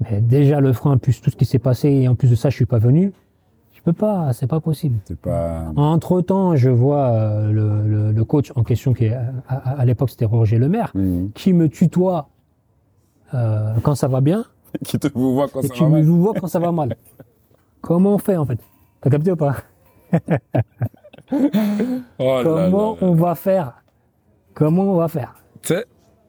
Mais 0.01 0.21
déjà, 0.21 0.61
le 0.61 0.73
frein, 0.73 0.97
plus 0.99 1.21
tout 1.21 1.31
ce 1.31 1.37
qui 1.37 1.45
s'est 1.45 1.59
passé, 1.59 1.89
et 1.91 2.09
en 2.09 2.15
plus 2.15 2.31
de 2.31 2.35
ça, 2.37 2.49
je 2.51 2.57
suis 2.57 2.67
pas 2.67 2.79
venu. 2.79 3.13
Je 3.87 3.93
peux 3.93 3.97
pas, 3.99 4.33
c'est 4.33 4.49
pas 4.49 4.59
possible. 4.59 4.99
C'est 5.05 5.17
pas. 5.21 5.67
Entre 5.77 6.21
temps, 6.21 6.57
je 6.57 6.71
vois 6.71 7.07
euh, 7.11 7.53
le, 7.53 7.87
le, 7.87 8.11
le 8.11 8.25
coach 8.25 8.51
en 8.57 8.65
question, 8.65 8.93
qui 8.93 9.05
est, 9.05 9.15
à, 9.15 9.31
à- 9.49 9.81
à 9.81 9.85
l'époque, 9.85 10.11
c'était 10.11 10.25
Roger 10.25 10.59
Lemaire, 10.59 10.91
Mhm. 10.97 11.31
qui 11.35 11.53
me 11.53 11.69
tutoie 11.69 12.29
euh, 13.35 13.75
quand 13.85 13.95
ça 13.95 14.09
va 14.09 14.21
bien 14.21 14.45
Qui 14.85 14.99
te 14.99 15.07
vous 15.15 15.35
voit 15.35 15.47
quand 15.49 15.61
et 15.61 15.69
ça 15.69 15.75
qui 15.75 15.83
va 15.83 15.89
me 15.89 15.93
mal. 15.99 16.05
voit 16.05 16.35
quand 16.35 16.49
ça 16.49 16.59
va 16.59 16.73
mal. 16.73 16.97
Comment 17.81 18.15
on 18.15 18.19
fait 18.19 18.37
en 18.37 18.45
fait? 18.45 18.59
T'as 19.01 19.11
capté 19.11 19.31
ou 19.31 19.37
pas? 19.37 19.55
Oh 22.19 22.41
Comment 22.43 22.57
là 22.57 22.69
là. 22.69 22.95
on 23.03 23.15
va 23.15 23.35
faire? 23.37 23.83
Comment 24.55 24.83
on 24.85 24.97
va 24.97 25.09
faire? 25.09 25.35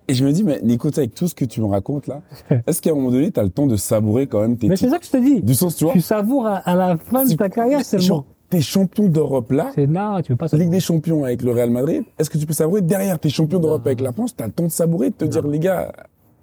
Et 0.10 0.14
je 0.14 0.26
me 0.26 0.32
dis, 0.32 0.44
mais 0.44 0.60
Nico, 0.64 0.88
avec 0.88 1.14
tout 1.14 1.28
ce 1.28 1.36
que 1.36 1.46
tu 1.46 1.62
me 1.62 1.66
racontes 1.68 2.08
là, 2.08 2.22
est-ce 2.68 2.82
qu'à 2.82 2.92
un 2.92 2.96
moment 2.96 3.12
donné, 3.12 3.32
tu 3.32 3.40
as 3.40 3.44
le 3.44 3.50
temps 3.50 3.68
de 3.68 3.76
savourer 3.76 4.28
quand 4.28 4.42
même 4.42 4.58
tes 4.58 4.68
Mais 4.68 4.78
c'est 4.78 4.90
ça 4.90 5.00
que 5.00 5.06
je 5.06 5.12
te 5.12 5.18
dis. 5.18 5.42
Du 5.42 5.54
sens, 5.54 5.76
tu 5.76 5.84
vois 5.84 5.94
Tu 5.94 6.02
savoures 6.02 6.46
à, 6.48 6.58
à 6.58 6.76
la 6.76 6.98
fin 6.98 7.26
de 7.26 7.34
ta 7.34 7.50
carrière 7.50 7.84
seulement. 7.84 8.26
T'es 8.50 8.62
champion 8.62 9.10
d'Europe 9.10 9.52
là, 9.52 9.72
C'est 9.76 9.88
là, 9.88 10.22
tu 10.22 10.32
veux 10.32 10.38
pas 10.38 10.48
Ligue 10.54 10.70
des 10.70 10.80
champions 10.80 11.26
avec 11.26 11.42
le 11.42 11.52
Real 11.52 11.70
Madrid, 11.70 12.04
est-ce 12.18 12.30
que 12.30 12.38
tu 12.38 12.46
peux 12.46 12.54
savourer 12.54 12.82
derrière 12.82 13.20
tes 13.20 13.28
champions 13.28 13.60
d'Europe 13.60 13.86
avec 13.86 14.00
la 14.00 14.14
France, 14.14 14.34
t'as 14.38 14.46
le 14.46 14.54
temps 14.54 14.64
de 14.64 14.70
savourer, 14.70 15.10
de 15.10 15.16
te 15.16 15.26
dire, 15.26 15.46
les 15.46 15.60
gars, 15.60 15.92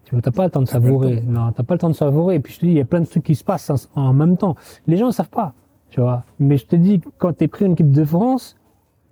Tu 0.04 0.14
n'as 0.14 0.20
pas 0.20 0.44
le 0.44 0.50
temps 0.50 0.60
de 0.60 0.68
savourer. 0.68 1.22
Non, 1.26 1.50
t'as 1.56 1.62
pas 1.62 1.74
le 1.74 1.80
temps 1.80 1.88
de 1.88 1.94
savourer. 1.94 2.34
Et 2.34 2.40
puis 2.40 2.52
je 2.52 2.60
te 2.60 2.66
dis, 2.66 2.72
il 2.72 2.76
y 2.76 2.80
a 2.80 2.84
plein 2.84 3.00
de 3.00 3.06
trucs 3.06 3.22
qui 3.24 3.34
se 3.34 3.42
passent 3.42 3.70
en, 3.70 3.76
en 3.94 4.12
même 4.12 4.36
temps. 4.36 4.54
Les 4.86 4.98
gens 4.98 5.06
ne 5.06 5.12
savent 5.12 5.30
pas, 5.30 5.54
tu 5.88 6.02
vois. 6.02 6.24
Mais 6.38 6.58
je 6.58 6.66
te 6.66 6.76
dis, 6.76 7.00
quand 7.16 7.32
t'es 7.32 7.48
pris 7.48 7.64
en 7.64 7.72
équipe 7.72 7.90
de 7.90 8.04
France, 8.04 8.54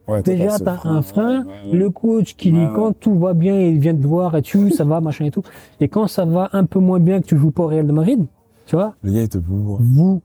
ouais, 0.09 0.22
déjà 0.22 0.59
t'as 0.59 0.80
un 0.84 1.03
frein. 1.03 1.40
ouais, 1.40 1.46
ouais, 1.46 1.72
ouais. 1.72 1.78
Le 1.78 1.90
coach 1.90 2.34
qui, 2.36 2.53
ouais. 2.53 2.68
quand 2.74 2.92
tout 2.98 3.18
va 3.18 3.34
bien, 3.34 3.59
il 3.61 3.78
vient 3.78 3.94
te 3.94 4.07
voir 4.07 4.36
et 4.36 4.42
tu, 4.42 4.70
ça 4.78 4.84
va, 4.84 5.00
machin 5.00 5.24
et 5.26 5.30
tout. 5.30 5.42
Et 5.80 5.88
quand 5.88 6.07
ça 6.09 6.24
va 6.24 6.48
un 6.53 6.64
peu 6.64 6.78
moins 6.78 7.00
bien 7.00 7.20
que 7.20 7.26
tu 7.26 7.36
joues 7.36 7.50
pas 7.50 7.64
au 7.64 7.68
Real 7.68 7.86
de 7.86 7.92
Madrid, 7.92 8.24
tu 8.66 8.76
vois, 8.76 8.94
Le 9.03 9.12
gars, 9.12 9.22
il 9.22 9.28
te 9.28 9.38
voit. 9.38 9.78
vous, 9.80 10.22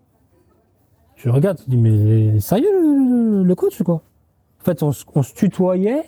je 1.16 1.30
regarde, 1.30 1.60
je 1.66 1.70
dis, 1.72 1.78
mais 1.78 2.40
sérieux, 2.40 2.68
le, 2.72 3.44
le 3.44 3.56
coach, 3.56 3.82
quoi. 3.84 3.96
En 4.62 4.64
fait, 4.64 4.84
on, 4.84 4.92
se- 4.92 5.06
on 5.16 5.24
se 5.24 5.34
tutoyait, 5.34 6.04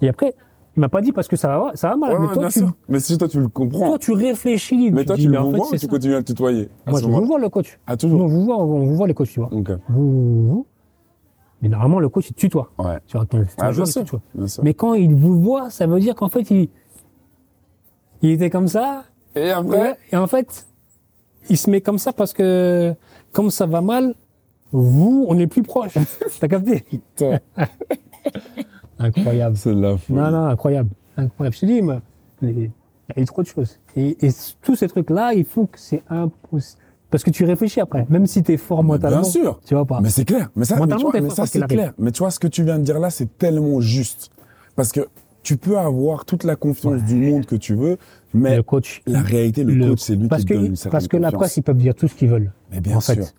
et 0.00 0.08
après, 0.08 0.34
il 0.76 0.80
m'a 0.80 0.88
pas 0.88 1.00
dit 1.00 1.12
parce 1.12 1.28
que 1.28 1.36
ça 1.36 1.56
va, 1.58 1.70
ça 1.74 1.88
va 1.90 1.96
mal, 1.96 2.16
mais 2.20 2.26
toi, 2.34 2.48
tu. 2.48 2.60
Mais 2.88 2.98
si 3.00 3.16
toi, 3.16 3.28
tu 3.28 3.40
le 3.40 3.48
comprends. 3.48 3.86
toi, 3.90 3.98
tu 3.98 4.12
réfléchis. 4.12 4.90
mais 4.92 5.04
toi, 5.04 5.16
dis, 5.16 5.22
tu 5.24 5.28
le 5.30 5.38
vois 5.38 5.68
ou 5.70 5.76
tu 5.76 5.86
continues 5.88 6.14
à 6.14 6.18
le 6.18 6.24
tutoyer 6.24 6.68
Moi, 6.86 7.00
je 7.00 7.06
vous 7.06 7.24
vois 7.24 7.38
le 7.38 7.48
coach. 7.48 7.78
Ah, 7.86 7.92
Non, 7.92 7.96
toujours 7.96 8.20
on 8.22 8.26
vous 8.26 8.44
voit, 8.44 8.58
on 8.58 8.84
vous 8.84 8.94
voit 8.96 9.06
les 9.06 9.14
coachs, 9.14 9.28
tu 9.28 9.40
vois. 9.40 9.48
Ok. 9.52 9.70
Vous, 9.88 10.46
vous. 10.48 10.66
Mais 11.62 11.68
normalement, 11.68 12.00
le 12.00 12.08
coach, 12.08 12.28
il 12.30 12.34
tutoie. 12.34 12.70
Ouais. 12.78 12.98
Tu 13.06 13.16
vois, 13.16 13.26
ton, 13.26 13.42
ton 13.42 13.46
Ah, 13.58 13.72
joueur, 13.72 13.88
il 13.88 13.92
tutoie. 13.92 14.20
Sûr. 14.46 14.64
Mais 14.64 14.74
quand 14.74 14.94
il 14.94 15.14
vous 15.14 15.40
voit, 15.40 15.70
ça 15.70 15.86
veut 15.86 16.00
dire 16.00 16.14
qu'en 16.14 16.28
fait, 16.28 16.50
il, 16.50 16.68
il 18.22 18.30
était 18.30 18.50
comme 18.50 18.68
ça. 18.68 19.04
Et 19.34 19.50
après 19.50 19.98
et 20.12 20.16
en 20.16 20.26
fait, 20.26 20.66
il 21.48 21.56
se 21.56 21.70
met 21.70 21.80
comme 21.80 21.98
ça 21.98 22.12
parce 22.12 22.32
que, 22.32 22.94
comme 23.32 23.50
ça 23.50 23.66
va 23.66 23.80
mal, 23.80 24.14
vous, 24.72 25.24
on 25.28 25.38
est 25.38 25.46
plus 25.46 25.62
proche. 25.62 25.94
T'as 26.40 26.48
capté? 26.48 26.84
Incroyable. 28.98 29.56
c'est 29.56 29.74
de 29.74 29.80
la 29.80 29.96
folie. 29.96 30.18
Non, 30.18 30.30
non, 30.30 30.46
incroyable. 30.46 30.90
Incroyable. 31.16 31.54
Je 31.56 31.60
te 31.60 31.66
dis, 31.66 31.82
mais, 31.82 31.98
il 32.42 32.70
y 33.16 33.22
a 33.22 33.26
trop 33.26 33.42
de 33.42 33.46
choses. 33.46 33.78
Et, 33.96 34.16
et 34.26 34.30
tous 34.62 34.76
ces 34.76 34.88
trucs-là, 34.88 35.34
ils 35.34 35.44
font 35.44 35.66
que 35.66 35.78
c'est 35.78 36.02
impossible. 36.08 36.80
Parce 37.14 37.22
que 37.22 37.30
tu 37.30 37.44
réfléchis 37.44 37.78
après, 37.80 38.04
même 38.10 38.26
si 38.26 38.42
t'es 38.42 38.56
fort 38.56 38.82
mentalement. 38.82 39.20
Bien 39.20 39.30
sûr. 39.30 39.60
Tu 39.64 39.74
vois 39.74 39.84
pas? 39.84 40.00
Mais 40.00 40.10
c'est 40.10 40.24
clair. 40.24 40.50
Mais 40.56 40.64
ça, 40.64 40.74
mais 40.84 40.96
tu 40.96 41.00
vois, 41.00 41.12
mais 41.20 41.30
ça 41.30 41.46
c'est 41.46 41.64
clair. 41.64 41.92
Mais 41.96 42.10
tu 42.10 42.18
vois, 42.18 42.32
ce 42.32 42.40
que 42.40 42.48
tu 42.48 42.64
viens 42.64 42.76
de 42.76 42.82
dire 42.82 42.98
là, 42.98 43.08
c'est 43.08 43.38
tellement 43.38 43.80
juste. 43.80 44.30
Parce 44.74 44.90
que 44.90 45.06
tu 45.44 45.56
peux 45.56 45.78
avoir 45.78 46.24
toute 46.24 46.42
la 46.42 46.56
confiance 46.56 47.04
du 47.04 47.14
monde 47.14 47.46
que 47.46 47.54
tu 47.54 47.76
veux, 47.76 47.98
mais 48.32 48.56
le 48.56 48.64
coach. 48.64 49.00
la 49.06 49.22
réalité, 49.22 49.62
le, 49.62 49.74
le- 49.74 49.90
coach, 49.90 50.00
c'est 50.00 50.16
lui 50.16 50.28
qui 50.28 50.44
te 50.44 50.54
donne 50.54 50.66
une 50.66 50.74
certaine 50.74 50.90
Parce 50.90 51.06
que 51.06 51.16
la 51.16 51.30
presse, 51.30 51.56
ils 51.56 51.62
peuvent 51.62 51.76
dire 51.76 51.94
tout 51.94 52.08
ce 52.08 52.14
qu'ils 52.16 52.30
veulent. 52.30 52.50
Mais 52.72 52.80
bien 52.80 52.96
en 52.96 53.00
sûr. 53.00 53.14
fait, 53.14 53.32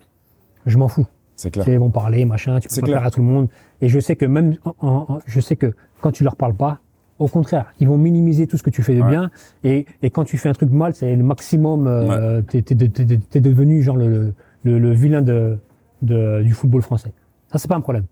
je 0.64 0.78
m'en 0.78 0.88
fous. 0.88 1.04
C'est 1.34 1.50
clair. 1.50 1.68
Ils 1.68 1.78
vont 1.78 1.90
parler, 1.90 2.24
machin, 2.24 2.58
tu 2.60 2.68
peux 2.68 2.74
C'est 2.74 2.80
pas 2.80 2.86
clair. 2.86 2.98
faire 3.00 3.06
à 3.08 3.10
tout 3.10 3.20
le 3.20 3.26
monde. 3.26 3.48
Et 3.82 3.90
je 3.90 4.00
sais 4.00 4.16
que 4.16 4.24
même, 4.24 4.56
en- 4.64 4.74
en- 4.80 5.18
je 5.26 5.38
sais 5.40 5.56
que 5.56 5.74
quand 6.00 6.12
tu 6.12 6.24
leur 6.24 6.36
parles 6.36 6.54
pas, 6.56 6.78
au 7.18 7.28
contraire, 7.28 7.72
ils 7.80 7.88
vont 7.88 7.96
minimiser 7.98 8.46
tout 8.46 8.56
ce 8.56 8.62
que 8.62 8.70
tu 8.70 8.82
fais 8.82 8.94
de 8.94 9.02
Ouais. 9.02 9.08
bien. 9.10 9.30
Et, 9.64 9.86
et 10.02 10.10
quand 10.10 10.24
tu 10.24 10.36
fais 10.38 10.48
un 10.48 10.52
truc 10.52 10.70
mal, 10.70 10.94
c'est 10.94 11.14
le 11.16 11.22
maximum. 11.24 11.86
Euh, 11.86 12.42
t'es, 12.42 12.62
t'es 12.62 13.40
devenu 13.40 13.82
genre 13.82 13.96
le, 13.96 14.34
le, 14.64 14.78
le 14.78 14.92
vilain 14.92 15.22
de, 15.22 15.58
de, 16.02 16.42
du 16.42 16.52
football 16.52 16.82
français. 16.82 17.12
Ça, 17.50 17.58
c'est 17.58 17.68
pas 17.68 17.76
un 17.76 17.80
problème. 17.80 18.04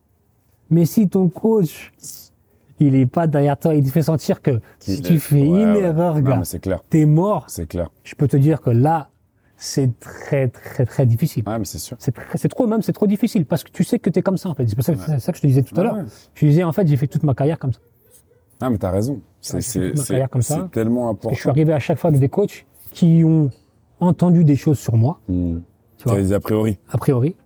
Mais 0.70 0.86
si 0.86 1.08
ton 1.08 1.28
coach, 1.28 1.92
il 2.80 2.94
est 2.94 3.06
pas 3.06 3.26
derrière 3.26 3.58
toi, 3.58 3.74
il 3.74 3.84
te 3.84 3.90
fait 3.90 4.02
sentir 4.02 4.40
que 4.42 4.60
si 4.78 5.02
tu 5.02 5.18
fais 5.18 5.40
Ouais, 5.42 5.62
une 5.62 5.76
erreur, 5.76 6.20
gars, 6.22 6.40
t'es 6.90 7.04
mort. 7.04 7.44
C'est 7.48 7.66
clair. 7.66 7.90
Je 8.04 8.14
peux 8.14 8.26
te 8.28 8.36
dire 8.36 8.60
que 8.60 8.70
là, 8.70 9.10
c'est 9.56 9.98
très, 10.00 10.48
très, 10.48 10.84
très 10.86 11.06
difficile. 11.06 11.44
Ouais, 11.46 11.58
mais 11.58 11.64
c'est 11.64 11.78
sûr. 11.78 11.96
C'est 12.00 12.48
trop, 12.48 12.66
même, 12.66 12.82
c'est 12.82 12.92
trop 12.92 13.06
difficile 13.06 13.44
parce 13.46 13.62
que 13.62 13.70
tu 13.70 13.84
sais 13.84 13.98
que 13.98 14.10
tu 14.10 14.18
es 14.18 14.22
comme 14.22 14.36
ça, 14.38 14.48
en 14.48 14.54
fait. 14.54 14.66
C'est 14.66 14.80
ça, 14.82 14.94
que- 14.94 14.98
c'est 15.00 15.20
ça 15.20 15.32
que 15.32 15.38
je 15.38 15.42
te 15.42 15.46
disais 15.46 15.62
tout 15.62 15.74
à 15.76 15.78
Ouais, 15.78 15.84
l'heure. 15.84 16.04
Je 16.34 16.46
disais, 16.46 16.64
en 16.64 16.72
fait, 16.72 16.86
j'ai 16.86 16.96
fait 16.96 17.06
toute 17.06 17.22
ma 17.22 17.34
carrière 17.34 17.58
comme 17.58 17.72
ça. 17.72 17.80
Ah, 18.60 18.70
mais 18.70 18.78
t'as 18.78 18.90
raison. 18.90 19.20
C'est, 19.40 19.56
fait 19.62 19.92
c'est, 19.96 20.28
tellement 20.70 21.12
Et 21.12 21.34
je 21.34 21.34
suis 21.34 21.48
important. 21.48 21.50
arrivé 21.50 21.72
à 21.72 21.78
chaque 21.78 21.98
fois 21.98 22.08
avec 22.08 22.20
des 22.20 22.28
coachs 22.28 22.64
qui 22.92 23.22
ont 23.24 23.50
entendu 24.00 24.44
des 24.44 24.56
choses 24.56 24.78
sur 24.78 24.96
moi, 24.96 25.20
Hmm. 25.28 25.58
tu 25.98 26.08
vois, 26.08 26.16
des 26.16 26.32
a 26.32 26.40
priori. 26.40 26.78
a 26.90 26.98
priori. 26.98 27.36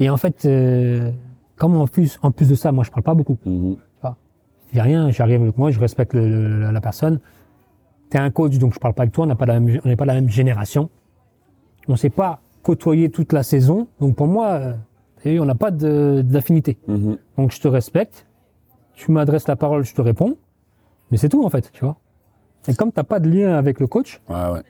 Et 0.00 0.10
en 0.10 0.16
fait, 0.16 0.44
euh, 0.44 1.10
comme 1.56 1.76
en 1.76 1.86
plus, 1.86 2.18
en 2.22 2.30
plus 2.30 2.48
de 2.48 2.54
ça, 2.54 2.72
moi, 2.72 2.84
je 2.84 2.90
parle 2.90 3.02
pas 3.02 3.14
beaucoup. 3.14 3.36
Mhm. 3.46 3.76
Il 4.72 4.78
y 4.78 4.80
a 4.80 4.82
rien, 4.82 5.10
j'arrive 5.12 5.40
avec 5.42 5.56
moi, 5.56 5.70
je 5.70 5.78
respecte 5.78 6.14
le- 6.14 6.28
le- 6.28 6.70
la 6.72 6.80
personne. 6.80 7.20
T'es 8.10 8.18
un 8.18 8.30
coach, 8.30 8.58
donc 8.58 8.74
je 8.74 8.80
parle 8.80 8.92
pas 8.92 9.02
avec 9.02 9.12
toi, 9.14 9.22
on 9.24 9.28
n'a 9.28 9.36
pas 9.36 9.46
la 9.46 9.60
même, 9.60 9.80
on 9.84 9.88
n'est 9.88 9.94
pas 9.94 10.04
la 10.04 10.14
même 10.14 10.28
génération. 10.28 10.90
On 11.86 11.94
s'est 11.94 12.10
pas 12.10 12.40
côtoyé 12.64 13.08
toute 13.08 13.32
la 13.32 13.44
saison, 13.44 13.86
donc 14.00 14.16
pour 14.16 14.26
moi, 14.26 14.74
euh, 15.26 15.38
on 15.38 15.44
n'a 15.44 15.54
pas 15.54 15.70
d'affinité. 15.70 16.76
Mhm. 16.88 17.18
Donc 17.38 17.52
je 17.52 17.60
te 17.60 17.68
respecte, 17.68 18.26
tu 18.94 19.10
m'adresses 19.12 19.48
la 19.48 19.56
parole, 19.56 19.84
je 19.84 19.94
te 19.94 20.00
réponds, 20.02 20.36
mais 21.10 21.16
c'est 21.16 21.28
tout 21.28 21.44
en 21.44 21.50
fait, 21.50 21.70
tu 21.72 21.84
vois. 21.84 21.96
Et 22.68 22.74
comme 22.74 22.92
t'as 22.92 23.04
pas 23.04 23.20
de 23.20 23.28
lien 23.28 23.54
avec 23.56 23.80
le 23.80 23.86
coach, 23.86 24.20
Ouais, 24.28 24.50
ouais. 24.52 24.62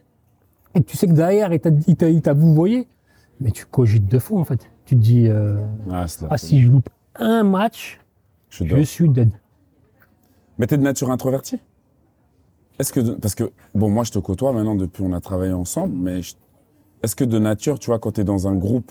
et 0.74 0.80
que 0.82 0.86
tu 0.88 0.96
sais 0.96 1.06
que 1.06 1.12
derrière 1.12 1.50
il 1.52 2.22
t'a 2.22 2.32
vouvoyé, 2.32 2.88
mais 3.40 3.50
tu 3.50 3.66
cogites 3.66 4.06
de 4.10 4.18
faux 4.18 4.38
en 4.38 4.44
fait. 4.44 4.68
Tu 4.84 4.96
te 4.96 5.00
dis, 5.00 5.28
euh, 5.28 5.56
ah 5.90 6.06
folie. 6.08 6.38
si 6.38 6.62
je 6.62 6.70
loupe 6.70 6.88
un 7.16 7.42
match, 7.44 8.00
Je 8.50 8.56
suis 8.56 8.64
je 8.66 8.70
d'accord. 8.70 8.86
suis 8.86 9.08
dead. 9.08 9.30
Mais 10.58 10.66
t'es 10.66 10.76
de 10.76 10.82
nature 10.82 11.10
introvertie? 11.10 11.58
Est-ce 12.78 12.92
que, 12.92 13.00
de- 13.00 13.12
parce 13.14 13.34
que, 13.34 13.50
bon, 13.74 13.88
moi, 13.88 14.02
je 14.04 14.10
te 14.12 14.18
côtoie 14.18 14.52
maintenant 14.52 14.74
depuis, 14.74 15.02
on 15.04 15.12
a 15.12 15.20
travaillé 15.20 15.52
ensemble, 15.52 15.94
mais 15.96 16.20
est-ce 17.02 17.14
que 17.16 17.24
de 17.24 17.38
nature, 17.38 17.78
tu 17.78 17.86
vois, 17.86 17.98
quand 18.00 18.12
tu 18.12 18.20
es 18.20 18.24
dans 18.24 18.48
un 18.48 18.54
groupe 18.56 18.90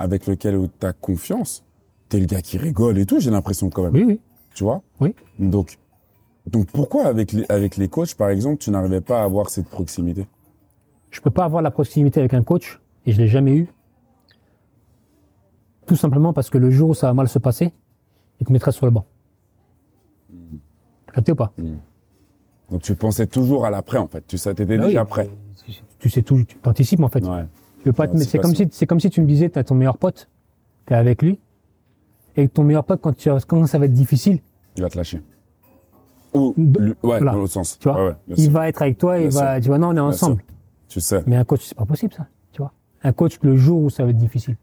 avec 0.00 0.26
lequel 0.26 0.68
tu 0.80 0.86
as 0.86 0.92
confiance, 0.92 1.64
tu 2.08 2.16
es 2.16 2.20
le 2.20 2.26
gars 2.26 2.42
qui 2.42 2.58
rigole 2.58 2.98
et 2.98 3.06
tout, 3.06 3.20
j'ai 3.20 3.30
l'impression 3.30 3.70
quand 3.70 3.84
même. 3.84 3.94
Oui, 3.94 4.04
oui. 4.06 4.20
Tu 4.60 4.64
vois? 4.64 4.82
Oui. 5.00 5.14
Donc, 5.38 5.78
donc 6.46 6.66
pourquoi 6.66 7.06
avec 7.06 7.32
les, 7.32 7.46
avec 7.48 7.78
les 7.78 7.88
coachs, 7.88 8.14
par 8.14 8.28
exemple, 8.28 8.58
tu 8.58 8.70
n'arrivais 8.70 9.00
pas 9.00 9.22
à 9.22 9.24
avoir 9.24 9.48
cette 9.48 9.66
proximité? 9.70 10.26
Je 11.10 11.22
peux 11.22 11.30
pas 11.30 11.44
avoir 11.46 11.62
la 11.62 11.70
proximité 11.70 12.20
avec 12.20 12.34
un 12.34 12.42
coach 12.42 12.78
et 13.06 13.12
je 13.12 13.16
l'ai 13.22 13.26
jamais 13.26 13.56
eu. 13.56 13.68
Tout 15.86 15.96
simplement 15.96 16.34
parce 16.34 16.50
que 16.50 16.58
le 16.58 16.70
jour 16.70 16.90
où 16.90 16.94
ça 16.94 17.06
va 17.06 17.14
mal 17.14 17.26
se 17.26 17.38
passer, 17.38 17.72
il 18.38 18.46
te 18.46 18.52
mettrait 18.52 18.72
sur 18.72 18.84
le 18.84 18.92
banc. 18.92 19.06
T'as 21.06 21.12
capté 21.14 21.32
ou 21.32 21.36
pas? 21.36 21.54
Donc, 22.70 22.82
tu 22.82 22.94
pensais 22.96 23.26
toujours 23.28 23.64
à 23.64 23.70
l'après, 23.70 23.96
en 23.96 24.08
fait. 24.08 24.26
Tu 24.26 24.36
sais, 24.36 24.52
t'étais 24.54 24.76
Bah 24.76 24.84
déjà 24.84 25.04
oui, 25.04 25.08
prêt. 25.08 25.30
Tu, 25.98 26.10
sais 26.10 26.20
tout, 26.20 26.44
tu 26.44 26.56
t'anticipes 26.58 27.00
en 27.00 27.08
fait. 27.08 27.26
Ouais. 27.26 27.46
Tu 27.78 27.86
veux 27.86 27.92
pas 27.94 28.06
te- 28.06 28.12
Ouais, 28.12 28.18
mais 28.18 28.24
c'est 28.26 28.38
comme 28.38 28.54
si 28.54 28.68
c'est 28.70 28.86
comme 28.86 29.00
si 29.00 29.08
tu 29.08 29.22
me 29.22 29.26
disais 29.26 29.48
t'as 29.48 29.64
ton 29.64 29.74
meilleur 29.74 29.96
pote, 29.96 30.28
t'es 30.84 30.94
avec 30.96 31.22
lui 31.22 31.40
et 32.36 32.46
que 32.46 32.52
ton 32.52 32.62
meilleur 32.62 32.84
pote 32.84 33.00
quand 33.00 33.16
tu 33.16 33.30
quand 33.48 33.66
ça 33.66 33.78
va 33.78 33.86
être 33.86 33.94
difficile, 33.94 34.40
Il 34.76 34.82
va 34.82 34.88
te 34.88 34.96
lâcher. 34.96 35.22
Ou, 36.34 36.54
lui- 36.56 36.90
ouais, 36.90 36.94
voilà. 37.02 37.32
dans 37.32 37.38
l'autre 37.38 37.52
sens. 37.52 37.78
tu 37.78 37.88
vois, 37.88 38.06
ouais, 38.06 38.14
il 38.28 38.38
sûr. 38.44 38.52
va 38.52 38.68
être 38.68 38.82
avec 38.82 38.98
toi, 38.98 39.18
il 39.18 39.28
Bien 39.28 39.40
va, 39.40 39.60
tu 39.60 39.66
vois 39.68 39.78
non 39.78 39.88
on 39.88 39.96
est 39.96 40.00
ensemble. 40.00 40.42
Tu 40.88 41.00
sais, 41.00 41.22
Mais 41.26 41.36
un 41.36 41.44
coach 41.44 41.62
c'est 41.64 41.76
pas 41.76 41.84
possible 41.86 42.12
ça, 42.14 42.26
tu 42.52 42.62
vois. 42.62 42.72
Un 43.02 43.12
coach 43.12 43.38
le 43.42 43.56
jour 43.56 43.82
où 43.82 43.90
ça 43.90 44.04
va 44.04 44.10
être 44.10 44.16
difficile, 44.16 44.56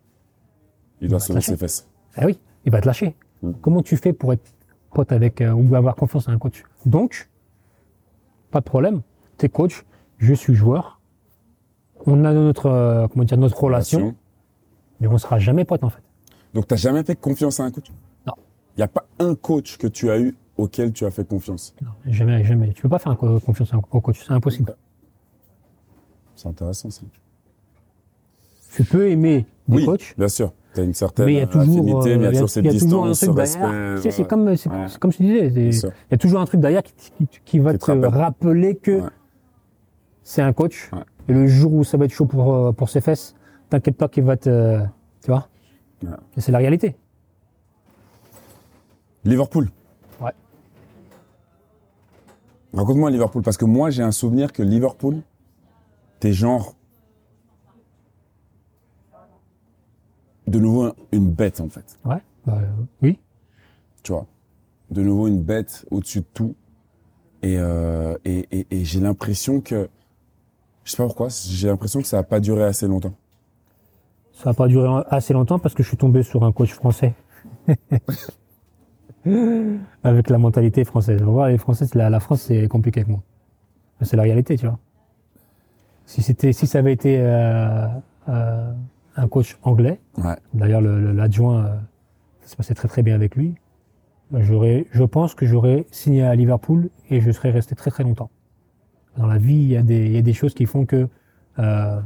il 1.02 1.10
doit 1.10 1.20
lâcher. 1.30 1.42
ses 1.42 1.58
fesses. 1.58 1.88
ah 2.16 2.26
oui, 2.26 2.40
il 2.66 2.72
va 2.72 2.80
te 2.82 2.86
lâcher. 2.88 3.16
Mm. 3.42 3.52
Comment 3.62 3.82
tu 3.82 3.98
fais 3.98 4.14
pour 4.14 4.32
être 4.34 4.50
pote 4.94 5.12
avec 5.12 5.42
euh, 5.42 5.52
ou 5.52 5.76
avoir 5.76 5.96
confiance 5.96 6.30
à 6.30 6.32
un 6.32 6.38
coach? 6.38 6.64
Donc 6.86 7.30
pas 8.50 8.60
de 8.62 8.66
problème, 8.66 9.02
t'es 9.38 9.50
coach, 9.50 9.86
je 10.20 10.34
suis 10.34 10.56
joueur. 10.56 11.02
On 12.06 12.24
a 12.24 12.32
notre 12.34 12.68
euh, 12.68 13.08
comment 13.10 13.26
dire 13.26 13.38
notre 13.38 13.62
relation, 13.62 14.00
Relation. 14.00 14.16
mais 15.02 15.08
on 15.08 15.18
sera 15.18 15.38
jamais 15.38 15.66
pote 15.66 15.84
en 15.84 15.90
fait. 15.90 16.02
Donc, 16.54 16.66
t'as 16.66 16.78
jamais 16.78 17.04
fait 17.04 17.16
confiance 17.18 17.60
à 17.60 17.66
un 17.66 17.72
coach? 17.72 17.92
Il 18.78 18.82
n'y 18.82 18.84
a 18.84 18.88
pas 18.88 19.06
un 19.20 19.34
coach 19.36 19.78
que 19.78 19.88
tu 19.88 20.10
as 20.12 20.20
eu 20.20 20.36
auquel 20.58 20.94
tu 20.94 21.06
as 21.06 21.12
fait 21.12 21.28
confiance. 21.28 21.74
Non, 21.82 21.90
jamais, 22.06 22.44
jamais. 22.44 22.72
Tu 22.74 22.82
peux 22.84 22.90
pas 22.90 23.00
faire 23.00 23.18
confiance 23.18 23.74
à 23.74 23.78
un- 23.78 23.82
au 23.92 24.02
coach, 24.02 24.24
c'est 24.26 24.32
impossible. 24.34 24.76
C'est 26.36 26.48
intéressant, 26.48 26.90
ça. 26.92 27.02
Tu 28.76 28.84
peux 28.84 29.10
aimer 29.10 29.46
des 29.68 29.78
oui, 29.78 29.86
coachs, 29.86 30.14
bien 30.18 30.28
sûr. 30.28 30.54
Tu 30.76 30.82
as 30.82 30.84
une 30.84 30.94
certaine 30.94 31.26
mais 31.26 31.34
il 31.34 31.38
y 31.38 31.42
a 31.42 31.48
toujours, 31.48 31.62
affinité, 31.80 31.92
euh, 31.98 32.02
mais 32.04 32.04
il 32.04 32.10
y 32.10 32.14
a 32.14 32.16
il 32.18 32.22
y 32.22 32.28
a- 32.28 32.32
toujours 32.34 32.50
cette 32.50 32.68
distance, 32.68 33.20
ce 33.20 33.26
truc 33.26 33.38
respect. 33.40 33.62
derrière. 33.62 33.96
Tu 33.96 34.02
sais, 34.04 34.12
c'est 34.12 34.22
ouais. 34.22 34.28
comme, 34.28 34.56
c'est 34.56 34.70
Ouais. 34.70 34.86
c'est 34.88 35.00
comme 35.00 35.12
je 35.12 35.18
te 35.18 35.24
disais, 35.24 35.48
il 35.48 35.74
y 36.12 36.14
a 36.14 36.18
toujours 36.18 36.40
un 36.40 36.46
truc 36.46 36.60
derrière 36.62 36.84
qui, 36.84 36.94
qui- 37.18 37.28
qui 37.44 37.60
va 37.60 37.72
Qui 37.74 37.80
te, 37.80 37.86
te 37.86 37.92
rappelle. 37.92 38.10
rappeler 38.10 38.76
que 38.76 39.02
Ouais. 39.02 39.10
c'est 40.24 40.44
un 40.44 40.54
coach. 40.54 40.92
Et 41.28 41.34
le 41.34 41.48
jour 41.48 41.74
où 41.74 41.84
ça 41.84 41.98
va 41.98 42.06
être 42.06 42.12
chaud 42.12 42.26
pour, 42.28 42.54
euh, 42.54 42.72
pour 42.74 42.90
ses 42.90 43.02
fesses, 43.02 43.34
t'inquiète 43.70 43.98
pas 43.98 44.08
qu'il 44.08 44.24
va 44.24 44.38
te, 44.38 44.80
tu 45.24 45.32
vois. 45.32 45.48
C'est 46.38 46.52
la 46.52 46.60
réalité. 46.60 46.96
Liverpool. 49.28 49.70
Ouais. 50.22 50.32
Raconte-moi 52.74 53.12
Liverpool, 53.12 53.42
parce 53.44 53.58
que 53.58 53.66
moi, 53.66 53.90
j'ai 53.90 54.04
un 54.04 54.12
souvenir 54.12 54.54
que 54.54 54.64
Liverpool, 54.64 55.22
t'es 56.20 56.32
genre. 56.34 56.76
De 60.48 60.60
nouveau, 60.60 60.84
un- 60.86 60.96
une 61.12 61.30
bête, 61.30 61.60
en 61.60 61.68
fait. 61.70 61.98
Ouais. 62.06 62.22
Bah, 62.46 62.60
oui. 63.02 63.20
Tu 64.02 64.14
vois. 64.14 64.26
De 64.90 65.02
nouveau, 65.02 65.28
une 65.28 65.42
bête 65.42 65.86
au-dessus 65.92 66.22
de 66.22 66.26
tout. 66.34 66.56
Et, 67.44 67.58
euh, 67.60 68.18
et, 68.24 68.48
et, 68.52 68.68
et 68.72 68.86
j'ai 68.86 69.02
l'impression 69.02 69.60
que. 69.60 69.90
Je 70.86 70.92
sais 70.92 70.98
pas 70.98 71.06
pourquoi, 71.06 71.28
j'ai 71.30 71.68
l'impression 71.68 72.02
que 72.02 72.08
ça 72.08 72.18
a 72.20 72.24
pas 72.24 72.40
duré 72.40 72.64
assez 72.64 72.88
longtemps. 72.88 73.14
Ça 74.32 74.52
n'a 74.52 74.54
pas 74.54 74.68
duré 74.70 74.88
assez 75.10 75.34
longtemps 75.34 75.60
parce 75.60 75.76
que 75.76 75.84
je 75.84 75.90
suis 75.90 75.98
tombé 75.98 76.24
sur 76.24 76.46
un 76.46 76.54
coach 76.54 76.72
français. 76.74 77.14
avec 80.04 80.30
la 80.30 80.38
mentalité 80.38 80.84
française. 80.86 81.22
On 81.24 81.32
voit, 81.32 81.50
les 81.50 81.58
Français, 81.58 81.86
la, 81.96 82.10
la 82.10 82.20
France, 82.20 82.42
c'est 82.44 82.68
compliqué 82.68 83.02
avec 83.02 83.10
moi. 83.10 83.22
C'est 84.02 84.16
la 84.18 84.24
réalité, 84.24 84.58
tu 84.58 84.66
vois. 84.68 84.80
Si 86.06 86.22
c'était, 86.22 86.54
si 86.54 86.68
ça 86.68 86.80
avait 86.80 86.94
été 86.94 87.18
euh, 87.20 87.88
euh, 88.30 88.72
un 89.16 89.28
coach 89.28 89.58
anglais, 89.64 90.00
Ouais. 90.18 90.36
d'ailleurs 90.54 90.82
le- 90.82 91.02
le- 91.02 91.12
l'adjoint, 91.12 91.66
euh, 91.66 91.76
ça 92.42 92.50
se 92.52 92.56
passait 92.56 92.76
très 92.76 92.88
très 92.88 93.04
bien 93.04 93.16
avec 93.16 93.36
lui, 93.36 93.56
j'aurais, 94.32 94.86
je 94.92 95.04
pense 95.04 95.34
que 95.36 95.46
j'aurais 95.46 95.86
signé 95.92 96.24
à 96.24 96.34
Liverpool 96.36 96.90
et 97.10 97.20
je 97.20 97.32
serais 97.32 97.50
resté 97.52 97.76
très 97.76 97.92
très 97.92 98.04
longtemps. 98.04 98.30
Dans 99.18 99.26
la 99.28 99.38
vie, 99.38 99.56
il 99.56 99.68
y 99.70 99.78
a 99.78 99.82
des, 99.82 100.06
il 100.06 100.12
y 100.14 100.18
a 100.18 100.22
des 100.22 100.34
choses 100.34 100.54
qui 100.54 100.66
font 100.66 100.86
que 100.86 101.10
euh, 101.60 102.00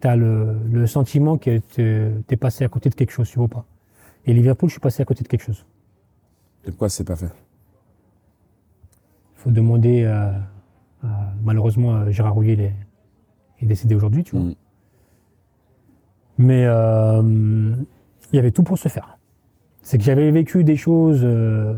tu 0.00 0.08
as 0.08 0.16
le, 0.16 0.56
le 0.70 0.86
sentiment 0.86 1.38
que 1.38 1.58
tu 1.58 1.82
es 2.28 2.36
passé 2.36 2.64
à 2.64 2.68
côté 2.68 2.90
de 2.90 2.94
quelque 2.96 3.12
chose, 3.12 3.30
tu 3.30 3.38
vois 3.38 3.48
pas. 3.48 3.64
Et 4.26 4.34
Liverpool, 4.34 4.68
je 4.68 4.74
suis 4.74 4.80
passé 4.80 5.00
à 5.02 5.06
côté 5.06 5.22
de 5.22 5.28
quelque 5.28 5.44
chose. 5.44 5.64
Et 6.68 6.70
pourquoi 6.70 6.90
c'est 6.90 7.04
pas 7.04 7.16
fait 7.16 7.30
Il 9.36 9.40
faut 9.40 9.50
demander, 9.50 10.04
euh, 10.04 10.30
à- 11.02 11.32
malheureusement, 11.42 11.94
euh, 11.96 12.10
Gérard 12.10 12.34
Rouillet 12.34 12.52
il 12.52 12.60
est, 12.60 12.74
il 13.60 13.64
est 13.64 13.68
décédé 13.68 13.94
aujourd'hui, 13.94 14.22
tu 14.22 14.36
vois. 14.36 14.44
Mm. 14.44 14.54
Mais 16.36 16.64
euh, 16.66 17.74
il 18.32 18.36
y 18.36 18.38
avait 18.38 18.50
tout 18.50 18.62
pour 18.62 18.78
se 18.78 18.88
faire. 18.88 19.18
C'est 19.82 19.96
que 19.96 20.04
j'avais 20.04 20.30
vécu 20.30 20.62
des 20.62 20.76
choses 20.76 21.22
euh, 21.24 21.74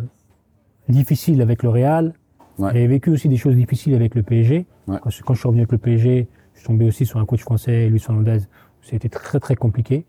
difficiles 0.89 1.41
avec 1.41 1.63
le 1.63 1.69
Real. 1.69 2.13
Ouais. 2.59 2.69
J'avais 2.73 2.89
vécu 2.89 3.11
aussi 3.11 3.29
des 3.29 3.37
choses 3.37 3.55
difficiles 3.55 3.95
avec 3.95 4.17
le 4.17 4.23
PSG. 4.25 4.67
Ouais. 4.89 4.99
Quand, 5.01 5.09
je, 5.11 5.23
quand 5.23 5.35
je 5.35 5.39
suis 5.39 5.47
revenu 5.47 5.61
avec 5.63 5.73
le 5.73 5.79
PSG, 5.79 6.29
je 6.55 6.59
suis 6.59 6.67
tombé 6.67 6.85
aussi 6.87 7.07
sur 7.07 7.21
un 7.21 7.25
coach 7.27 7.41
français, 7.43 7.89
Luis 7.89 8.01
Fernandez. 8.01 8.41
C'était 8.83 9.09
très 9.09 9.39
très 9.39 9.55
compliqué. 9.55 10.05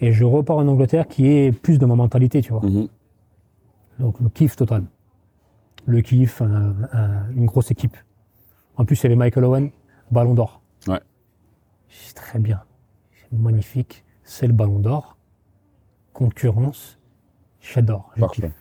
Et 0.00 0.12
je 0.12 0.24
repars 0.24 0.56
en 0.58 0.68
Angleterre 0.68 1.08
qui 1.08 1.26
est 1.26 1.52
plus 1.52 1.78
de 1.78 1.86
ma 1.86 1.94
mentalité, 1.96 2.40
tu 2.42 2.52
vois. 2.52 2.64
Mhm. 2.64 2.88
Donc 3.98 4.20
le 4.20 4.28
kiff 4.28 4.54
total. 4.56 4.84
Le 5.86 6.00
kiff, 6.02 6.40
un- 6.42 6.74
un- 6.92 7.30
une 7.34 7.46
grosse 7.46 7.70
équipe. 7.70 7.96
En 8.76 8.84
plus, 8.84 9.00
il 9.00 9.04
y 9.04 9.06
avait 9.06 9.16
Michael 9.16 9.44
Owen, 9.44 9.70
ballon 10.10 10.34
d'or. 10.34 10.60
Ouais. 10.86 11.00
C'est 11.88 12.14
très 12.14 12.38
bien. 12.38 12.62
C'est 13.30 13.36
magnifique. 13.38 14.04
C'est 14.22 14.46
le 14.46 14.52
ballon 14.52 14.78
d'or. 14.78 15.16
Concurrence. 16.12 16.98
J'adore. 17.60 18.10
Je 18.16 18.24
kiffe. 18.26 18.52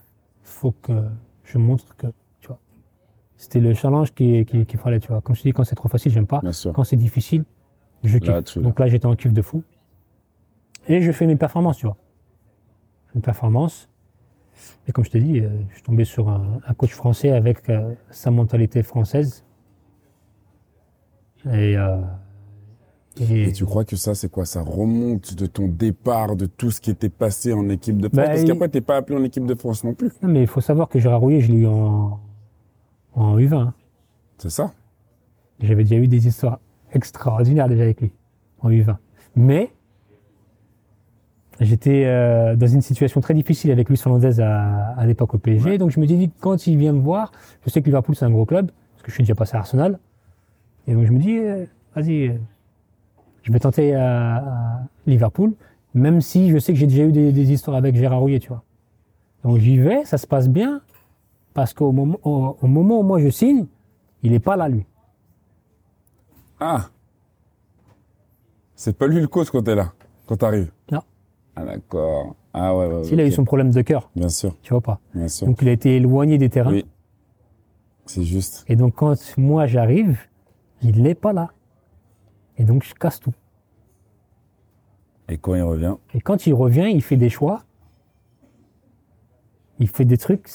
Faut 0.43 0.71
que 0.71 1.03
je 1.43 1.57
montre 1.57 1.95
que, 1.97 2.07
tu 2.39 2.47
vois. 2.47 2.59
C'était 3.35 3.59
le 3.59 3.73
challenge 3.73 4.13
qu'il 4.13 4.45
qui, 4.45 4.65
qu'il 4.65 4.79
fallait, 4.79 4.99
tu 4.99 5.09
vois. 5.09 5.21
Comme 5.21 5.35
je 5.35 5.41
dis, 5.43 5.51
quand 5.51 5.63
c'est 5.63 5.75
trop 5.75 5.89
facile, 5.89 6.11
j'aime 6.11 6.25
pas. 6.27 6.39
Bien 6.39 6.51
sûr. 6.51 6.73
Quand 6.73 6.83
c'est 6.83 6.95
difficile, 6.95 7.43
je 8.03 8.17
kiffe. 8.17 8.29
Là, 8.29 8.61
Donc 8.61 8.79
là, 8.79 8.87
j'étais 8.87 9.05
en 9.05 9.15
kiff 9.15 9.33
de 9.33 9.41
fou. 9.41 9.63
Et 10.87 11.01
je 11.01 11.11
fais 11.11 11.25
mes 11.27 11.35
performances, 11.35 11.77
tu 11.77 11.85
vois. 11.85 11.97
Une 13.15 13.21
performance. 13.21 13.89
Et 14.87 14.91
comme 14.91 15.03
je 15.05 15.11
te 15.11 15.17
dis, 15.17 15.39
euh, 15.39 15.49
je 15.69 15.75
suis 15.75 15.83
tombé 15.83 16.03
sur 16.05 16.29
un, 16.29 16.59
un 16.65 16.73
coach 16.73 16.91
français 16.93 17.31
avec 17.31 17.69
euh, 17.69 17.93
sa 18.09 18.31
mentalité 18.31 18.83
française. 18.83 19.43
Et, 21.45 21.77
euh, 21.77 21.97
et, 23.19 23.49
Et 23.49 23.51
tu 23.51 23.65
crois 23.65 23.85
que 23.85 23.95
ça, 23.95 24.15
c'est 24.15 24.29
quoi? 24.29 24.45
Ça 24.45 24.61
remonte 24.61 25.35
de 25.35 25.45
ton 25.45 25.67
départ, 25.67 26.35
de 26.35 26.45
tout 26.45 26.71
ce 26.71 26.81
qui 26.81 26.89
était 26.89 27.09
passé 27.09 27.53
en 27.53 27.69
équipe 27.69 27.97
de 27.97 28.07
France? 28.07 28.17
Bah, 28.17 28.25
Parce 28.27 28.43
qu'après, 28.43 28.69
t'es 28.69 28.81
pas 28.81 28.97
appelé 28.97 29.17
en 29.19 29.23
équipe 29.23 29.45
de 29.45 29.55
France 29.55 29.83
non 29.83 29.93
plus. 29.93 30.09
Non, 30.21 30.29
mais 30.29 30.41
il 30.41 30.47
faut 30.47 30.61
savoir 30.61 30.89
que 30.89 30.99
Gérard 30.99 31.21
Rouillet, 31.21 31.41
je 31.41 31.51
l'ai 31.51 31.59
eu 31.59 31.67
en, 31.67 32.19
en 33.13 33.37
U20. 33.37 33.55
hein. 33.55 33.73
C'est 34.37 34.49
ça? 34.51 34.73
J'avais 35.59 35.83
déjà 35.83 35.95
eu 35.95 36.07
des 36.07 36.27
histoires 36.27 36.59
extraordinaires 36.93 37.67
déjà 37.67 37.83
avec 37.83 38.01
lui, 38.01 38.11
en 38.59 38.69
U20. 38.69 38.95
Mais, 39.35 39.71
j'étais 41.59 42.03
euh, 42.05 42.55
dans 42.55 42.67
une 42.67 42.81
situation 42.81 43.21
très 43.21 43.33
difficile 43.33 43.71
avec 43.71 43.89
Luis 43.89 43.97
Fernandez 43.97 44.39
à, 44.39 44.89
à 44.97 45.05
l'époque 45.05 45.33
au 45.33 45.37
PSG. 45.37 45.77
Donc 45.77 45.91
je 45.91 45.99
me 45.99 46.05
dis, 46.05 46.31
quand 46.39 46.67
il 46.67 46.77
vient 46.77 46.93
me 46.93 46.99
voir, 46.99 47.31
je 47.65 47.69
sais 47.69 47.81
que 47.81 47.85
Liverpool 47.85 48.15
c'est 48.15 48.25
un 48.25 48.29
gros 48.31 48.45
club, 48.45 48.71
parce 48.93 49.03
que 49.03 49.09
je 49.09 49.15
suis 49.15 49.23
déjà 49.23 49.35
passé 49.35 49.55
à 49.55 49.59
Arsenal. 49.59 49.99
Et 50.87 50.93
donc 50.93 51.05
je 51.05 51.11
me 51.11 51.19
dis, 51.19 51.37
euh, 51.37 51.65
vas-y, 51.95 52.29
euh, 52.29 52.33
je 53.43 53.51
vais 53.51 53.59
tenter 53.59 53.95
à, 53.95 54.35
à 54.37 54.79
Liverpool, 55.05 55.53
même 55.93 56.21
si 56.21 56.49
je 56.49 56.57
sais 56.59 56.73
que 56.73 56.79
j'ai 56.79 56.87
déjà 56.87 57.03
eu 57.03 57.11
des, 57.11 57.31
des 57.31 57.51
histoires 57.51 57.77
avec 57.77 57.95
Gérard 57.95 58.19
Rouillet, 58.19 58.39
tu 58.39 58.49
vois. 58.49 58.63
Donc 59.43 59.57
j'y 59.57 59.77
vais, 59.77 60.05
ça 60.05 60.17
se 60.17 60.27
passe 60.27 60.49
bien, 60.49 60.81
parce 61.53 61.73
qu'au 61.73 61.91
moment, 61.91 62.19
au, 62.23 62.57
au 62.61 62.67
moment 62.67 62.99
où 62.99 63.03
moi 63.03 63.19
je 63.19 63.29
signe, 63.29 63.65
il 64.21 64.33
est 64.33 64.39
pas 64.39 64.55
là, 64.55 64.69
lui. 64.69 64.85
Ah 66.59 66.89
C'est 68.75 68.97
pas 68.97 69.07
lui 69.07 69.19
le 69.19 69.27
coach 69.27 69.49
quand 69.49 69.63
t'es 69.63 69.75
là, 69.75 69.93
quand 70.25 70.37
t'arrives. 70.37 70.71
Ah 71.59 71.65
d'accord. 71.65 72.35
Ah 72.53 72.75
ouais, 72.75 72.85
ouais, 72.87 73.03
S'il 73.03 73.19
a 73.19 73.25
eu 73.25 73.31
son 73.31 73.45
problème 73.45 73.71
de 73.71 73.81
cœur, 73.81 74.09
Bien 74.15 74.29
sûr, 74.29 74.55
tu 74.61 74.73
vois 74.73 74.81
pas. 74.81 74.99
bien 75.15 75.27
sûr. 75.27 75.47
Donc 75.47 75.61
il 75.61 75.67
a 75.67 75.71
été 75.71 75.95
éloigné 75.95 76.37
des 76.37 76.49
terrains. 76.49 76.71
Oui. 76.71 76.85
C'est 78.05 78.23
juste. 78.23 78.63
Et 78.67 78.75
donc 78.75 78.95
quand 78.95 79.15
moi 79.37 79.65
j'arrive, 79.67 80.19
il 80.83 81.01
n'est 81.01 81.15
pas 81.15 81.33
là. 81.33 81.49
Et 82.57 82.63
donc 82.63 82.83
je 82.83 82.93
casse 82.93 83.19
tout. 83.19 83.33
Et 85.29 85.37
quand 85.37 85.55
il 85.55 85.61
revient? 85.63 85.95
Et 86.13 86.21
quand 86.21 86.45
il 86.47 86.53
revient, 86.53 86.89
il 86.91 87.01
fait 87.01 87.17
des 87.17 87.29
choix. 87.29 87.63
Il 89.79 89.87
fait 89.87 90.05
des 90.05 90.17
trucs 90.17 90.49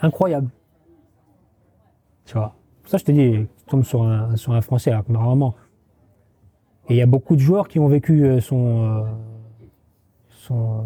incroyables. 0.00 0.50
Tu 2.26 2.34
vois? 2.34 2.54
Ça, 2.84 2.98
je 2.98 3.04
te 3.04 3.12
dis, 3.12 3.46
tu 3.58 3.64
tombes 3.66 3.84
sur 3.84 4.02
un, 4.02 4.36
sur 4.36 4.52
un 4.52 4.60
Français, 4.60 4.90
alors 4.90 5.04
que 5.04 5.12
normalement. 5.12 5.54
Et 6.88 6.94
il 6.94 6.96
y 6.96 7.02
a 7.02 7.06
beaucoup 7.06 7.36
de 7.36 7.40
joueurs 7.40 7.68
qui 7.68 7.78
ont 7.78 7.88
vécu 7.88 8.24
euh, 8.24 8.40
son. 8.40 8.82
euh, 8.84 9.02
son. 10.42 10.78
euh, 10.78 10.82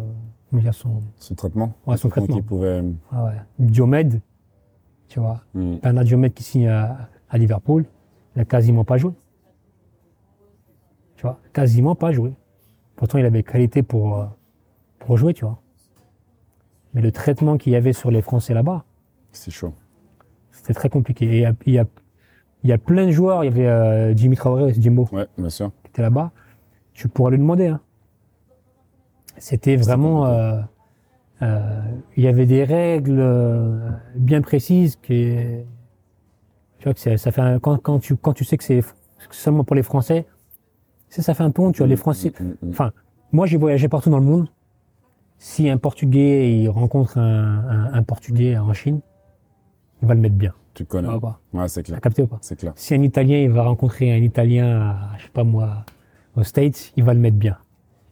comment 0.49 0.61
dire, 0.61 0.73
son. 0.73 1.01
Son 1.17 1.35
traitement. 1.35 1.73
Ouais, 1.85 1.97
son 1.97 2.09
traitement. 2.09 2.35
Qui 2.35 2.41
pourrait. 2.41 2.83
Ah 3.11 3.25
ouais. 3.25 3.31
Diomède, 3.59 4.21
tu 5.07 5.19
vois. 5.19 5.41
Hmm. 5.53 5.75
Bernard 5.77 6.03
Diomède 6.05 6.33
qui 6.33 6.43
signe 6.43 6.67
à, 6.67 7.09
à 7.29 7.37
Liverpool, 7.37 7.85
il 8.35 8.41
a 8.41 8.45
quasiment 8.45 8.83
pas 8.83 8.97
joué. 8.97 9.11
Tu 11.15 11.23
vois, 11.23 11.39
quasiment 11.53 11.95
pas 11.95 12.11
joué. 12.11 12.33
Pourtant, 12.95 13.17
il 13.17 13.25
avait 13.25 13.43
qualité 13.43 13.81
pour, 13.83 14.17
euh, 14.19 14.25
pour 14.99 15.17
jouer, 15.17 15.33
tu 15.33 15.45
vois. 15.45 15.59
Mais 16.93 17.01
le 17.01 17.11
traitement 17.11 17.57
qu'il 17.57 17.73
y 17.73 17.75
avait 17.75 17.93
sur 17.93 18.11
les 18.11 18.21
Français 18.21 18.53
là-bas, 18.53 18.83
C'est 19.31 19.51
chaud. 19.51 19.73
c'était 20.51 20.73
très 20.73 20.89
compliqué. 20.89 21.25
Et 21.25 21.37
il 21.37 21.41
y 21.41 21.45
a, 21.45 21.53
il 21.65 21.73
y 21.73 21.79
a, 21.79 21.85
il 22.63 22.69
y 22.69 22.73
a 22.73 22.77
plein 22.77 23.05
de 23.07 23.11
joueurs, 23.11 23.43
il 23.43 23.47
y 23.47 23.49
avait 23.53 23.67
euh, 23.67 24.15
Jimmy 24.15 24.35
Traoré, 24.35 24.73
Jimbo, 24.73 25.07
Ouais, 25.11 25.27
bien 25.37 25.49
sûr. 25.49 25.71
qui 25.83 25.89
était 25.89 26.01
là-bas. 26.03 26.31
Tu 26.93 27.07
pourrais 27.07 27.31
lui 27.31 27.37
demander. 27.39 27.67
hein. 27.67 27.79
C'était 29.37 29.75
vraiment... 29.75 30.25
euh, 30.27 30.59
euh, 31.41 31.81
il 32.15 32.23
y 32.23 32.27
avait 32.27 32.45
des 32.45 32.63
règles 32.63 33.19
euh, 33.19 33.89
bien 34.15 34.41
précises 34.41 34.95
qui... 34.95 35.35
Tu 36.79 36.83
vois, 36.83 36.93
que 36.93 37.17
ça 37.17 37.31
fait 37.31 37.41
un- 37.41 37.59
quand, 37.59 37.77
quand, 37.77 37.99
tu, 37.99 38.15
quand 38.15 38.33
tu 38.33 38.43
sais 38.43 38.57
que 38.57 38.63
c'est 38.63 38.81
seulement 39.31 39.63
pour 39.63 39.75
les 39.75 39.83
Français, 39.83 40.25
ça, 41.09 41.21
ça 41.21 41.33
fait 41.33 41.43
un 41.43 41.51
peu 41.51 41.61
honte, 41.61 41.73
tu 41.75 41.79
vois, 41.79 41.87
les 41.87 41.95
Français... 41.95 42.31
Mm, 42.39 42.43
mm, 42.43 42.55
mm. 42.61 42.69
Enfin, 42.71 42.91
moi, 43.31 43.45
j'ai 43.45 43.57
voyagé 43.57 43.87
partout 43.87 44.09
dans 44.09 44.19
le 44.19 44.25
monde. 44.25 44.47
Si 45.39 45.69
un 45.69 45.77
Portugais, 45.77 46.51
il 46.59 46.69
rencontre 46.69 47.17
un, 47.17 47.59
un, 47.69 47.93
un 47.93 48.03
Portugais 48.03 48.57
en 48.57 48.73
Chine, 48.73 49.01
il 50.01 50.07
va 50.07 50.13
le 50.15 50.19
mettre 50.21 50.35
bien. 50.35 50.53
Tu 50.73 50.85
connais. 50.85 51.07
Vois 51.07 51.19
pas 51.19 51.39
Ouais, 51.53 51.67
c'est 51.67 51.81
T'as 51.83 51.87
clair. 51.87 52.01
capté 52.01 52.21
ou 52.23 52.27
pas? 52.27 52.37
C'est 52.41 52.55
clair. 52.57 52.73
Si 52.75 52.93
un 52.95 53.01
Italien, 53.01 53.37
il 53.39 53.49
va 53.49 53.63
rencontrer 53.63 54.11
un 54.13 54.17
Italien, 54.17 54.81
à, 54.81 55.17
je 55.17 55.23
sais 55.23 55.29
pas 55.31 55.43
moi, 55.43 55.85
aux 56.35 56.43
States, 56.43 56.93
il 56.95 57.03
va 57.03 57.13
le 57.13 57.19
mettre 57.19 57.37
bien. 57.37 57.57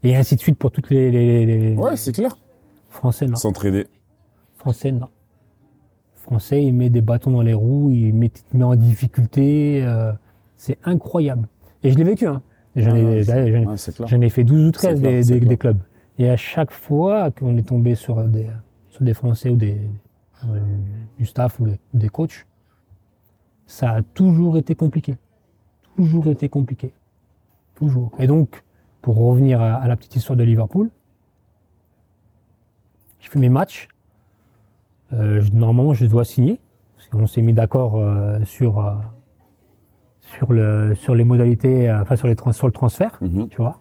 Et 0.05 0.15
ainsi 0.15 0.35
de 0.35 0.39
suite 0.41 0.57
pour 0.57 0.71
toutes 0.71 0.89
les, 0.89 1.11
les, 1.11 1.45
les- 1.45 1.71
les- 1.71 1.75
Ouais, 1.75 1.95
c'est 1.97 2.11
clair. 2.13 2.37
Français, 2.89 3.25
non. 3.27 3.35
S'entraider. 3.35 3.87
Français, 4.57 4.91
non. 4.91 5.09
Français, 6.15 6.63
il 6.63 6.73
met 6.73 6.89
des 6.89 7.01
bâtons 7.01 7.31
dans 7.31 7.41
les 7.41 7.53
roues, 7.53 7.91
il 7.91 8.13
met, 8.13 8.27
il 8.27 8.31
te 8.31 8.57
met 8.57 8.63
en 8.63 8.75
difficulté. 8.75 9.83
euh, 9.83 10.11
c'est 10.55 10.77
incroyable. 10.83 11.47
Et 11.83 11.91
je 11.91 11.97
l'ai 11.97 12.03
vécu, 12.03 12.25
hein. 12.27 12.41
J'en 12.75 12.95
ai, 12.95 13.23
j'en 13.23 13.35
ai- 13.35 13.65
Ouais, 13.65 13.77
c'est 13.77 13.95
clair. 13.95 14.07
j'en 14.07 14.21
ai 14.21 14.29
fait 14.29 14.43
12 14.43 14.67
ou 14.67 14.71
13 14.71 14.95
C'est 15.01 15.23
clair, 15.37 15.49
des, 15.49 15.57
clubs. 15.57 15.77
Et 16.17 16.29
à 16.29 16.37
chaque 16.37 16.71
fois 16.71 17.31
qu'on 17.31 17.57
est 17.57 17.67
tombé 17.67 17.95
sur 17.95 18.23
des, 18.23 18.47
sur 18.89 19.03
des 19.03 19.13
Français 19.13 19.49
ou 19.49 19.55
des, 19.55 19.77
euh, 20.45 20.59
du 21.17 21.25
staff 21.25 21.59
ou 21.59 21.65
des, 21.67 21.79
des 21.93 22.09
coachs, 22.09 22.45
ça 23.67 23.91
a 23.91 24.01
toujours 24.01 24.57
été 24.57 24.75
compliqué. 24.75 25.15
Toujours 25.95 26.27
été 26.27 26.49
compliqué. 26.49 26.93
Toujours. 27.75 28.11
Et 28.19 28.27
donc, 28.27 28.63
pour 29.05 29.17
revenir 29.17 29.61
à, 29.61 29.75
à 29.75 29.87
la 29.87 29.95
petite 29.95 30.15
histoire 30.15 30.35
de 30.35 30.43
Liverpool, 30.43 30.89
je 33.19 33.29
fais 33.29 33.37
mes 33.37 33.49
matchs. 33.49 33.87
Euh, 35.13 35.43
normalement, 35.53 35.93
je 35.93 36.07
dois 36.07 36.25
signer. 36.25 36.59
Parce 36.97 37.07
qu'on 37.09 37.27
s'est 37.27 37.43
mis 37.43 37.53
d'accord 37.53 37.97
euh, 37.97 38.43
sur, 38.45 38.79
euh, 38.79 38.93
sur, 40.21 40.51
le, 40.51 40.95
sur 40.95 41.13
les 41.13 41.23
modalités, 41.23 41.87
euh, 41.87 42.01
enfin 42.01 42.15
sur, 42.15 42.27
les 42.27 42.35
trans- 42.35 42.51
sur 42.51 42.65
le 42.65 42.73
transfert 42.73 43.15
Mhm. 43.21 43.47
tu 43.47 43.57
vois. 43.57 43.79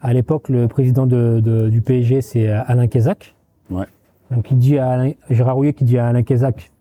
À 0.00 0.12
l'époque, 0.12 0.48
le 0.48 0.66
président 0.66 1.06
de, 1.06 1.38
de- 1.40 1.68
du 1.68 1.80
PSG, 1.80 2.20
c'est 2.20 2.48
euh, 2.48 2.62
Alain 2.66 2.88
Kézac. 2.88 3.36
Ouais. 3.70 3.86
Donc 4.32 4.50
il 4.50 4.58
dit 4.58 4.76
à 4.78 4.90
Alain, 4.90 5.12
Gérard 5.30 5.54
Rouillet 5.54 5.72
qui 5.72 5.84
dit 5.84 5.98
à 5.98 6.08
Alain 6.08 6.24
Kézac, 6.24 6.72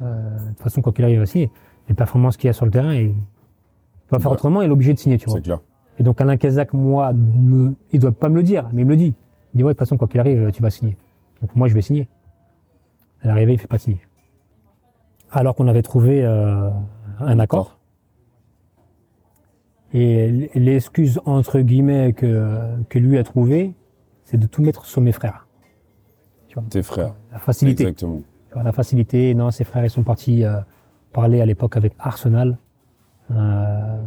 euh, 0.00 0.38
de 0.38 0.48
toute 0.54 0.60
façon, 0.62 0.80
quoi 0.80 0.94
qu'il 0.94 1.04
arrive, 1.04 1.22
signer. 1.26 1.50
Les 1.90 1.94
performances 1.94 2.38
qu'il 2.38 2.46
y 2.46 2.50
a 2.50 2.54
sur 2.54 2.64
le 2.64 2.70
terrain, 2.70 2.94
il 2.94 3.12
va 4.10 4.18
faire 4.18 4.30
Ouais. 4.30 4.32
autrement, 4.32 4.62
il 4.62 4.68
est 4.68 4.72
obligé 4.72 4.94
de 4.94 4.98
signer, 4.98 5.18
tu 5.18 5.28
vois. 5.28 5.42
Clair. 5.42 5.58
Et 5.98 6.02
donc 6.02 6.20
Alain 6.20 6.36
Kézac, 6.36 6.72
moi, 6.72 7.12
ne, 7.12 7.72
il 7.92 8.00
doit 8.00 8.12
pas 8.12 8.28
me 8.28 8.36
le 8.36 8.42
dire, 8.42 8.68
mais 8.72 8.82
il 8.82 8.84
me 8.84 8.90
le 8.90 8.96
dit. 8.96 9.14
Il 9.54 9.58
dit, 9.58 9.64
ouais, 9.64 9.70
de 9.70 9.72
toute 9.72 9.80
façon, 9.80 9.96
quoi 9.96 10.06
qu'il 10.08 10.20
arrive, 10.20 10.50
tu 10.52 10.62
vas 10.62 10.70
signer. 10.70 10.96
Donc 11.40 11.54
moi, 11.56 11.68
je 11.68 11.74
vais 11.74 11.82
signer. 11.82 12.08
À 13.22 13.28
l'arrivée, 13.28 13.54
il 13.54 13.58
fait 13.58 13.66
pas 13.66 13.78
signer. 13.78 14.00
Alors 15.30 15.54
qu'on 15.54 15.66
avait 15.68 15.82
trouvé 15.82 16.24
euh, 16.24 16.70
un 17.18 17.38
accord. 17.38 17.78
Et 19.92 20.50
l'excuse, 20.54 21.20
entre 21.24 21.60
guillemets, 21.60 22.12
que, 22.12 22.60
que 22.88 22.98
lui 22.98 23.18
a 23.18 23.24
trouvé, 23.24 23.74
c'est 24.24 24.36
de 24.36 24.46
tout 24.46 24.62
mettre 24.62 24.84
sur 24.84 25.00
mes 25.00 25.12
frères. 25.12 25.46
Tes 26.70 26.82
frères. 26.82 27.14
La 27.32 27.38
facilité. 27.38 27.84
Exactement. 27.84 28.22
Tu 28.48 28.54
vois, 28.54 28.62
La 28.62 28.72
facilité, 28.72 29.34
non, 29.34 29.50
ses 29.50 29.64
frères, 29.64 29.84
ils 29.84 29.90
sont 29.90 30.02
partis 30.02 30.44
euh, 30.44 30.60
parler 31.12 31.40
à 31.40 31.46
l'époque 31.46 31.76
avec 31.76 31.94
Arsenal. 31.98 32.58
Euh, 33.30 34.02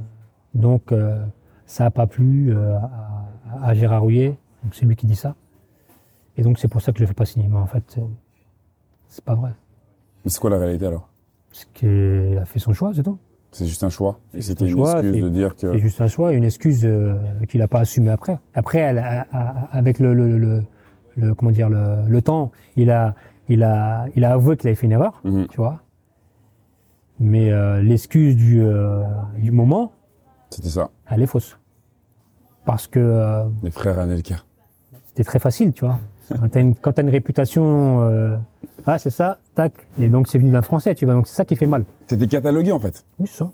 donc, 0.53 0.91
euh, 0.91 1.23
ça 1.71 1.85
n'a 1.85 1.91
pas 1.91 2.05
plu 2.05 2.53
euh, 2.53 2.75
à, 2.75 3.67
à 3.69 3.73
Gérard 3.73 4.01
Rouillet. 4.01 4.37
Donc, 4.63 4.75
c'est 4.75 4.85
lui 4.85 4.97
qui 4.97 5.05
dit 5.05 5.15
ça. 5.15 5.35
Et 6.35 6.43
donc, 6.43 6.59
c'est 6.59 6.67
pour 6.67 6.81
ça 6.81 6.91
que 6.91 6.97
je 6.99 7.03
ne 7.03 7.07
fais 7.07 7.13
pas 7.13 7.25
signer. 7.25 7.47
Mais 7.47 7.57
en 7.57 7.65
fait, 7.65 7.83
c'est- 7.87 8.01
c'est 9.07 9.23
pas 9.23 9.35
vrai. 9.35 9.51
Mais 10.25 10.29
c'est 10.31 10.39
quoi 10.41 10.49
la 10.49 10.57
réalité 10.57 10.85
alors? 10.85 11.07
Parce 11.49 11.63
qu'il 11.73 12.37
a 12.41 12.43
fait 12.45 12.59
son 12.59 12.73
choix, 12.73 12.91
c'est 12.93 13.03
tout. 13.03 13.17
C'est 13.51 13.65
juste 13.67 13.83
un 13.85 13.89
choix. 13.89 14.19
Et 14.33 14.41
C'est 14.41 14.49
c'était 14.49 14.63
un 14.63 14.67
une 14.67 14.73
choix, 14.73 14.91
excuse 14.99 15.13
c'est- 15.15 15.21
de 15.21 15.29
dire 15.29 15.55
que. 15.55 15.71
C'est 15.71 15.79
juste 15.79 16.01
un 16.01 16.07
choix, 16.07 16.33
une 16.33 16.43
excuse 16.43 16.81
euh, 16.85 17.15
qu'il 17.47 17.59
n'a 17.61 17.67
pas 17.69 17.79
assumé 17.79 18.09
après. 18.09 18.37
Après, 18.53 18.79
elle 18.79 18.97
a- 18.99 19.25
a- 19.31 19.67
avec 19.71 19.99
le, 19.99 20.13
le, 20.13 20.37
le, 20.37 20.63
le- 21.15 21.33
comment 21.35 21.51
dire 21.51 21.69
le, 21.69 22.19
temps, 22.21 22.51
il 22.75 22.91
a, 22.91 23.15
il 23.47 23.63
a, 23.63 24.07
il 24.15 24.25
a 24.25 24.33
avoué 24.33 24.57
qu'il 24.57 24.67
avait 24.67 24.75
fait 24.75 24.87
une 24.87 24.93
erreur, 24.93 25.21
Mhm. 25.23 25.47
tu 25.47 25.57
vois. 25.57 25.81
Mais 27.19 27.51
euh, 27.51 27.81
l'excuse 27.81 28.35
du, 28.35 28.61
euh, 28.61 29.03
du 29.37 29.51
moment, 29.51 29.91
C'était 30.49 30.69
ça. 30.69 30.89
elle 31.09 31.21
est 31.21 31.27
fausse. 31.27 31.57
Parce 32.65 32.87
que 32.87 32.99
euh, 32.99 33.43
Les 33.63 33.71
frères 33.71 33.99
Anelka. 33.99 34.35
c'était 35.07 35.23
très 35.23 35.39
facile, 35.39 35.73
tu 35.73 35.85
vois. 35.85 35.99
Quand 36.29 36.47
t'as 36.49 36.61
une, 36.61 36.75
quand 36.75 36.93
t'as 36.93 37.01
une 37.01 37.09
réputation, 37.09 38.01
euh, 38.03 38.37
ah 38.85 38.97
c'est 38.99 39.09
ça, 39.09 39.39
tac, 39.55 39.73
et 39.99 40.07
donc 40.07 40.27
c'est 40.29 40.37
venu 40.37 40.51
d'un 40.51 40.61
français, 40.61 40.95
tu 40.95 41.05
vois. 41.05 41.13
Donc 41.15 41.27
c'est 41.27 41.35
ça 41.35 41.43
qui 41.45 41.55
fait 41.57 41.65
mal. 41.65 41.83
T'étais 42.07 42.27
catalogué 42.27 42.71
en 42.71 42.79
fait. 42.79 43.03
Oui, 43.19 43.27
c'est 43.27 43.39
ça. 43.39 43.51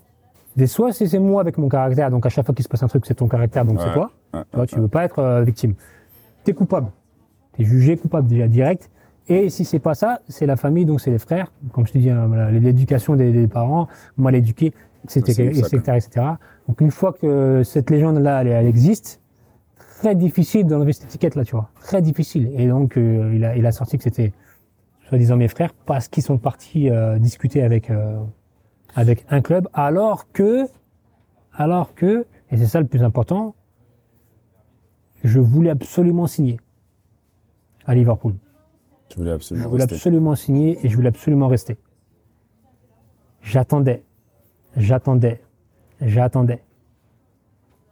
Des 0.56 0.66
soit 0.66 0.92
c'est 0.92 1.18
moi 1.18 1.40
avec 1.40 1.58
mon 1.58 1.68
caractère, 1.68 2.10
donc 2.10 2.24
à 2.26 2.28
chaque 2.28 2.44
fois 2.46 2.54
qu'il 2.54 2.64
se 2.64 2.68
passe 2.68 2.82
un 2.82 2.88
truc, 2.88 3.04
c'est 3.06 3.14
ton 3.14 3.28
caractère, 3.28 3.64
donc 3.64 3.80
c'est 3.80 3.92
toi. 3.92 4.10
Ouais, 4.34 4.40
Tu 4.50 4.56
vois, 4.56 4.66
tu 4.66 4.78
veux 4.80 4.88
pas 4.88 5.04
être 5.04 5.18
euh, 5.20 5.42
victime. 5.42 5.74
T'es 6.44 6.52
coupable. 6.52 6.88
T'es 7.56 7.64
jugé 7.64 7.96
coupable 7.96 8.28
déjà 8.28 8.46
direct. 8.48 8.90
Et 9.30 9.50
si 9.50 9.64
c'est 9.64 9.78
pas 9.78 9.94
ça, 9.94 10.20
c'est 10.28 10.46
la 10.46 10.56
famille, 10.56 10.86
donc 10.86 11.00
c'est 11.00 11.10
les 11.10 11.18
frères. 11.18 11.52
Comme 11.72 11.86
je 11.86 11.92
te 11.92 11.98
dis, 11.98 12.08
hein, 12.10 12.50
l'éducation 12.50 13.14
des, 13.14 13.30
des 13.30 13.46
parents, 13.46 13.86
mal 14.16 14.34
éduqué, 14.34 14.72
ça, 15.06 15.20
etc., 15.20 15.74
etc. 15.96 16.26
Donc 16.66 16.80
une 16.80 16.90
fois 16.90 17.12
que 17.12 17.62
cette 17.64 17.90
légende-là, 17.90 18.42
elle, 18.42 18.48
elle 18.48 18.66
existe, 18.66 19.20
très 19.76 20.14
difficile 20.14 20.66
d'enlever 20.66 20.92
cette 20.92 21.04
étiquette-là, 21.04 21.44
tu 21.44 21.52
vois. 21.52 21.70
Très 21.80 22.02
difficile. 22.02 22.50
Et 22.56 22.68
donc 22.68 22.96
euh, 22.96 23.32
il, 23.34 23.44
a, 23.44 23.56
il 23.56 23.66
a 23.66 23.72
sorti 23.72 23.96
que 23.96 24.04
c'était 24.04 24.32
soi-disant 25.08 25.36
mes 25.36 25.48
frères 25.48 25.72
parce 25.86 26.08
qu'ils 26.08 26.22
sont 26.22 26.38
partis 26.38 26.90
euh, 26.90 27.18
discuter 27.18 27.62
avec 27.62 27.90
euh, 27.90 28.18
avec 28.94 29.24
un 29.30 29.40
club, 29.40 29.68
alors 29.74 30.30
que, 30.32 30.66
alors 31.52 31.94
que, 31.94 32.26
et 32.50 32.56
c'est 32.56 32.66
ça 32.66 32.80
le 32.80 32.86
plus 32.86 33.02
important, 33.02 33.54
je 35.24 35.40
voulais 35.40 35.70
absolument 35.70 36.26
signer 36.26 36.58
à 37.86 37.94
Liverpool. 37.94 38.34
Tu 39.08 39.18
voulais 39.18 39.30
Je 39.30 39.34
absolument 39.36 39.68
voulais 39.68 39.82
rester. 39.84 39.94
absolument 39.94 40.34
signer 40.34 40.78
et 40.82 40.88
je 40.88 40.96
voulais 40.96 41.08
absolument 41.08 41.48
rester. 41.48 41.76
J'attendais, 43.42 44.02
j'attendais, 44.76 45.40
j'attendais. 46.00 46.62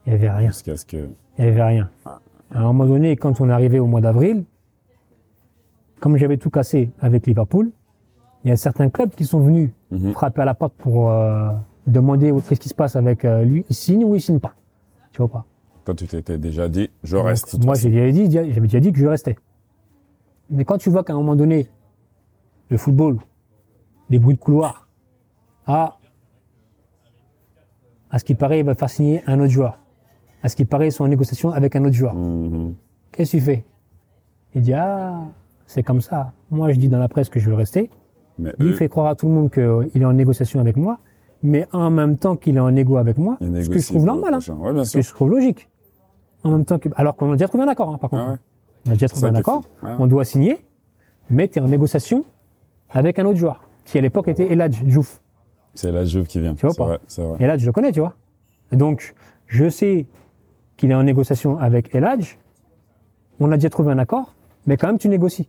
Il 0.07 0.11
n'y 0.11 0.15
avait 0.19 0.31
rien. 0.31 0.49
Jusqu'à 0.49 0.77
ce 0.77 0.85
que. 0.87 1.09
Il 1.39 1.45
n'y 1.45 1.51
avait 1.51 1.63
rien. 1.63 1.91
À 2.05 2.21
un 2.61 2.63
moment 2.63 2.87
donné, 2.87 3.17
quand 3.17 3.41
on 3.41 3.49
est 3.49 3.53
arrivé 3.53 3.81
au 3.81 3.87
mois 3.87 4.01
d'avril, 4.01 4.45
comme 6.01 6.17
j'avais 6.17 6.37
tout 6.37 6.51
cassé 6.51 6.91
avec 7.01 7.27
Liverpool, 7.27 7.71
il 8.45 8.49
y 8.51 8.53
a 8.53 8.57
certains 8.57 8.89
clubs 8.91 9.11
qui 9.11 9.25
sont 9.25 9.41
venus 9.41 9.71
Mhm. 9.91 10.13
frapper 10.13 10.43
à 10.43 10.45
la 10.45 10.55
porte 10.55 10.75
pour 10.75 11.11
euh, 11.11 11.49
demander 11.87 12.33
qu'est-ce 12.49 12.61
qui 12.61 12.69
se 12.69 12.75
passe 12.75 12.97
avec 12.97 13.25
euh, 13.25 13.43
lui. 13.45 13.65
Il 13.69 13.75
signe 13.75 14.05
ou 14.05 14.15
il 14.15 14.21
signe 14.21 14.41
pas 14.41 14.55
Tu 15.13 15.19
vois 15.19 15.29
pas 15.29 15.45
Quand 15.85 15.95
tu 15.95 16.07
t'étais 16.07 16.39
déjà 16.39 16.69
dit, 16.69 16.91
je 17.05 17.17
Donc, 17.17 17.27
reste. 17.27 17.65
Moi, 17.65 17.75
dit, 17.77 18.31
j'avais 18.31 18.61
déjà 18.61 18.81
dit 18.81 18.93
que 18.93 18.99
je 18.99 19.07
restais. 19.07 19.37
Mais 20.51 20.65
quand 20.65 20.79
tu 20.79 20.91
vois 20.91 21.03
qu'à 21.05 21.13
un 21.13 21.17
moment 21.17 21.37
donné, 21.37 21.69
le 22.69 22.77
football, 22.79 23.19
les 24.11 24.19
bruits 24.19 24.35
de 24.37 24.41
couloir, 24.41 24.89
ah, 25.67 25.96
à 28.11 28.19
ce 28.19 28.25
qui 28.25 28.35
paraît, 28.35 28.61
il 28.61 28.65
va 28.65 28.75
faire 28.75 28.91
signer 28.91 29.23
un 29.27 29.41
autre 29.41 29.51
joueur. 29.51 29.79
À 30.43 30.49
ce 30.49 30.57
qui 30.57 30.65
paraît, 30.65 30.89
ils 30.89 30.93
sont 30.93 31.05
en 31.05 31.09
négociation 31.09 31.51
avec 31.51 31.77
un 31.77 31.85
autre 31.85 31.95
joueur. 31.95 32.15
Mhm. 32.15 32.75
Qu'est-ce 33.13 33.33
que 33.33 33.37
tu 33.39 33.43
fais? 33.43 33.65
Il 34.55 34.63
dit, 34.63 34.73
ah, 34.75 35.21
c'est 35.67 35.83
comme 35.83 36.01
ça. 36.01 36.33
Moi, 36.51 36.73
je 36.73 36.79
dis 36.79 36.89
dans 36.89 36.99
la 36.99 37.09
presse 37.09 37.29
que 37.29 37.41
je 37.41 37.49
veux 37.49 37.57
rester. 37.57 37.91
Mais 38.39 38.53
il 38.59 38.67
eux, 38.67 38.73
fait 38.73 38.89
croire 38.89 39.07
à 39.07 39.15
tout 39.15 39.27
le 39.27 39.33
monde 39.33 39.51
qu'il 39.51 40.03
est 40.03 40.05
en 40.05 40.13
négociation 40.13 40.61
avec 40.61 40.77
moi. 40.77 40.99
Mais 41.43 41.67
en 41.73 41.91
même 41.91 42.17
temps 42.17 42.37
qu'il 42.37 42.57
est 42.57 42.61
en 42.61 42.71
négo 42.71 42.97
avec 42.97 43.19
moi, 43.19 43.37
ce 43.41 43.69
que 43.69 43.79
je 43.79 43.87
trouve 43.87 44.05
normal, 44.05 44.35
hein, 44.35 44.39
prochain. 44.39 44.55
Ouais, 44.55 44.73
bien 44.73 44.85
ce 44.85 44.99
que 44.99 45.03
je 45.03 45.11
trouve 45.13 45.31
logique. 45.31 45.69
En 46.45 46.51
même 46.51 46.65
temps 46.65 46.79
que, 46.79 46.89
alors 46.97 47.17
qu'on 47.17 47.31
a 47.31 47.33
déjà 47.33 47.49
trouvé 47.49 47.65
un 47.65 47.69
accord, 47.69 47.91
hein, 47.93 47.99
par 47.99 48.11
contre. 48.11 48.25
Ah 48.27 48.33
ouais. 48.33 48.39
On 48.87 48.91
a 48.91 48.93
déjà 48.93 49.09
trouvé 49.09 49.29
un 49.29 49.35
accord. 49.35 49.65
Ouais. 49.83 49.91
On 49.99 50.07
doit 50.07 50.25
signer, 50.25 50.65
mais 51.29 51.49
tu 51.49 51.59
es 51.59 51.63
en 51.63 51.69
négociation 51.69 52.25
avec 52.91 53.19
un 53.19 53.25
autre 53.27 53.39
joueur. 53.39 53.69
qui 53.85 53.99
à 53.99 54.01
l'époque 54.01 54.29
était 54.29 54.51
Eladj 54.53 54.83
Diouf. 54.85 55.21
C'est 55.77 55.93
la 55.93 56.05
Juve 56.05 56.27
qui 56.27 56.41
vient. 56.41 56.55
Tu 56.55 56.67
vois 56.67 56.75
pas 56.75 56.85
vrai, 56.85 56.99
c'est 57.07 57.23
vrai. 57.23 57.37
Eladj, 57.43 57.61
je 57.63 57.67
le 57.67 57.73
connais, 57.73 57.93
tu 57.93 58.01
vois. 58.01 58.15
Et 58.73 58.77
donc, 58.77 59.15
je 59.47 59.69
sais 59.69 60.07
qu'il 60.77 60.91
est 60.91 60.95
en 60.95 61.03
négociation 61.05 61.59
avec 61.59 61.95
Eladj. 61.95 62.39
On 63.39 63.53
a 63.53 63.57
déjà 63.57 63.71
trouvé 63.71 63.93
un 63.93 63.99
accord, 63.99 64.35
mais 64.67 64.77
quand 64.77 64.89
même, 64.89 64.99
tu 64.99 65.09
négocies. 65.09 65.49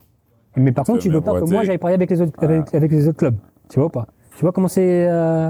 Mais 0.56 0.72
par 0.72 0.86
contre, 0.86 1.00
tu 1.00 1.10
mais 1.10 1.16
veux 1.16 1.22
pas 1.22 1.40
que 1.40 1.46
moi, 1.50 1.64
j'aille 1.64 1.78
parler 1.78 1.96
avec 1.96 2.10
les 2.10 2.22
autres, 2.22 2.34
avec, 2.44 2.74
avec 2.76 2.92
les 2.92 3.08
autres 3.08 3.18
clubs. 3.18 3.38
Tu 3.70 3.80
vois 3.80 3.88
ou 3.88 3.90
pas? 3.90 4.08
Tu 4.36 4.42
vois 4.42 4.52
comment 4.52 4.68
c'est, 4.68 5.08
euh, 5.10 5.50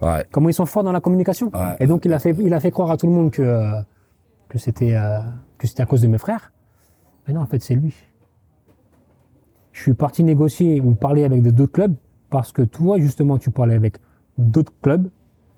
Ouais. 0.00 0.24
comment 0.30 0.48
ils 0.48 0.54
sont 0.54 0.66
forts 0.66 0.82
dans 0.82 0.92
la 0.92 1.00
communication? 1.00 1.50
Ouais. 1.52 1.76
Et 1.80 1.86
donc, 1.86 2.04
il 2.04 2.12
a 2.12 2.18
fait, 2.18 2.34
il 2.38 2.54
a 2.54 2.60
fait 2.60 2.70
croire 2.70 2.90
à 2.90 2.96
tout 2.96 3.06
le 3.06 3.12
monde 3.12 3.30
que, 3.30 3.42
euh, 3.42 3.72
que 4.48 4.58
c'était, 4.58 4.94
euh, 4.94 5.18
que 5.58 5.66
c'était 5.66 5.82
à 5.82 5.86
cause 5.86 6.00
de 6.02 6.08
mes 6.08 6.18
frères. 6.18 6.52
Mais 7.26 7.34
non, 7.34 7.40
en 7.42 7.46
fait, 7.46 7.62
c'est 7.62 7.74
lui. 7.74 7.94
Je 9.72 9.82
suis 9.82 9.94
parti 9.94 10.24
négocier 10.24 10.80
ou 10.80 10.94
parler 10.94 11.24
avec 11.24 11.42
d'autres 11.42 11.72
clubs 11.72 11.94
parce 12.30 12.52
que 12.52 12.62
toi, 12.62 12.98
justement, 12.98 13.38
tu 13.38 13.50
parlais 13.50 13.74
avec 13.74 13.96
d'autres 14.38 14.72
clubs 14.82 15.08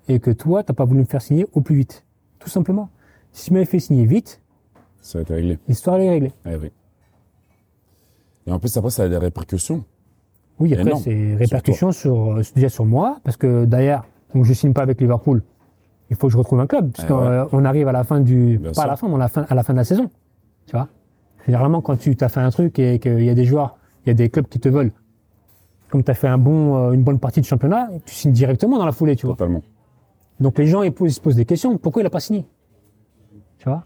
et 0.07 0.19
que 0.19 0.31
toi, 0.31 0.63
t'as 0.63 0.73
pas 0.73 0.85
voulu 0.85 1.01
me 1.01 1.05
faire 1.05 1.21
signer 1.21 1.45
au 1.53 1.61
plus 1.61 1.75
vite. 1.75 2.03
Tout 2.39 2.49
simplement. 2.49 2.89
Si 3.31 3.45
tu 3.47 3.53
m'avais 3.53 3.65
fait 3.65 3.79
signer 3.79 4.05
vite, 4.05 4.41
Ça 5.01 5.19
a 5.19 5.21
été 5.21 5.33
réglé. 5.33 5.59
l'histoire 5.67 5.97
est 5.99 6.09
réglée. 6.09 6.31
Eh 6.45 6.55
oui. 6.55 6.71
Et 8.45 8.51
en 8.51 8.59
plus, 8.59 8.75
après, 8.75 8.89
ça 8.89 9.03
a 9.03 9.09
des 9.09 9.17
répercussions. 9.17 9.83
Oui, 10.59 10.73
après, 10.75 10.95
c'est 10.97 11.35
répercussions 11.35 11.91
sur, 11.91 12.33
euh, 12.37 12.41
déjà 12.55 12.69
sur 12.69 12.85
moi, 12.85 13.19
parce 13.23 13.37
que 13.37 13.65
d'ailleurs, 13.65 14.05
donc 14.35 14.45
je 14.45 14.53
signe 14.53 14.73
pas 14.73 14.81
avec 14.83 14.99
Liverpool. 15.01 15.41
Il 16.09 16.15
faut 16.15 16.27
que 16.27 16.33
je 16.33 16.37
retrouve 16.37 16.59
un 16.59 16.67
club, 16.67 16.91
parce 16.91 17.07
Eh 17.09 17.13
ouais. 17.13 17.45
qu'on 17.49 17.65
arrive 17.65 17.87
à 17.87 17.91
la 17.91 18.03
fin 18.03 18.19
du, 18.19 18.57
Bien 18.59 18.71
pas 18.71 18.83
à 18.83 18.87
la 18.87 18.95
fin, 18.97 19.07
mais 19.07 19.15
à 19.15 19.17
la 19.19 19.27
fin, 19.29 19.45
à 19.49 19.55
la 19.55 19.63
fin 19.63 19.73
de 19.73 19.77
la 19.79 19.83
saison. 19.83 20.09
Tu 20.67 20.73
vois? 20.73 20.89
Généralement, 21.45 21.81
quand 21.81 21.97
tu 21.97 22.15
as 22.19 22.29
fait 22.29 22.39
un 22.41 22.51
truc 22.51 22.77
et 22.79 22.99
qu'il 22.99 23.23
y 23.23 23.29
a 23.29 23.33
des 23.33 23.45
joueurs, 23.45 23.77
il 24.05 24.09
y 24.09 24.11
a 24.11 24.13
des 24.13 24.29
clubs 24.29 24.47
qui 24.47 24.59
te 24.59 24.69
veulent, 24.69 24.91
comme 25.93 26.03
tu 26.03 26.09
as 26.09 26.15
fait 26.15 26.27
un 26.27 26.39
bon, 26.39 26.75
euh, 26.75 26.91
une 26.93 27.03
bonne 27.03 27.19
partie 27.19 27.39
de 27.39 27.45
championnat, 27.45 27.87
tu 28.03 28.15
signes 28.15 28.31
directement 28.31 28.79
dans 28.79 28.85
la 28.87 28.91
foulée, 28.91 29.15
tu 29.15 29.27
vois. 29.27 29.35
Totalement. 29.35 29.61
Donc 30.39 30.57
les 30.57 30.65
gens, 30.65 30.81
ils, 30.81 30.91
posent- 30.91 31.11
ils 31.11 31.13
se 31.13 31.21
posent 31.21 31.35
des 31.35 31.45
questions. 31.45 31.77
Pourquoi 31.77 32.01
il 32.01 32.05
a 32.07 32.09
pas 32.09 32.19
signé? 32.19 32.47
Tu 33.59 33.69
vois? 33.69 33.83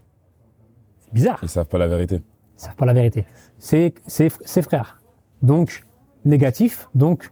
C'est 1.00 1.12
bizarre. 1.12 1.38
Ils 1.42 1.50
savent 1.50 1.66
pas 1.66 1.76
la 1.76 1.86
vérité. 1.86 2.16
Ils 2.56 2.60
savent 2.62 2.76
pas 2.76 2.86
la 2.86 2.94
vérité. 2.94 3.26
C'est 3.58 3.92
c'est 4.06 4.30
ses 4.46 4.62
frères. 4.62 5.02
Donc 5.42 5.84
négatif. 6.24 6.88
Donc 6.94 7.30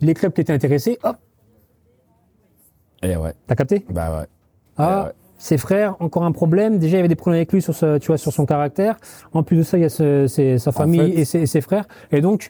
les 0.00 0.14
clubs 0.14 0.32
qui 0.32 0.40
étaient 0.40 0.54
intéressés, 0.54 0.98
hop, 1.04 1.16
Eh 3.02 3.14
ouais. 3.16 3.34
t'as 3.46 3.54
capté? 3.56 3.84
Bah 3.90 4.20
ouais. 4.20 4.26
Ah, 4.78 5.04
ouais. 5.04 5.12
ses 5.36 5.58
frères, 5.58 5.96
encore 6.00 6.24
un 6.24 6.32
problème. 6.32 6.78
Déjà, 6.78 6.94
il 6.96 6.96
y 6.96 7.00
avait 7.00 7.08
des 7.08 7.14
problèmes 7.14 7.40
avec 7.40 7.52
lui 7.52 7.60
sur 7.60 7.74
ce, 7.74 7.98
tu 7.98 8.06
vois, 8.06 8.16
sur 8.18 8.32
son 8.32 8.46
caractère. 8.46 8.96
En 9.34 9.42
plus 9.42 9.58
de 9.58 9.62
ça, 9.62 9.76
il 9.76 9.82
y 9.82 9.84
a 9.84 9.90
ce- 9.90 10.26
ses- 10.26 10.58
sa 10.58 10.72
famille 10.72 11.00
fait- 11.12 11.20
et, 11.20 11.24
ses, 11.26 11.40
et 11.42 11.46
ses 11.46 11.60
frères. 11.60 11.84
Et 12.10 12.20
donc 12.22 12.48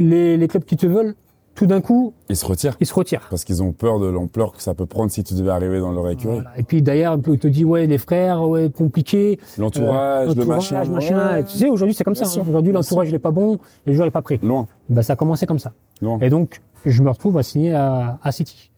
les, 0.00 0.36
les 0.36 0.48
clubs 0.48 0.64
qui 0.64 0.76
te 0.76 0.86
veulent, 0.86 1.14
tout 1.54 1.66
d'un 1.66 1.80
coup, 1.80 2.14
Ils 2.28 2.36
se 2.36 2.46
retirent. 2.46 2.76
ils 2.80 2.86
se 2.86 2.94
retirent. 2.94 3.26
Parce 3.28 3.44
qu'ils 3.44 3.62
ont 3.62 3.72
peur 3.72 3.98
de 4.00 4.06
l'ampleur 4.06 4.52
que 4.52 4.62
ça 4.62 4.72
peut 4.74 4.86
prendre 4.86 5.10
si 5.10 5.22
tu 5.24 5.34
devais 5.34 5.50
arriver 5.50 5.78
dans 5.80 5.92
leur 5.92 6.08
écurie. 6.08 6.36
Voilà. 6.36 6.50
Et 6.56 6.62
puis 6.62 6.80
d'ailleurs, 6.80 7.18
il 7.26 7.38
te 7.38 7.48
dit 7.48 7.64
ouais, 7.64 7.86
les 7.86 7.98
frères, 7.98 8.42
ouais, 8.48 8.70
compliqué. 8.70 9.38
L'entourage, 9.58 10.28
Euh, 10.28 10.34
le 10.34 10.38
l'entourage, 10.40 10.72
machin. 10.72 10.92
machin. 10.92 11.32
ouais. 11.36 11.44
Tu 11.44 11.58
sais, 11.58 11.68
aujourd'hui, 11.68 11.94
c'est 11.94 12.04
comme 12.04 12.14
Bien 12.14 12.24
ça. 12.24 12.40
hein. 12.40 12.44
Aujourd'hui, 12.48 12.72
l'entourage, 12.72 13.08
il 13.08 13.14
est 13.14 13.18
pas 13.18 13.30
bon, 13.32 13.58
les 13.84 13.94
joueurs, 13.94 14.06
il 14.06 14.08
est 14.08 14.12
pas 14.12 14.22
prêt. 14.22 14.38
Loin. 14.42 14.66
Ben, 14.88 15.02
ça 15.02 15.12
a 15.12 15.16
commencé 15.16 15.44
comme 15.46 15.58
ça. 15.58 15.72
Loin. 16.00 16.18
Et 16.20 16.30
donc, 16.30 16.62
je 16.86 17.02
me 17.02 17.10
retrouve 17.10 17.36
à 17.36 17.42
signer 17.42 17.74
à, 17.74 18.18
à 18.22 18.32
City. 18.32 18.70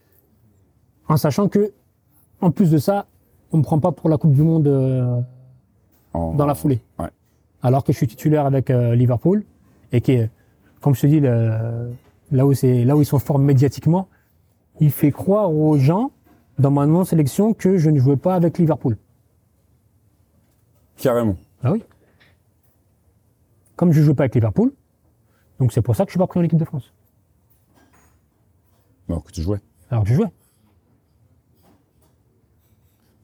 En 1.07 1.15
sachant 1.17 1.47
que, 1.47 1.71
en 2.41 2.51
plus 2.51 2.69
de 2.71 2.77
ça, 2.79 3.05
on 3.51 3.57
me 3.59 3.63
prend 3.63 3.79
pas 3.79 3.91
pour 3.91 4.09
la 4.09 4.17
Coupe 4.17 4.33
du 4.33 4.41
Monde 4.41 4.67
euh, 4.67 5.19
En- 6.13 6.33
dans 6.33 6.45
la 6.47 6.55
foulée. 6.55 6.81
Ouais. 6.99 7.07
Alors 7.61 7.83
que 7.83 7.93
je 7.93 7.97
suis 7.97 8.07
titulaire 8.07 8.45
avec 8.45 8.69
euh, 8.69 8.95
Liverpool 8.95 9.43
et 9.91 10.01
qui, 10.01 10.19
comme 10.83 10.93
je 10.95 11.01
te 11.01 11.07
dis, 11.07 11.19
le- 11.21 11.91
là 12.31 12.45
où 12.45 12.53
c'est, 12.53 12.83
là 12.83 12.95
où 12.97 13.01
ils 13.01 13.05
sont 13.05 13.17
forts 13.19 13.39
médiatiquement, 13.39 14.09
il 14.81 14.91
fait 14.91 15.11
croire 15.11 15.49
aux 15.51 15.77
gens 15.77 16.11
dans 16.59 16.71
ma 16.71 16.85
non-sélection 16.85 17.53
que 17.53 17.77
je 17.77 17.89
ne 17.89 17.97
jouais 17.99 18.17
pas 18.17 18.35
avec 18.35 18.57
Liverpool. 18.57 18.97
Carrément. 20.97 21.37
Ah 21.63 21.71
oui. 21.71 21.83
Comme 23.77 23.91
je 23.93 24.01
joue 24.01 24.13
pas 24.13 24.23
avec 24.23 24.35
Liverpool, 24.35 24.73
donc 25.59 25.71
c'est 25.71 25.81
pour 25.81 25.95
ça 25.95 26.03
que 26.03 26.09
je 26.09 26.13
suis 26.13 26.19
pas 26.19 26.27
pris 26.27 26.39
en 26.39 26.43
équipe 26.43 26.59
de 26.59 26.65
France. 26.65 26.91
Alors 29.07 29.23
que 29.23 29.31
tu 29.31 29.41
jouais. 29.41 29.59
Alors 29.89 30.03
que 30.03 30.09
je 30.09 30.15
jouais. 30.15 30.31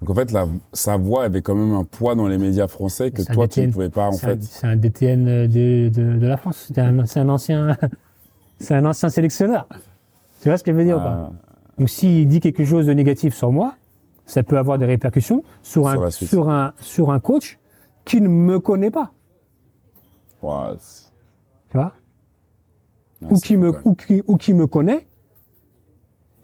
Donc 0.02 0.10
en 0.12 0.16
fait, 0.16 0.32
la, 0.32 0.48
sa 0.72 0.96
voix 0.98 1.26
avait 1.26 1.42
quand 1.42 1.56
même 1.56 1.74
un 1.74 1.84
poids 1.84 2.16
dans 2.16 2.28
les 2.28 2.38
médias 2.38 2.68
français 2.68 3.12
que 3.12 3.22
toi, 3.22 3.48
tu 3.48 3.62
ne 3.68 3.72
pouvais 3.72 3.90
pas, 3.90 4.08
en 4.08 4.14
fait. 4.14 4.42
C'est 4.44 4.66
un 4.68 4.76
DTN 4.78 5.26
de, 5.48 5.90
de, 5.90 6.18
de 6.18 6.28
la 6.28 6.38
France. 6.38 6.68
C'est 6.74 6.80
un, 6.80 7.00
un 7.00 7.30
ancien, 7.30 7.76
c'est 8.60 8.76
un 8.76 8.86
ancien 8.86 9.10
sélectionneur. 9.10 9.68
Tu 10.42 10.48
vois 10.48 10.58
ce 10.58 10.64
que 10.64 10.72
je 10.72 10.78
veux 10.78 10.86
dire 10.86 10.98
ou 10.98 11.02
pas? 11.02 11.30
Ah, 11.30 11.32
Donc 11.78 11.90
s'il 11.90 12.28
dit 12.28 12.40
quelque 12.40 12.64
chose 12.64 12.86
de 12.86 12.94
négatif 12.94 13.36
sur 13.36 13.52
moi, 13.52 13.76
ça 14.26 14.42
peut 14.44 14.58
avoir 14.58 14.78
des 14.78 14.86
répercussions 14.86 15.44
sur 15.64 15.90
Sur 15.90 16.04
un, 16.04 16.10
sur 16.12 16.50
un, 16.50 16.74
sur 16.80 17.12
un 17.12 17.20
coach 17.20 17.60
qui 18.06 18.22
ne 18.22 18.30
me 18.30 18.60
connaît 18.60 18.92
pas. 18.92 19.12
Tu 21.70 21.78
vois? 21.78 21.94
Ouais, 23.22 23.28
ou 23.32 23.40
qui 23.40 23.58
me, 23.58 23.74
ou 23.84 23.96
qui, 23.96 24.24
ou 24.28 24.38
qui 24.38 24.54
me 24.54 24.66
connaît. 24.66 25.06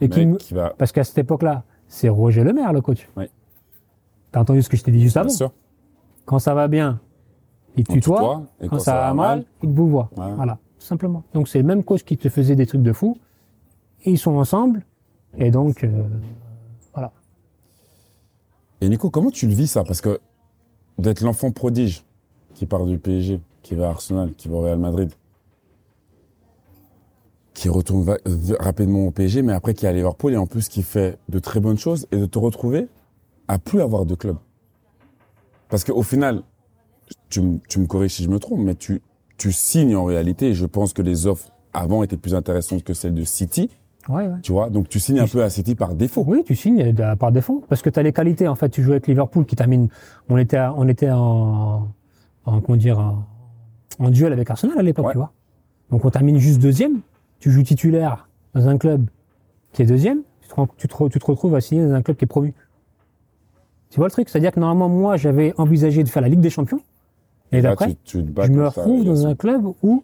Et 0.01 0.09
qui 0.09 0.25
me, 0.25 0.35
qui 0.35 0.53
va, 0.53 0.73
parce 0.77 0.91
qu'à 0.91 1.05
cette 1.05 1.17
époque-là, 1.19 1.63
c'est 1.87 2.09
Roger 2.09 2.43
Lemaire, 2.43 2.73
le 2.73 2.81
coach. 2.81 3.07
Oui. 3.15 3.29
T'as 4.35 4.41
entendu 4.41 4.61
ce 4.61 4.67
que 4.67 4.75
je 4.75 4.83
t'ai 4.83 4.91
dit 4.91 4.99
juste 4.99 5.15
bien 5.15 5.21
avant? 5.21 5.29
sûr, 5.33 5.53
Quand 6.25 6.39
ça 6.39 6.53
va 6.53 6.67
bien, 6.67 6.99
il 7.77 7.85
te 7.85 7.93
tutoie. 7.93 8.17
tutoie, 8.17 8.43
et 8.59 8.67
Quand, 8.67 8.79
ça 8.79 8.95
va 8.95 9.13
mal, 9.13 9.45
il 9.63 9.73
te. 9.73 9.79
Ouais. 9.79 10.33
Voilà, 10.35 10.57
tout 10.77 10.85
simplement. 10.85 11.23
Donc 11.33 11.47
c'est 11.47 11.59
le 11.59 11.63
même 11.63 11.85
coach 11.85 12.03
qui 12.03 12.17
te 12.17 12.27
faisait 12.27 12.57
des 12.57 12.65
trucs 12.65 12.81
de 12.81 12.91
fou. 12.91 13.17
Ils 14.03 14.17
sont 14.17 14.35
ensemble. 14.35 14.83
Et 15.37 15.51
donc, 15.51 15.85
euh, 15.85 16.03
voilà. 16.93 17.13
Et 18.81 18.89
Nico, 18.89 19.09
comment 19.09 19.29
tu 19.31 19.47
le 19.47 19.53
vis 19.53 19.67
ça? 19.67 19.85
Parce 19.85 20.01
que 20.01 20.19
d'être 20.99 21.21
l'enfant 21.21 21.51
prodige 21.51 22.03
qui 22.55 22.65
part 22.65 22.85
du 22.85 22.97
PSG, 22.99 23.39
qui 23.63 23.75
va 23.75 23.87
à 23.87 23.91
Arsenal, 23.91 24.33
qui 24.33 24.49
va 24.49 24.57
au 24.57 24.61
Real 24.63 24.79
Madrid, 24.79 25.11
qui 27.53 27.69
retourne 27.69 28.05
euh, 28.09 28.55
rapidement 28.59 29.07
au 29.07 29.11
PSG, 29.11 29.43
mais 29.43 29.53
après 29.53 29.73
qui 29.73 29.85
est 29.85 29.89
à 29.89 29.93
Liverpool 29.93 30.33
et 30.33 30.37
en 30.37 30.45
plus 30.45 30.67
qui 30.67 30.83
fait 30.83 31.17
de 31.29 31.39
très 31.39 31.61
bonnes 31.61 31.77
choses, 31.77 32.05
et 32.11 32.17
de 32.17 32.25
te 32.25 32.37
retrouver 32.37 32.89
à 33.47 33.59
plus 33.59 33.81
avoir 33.81 34.05
de 34.05 34.15
club. 34.15 34.37
Parce 35.69 35.83
qu'au 35.83 36.03
final, 36.03 36.43
tu, 37.29 37.41
me 37.41 37.85
corriges 37.85 38.13
si 38.13 38.23
je 38.23 38.29
me 38.29 38.39
trompe, 38.39 38.59
mais 38.59 38.75
tu, 38.75 39.01
tu 39.37 39.51
signes 39.51 39.95
en 39.95 40.05
réalité, 40.05 40.53
je 40.53 40.65
pense 40.65 40.93
que 40.93 41.01
les 41.01 41.27
offres 41.27 41.49
avant 41.73 42.03
étaient 42.03 42.17
plus 42.17 42.35
intéressantes 42.35 42.83
que 42.83 42.93
celles 42.93 43.13
de 43.13 43.23
City, 43.23 43.69
Ouais, 44.07 44.27
ouais. 44.27 44.39
tu 44.43 44.51
vois, 44.51 44.69
donc 44.69 44.87
tu 44.87 44.99
signes 44.99 45.19
un 45.19 45.27
peu 45.27 45.43
à 45.43 45.49
City 45.49 45.73
par 45.73 45.95
défaut. 45.95 46.23
Oui, 46.27 46.43
tu 46.45 46.55
signes 46.55 46.93
euh, 46.99 47.15
par 47.15 47.31
défaut. 47.31 47.63
Parce 47.67 47.81
que 47.81 47.89
tu 47.89 47.99
as 47.99 48.03
les 48.03 48.13
qualités. 48.13 48.47
En 48.47 48.53
fait, 48.53 48.69
tu 48.69 48.83
joues 48.83 48.91
avec 48.91 49.07
Liverpool 49.07 49.45
qui 49.47 49.55
termine. 49.55 49.89
On 50.29 50.37
était, 50.37 50.57
à- 50.57 50.73
on 50.77 50.87
était 50.87 51.09
en, 51.09 51.87
en, 52.45 52.61
comment 52.61 52.77
dire, 52.77 52.99
en, 52.99 53.23
en 53.97 54.09
duel 54.11 54.31
avec 54.31 54.47
Arsenal 54.51 54.77
à 54.77 54.83
l'époque, 54.83 55.07
Ouais. 55.07 55.11
tu 55.13 55.17
vois. 55.17 55.33
Donc 55.89 56.05
on 56.05 56.11
termine 56.11 56.37
juste 56.37 56.59
deuxième. 56.61 57.01
Tu 57.39 57.49
joues 57.51 57.63
titulaire 57.63 58.29
dans 58.53 58.67
un 58.67 58.77
club 58.77 59.09
qui 59.73 59.81
est 59.81 59.85
deuxième. 59.87 60.21
Tu 60.41 60.49
te, 60.49 60.53
rends- 60.53 60.67
tu 60.77 60.87
te, 60.87 60.93
re- 60.93 61.09
tu 61.09 61.17
te 61.17 61.25
retrouves 61.25 61.55
à 61.55 61.61
signer 61.61 61.83
dans 61.87 61.93
un 61.95 62.03
club 62.03 62.15
qui 62.15 62.25
est 62.25 62.27
promu. 62.27 62.53
Tu 63.89 63.97
vois 63.97 64.07
le 64.07 64.11
truc? 64.11 64.29
C'est-à-dire 64.29 64.51
que 64.51 64.59
normalement, 64.59 64.89
moi, 64.89 65.17
j'avais 65.17 65.53
envisagé 65.57 66.03
de 66.03 66.09
faire 66.09 66.21
la 66.21 66.29
Ligue 66.29 66.41
des 66.41 66.49
Champions. 66.49 66.81
Et 67.51 67.61
Là, 67.61 67.69
d'après, 67.69 67.95
je 68.05 68.17
me 68.51 68.65
retrouve 68.67 69.05
dans 69.05 69.27
un 69.27 69.35
club 69.35 69.65
où 69.83 70.03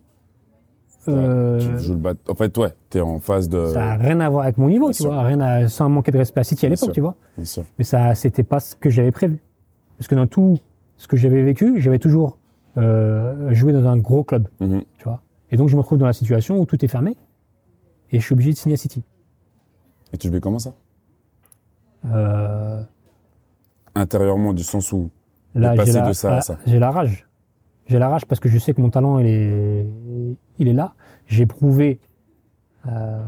euh, 1.07 1.59
Tu 1.79 1.83
joues 1.85 1.93
le 1.93 1.99
bat- 1.99 2.13
En 2.29 2.35
fait, 2.35 2.55
ouais, 2.57 2.73
t'es 2.89 3.01
en 3.01 3.19
phase 3.19 3.49
de. 3.49 3.65
ça 3.67 3.79
n'a 3.79 3.95
rien 3.95 4.19
à 4.19 4.29
voir 4.29 4.43
avec 4.43 4.57
mon 4.57 4.67
niveau, 4.69 4.85
bien 4.85 4.91
tu 4.93 5.01
sûr. 5.01 5.11
vois, 5.11 5.23
rien 5.23 5.39
à, 5.41 5.67
sans 5.67 5.89
manquer 5.89 6.11
de 6.11 6.19
respect 6.19 6.41
à 6.41 6.43
City 6.43 6.67
à 6.67 6.69
l'époque, 6.69 6.91
tu 6.93 7.01
vois. 7.01 7.15
Bien 7.37 7.45
sûr. 7.45 7.63
Mais 7.79 7.83
ça, 7.83 8.13
c'était 8.15 8.43
pas 8.43 8.59
ce 8.59 8.75
que 8.75 8.89
j'avais 8.91 9.11
prévu. 9.11 9.41
Parce 9.97 10.07
que 10.07 10.15
dans 10.15 10.27
tout 10.27 10.59
ce 10.97 11.07
que 11.07 11.17
j'avais 11.17 11.41
vécu, 11.41 11.81
j'avais 11.81 11.97
toujours 11.99 12.37
euh, 12.77 13.51
joué 13.53 13.73
dans 13.73 13.87
un 13.87 13.97
gros 13.97 14.23
club, 14.23 14.47
Mhm. 14.59 14.83
tu 14.99 15.03
vois. 15.03 15.21
Et 15.51 15.57
donc 15.57 15.67
je 15.69 15.75
me 15.75 15.81
retrouve 15.81 15.97
dans 15.97 16.05
la 16.05 16.13
situation 16.13 16.59
où 16.59 16.65
tout 16.65 16.83
est 16.85 16.87
fermé 16.87 17.17
et 18.11 18.19
je 18.19 18.23
suis 18.25 18.33
obligé 18.33 18.51
de 18.51 18.57
signer 18.57 18.75
à 18.75 18.77
City. 18.77 19.03
Et 20.13 20.17
tu 20.17 20.29
vis 20.29 20.39
comment 20.39 20.59
ça? 20.59 20.73
Euh, 22.05 22.81
Intérieurement, 23.95 24.53
du 24.53 24.63
sens 24.63 24.91
où. 24.91 25.09
là, 25.55 25.75
De 25.75 25.83
j'ai 25.85 25.91
la, 25.93 26.07
de 26.07 26.13
ça 26.13 26.37
ah, 26.37 26.41
ça. 26.41 26.57
j'ai 26.65 26.79
la 26.79 26.91
rage. 26.91 27.27
J'ai 27.87 27.99
la 27.99 28.07
rage 28.09 28.25
parce 28.25 28.39
que 28.39 28.47
je 28.49 28.57
sais 28.57 28.73
que 28.73 28.81
mon 28.81 28.89
talent, 28.89 29.19
il 29.19 29.27
est, 29.27 29.85
il 30.59 30.67
est 30.67 30.73
là. 30.73 30.93
J'ai 31.27 31.45
prouvé, 31.45 31.99
euh, 32.87 33.21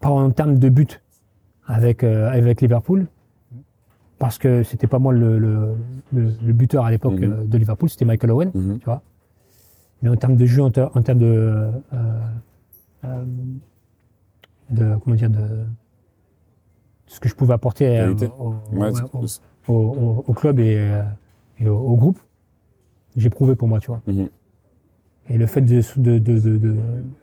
pas 0.00 0.08
en 0.10 0.30
termes 0.30 0.58
de 0.58 0.68
but 0.68 1.00
avec, 1.66 2.02
euh, 2.02 2.28
avec 2.30 2.60
Liverpool, 2.60 3.06
parce 4.18 4.38
que 4.38 4.62
c'était 4.64 4.86
pas 4.88 4.98
moi 4.98 5.12
le, 5.12 5.38
le, 5.38 5.76
le, 6.12 6.32
le 6.42 6.52
buteur 6.52 6.84
à 6.84 6.90
l'époque 6.90 7.20
Mhm. 7.20 7.32
euh, 7.32 7.44
de 7.44 7.58
Liverpool, 7.58 7.88
c'était 7.88 8.04
Michael 8.04 8.30
Owen. 8.32 8.50
Mhm. 8.54 8.78
tu 8.78 8.84
vois. 8.84 9.02
Mais 10.02 10.08
en 10.08 10.16
termes 10.16 10.36
de 10.36 10.46
jeu, 10.46 10.62
en, 10.62 10.70
ter- 10.70 10.90
en 10.96 11.02
termes 11.02 11.18
de, 11.18 11.26
euh, 11.26 11.70
euh, 13.04 13.24
de, 14.70 14.96
comment 15.04 15.16
dire, 15.16 15.30
de 15.30 15.64
ce 17.06 17.20
que 17.20 17.28
je 17.28 17.34
pouvais 17.34 17.54
apporter 17.54 17.98
euh, 18.00 18.14
au, 18.38 18.54
Ouais, 18.72 18.90
au, 19.68 19.72
au- 19.74 20.24
au 20.26 20.32
club 20.32 20.58
et, 20.60 20.76
euh, 20.78 21.02
et 21.58 21.68
au, 21.68 21.76
au 21.78 21.96
groupe, 21.96 22.18
j'ai 23.16 23.30
prouvé 23.30 23.54
pour 23.56 23.68
moi, 23.68 23.80
tu 23.80 23.88
vois. 23.88 24.00
Mhm. 24.06 24.28
Et 25.30 25.36
le 25.38 25.46
fait 25.46 25.60
de 25.60 25.80
de 25.96 26.18
de 26.18 26.38
de, 26.58 26.76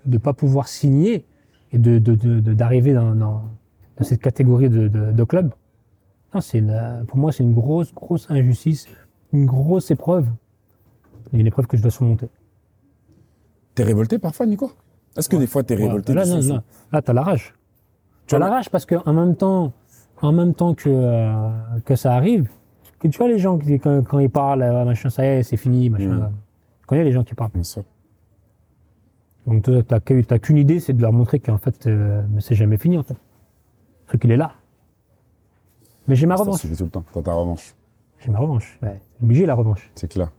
de, 0.06 0.18
pas 0.18 0.34
pouvoir 0.34 0.68
signer 0.68 1.26
et 1.72 1.78
de 1.80 1.98
de 2.00 2.14
de- 2.16 2.40
de- 2.40 2.54
d'arriver 2.54 2.94
dans, 2.94 3.16
dans 3.16 3.44
dans 3.98 4.04
cette 4.04 4.22
catégorie 4.22 4.70
de 4.70 4.88
de, 4.88 5.12
de 5.12 5.24
club, 5.24 5.54
non, 6.34 6.42
c'est 6.42 6.62
pour 7.08 7.18
moi 7.18 7.32
c'est 7.32 7.44
une 7.44 7.54
grosse 7.54 7.94
grosse 7.94 8.30
injustice, 8.30 8.88
une 9.34 9.46
grosse 9.46 9.90
épreuve, 9.90 10.28
et 11.34 11.40
une 11.40 11.48
épreuve 11.48 11.66
que 11.68 11.78
je 11.78 11.82
dois 11.82 11.92
surmonter. 11.92 12.28
T'es 13.74 13.84
révolté 13.84 14.20
parfois, 14.20 14.46
Nico? 14.46 14.72
Est-ce 15.18 15.30
que 15.30 15.38
des 15.38 15.48
fois 15.48 15.64
t'es 15.64 15.76
Ouais, 15.78 15.86
révolté 15.86 16.14
là, 16.14 16.24
du 16.26 16.30
non, 16.32 16.36
sens- 16.42 16.48
non. 16.50 16.62
là, 16.92 17.02
t'as 17.02 17.14
la 17.14 17.24
rage. 17.24 17.54
Tu 18.28 18.36
as 18.36 18.40
la 18.40 18.50
rage 18.50 18.70
parce 18.70 18.86
que 18.86 18.96
en 19.08 19.14
même 19.14 19.36
temps, 19.36 19.74
en 20.22 20.32
même 20.32 20.54
temps 20.54 20.74
que 20.74 20.90
euh, 20.90 21.50
que 21.86 21.96
ça 21.96 22.14
arrive, 22.14 22.50
que 23.00 23.08
tu 23.08 23.18
vois 23.18 23.28
les 23.28 23.40
gens 23.40 23.58
qui 23.58 23.80
quand, 23.80 24.04
quand 24.04 24.20
ils 24.20 24.30
parlent, 24.30 24.64
euh, 24.64 24.86
machin, 24.86 25.10
ça 25.10 25.24
y 25.26 25.28
est, 25.28 25.44
c'est 25.44 25.58
fini, 25.58 25.90
machin. 25.90 26.10
Mm. 26.16 26.32
Tu 26.82 26.86
connais 26.88 27.04
les 27.04 27.12
gens 27.12 27.24
qui 27.24 27.34
parlent. 27.36 27.52
Bien 27.54 27.64
sûr. 27.64 27.84
Donc 29.48 29.70
t'as 29.88 30.00
qu'une 30.00 30.58
idée, 30.58 30.80
c'est 30.80 30.94
de 30.94 31.02
leur 31.02 31.14
montrer 31.14 31.40
qu'en 31.40 31.58
fait, 31.58 31.86
euh, 31.88 32.24
mais 32.32 32.42
c'est 32.42 32.56
jamais 32.56 32.78
fini 32.78 32.98
en 32.98 33.04
fait. 33.04 33.14
Le 33.14 34.08
truc 34.08 34.24
il 34.24 34.32
est 34.32 34.38
là. 34.38 34.54
Mais 36.08 36.16
j'ai 36.16 36.26
ma 36.26 36.38
Ça 36.38 36.44
revanche. 36.44 36.62
suffit 36.62 36.76
tout 36.76 36.84
le 36.84 36.90
temps. 36.90 37.04
T'as 37.14 37.22
ta 37.22 37.34
revanche. 37.34 37.76
J'ai 38.20 38.32
ma 38.32 38.40
revanche. 38.40 38.78
Ouais. 38.82 39.00
Obligé 39.22 39.46
la 39.46 39.56
revanche. 39.56 39.92
C'est 39.96 40.12
clair. 40.12 40.32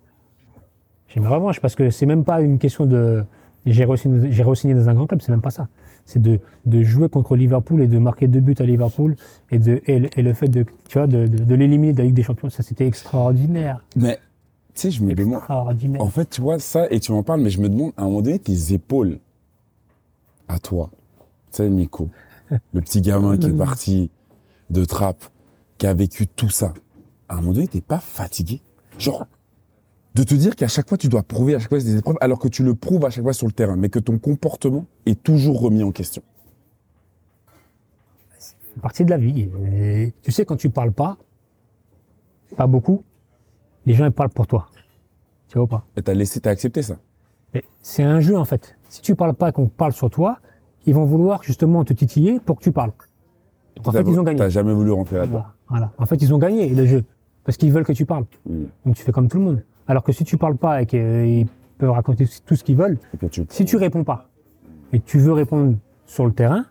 J'ai 1.09 1.20
ma 1.20 1.28
revanche 1.28 1.61
parce 1.61 1.74
que 1.74 1.90
c'est 1.90 2.07
même 2.07 2.24
pas 2.24 2.40
une 2.40 2.59
question 2.59 2.86
de 2.86 3.24
j'ai 3.65 3.85
re-signé 3.85 4.31
j'ai 4.32 4.43
re-signé 4.43 4.74
dans 4.74 4.89
un 4.89 4.94
grand 4.94 5.07
club, 5.07 5.20
c'est 5.23 5.32
même 5.32 5.40
pas 5.40 5.51
ça. 5.51 5.69
C'est 6.07 6.23
de, 6.23 6.39
de 6.65 6.83
jouer 6.83 7.09
contre 7.09 7.37
Liverpool 7.37 7.83
et 7.83 7.89
de 7.89 7.99
marquer 7.99 8.28
deux 8.28 8.41
buts 8.41 8.55
à 8.59 8.65
Liverpool 8.65 9.16
et 9.51 9.59
de 9.59 9.83
et 9.87 9.99
le, 9.99 10.09
et 10.19 10.23
le 10.23 10.33
fait 10.35 10.49
de 10.49 10.65
tu 10.89 10.99
vois 10.99 11.07
de, 11.07 11.27
de, 11.27 11.45
de 11.45 11.55
l'éliminer 11.55 11.93
de 11.93 11.99
la 11.99 12.05
Ligue 12.05 12.15
des 12.15 12.23
Champions, 12.23 12.49
ça 12.49 12.62
c'était 12.62 12.87
extraordinaire, 12.87 13.85
Mais, 13.97 14.19
tu 14.74 14.83
sais, 14.83 14.91
je 14.91 15.03
me 15.03 15.15
demande. 15.15 15.43
En 15.99 16.09
fait, 16.09 16.31
tu 16.31 16.41
vois, 16.41 16.59
ça, 16.59 16.87
et 16.91 17.01
tu 17.01 17.12
m'en 17.12 17.23
parles, 17.23 17.41
mais 17.41 17.51
je 17.51 17.61
me 17.61 17.69
demande, 17.69 17.93
à 17.97 18.03
un 18.03 18.05
moment 18.07 18.23
donné, 18.23 18.39
tes 18.39 18.73
épaules, 18.73 19.19
à 20.49 20.59
toi, 20.59 20.91
tu 21.51 21.57
sais, 21.59 21.70
Nico, 21.70 22.09
le 22.73 22.81
petit 22.81 23.01
gamin 23.01 23.37
qui 23.37 23.47
est 23.47 23.57
parti 23.57 24.11
de 24.70 24.85
trappe, 24.85 25.24
qui 25.78 25.87
a 25.87 25.95
vécu 25.95 26.27
tout 26.27 26.51
ça, 26.51 26.73
à 27.28 27.35
un 27.35 27.41
moment 27.41 27.53
donné, 27.55 27.69
t'es 27.69 27.81
pas 27.81 27.99
fatigué? 27.99 28.61
Genre, 28.99 29.27
de 30.17 30.23
te 30.23 30.35
dire 30.35 30.57
qu'à 30.57 30.67
chaque 30.67 30.89
fois, 30.89 30.97
tu 30.97 31.09
dois 31.09 31.23
prouver 31.23 31.55
à 31.55 31.59
chaque 31.59 31.69
fois 31.69 31.79
des 31.79 31.99
épreuves, 31.99 32.17
alors 32.23 32.39
que 32.39 32.49
tu 32.49 32.65
le 32.65 32.75
prouves 32.75 33.05
à 33.05 33.11
chaque 33.11 33.23
fois 33.23 33.35
sur 33.35 33.47
le 33.47 33.53
terrain, 33.53 33.77
mais 33.77 33.91
que 33.91 33.99
ton 33.99 34.19
comportement 34.19 34.87
est 35.05 35.23
toujours 35.23 35.61
remis 35.61 35.83
en 35.83 35.93
question. 35.93 36.23
C'est 38.39 38.81
partie 38.81 39.05
de 39.05 39.11
la 39.11 39.19
vie. 39.19 39.51
Et 39.75 40.15
tu 40.23 40.33
sais 40.33 40.47
quand 40.47 40.57
tu 40.57 40.71
parles 40.71 40.93
pas, 40.93 41.19
pas 42.57 42.67
beaucoup, 42.67 43.05
les 43.85 43.93
gens 43.93 44.07
ils 44.07 44.11
parlent 44.11 44.31
pour 44.31 44.47
toi. 44.47 44.69
Tu 45.49 45.59
vois 45.59 45.65
ou 45.65 45.67
pas? 45.67 45.85
Et 45.97 46.03
t'as 46.03 46.15
laissé, 46.15 46.41
t'as 46.41 46.51
accepté 46.51 46.81
ça? 46.81 46.97
Mais 47.53 47.63
C'est 47.83 48.03
un 48.03 48.21
jeu 48.21 48.39
en 48.39 48.47
fait. 48.47 48.75
Si 48.89 49.03
tu 49.03 49.15
parles 49.17 49.35
pas 49.35 49.51
et 49.51 49.53
qu'on 49.53 49.69
parle 49.69 49.93
sur 49.93 50.09
toi, 50.09 50.39
ils 50.87 50.95
vont 50.95 51.05
vouloir 51.05 51.43
justement 51.43 51.85
te 51.85 51.93
titiller 51.93 52.41
pour 52.41 52.57
que 52.57 52.63
tu 52.63 52.73
parles. 52.73 52.93
Donc, 53.77 53.89
en 53.89 53.93
fait, 53.93 54.03
ils 54.07 54.19
ont 54.19 54.23
gagné. 54.23 54.39
T'as 54.39 54.49
jamais 54.49 54.73
voulu 54.73 54.93
rentrer 54.93 55.19
là-dedans. 55.19 55.45
Voilà. 55.45 55.53
Voilà. 55.69 55.93
En 55.99 56.07
fait, 56.07 56.17
ils 56.23 56.33
ont 56.33 56.39
gagné 56.39 56.71
le 56.71 56.87
jeu 56.87 57.05
parce 57.45 57.59
qu'ils 57.59 57.71
veulent 57.71 57.85
que 57.85 57.93
tu 57.93 58.07
parles. 58.07 58.25
Mm. 58.49 58.65
Donc 58.87 58.95
tu 58.97 59.03
fais 59.03 59.13
comme 59.13 59.29
tout 59.29 59.39
le 59.39 59.45
monde. 59.45 59.63
Alors 59.89 60.03
que 60.03 60.13
si 60.13 60.25
tu 60.25 60.37
parles 60.37 60.57
pas 60.57 60.83
et 60.83 60.87
qu'ils 60.87 61.47
peuvent 61.79 61.91
raconter 61.91 62.27
tout 62.45 62.57
ce 62.57 62.65
qu'ils 62.65 62.77
veulent, 62.77 62.99
tu, 63.31 63.45
si 63.49 63.65
tu 63.65 63.77
réponds 63.77 64.05
pas 64.05 64.29
et 64.93 64.99
que 65.01 65.05
tu 65.07 65.19
veux 65.19 65.33
répondre 65.33 65.77
sur 66.07 66.27
le 66.27 66.33
terrain, 66.33 66.65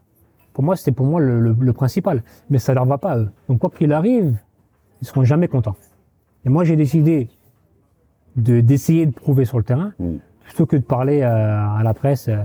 pour 0.53 0.63
moi 0.63 0.75
c'était 0.75 0.91
pour 0.91 1.05
moi 1.05 1.19
le, 1.21 1.39
le- 1.39 1.55
le 1.59 1.73
principal. 1.73 2.23
Mais 2.49 2.57
ça 2.59 2.73
leur 2.73 2.85
va 2.85 2.97
pas 2.97 3.11
à 3.13 3.17
eux. 3.19 3.29
Donc 3.49 3.59
quoi 3.59 3.69
qu'il 3.69 3.91
arrive, 3.93 4.37
ils 5.01 5.07
seront 5.07 5.23
jamais 5.23 5.47
contents. 5.47 5.75
Et 6.45 6.49
moi 6.49 6.63
j'ai 6.63 6.75
décidé 6.75 7.29
de 8.35 8.59
d'essayer 8.61 9.05
de 9.05 9.11
prouver 9.11 9.45
sur 9.45 9.57
le 9.57 9.63
terrain 9.63 9.93
Mm. 9.99 10.15
plutôt 10.43 10.65
que 10.65 10.75
de 10.75 10.81
parler 10.83 11.21
à 11.21 11.81
la 11.83 11.93
presse. 11.93 12.27
euh, 12.29 12.37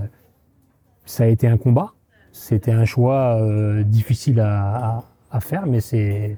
ça 1.05 1.23
a 1.23 1.27
été 1.27 1.47
un 1.47 1.57
combat. 1.57 1.91
C'était 2.31 2.71
un 2.71 2.85
choix 2.85 3.35
euh, 3.41 3.83
difficile 3.83 4.39
à, 4.39 4.75
à, 4.75 5.03
à 5.31 5.39
faire, 5.41 5.65
mais 5.65 5.81
c'est 5.81 6.37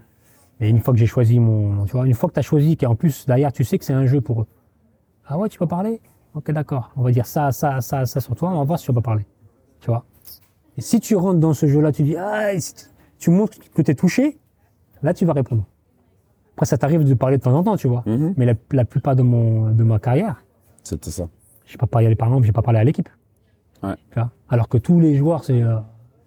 et 0.64 0.70
une 0.70 0.80
fois 0.80 0.94
que 0.94 1.00
j'ai 1.00 1.06
choisi 1.06 1.40
mon, 1.40 1.86
tu 1.86 1.92
vois, 1.92 2.06
une 2.08 2.14
fois 2.14 2.30
que 2.30 2.34
tu 2.36 2.40
as 2.40 2.44
choisi, 2.44 2.78
qu'en 2.78 2.96
plus 2.96 3.26
derrière 3.26 3.52
tu 3.52 3.64
sais 3.64 3.78
que 3.78 3.86
c'est 3.86 3.94
un 3.94 4.06
jeu 4.06 4.22
pour 4.22 4.42
eux. 4.42 4.48
Ah 5.28 5.38
ouais, 5.38 5.50
tu 5.50 5.58
peux 5.60 5.68
parler? 5.68 6.02
Ok, 6.36 6.52
d'accord. 6.52 6.92
On 6.96 7.02
va 7.04 7.12
dire 7.12 7.26
ça, 7.26 7.52
ça, 7.52 7.82
ça, 7.82 8.06
ça 8.06 8.20
sur 8.20 8.36
toi. 8.36 8.50
On 8.52 8.58
va 8.60 8.64
voir 8.64 8.80
si 8.80 8.86
tu 8.86 8.94
peux 8.94 9.02
parler. 9.02 9.26
Tu 9.82 9.88
vois? 9.88 10.04
Et 10.78 10.82
si 10.82 11.00
tu 11.00 11.16
rentres 11.16 11.40
dans 11.40 11.54
ce 11.54 11.68
jeu-là, 11.68 11.92
tu 11.92 12.04
dis 12.04 12.16
ah, 12.18 12.50
tu- 13.20 13.30
montres 13.30 13.58
que 13.74 13.82
tu 13.82 13.92
es 13.92 13.96
touché, 13.96 14.38
là 15.04 15.14
tu 15.14 15.26
vas 15.26 15.34
répondre. 15.34 15.64
Après, 16.56 16.66
ça 16.66 16.78
t'arrive 16.78 17.04
de 17.04 17.14
parler 17.14 17.38
de 17.38 17.44
temps 17.44 17.54
en 17.56 17.64
temps, 17.64 17.78
tu 17.78 17.88
vois. 17.88 18.04
Mhm. 18.06 18.34
Mais 18.38 18.46
la, 18.46 18.54
la 18.72 18.86
plupart 18.86 19.16
de 19.16 19.22
mon 19.24 19.72
de 19.72 19.84
ma 19.84 20.00
carrière, 20.00 20.44
C'était 20.84 21.12
ça. 21.12 21.28
j'ai 21.66 21.78
pas 21.78 21.88
parlé 21.88 22.16
par 22.16 22.28
exemple, 22.30 22.46
j'ai 22.46 22.52
pas 22.52 22.62
parlé 22.62 22.80
à 22.80 22.84
l'équipe. 22.84 23.10
Ouais. 23.84 23.96
Tu 24.12 24.20
vois? 24.20 24.32
Alors 24.50 24.68
que 24.70 24.78
tous 24.78 25.00
les 25.00 25.16
joueurs, 25.16 25.44
c'est 25.44 25.62
euh, 25.62 25.78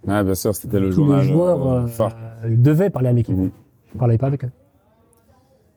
Ouais, 0.06 0.22
bien 0.22 0.34
sûr, 0.34 0.54
c'était 0.54 0.78
le 0.78 0.90
tous 0.90 0.96
journal. 0.96 1.20
les 1.20 1.32
joueurs 1.32 1.66
euh, 1.66 1.80
euh, 1.82 1.86
phare. 1.88 2.14
euh, 2.44 2.54
devaient 2.56 2.90
parler 2.90 3.08
à 3.08 3.12
l'équipe. 3.12 3.36
Mhm. 3.36 3.50
Je 3.96 3.98
parlais 3.98 4.18
pas 4.18 4.26
avec 4.26 4.44
eux. 4.44 4.50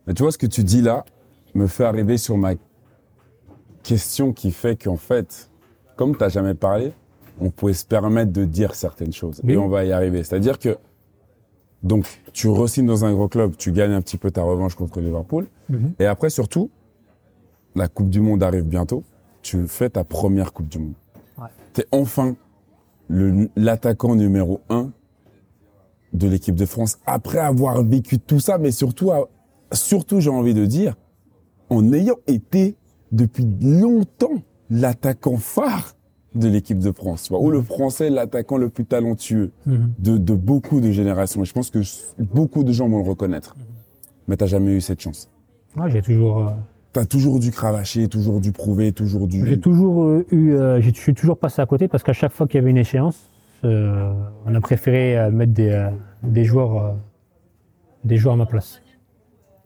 Mais 0.06 0.14
tu 0.14 0.24
vois, 0.24 0.32
ce 0.32 0.38
que 0.38 0.46
tu 0.46 0.64
dis 0.64 0.82
là 0.82 1.06
me 1.56 1.68
fait 1.68 1.86
arriver 1.86 2.18
sur 2.18 2.38
ma 2.38 2.54
question 3.84 4.34
qui 4.34 4.52
fait 4.52 4.76
qu'en 4.76 4.98
fait, 4.98 5.50
comme 5.96 6.16
tu 6.16 6.22
n'as 6.22 6.30
jamais 6.30 6.54
parlé, 6.54 6.94
on 7.40 7.50
pouvait 7.50 7.74
se 7.74 7.86
permettre 7.86 8.32
de 8.32 8.44
dire 8.46 8.76
certaines 8.76 9.14
choses. 9.14 9.42
Oui. 9.44 9.54
Et 9.54 9.58
on 9.58 9.70
va 9.70 9.86
y 9.86 9.92
arriver. 9.92 10.24
C'est-à-dire 10.24 10.60
que, 10.60 10.78
donc, 11.82 12.22
tu 12.34 12.50
re-signes 12.50 12.86
dans 12.88 13.06
un 13.06 13.14
gros 13.14 13.30
club, 13.30 13.56
tu 13.58 13.72
gagnes 13.72 13.94
un 13.94 14.02
petit 14.02 14.18
peu 14.18 14.32
ta 14.32 14.44
revanche 14.44 14.76
contre 14.76 15.00
Liverpool. 15.00 15.48
Mhm. 15.70 15.94
Et 16.00 16.06
après, 16.06 16.30
surtout, 16.30 16.70
la 17.76 17.88
Coupe 17.88 18.10
du 18.10 18.20
Monde 18.20 18.44
arrive 18.44 18.66
bientôt. 18.66 19.04
Tu 19.42 19.66
fais 19.68 19.90
ta 19.90 20.04
première 20.04 20.52
Coupe 20.52 20.68
du 20.68 20.80
Monde. 20.80 20.94
Ouais. 21.38 21.48
Tu 21.74 21.82
es 21.82 21.86
enfin 21.92 22.36
l'attaquant 23.56 24.16
numéro 24.16 24.60
un 24.70 24.92
de 26.14 26.28
l'équipe 26.28 26.56
de 26.56 26.66
France 26.66 26.98
après 27.06 27.38
avoir 27.40 27.84
vécu 27.84 28.20
tout 28.20 28.40
ça, 28.40 28.58
mais 28.58 28.72
surtout, 28.72 29.12
surtout, 29.72 30.20
j'ai 30.20 30.30
envie 30.30 30.54
de 30.54 30.66
dire, 30.66 30.96
en 31.70 31.94
ayant 31.94 32.16
été 32.28 32.76
depuis 33.12 33.46
longtemps 33.62 34.42
l'attaquant 34.70 35.38
phare 35.38 35.96
de 36.36 36.48
l'équipe 36.48 36.78
de 36.80 36.92
France, 36.92 37.24
tu 37.24 37.30
vois, 37.34 37.42
ou 37.42 37.50
le 37.50 37.62
français, 37.62 38.10
l'attaquant 38.10 38.58
le 38.58 38.70
plus 38.70 38.86
talentueux 38.86 39.52
Mhm. 39.66 39.92
de, 40.00 40.18
de 40.18 40.34
beaucoup 40.36 40.80
de 40.80 40.92
générations. 40.92 41.42
Et 41.42 41.46
je 41.46 41.54
pense 41.54 41.70
que 41.72 41.80
beaucoup 42.20 42.64
de 42.64 42.72
gens 42.72 42.88
vont 42.88 42.98
le 43.04 43.10
reconnaître. 43.10 43.56
Mais 44.28 44.38
t'as 44.38 44.46
jamais 44.46 44.74
eu 44.74 44.82
cette 44.82 45.02
chance. 45.02 45.30
Ouais, 45.76 45.90
j'ai 45.90 46.02
toujours, 46.02 46.38
euh, 46.40 46.52
T'as 46.94 47.06
toujours 47.06 47.40
dû 47.40 47.52
cravacher, 47.52 48.08
toujours 48.08 48.40
dû 48.42 48.52
prouver, 48.52 48.92
toujours 48.92 49.28
dû. 49.28 49.46
j'ai 49.48 49.60
toujours 49.60 50.04
euh, 50.06 50.26
eu, 50.32 50.54
euh, 50.54 50.82
j'ai- 50.82 50.92
je 50.94 51.00
suis 51.00 51.14
toujours 51.14 51.38
passé 51.38 51.62
à 51.62 51.66
côté 51.68 51.88
parce 51.88 52.02
qu'à 52.04 52.14
chaque 52.14 52.32
fois 52.32 52.48
qu'il 52.48 52.56
y 52.56 52.62
avait 52.62 52.72
une 52.72 52.78
échéance, 52.78 53.30
euh, 53.64 54.14
on 54.46 54.56
a 54.56 54.62
préféré 54.62 55.18
euh, 55.18 55.32
mettre 55.32 55.54
des, 55.54 55.70
euh, 55.70 55.90
des 56.24 56.44
joueurs, 56.46 56.96
des 58.04 58.18
joueurs 58.18 58.34
à 58.36 58.38
ma 58.38 58.46
place. 58.46 58.82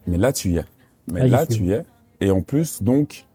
Mais 0.07 0.17
là, 0.17 0.33
tu 0.33 0.49
y 0.51 0.57
es. 0.57 0.65
Mais 1.11 1.27
Là, 1.27 1.45
tu 1.45 1.63
y 1.63 1.71
es. 1.71 1.83
Et 2.21 2.31
en 2.31 2.41
plus, 2.41 2.81
donc, 2.83 3.25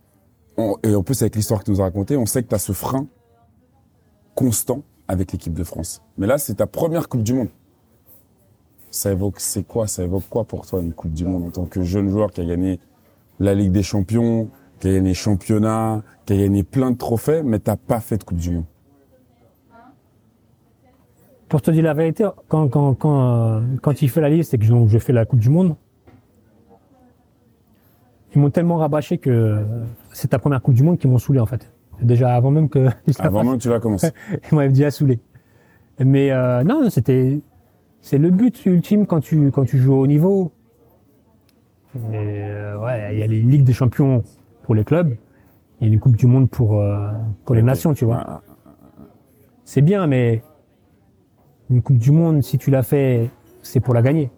on- 0.57 0.77
et 0.83 0.95
en 0.95 1.03
plus 1.03 1.21
avec 1.23 1.37
l'histoire 1.37 1.61
que 1.61 1.67
tu 1.67 1.71
nous 1.71 1.81
as 1.81 1.85
racontée, 1.85 2.17
on 2.17 2.27
sait 2.27 2.43
que 2.43 2.49
tu 2.49 2.55
as 2.55 2.59
ce 2.59 2.73
frein 2.73 3.07
constant 4.35 4.83
avec 5.09 5.33
l'équipe 5.33 5.53
de 5.55 5.65
France. 5.65 6.03
Mais 6.17 6.27
là, 6.27 6.39
c'est 6.39 6.55
ta 6.57 6.67
première 6.67 7.09
Coupe 7.09 7.23
du 7.23 7.33
Monde. 7.35 7.49
Ça 8.91 9.13
évoque, 9.13 9.41
c'est 9.41 9.65
quoi? 9.65 9.87
Ça 9.87 10.03
évoque 10.05 10.25
quoi 10.31 10.45
pour 10.45 10.67
toi 10.67 10.81
une 10.81 10.93
Coupe 10.93 11.13
du 11.13 11.25
Monde 11.25 11.45
en 11.45 11.51
tant 11.51 11.65
que 11.67 11.83
jeune 11.83 12.09
joueur 12.09 12.31
qui 12.31 12.41
a 12.41 12.45
gagné 12.45 12.81
la 13.39 13.55
Ligue 13.55 13.73
des 13.73 13.83
Champions, 13.83 14.49
qui 14.81 14.89
a 14.89 14.93
gagné 14.95 15.13
championnat, 15.15 16.03
qui 16.25 16.33
a 16.33 16.37
gagné 16.37 16.63
plein 16.63 16.91
de 16.93 16.97
trophées, 16.97 17.43
mais 17.43 17.59
t'as 17.59 17.77
pas 17.77 18.01
fait 18.01 18.17
de 18.19 18.25
Coupe 18.25 18.39
du 18.39 18.51
Monde? 18.51 18.65
Pour 21.49 21.63
te 21.63 21.71
dire 21.71 21.83
la 21.85 21.95
vérité, 21.95 22.29
quand, 22.49 22.69
quand, 22.69 22.95
quand, 22.95 23.57
euh, 23.57 23.61
quand 23.81 24.03
il 24.03 24.11
fait 24.11 24.21
la 24.21 24.29
liste 24.29 24.53
et 24.55 24.59
que 24.59 24.65
je, 24.65 24.71
donc, 24.71 24.89
je 24.89 24.99
fais 24.99 25.13
la 25.13 25.25
Coupe 25.25 25.41
du 25.41 25.49
Monde, 25.49 25.77
ils 28.35 28.41
m'ont 28.41 28.51
tellement 28.51 28.77
rabâché 28.77 29.19
que 29.19 29.65
c'est 30.13 30.29
ta 30.29 30.39
première 30.39 30.61
Coupe 30.61 30.75
du 30.75 30.83
Monde 30.83 30.99
qui 30.99 31.09
m'ont 31.09 31.19
saoulé 31.19 31.41
en 31.41 31.47
fait. 31.47 31.73
Déjà 32.03 32.35
avant 32.35 32.51
même 32.51 32.69
que 32.69 32.89
je 33.07 33.15
Avant 33.19 33.43
même 33.45 33.57
que 33.57 33.63
tu 33.63 33.69
vas 33.69 33.81
commencer. 33.81 34.11
Ils 34.53 34.55
m'avaient 34.55 34.69
déjà 34.69 34.91
saoulé. 34.91 35.21
Mais 35.99 36.31
euh, 36.31 36.63
non, 36.63 36.89
c'était 36.91 37.41
c'est 38.01 38.19
le 38.19 38.31
but 38.31 38.65
ultime 38.67 39.07
quand 39.07 39.21
tu 39.21 39.51
quand 39.51 39.65
tu 39.65 39.79
joues 39.79 39.95
au 39.95 40.03
haut 40.03 40.07
niveau. 40.07 40.53
Et, 42.13 42.15
euh, 42.15 42.79
ouais, 42.79 43.15
il 43.15 43.19
y 43.19 43.23
a 43.23 43.27
les 43.27 43.41
ligues 43.41 43.65
des 43.65 43.73
champions 43.73 44.23
pour 44.63 44.75
les 44.75 44.85
clubs, 44.85 45.17
il 45.81 45.89
y 45.89 45.91
a 45.91 45.93
une 45.93 45.99
coupe 45.99 46.17
du 46.17 46.27
monde 46.27 46.49
pour 46.49 46.79
euh, 46.79 47.11
pour 47.45 47.55
les 47.57 47.63
nations, 47.63 47.95
tu 47.95 48.05
vois. 48.05 48.23
Ah, 48.25 48.43
C'est 49.65 49.81
bien, 49.81 50.07
mais 50.07 50.43
une 51.71 51.83
coupe 51.83 51.99
du 51.99 52.11
monde, 52.11 52.43
si 52.43 52.59
tu 52.59 52.71
l'as 52.71 52.83
fait, 52.83 53.31
c'est 53.63 53.81
pour 53.81 53.95
la 53.95 54.03
gagner. 54.03 54.31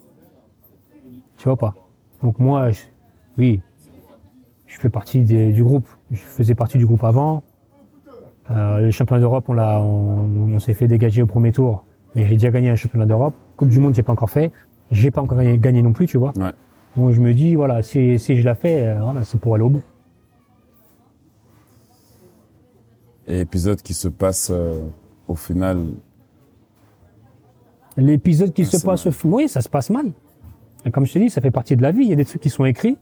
Tu 1.37 1.45
vois 1.45 1.57
pas? 1.57 1.75
Donc 2.23 2.39
moi, 2.39 2.71
je- 2.71 2.81
oui, 3.39 3.63
je 4.67 4.79
fais 4.79 4.89
partie 4.91 5.23
des- 5.23 5.53
du 5.53 5.63
groupe. 5.65 5.89
Je 6.11 6.19
faisais 6.19 6.55
partie 6.55 6.79
du 6.79 6.87
groupe 6.87 7.05
avant. 7.05 7.43
Euh, 8.51 8.81
les 8.81 8.93
championnats 8.93 9.21
d'Europe, 9.21 9.45
on 9.49 9.53
l'a, 9.53 9.81
on, 9.81 10.55
on 10.55 10.59
s'est 10.59 10.75
fait 10.75 10.89
dégager 10.89 11.23
au 11.23 11.27
premier 11.27 11.53
tour. 11.53 11.85
Mais 12.15 12.27
j'ai 12.27 12.35
déjà 12.35 12.51
gagné 12.51 12.69
un 12.71 12.77
championnat 12.77 13.07
d'Europe. 13.07 13.35
Coupe 13.57 13.69
du 13.69 13.79
Monde, 13.79 13.95
j'ai 13.95 14.03
pas 14.03 14.13
encore 14.13 14.31
fait. 14.31 14.51
J'ai 14.91 15.13
pas 15.13 15.23
encore 15.23 15.39
gagné, 15.39 15.57
gagné 15.59 15.83
non 15.83 15.93
plus, 15.93 16.07
tu 16.07 16.19
vois. 16.19 16.33
Ouais. 16.37 16.51
Donc 16.97 17.13
je 17.13 17.21
me 17.21 17.33
dis, 17.33 17.55
voilà, 17.55 17.83
si, 17.85 18.19
si 18.19 18.37
je 18.37 18.45
la 18.45 18.57
fais, 18.57 18.89
euh, 18.89 19.01
voilà, 19.01 19.23
c'est 19.23 19.39
pour 19.39 19.55
aller 19.55 19.63
au 19.63 19.71
bout. 19.71 19.83
Et 23.29 23.41
épisode 23.41 23.81
qui 23.81 23.95
se 23.95 24.09
passe 24.09 24.51
euh, 24.53 24.83
au 25.29 25.37
final. 25.37 25.87
L'épisode 28.01 28.53
qui 28.53 28.63
Ah, 28.63 28.79
se 28.79 28.85
passe, 28.85 29.07
oui, 29.25 29.49
ça 29.49 29.61
se 29.61 29.69
passe 29.69 29.91
mal. 29.91 30.13
Et 30.85 30.91
comme 30.91 31.05
je 31.07 31.13
te 31.13 31.19
dis, 31.19 31.31
ça 31.31 31.41
fait 31.41 31.51
partie 31.51 31.77
de 31.77 31.83
la 31.83 31.93
vie. 31.93 32.03
Il 32.03 32.09
y 32.09 32.13
a 32.13 32.17
des 32.17 32.25
trucs 32.25 32.41
qui 32.41 32.51
sont 32.51 32.65
écrits. 32.65 32.97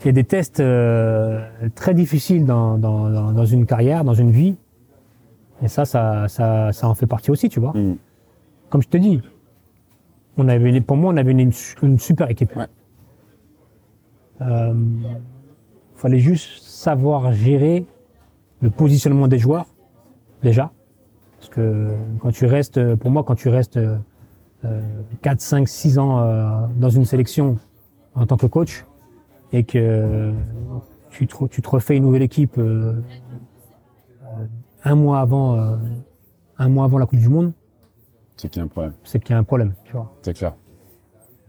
Il 0.00 0.06
y 0.06 0.08
a 0.08 0.12
des 0.12 0.24
tests 0.24 0.60
euh, 0.60 1.46
très 1.74 1.94
difficiles 1.94 2.44
dans, 2.44 2.78
dans, 2.78 3.10
dans, 3.10 3.32
dans 3.32 3.46
une 3.46 3.66
carrière, 3.66 4.04
dans 4.04 4.14
une 4.14 4.30
vie. 4.30 4.56
Et 5.62 5.68
ça, 5.68 5.84
ça, 5.84 6.28
ça, 6.28 6.72
ça 6.72 6.88
en 6.88 6.94
fait 6.94 7.06
partie 7.06 7.30
aussi, 7.30 7.48
tu 7.48 7.60
vois. 7.60 7.72
Mm. 7.72 7.96
Comme 8.70 8.82
je 8.82 8.88
te 8.88 8.96
dis, 8.96 9.20
on 10.36 10.48
avait, 10.48 10.80
pour 10.80 10.96
moi, 10.96 11.12
on 11.12 11.16
avait 11.16 11.32
une, 11.32 11.52
une 11.82 11.98
super 11.98 12.30
équipe. 12.30 12.54
Ouais. 12.56 12.66
Euh, 14.40 14.74
fallait 15.96 16.18
juste 16.18 16.62
savoir 16.62 17.32
gérer 17.32 17.86
le 18.60 18.70
positionnement 18.70 19.28
des 19.28 19.38
joueurs, 19.38 19.66
déjà. 20.42 20.72
Parce 21.44 21.54
que 21.56 21.90
quand 22.20 22.30
tu 22.30 22.46
restes, 22.46 22.94
pour 22.94 23.10
moi, 23.10 23.22
quand 23.22 23.34
tu 23.34 23.50
restes 23.50 23.76
euh, 23.76 23.98
4, 25.20 25.42
5, 25.42 25.68
6 25.68 25.98
ans 25.98 26.20
euh, 26.20 26.66
dans 26.76 26.88
une 26.88 27.04
sélection 27.04 27.58
en 28.14 28.24
tant 28.24 28.38
que 28.38 28.46
coach 28.46 28.86
et 29.52 29.62
que 29.64 30.32
tu 31.10 31.26
te, 31.26 31.44
tu 31.48 31.60
te 31.60 31.68
refais 31.68 31.98
une 31.98 32.04
nouvelle 32.04 32.22
équipe 32.22 32.56
euh, 32.56 32.94
euh, 34.22 34.46
un 34.84 34.94
mois 34.94 35.20
avant 35.20 35.76
un 36.56 36.68
mois 36.70 36.86
avant 36.86 36.96
la 36.96 37.04
Coupe 37.04 37.18
du 37.18 37.28
Monde, 37.28 37.52
C'est 38.38 38.48
qu'il 38.48 38.60
y 38.60 38.62
a 38.62 38.64
un 38.64 38.68
problème. 38.68 38.92
c'est 39.04 39.18
qu'il 39.22 39.34
y 39.34 39.36
a 39.36 39.38
un 39.38 39.44
problème, 39.44 39.74
tu 39.84 39.92
vois. 39.92 40.14
C'est 40.22 40.32
clair. 40.34 40.54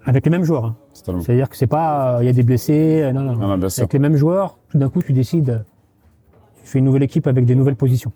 Avec 0.03 0.25
les 0.25 0.29
mêmes 0.31 0.43
joueurs. 0.43 0.65
hein. 0.65 0.75
C'est-à-dire 0.93 1.47
que 1.47 1.55
c'est 1.55 1.67
pas, 1.67 2.17
euh, 2.17 2.23
il 2.23 2.25
y 2.25 2.29
a 2.29 2.33
des 2.33 2.43
blessés, 2.43 3.01
euh, 3.01 3.13
non, 3.13 3.21
non, 3.21 3.35
non, 3.37 3.57
bien 3.57 3.69
sûr. 3.69 3.83
Avec 3.83 3.93
les 3.93 3.99
mêmes 3.99 4.17
joueurs, 4.17 4.57
tout 4.69 4.77
d'un 4.77 4.89
coup, 4.89 5.01
tu 5.01 5.13
décides, 5.13 5.63
tu 6.61 6.67
fais 6.67 6.79
une 6.79 6.85
nouvelle 6.85 7.03
équipe 7.03 7.27
avec 7.27 7.45
des 7.45 7.55
nouvelles 7.55 7.75
positions. 7.77 8.11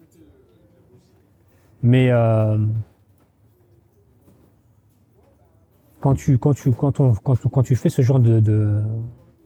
Mais 1.81 2.11
euh, 2.11 2.57
quand 5.99 6.14
tu, 6.15 6.38
quand 6.38 6.53
tu, 6.53 6.72
quand 6.72 6.99
on, 6.99 7.14
quand, 7.14 7.47
quand 7.47 7.64
tu 7.64 7.76
fais 7.76 7.89
ce 7.89 8.01
genre 8.01 8.19
de, 8.19 8.39
de, 8.39 8.81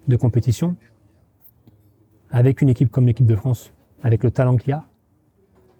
de 0.08 0.16
compétition, 0.16 0.76
avec 2.32 2.62
une 2.62 2.70
équipe 2.70 2.90
comme 2.92 3.06
l'équipe 3.06 3.28
de 3.28 3.36
France, 3.36 3.72
avec 4.02 4.24
le 4.24 4.32
talent 4.32 4.58
qu'il 4.58 4.72
y 4.72 4.74
a, 4.74 4.86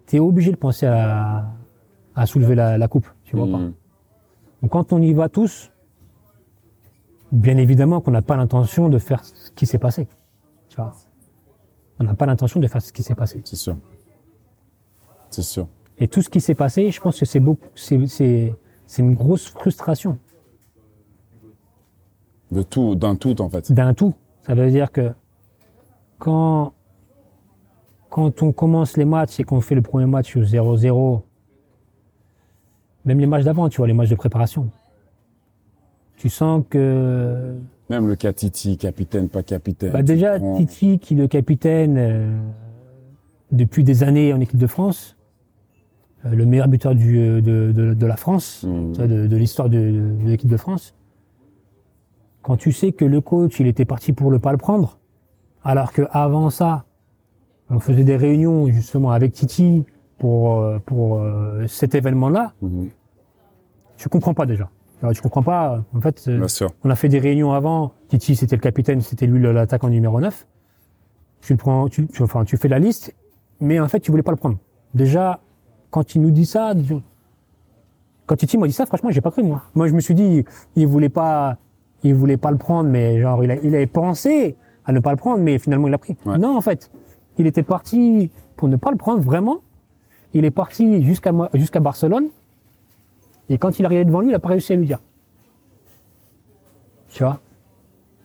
tu 0.06 0.16
es 0.16 0.20
obligé 0.20 0.50
de 0.52 0.56
penser 0.56 0.86
à, 0.86 1.50
à 2.14 2.26
soulever 2.26 2.54
la, 2.54 2.78
la 2.78 2.88
coupe, 2.88 3.08
tu 3.24 3.36
vois 3.36 3.50
pas. 3.50 3.58
Mm. 3.58 3.74
Donc 4.62 4.70
quand 4.70 4.92
on 4.92 5.02
y 5.02 5.12
va 5.12 5.28
tous, 5.28 5.72
bien 7.32 7.56
évidemment 7.56 8.00
qu'on 8.00 8.12
n'a 8.12 8.22
pas 8.22 8.36
l'intention 8.36 8.88
de 8.88 8.98
faire 8.98 9.24
ce 9.24 9.50
qui 9.50 9.66
s'est 9.66 9.78
passé. 9.78 10.06
Tu 10.68 10.76
vois. 10.76 10.94
On 11.98 12.04
n'a 12.04 12.14
pas 12.14 12.26
l'intention 12.26 12.60
de 12.60 12.66
faire 12.68 12.80
ce 12.80 12.92
qui 12.92 13.02
s'est 13.02 13.14
passé. 13.14 13.42
C'est 13.44 13.56
sûr. 13.56 13.76
C'est 15.30 15.42
sûr. 15.42 15.66
Et 15.98 16.08
tout 16.08 16.22
ce 16.22 16.28
qui 16.28 16.40
s'est 16.40 16.54
passé, 16.54 16.90
je 16.90 17.00
pense 17.00 17.18
que 17.20 17.24
c'est 17.24 17.40
beaucoup, 17.40 17.68
c'est, 17.74 18.06
c'est, 18.06 18.54
c'est 18.86 19.02
une 19.02 19.14
grosse 19.14 19.48
frustration 19.48 20.18
De 22.50 22.62
tout, 22.62 22.94
d'un 22.94 23.14
tout 23.16 23.40
en 23.40 23.48
fait. 23.48 23.70
d'un 23.72 23.94
tout. 23.94 24.14
Ça 24.46 24.54
veut 24.54 24.70
dire 24.70 24.90
que 24.90 25.12
quand, 26.18 26.72
quand 28.10 28.42
on 28.42 28.52
commence 28.52 28.96
les 28.96 29.04
matchs 29.04 29.40
et 29.40 29.44
qu'on 29.44 29.60
fait 29.60 29.74
le 29.74 29.82
premier 29.82 30.06
match 30.06 30.36
au 30.36 30.42
0-0, 30.42 31.22
même 33.04 33.20
les 33.20 33.26
matchs 33.26 33.44
d'avant, 33.44 33.68
tu 33.68 33.78
vois, 33.78 33.86
les 33.86 33.92
matchs 33.92 34.10
de 34.10 34.14
préparation, 34.14 34.70
tu 36.16 36.28
sens 36.28 36.62
que 36.68 37.54
Même 37.90 38.08
le 38.08 38.16
cas 38.16 38.32
Titi, 38.32 38.76
capitaine, 38.78 39.28
pas 39.28 39.42
capitaine. 39.42 39.92
Bah 39.92 40.02
déjà, 40.02 40.38
Titi, 40.40 40.98
qui 40.98 41.14
est 41.14 41.16
le 41.16 41.28
capitaine 41.28 41.96
euh, 41.98 42.40
depuis 43.52 43.84
des 43.84 44.02
années 44.02 44.32
en 44.32 44.40
équipe 44.40 44.58
de 44.58 44.66
France, 44.66 45.13
le 46.24 46.46
meilleur 46.46 46.68
buteur 46.68 46.94
du, 46.94 47.18
euh, 47.18 47.40
de, 47.40 47.72
de, 47.72 47.94
de 47.94 48.06
la 48.06 48.16
France, 48.16 48.64
Mm. 48.66 48.92
vois, 48.92 49.06
de, 49.06 49.26
de 49.26 49.36
l'histoire 49.36 49.68
de, 49.68 49.78
de 49.78 50.26
l'équipe 50.28 50.50
de 50.50 50.56
France. 50.56 50.94
Quand 52.42 52.56
tu 52.56 52.72
sais 52.72 52.92
que 52.92 53.04
le 53.04 53.20
coach, 53.20 53.58
il 53.60 53.66
était 53.66 53.84
parti 53.84 54.12
pour 54.12 54.30
ne 54.30 54.38
pas 54.38 54.52
le 54.52 54.58
prendre, 54.58 54.98
alors 55.62 55.92
que 55.92 56.02
avant 56.10 56.50
ça, 56.50 56.84
on 57.70 57.78
faisait 57.80 58.04
des 58.04 58.16
réunions 58.16 58.66
justement 58.68 59.10
avec 59.12 59.32
Titi 59.32 59.84
pour, 60.18 60.60
euh, 60.60 60.78
pour 60.84 61.18
euh, 61.18 61.66
cet 61.66 61.94
événement-là, 61.94 62.52
Mhm. 62.62 62.88
tu 63.96 64.08
comprends 64.08 64.34
pas 64.34 64.46
déjà. 64.46 64.68
Alors, 65.02 65.12
tu 65.14 65.20
comprends 65.22 65.42
pas, 65.42 65.84
en 65.94 66.00
fait, 66.00 66.24
euh, 66.28 66.38
Bien 66.38 66.48
sûr. 66.48 66.70
on 66.82 66.88
a 66.90 66.94
fait 66.94 67.08
des 67.08 67.18
réunions 67.18 67.52
avant. 67.52 67.92
Titi, 68.08 68.36
c'était 68.36 68.56
le 68.56 68.60
capitaine, 68.62 69.00
c'était 69.02 69.26
lui 69.26 69.40
l'attaquant 69.40 69.88
numéro 69.88 70.18
9. 70.20 70.46
Tu 71.42 71.52
le 71.52 71.56
prends, 71.58 71.88
tu, 71.88 72.06
tu- 72.06 72.22
enfin, 72.22 72.44
tu 72.44 72.56
fais 72.56 72.68
la 72.68 72.78
liste, 72.78 73.14
mais 73.60 73.78
en 73.80 73.88
fait, 73.88 74.00
tu 74.00 74.10
voulais 74.10 74.22
pas 74.22 74.30
le 74.30 74.38
prendre. 74.38 74.56
Déjà, 74.94 75.40
quand 75.94 76.16
il 76.16 76.22
nous 76.22 76.32
dit 76.32 76.44
ça, 76.44 76.74
quand 78.26 78.34
Titi 78.34 78.58
m'a 78.58 78.66
dit 78.66 78.72
ça, 78.72 78.84
franchement, 78.84 79.12
j'ai 79.12 79.20
pas 79.20 79.30
cru, 79.30 79.44
moi. 79.44 79.62
Moi, 79.76 79.86
je 79.86 79.94
me 79.94 80.00
suis 80.00 80.16
dit, 80.16 80.44
il 80.74 80.88
voulait 80.88 81.08
pas, 81.08 81.56
il 82.02 82.14
voulait 82.16 82.36
pas 82.36 82.50
le 82.50 82.56
prendre, 82.58 82.90
mais 82.90 83.20
genre, 83.20 83.44
il, 83.44 83.50
a- 83.52 83.60
il 83.62 83.72
avait 83.76 83.86
pensé 83.86 84.56
à 84.84 84.90
ne 84.90 84.98
pas 84.98 85.12
le 85.12 85.16
prendre, 85.16 85.40
mais 85.40 85.56
finalement, 85.60 85.86
il 85.86 85.92
l'a 85.92 85.98
pris. 85.98 86.16
Ouais. 86.26 86.36
Non, 86.36 86.56
en 86.56 86.60
fait, 86.60 86.90
il 87.38 87.46
était 87.46 87.62
parti 87.62 88.32
pour 88.56 88.66
ne 88.66 88.74
pas 88.74 88.90
le 88.90 88.96
prendre, 88.96 89.20
vraiment. 89.22 89.58
Il 90.32 90.44
est 90.44 90.50
parti 90.50 91.00
jusqu'à, 91.04 91.30
jusqu'à 91.54 91.78
Barcelone. 91.78 92.26
Et 93.48 93.58
quand 93.58 93.78
il 93.78 93.86
arrivait 93.86 94.04
devant 94.04 94.20
lui, 94.20 94.30
il 94.30 94.34
a 94.34 94.40
pas 94.40 94.48
réussi 94.48 94.72
à 94.72 94.76
lui 94.76 94.86
dire. 94.86 94.98
Tu 97.10 97.22
vois? 97.22 97.38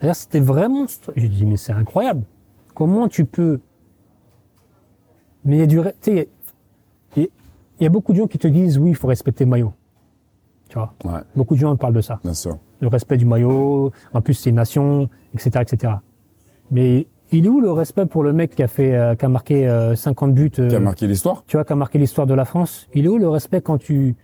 D'ailleurs, 0.01 0.15
c'était 0.15 0.39
vraiment. 0.39 0.87
J'ai 1.15 1.27
dit, 1.27 1.45
mais 1.45 1.57
c'est 1.57 1.73
incroyable. 1.73 2.23
Comment 2.73 3.07
tu 3.09 3.25
peux. 3.25 3.59
Mais 5.45 5.57
il 5.57 5.59
y 5.59 5.63
a 5.63 5.67
du. 5.67 5.79
Tu 6.01 6.11
sais, 6.13 6.29
il 7.79 7.83
y 7.83 7.87
a 7.87 7.89
beaucoup 7.89 8.13
de 8.13 8.17
gens 8.17 8.27
qui 8.27 8.37
te 8.37 8.47
disent, 8.47 8.77
oui, 8.77 8.89
il 8.89 8.95
faut 8.95 9.07
respecter 9.07 9.43
le 9.45 9.49
maillot. 9.49 9.73
Tu 10.69 10.77
vois? 10.77 10.93
Ouais, 11.03 11.21
Beaucoup 11.35 11.55
de 11.55 11.59
gens 11.59 11.75
parlent 11.75 11.93
de 11.93 12.01
ça. 12.01 12.19
bien 12.23 12.33
sûr. 12.33 12.57
Le 12.81 12.87
respect 12.87 13.17
du 13.17 13.25
maillot, 13.25 13.91
en 14.13 14.21
plus, 14.21 14.35
c'est 14.35 14.49
une 14.51 14.57
nation, 14.57 15.09
etc., 15.33 15.61
etc. 15.61 15.93
Mais 16.71 17.07
il 17.31 17.45
est 17.45 17.49
où 17.49 17.59
le 17.59 17.71
respect 17.71 18.05
pour 18.05 18.23
le 18.23 18.33
mec 18.33 18.55
qui 18.55 18.63
a 18.63 18.67
fait, 18.67 18.95
euh, 18.95 19.15
qui 19.15 19.25
a 19.25 19.29
marqué 19.29 19.67
euh, 19.67 19.95
50 19.95 20.33
buts, 20.33 20.51
euh, 20.59 20.69
Qui 20.69 20.75
a 20.75 20.79
marqué 20.79 21.07
l'histoire? 21.07 21.43
tu 21.47 21.57
vois, 21.57 21.63
qui 21.65 21.73
a 21.73 21.75
marqué 21.75 21.97
l'histoire 21.97 22.27
de 22.27 22.33
la 22.33 22.45
France? 22.45 22.87
Il 22.93 23.05
est 23.05 23.07
où 23.07 23.17
le 23.17 23.27
respect 23.29 23.61
quand 23.61 23.77
tu, 23.77 24.15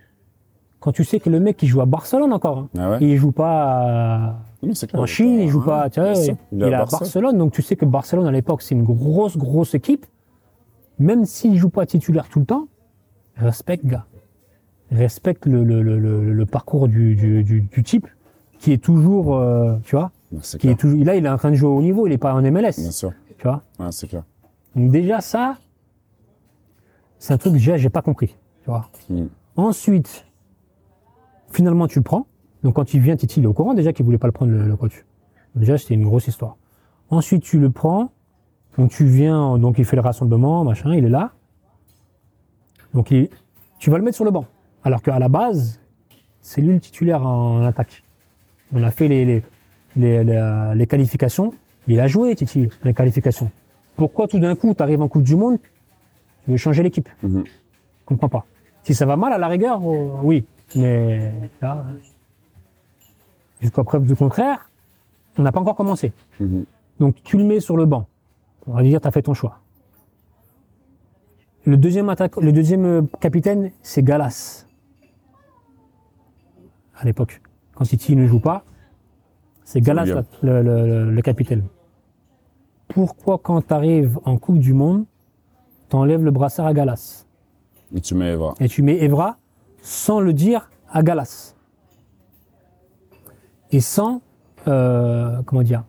quand 0.80 0.92
tu 0.92 1.04
sais 1.04 1.20
que 1.20 1.30
le 1.30 1.40
mec, 1.40 1.62
il 1.64 1.68
joue 1.68 1.82
à 1.82 1.86
Barcelone 1.86 2.32
encore 2.34 2.60
hein? 2.60 2.70
Ah 2.78 2.92
ouais? 2.92 3.04
Et 3.04 3.14
il 3.14 3.18
joue 3.18 3.32
pas 3.32 4.36
c'est 4.74 4.88
clair. 4.88 5.02
en 5.02 5.06
Chine, 5.06 5.40
il 5.40 5.50
joue 5.50 5.64
pas, 5.64 5.90
tu 5.90 6.00
vois, 6.00 6.16
sûr. 6.16 6.36
il, 6.52 6.64
est 6.64 6.74
à 6.74 6.80
Barça. 6.80 6.98
Barcelone, 7.00 7.38
donc 7.38 7.52
tu 7.52 7.62
sais 7.62 7.76
que 7.76 7.86
Barcelone 7.86 8.26
à 8.26 8.32
l'époque 8.32 8.62
c'est 8.62 8.74
une 8.76 8.84
grosse 8.84 9.38
grosse 9.38 9.76
équipe. 9.76 10.06
Même 10.98 11.26
s'il 11.26 11.58
joue 11.58 11.70
pas 11.70 11.86
titulaire 11.86 12.30
tout 12.30 12.40
le 12.40 12.46
temps, 12.46 12.68
respecte 13.38 13.86
gars, 13.86 14.06
respecte 14.92 15.46
le, 15.46 15.64
le, 15.64 15.82
le, 15.82 16.00
le, 16.00 16.34
le 16.34 16.46
parcours 16.46 16.88
du, 16.88 17.16
du, 17.16 17.44
du, 17.44 17.62
du 17.62 17.84
type 17.84 18.08
qui 18.60 18.72
est 18.72 18.82
toujours, 18.84 19.36
euh, 19.36 19.76
tu 19.84 19.96
vois, 19.96 20.12
qui 20.60 20.70
est 20.70 20.80
toujours, 20.80 21.04
là 21.04 21.16
il 21.16 21.26
est 21.26 21.30
en 21.30 21.38
train 21.38 21.52
de 21.52 21.56
jouer 21.56 21.70
au 21.70 21.78
haut 21.78 21.82
niveau, 21.82 22.08
il 22.08 22.14
est 22.14 22.18
pas 22.18 22.34
en 22.34 22.42
MLS, 22.42 22.74
Bien 22.78 22.92
sûr. 22.92 23.12
tu 23.38 23.44
vois. 23.44 23.62
Ouais, 23.80 23.92
c'est 23.92 24.08
clair. 24.08 24.24
Donc 24.76 24.92
déjà 24.92 25.22
ça, 25.22 25.58
c'est 27.20 27.34
un 27.34 27.38
truc 27.38 27.54
que 27.54 27.58
déjà 27.58 27.78
j'ai 27.78 27.90
pas 27.90 28.02
compris, 28.02 28.36
tu 28.64 28.70
vois. 28.70 28.90
Mm. 29.10 29.26
Ensuite, 29.58 30.26
finalement 31.52 31.88
tu 31.88 32.00
le 32.00 32.04
prends. 32.04 32.28
Donc 32.64 32.76
quand 32.76 32.94
il 32.94 33.00
vient, 33.02 33.16
Titi 33.16 33.40
il 33.40 33.44
est 33.44 33.48
au 33.48 33.54
courant 33.54 33.74
déjà 33.74 33.94
qu'il 33.94 34.06
voulait 34.06 34.18
pas 34.18 34.28
le 34.28 34.34
prendre 34.34 34.52
le, 34.52 34.66
le 34.68 34.76
coach. 34.76 35.06
Déjà 35.56 35.78
c'était 35.78 35.94
une 35.94 36.04
grosse 36.06 36.28
histoire. 36.28 36.58
Ensuite 37.10 37.44
tu 37.44 37.60
le 37.60 37.70
prends, 37.70 38.12
donc 38.78 38.92
tu 38.92 39.06
viens, 39.06 39.58
donc 39.58 39.78
il 39.78 39.86
fait 39.86 39.96
le 39.96 40.02
rassemblement, 40.02 40.64
machin, 40.64 40.94
il 40.96 41.06
est 41.06 41.10
là. 41.10 41.34
Donc 42.96 43.12
il- 43.12 43.30
tu 43.78 43.92
vas 43.92 43.98
le 44.00 44.04
mettre 44.04 44.16
sur 44.16 44.26
le 44.26 44.32
banc. 44.32 44.46
Alors 44.84 45.02
qu'à 45.04 45.20
la 45.20 45.30
base, 45.30 45.80
c'est 46.42 46.62
lui 46.62 46.74
le 46.74 46.80
titulaire 46.80 47.26
en 47.26 47.64
attaque. 47.64 48.04
On 48.74 48.82
a 48.84 48.90
fait 48.90 49.08
les, 49.08 49.26
les, 49.26 49.44
les, 49.96 50.24
les, 50.24 50.72
les 50.76 50.88
qualifications. 50.88 51.54
Il 51.88 52.00
a 52.00 52.08
joué, 52.08 52.34
Titi, 52.36 52.68
les 52.84 52.94
qualifications. 52.96 53.52
Pourquoi 53.96 54.28
tout 54.28 54.40
d'un 54.40 54.56
coup, 54.56 54.74
tu 54.74 54.82
arrives 54.82 55.02
en 55.02 55.08
Coupe 55.08 55.24
du 55.24 55.36
Monde, 55.36 55.60
tu 56.46 56.52
veux 56.52 56.58
changer 56.58 56.82
l'équipe? 56.82 57.08
Mhm. 57.22 57.44
Je 57.46 58.06
comprends 58.06 58.30
pas. 58.30 58.46
Si 58.84 58.94
ça 58.96 59.06
va 59.06 59.16
mal, 59.18 59.34
à 59.34 59.38
la 59.38 59.48
rigueur, 59.48 59.80
euh, 59.84 60.10
oui. 60.24 60.46
Mais 60.76 61.32
là, 61.62 61.86
jusqu'à 63.62 63.84
preuve 63.84 64.06
du 64.06 64.16
contraire, 64.16 64.70
on 65.38 65.44
n'a 65.44 65.52
pas 65.52 65.60
encore 65.60 65.76
commencé. 65.76 66.12
Mhm. 66.40 66.66
Donc 67.00 67.16
tu 67.24 67.38
le 67.38 67.44
mets 67.44 67.60
sur 67.60 67.78
le 67.78 67.86
banc. 67.86 68.08
On 68.68 68.74
va 68.74 68.82
dire, 68.84 69.00
tu 69.02 69.08
as 69.08 69.12
fait 69.12 69.22
ton 69.22 69.34
choix. 69.34 69.60
Le 71.66 71.78
deuxième, 71.78 72.10
attaque, 72.10 72.38
le 72.38 72.52
deuxième 72.52 72.86
euh, 72.86 73.02
capitaine, 73.20 73.72
c'est 73.82 74.04
Galas. 74.04 74.66
À 76.98 77.06
l'époque. 77.06 77.42
Quand 77.74 77.86
City 77.86 78.16
ne 78.16 78.28
joue 78.28 78.40
pas, 78.40 78.64
c'est 79.64 79.82
Galas 79.82 80.06
la- 80.06 80.24
le, 80.44 80.62
le- 80.62 80.88
le- 81.06 81.12
le 81.12 81.22
capitaine. 81.22 81.64
Pourquoi 82.88 83.40
quand 83.40 83.62
tu 83.68 83.74
arrives 83.74 84.20
en 84.26 84.38
Coupe 84.38 84.60
du 84.60 84.74
Monde, 84.74 85.06
t'enlèves 85.90 86.24
le 86.24 86.32
brassard 86.32 86.68
à 86.68 86.74
Galas? 86.74 87.26
Et 87.94 88.02
tu 88.02 88.16
mets 88.16 88.32
Evra. 88.34 88.54
et 88.60 88.68
tu 88.68 88.82
mets 88.84 88.98
Evra 89.04 89.38
sans 89.82 90.20
le 90.20 90.34
dire 90.34 90.70
à 90.92 91.02
Galas. 91.04 91.56
Et 93.72 93.80
sans, 93.80 94.22
euh, 94.68 95.42
comment 95.44 95.64
dire, 95.64 95.84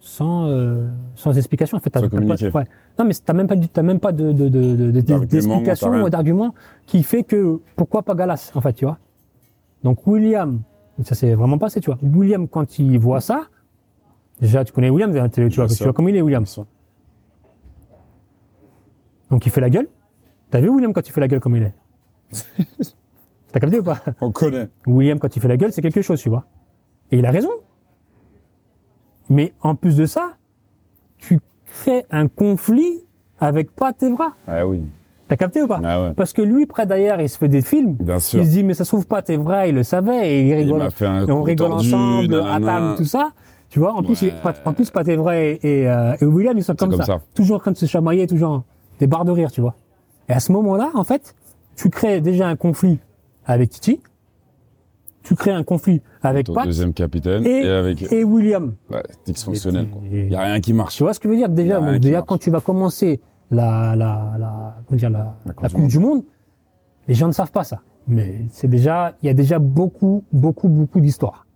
sans, 0.00 0.46
euh, 0.46 0.88
sans 1.16 1.36
explication. 1.36 1.76
En 1.76 1.80
fait, 1.80 1.92
Sans 1.92 2.02
pas- 2.02 2.08
communiquer. 2.08 2.50
ouais. 2.50 2.66
Non, 2.98 3.04
mais 3.04 3.12
t'as 3.14 3.32
même 3.34 3.46
pas, 3.46 3.56
t'as 3.56 3.82
même 3.82 4.00
pas 4.00 4.12
de, 4.12 4.32
de, 4.32 4.48
de, 4.48 4.90
d'explication 4.90 6.02
ou 6.02 6.08
d'argument 6.08 6.54
qui 6.86 7.02
fait 7.02 7.24
que 7.24 7.60
pourquoi 7.76 8.02
pas 8.02 8.14
Galas, 8.14 8.52
en 8.54 8.60
fait, 8.60 8.72
tu 8.72 8.86
vois. 8.86 8.98
Donc 9.84 10.06
William, 10.06 10.62
ça 11.04 11.14
c'est 11.14 11.34
vraiment 11.34 11.58
passé, 11.58 11.80
tu 11.80 11.90
vois. 11.90 11.98
William, 12.02 12.48
quand 12.48 12.78
il 12.78 12.98
voit 12.98 13.20
ça, 13.20 13.48
déjà 14.40 14.64
tu 14.64 14.72
connais 14.72 14.90
William, 14.90 15.12
tu 15.12 15.18
vois, 15.18 15.28
tu 15.28 15.56
vois, 15.56 15.68
sûr. 15.68 15.76
tu 15.76 15.84
vois 15.84 15.92
comme 15.92 16.08
il 16.08 16.16
est 16.16 16.22
William. 16.22 16.44
Donc 19.30 19.44
il 19.44 19.52
fait 19.52 19.60
la 19.60 19.70
gueule. 19.70 19.88
T'as 20.50 20.60
vu 20.60 20.68
William 20.68 20.92
quand 20.92 21.06
il 21.06 21.12
fait 21.12 21.20
la 21.20 21.28
gueule 21.28 21.40
comme 21.40 21.56
il 21.56 21.64
est? 21.64 21.74
T'as 23.52 23.60
capté 23.60 23.78
ou 23.78 23.82
pas? 23.82 24.00
On 24.20 24.32
connaît. 24.32 24.68
William, 24.86 25.18
quand 25.18 25.34
il 25.34 25.42
fait 25.42 25.48
la 25.48 25.56
gueule, 25.56 25.72
c'est 25.72 25.82
quelque 25.82 26.02
chose, 26.02 26.20
tu 26.20 26.28
vois. 26.28 26.44
Et 27.10 27.18
il 27.18 27.26
a 27.26 27.30
raison. 27.30 27.50
Mais 29.28 29.54
en 29.60 29.74
plus 29.74 29.96
de 29.96 30.06
ça, 30.06 30.36
tu 31.18 31.40
crées 31.82 32.04
un 32.10 32.28
conflit 32.28 33.04
avec 33.40 33.70
Pat 33.74 34.00
Evra. 34.02 34.32
Ah 34.48 34.66
oui. 34.66 34.82
T'as 35.28 35.36
capté 35.36 35.60
ou 35.62 35.66
pas 35.66 35.80
Ah 35.84 36.02
ouais. 36.02 36.12
Parce 36.14 36.32
que 36.32 36.40
lui, 36.42 36.66
près 36.66 36.86
d'ailleurs, 36.86 37.20
il 37.20 37.28
se 37.28 37.36
fait 37.36 37.48
des 37.48 37.60
films. 37.62 37.94
Bien 37.98 38.20
sûr. 38.20 38.40
Il 38.40 38.46
se 38.46 38.50
dit, 38.52 38.62
mais 38.62 38.74
ça 38.74 38.84
se 38.84 38.90
trouve, 38.90 39.06
Pat 39.06 39.28
Evra, 39.28 39.66
il 39.66 39.74
le 39.74 39.82
savait, 39.82 40.30
et 40.30 40.48
il 40.48 40.54
rigole. 40.54 40.78
m'a 40.78 40.90
fait 40.90 41.06
un 41.06 41.26
et 41.26 41.30
on 41.32 41.42
rigole 41.42 41.68
tordu, 41.70 41.88
ensemble, 41.92 42.34
à 42.48 42.60
table, 42.60 42.94
tout 42.96 43.04
ça. 43.04 43.30
Tu 43.68 43.80
vois, 43.80 43.92
en 43.94 44.02
plus, 44.04 44.22
il- 44.22 44.32
en 44.64 44.72
plus, 44.72 44.90
Pat 44.90 45.06
Evra 45.08 45.36
et, 45.36 45.58
et, 45.64 45.88
euh, 45.88 46.14
et 46.20 46.24
William, 46.24 46.56
ils 46.56 46.62
sont 46.62 46.76
comme, 46.76 46.90
comme 46.90 47.00
ça. 47.00 47.04
ça. 47.04 47.20
Toujours 47.34 47.56
en 47.56 47.58
train 47.58 47.72
de 47.72 47.76
se 47.76 47.86
chamailler, 47.86 48.28
toujours 48.28 48.62
des 49.00 49.08
barres 49.08 49.24
de 49.24 49.32
rire, 49.32 49.50
tu 49.50 49.60
vois. 49.60 49.74
Et 50.28 50.32
à 50.32 50.38
ce 50.40 50.52
moment-là, 50.52 50.90
en 50.94 51.02
fait, 51.02 51.34
tu 51.74 51.90
crées 51.90 52.20
déjà 52.20 52.46
un 52.46 52.54
conflit 52.56 53.00
avec 53.44 53.70
Titi. 53.70 54.00
Tu 55.26 55.34
crées 55.34 55.50
un 55.52 55.64
conflit 55.64 56.02
avec 56.22 56.46
Pat 56.52 56.64
deuxième 56.64 56.92
capitaine 56.92 57.44
et, 57.46 57.62
et, 57.64 57.68
avec 57.68 58.12
et 58.12 58.22
William. 58.24 58.74
ouais, 58.90 59.02
dysfonctionnel. 59.24 59.88
Il 60.10 60.30
y 60.30 60.34
a 60.36 60.40
rien 60.40 60.60
qui 60.60 60.72
marche. 60.72 60.96
Tu 60.96 61.02
vois 61.02 61.14
ce 61.14 61.20
que 61.20 61.28
je 61.28 61.30
veux 61.32 61.38
dire? 61.38 61.48
Déjà, 61.48 61.80
donc, 61.80 61.98
déjà 61.98 62.22
quand 62.22 62.38
tu 62.38 62.50
vas 62.50 62.60
commencer 62.60 63.20
la, 63.50 63.96
la, 63.96 64.32
la, 64.38 64.76
comment 64.86 64.98
dire, 64.98 65.10
la, 65.10 65.36
La 65.44 65.52
Coupe 65.52 65.62
la 65.62 65.68
du 65.68 65.74
Coupe 65.74 65.82
Monde. 65.82 65.90
du 65.90 65.98
Monde, 65.98 66.22
les 67.08 67.14
gens 67.14 67.26
ne 67.26 67.32
savent 67.32 67.50
pas 67.50 67.64
ça. 67.64 67.80
Mais 68.08 68.42
c'est 68.50 68.68
déjà, 68.68 69.14
il 69.22 69.26
y 69.26 69.28
a 69.28 69.34
déjà 69.34 69.58
beaucoup, 69.58 70.22
beaucoup, 70.32 70.68
beaucoup 70.68 71.00
d'histoires. 71.00 71.46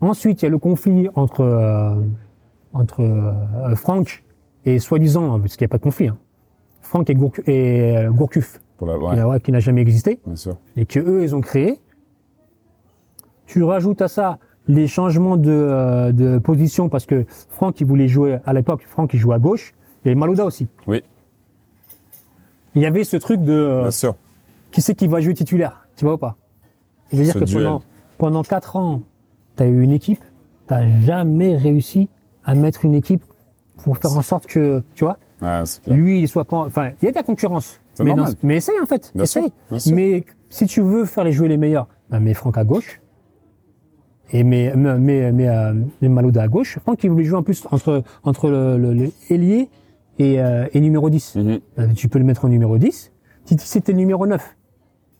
Ensuite, 0.00 0.42
il 0.42 0.46
y 0.46 0.48
a 0.48 0.50
le 0.50 0.58
conflit 0.58 1.08
entre, 1.14 1.42
euh, 1.42 1.94
entre 2.72 3.02
euh, 3.02 3.76
Franck 3.76 4.24
et 4.64 4.78
soi-disant, 4.80 5.34
hein, 5.34 5.40
parce 5.40 5.56
qu'il 5.56 5.64
n'y 5.64 5.70
a 5.70 5.72
pas 5.72 5.78
de 5.78 5.82
conflit, 5.84 6.08
hein, 6.08 6.18
Franck 6.80 7.08
et, 7.08 7.14
Gourcu- 7.14 7.42
et 7.48 7.96
euh, 7.98 8.10
Gourcuff, 8.10 8.60
Pour 8.78 8.88
la... 8.88 8.94
qui 8.98 9.04
ouais, 9.04 9.16
n'a- 9.16 9.28
ouais, 9.28 9.40
qui 9.40 9.52
n'a 9.52 9.60
jamais 9.60 9.80
existé 9.80 10.20
bien 10.26 10.34
sûr. 10.36 10.56
et 10.76 10.86
que 10.86 10.98
eux 11.00 11.22
ils 11.22 11.34
ont 11.36 11.40
créé. 11.40 11.78
Tu 13.46 13.62
rajoutes 13.62 14.02
à 14.02 14.08
ça 14.08 14.38
les 14.68 14.88
changements 14.88 15.36
de, 15.36 15.50
euh, 15.50 16.12
de 16.12 16.38
position 16.38 16.88
parce 16.88 17.06
que 17.06 17.24
Franck 17.50 17.80
il 17.80 17.86
voulait 17.86 18.08
jouer 18.08 18.38
à 18.44 18.52
l'époque, 18.52 18.84
Franck 18.88 19.14
il 19.14 19.20
jouait 19.20 19.36
à 19.36 19.38
gauche 19.38 19.74
et 20.04 20.14
Malouda 20.14 20.44
aussi. 20.44 20.66
Oui, 20.86 21.02
Il 22.74 22.82
y 22.82 22.86
avait 22.86 23.04
ce 23.04 23.16
truc 23.16 23.40
de 23.42 23.52
euh, 23.52 23.82
bien 23.82 23.90
sûr. 23.90 24.14
qui 24.72 24.82
c'est 24.82 24.94
qui 24.94 25.06
va 25.06 25.20
jouer 25.20 25.34
titulaire, 25.34 25.86
tu 25.96 26.04
vois 26.04 26.14
ou 26.14 26.18
pas? 26.18 26.36
Je 27.12 27.16
veux 27.18 27.24
dire 27.24 27.34
Ce 27.34 27.38
que 27.38 27.44
duel. 27.44 27.62
pendant 27.64 27.82
pendant 28.18 28.42
quatre 28.42 28.76
ans, 28.76 29.02
tu 29.56 29.62
as 29.62 29.66
eu 29.66 29.82
une 29.82 29.92
équipe, 29.92 30.24
t'as 30.66 30.88
jamais 31.02 31.56
réussi 31.56 32.08
à 32.44 32.54
mettre 32.54 32.84
une 32.84 32.94
équipe 32.94 33.22
pour 33.84 33.98
faire 33.98 34.16
en 34.16 34.22
sorte 34.22 34.46
que 34.46 34.82
tu 34.94 35.04
vois? 35.04 35.18
Ouais, 35.42 35.62
c'est 35.66 35.82
clair. 35.84 35.96
lui 35.96 36.20
il 36.22 36.28
soit 36.28 36.44
pas 36.46 36.56
enfin 36.56 36.90
il 37.02 37.04
y 37.04 37.08
a 37.08 37.10
de 37.10 37.16
la 37.16 37.22
concurrence 37.22 37.78
mais, 38.00 38.06
normal. 38.06 38.32
mais 38.42 38.56
essaye 38.56 38.80
en 38.82 38.86
fait 38.86 39.12
Bien 39.14 39.24
essaye 39.24 39.42
sûr, 39.44 39.52
bien 39.70 39.78
sûr. 39.78 39.94
mais 39.94 40.24
si 40.48 40.66
tu 40.66 40.80
veux 40.80 41.04
faire 41.04 41.24
les 41.24 41.32
jouer 41.32 41.46
les 41.48 41.58
meilleurs 41.58 41.86
bah, 42.08 42.18
mets 42.20 42.32
Franck 42.32 42.56
à 42.56 42.64
gauche 42.64 43.02
et 44.32 44.42
mets, 44.44 44.74
mets, 44.74 45.30
euh, 45.48 45.74
mets 46.02 46.08
Malouda 46.08 46.42
à 46.42 46.48
gauche 46.48 46.78
Franck 46.80 47.04
il 47.04 47.10
voulait 47.10 47.24
jouer 47.24 47.38
en 47.38 47.42
plus 47.42 47.64
entre 47.70 48.02
entre 48.24 48.48
le, 48.50 48.76
le, 48.78 48.92
le 48.94 49.10
ailier 49.30 49.68
et, 50.18 50.40
euh, 50.40 50.66
et 50.72 50.80
numéro 50.80 51.08
10 51.10 51.36
Mhm. 51.36 51.60
Bah, 51.76 51.84
tu 51.94 52.08
peux 52.08 52.18
le 52.18 52.24
mettre 52.24 52.44
en 52.44 52.48
numéro 52.48 52.78
10 52.78 53.12
si 53.44 53.56
c'était 53.58 53.92
le 53.92 53.98
numéro 53.98 54.26
9 54.26 54.56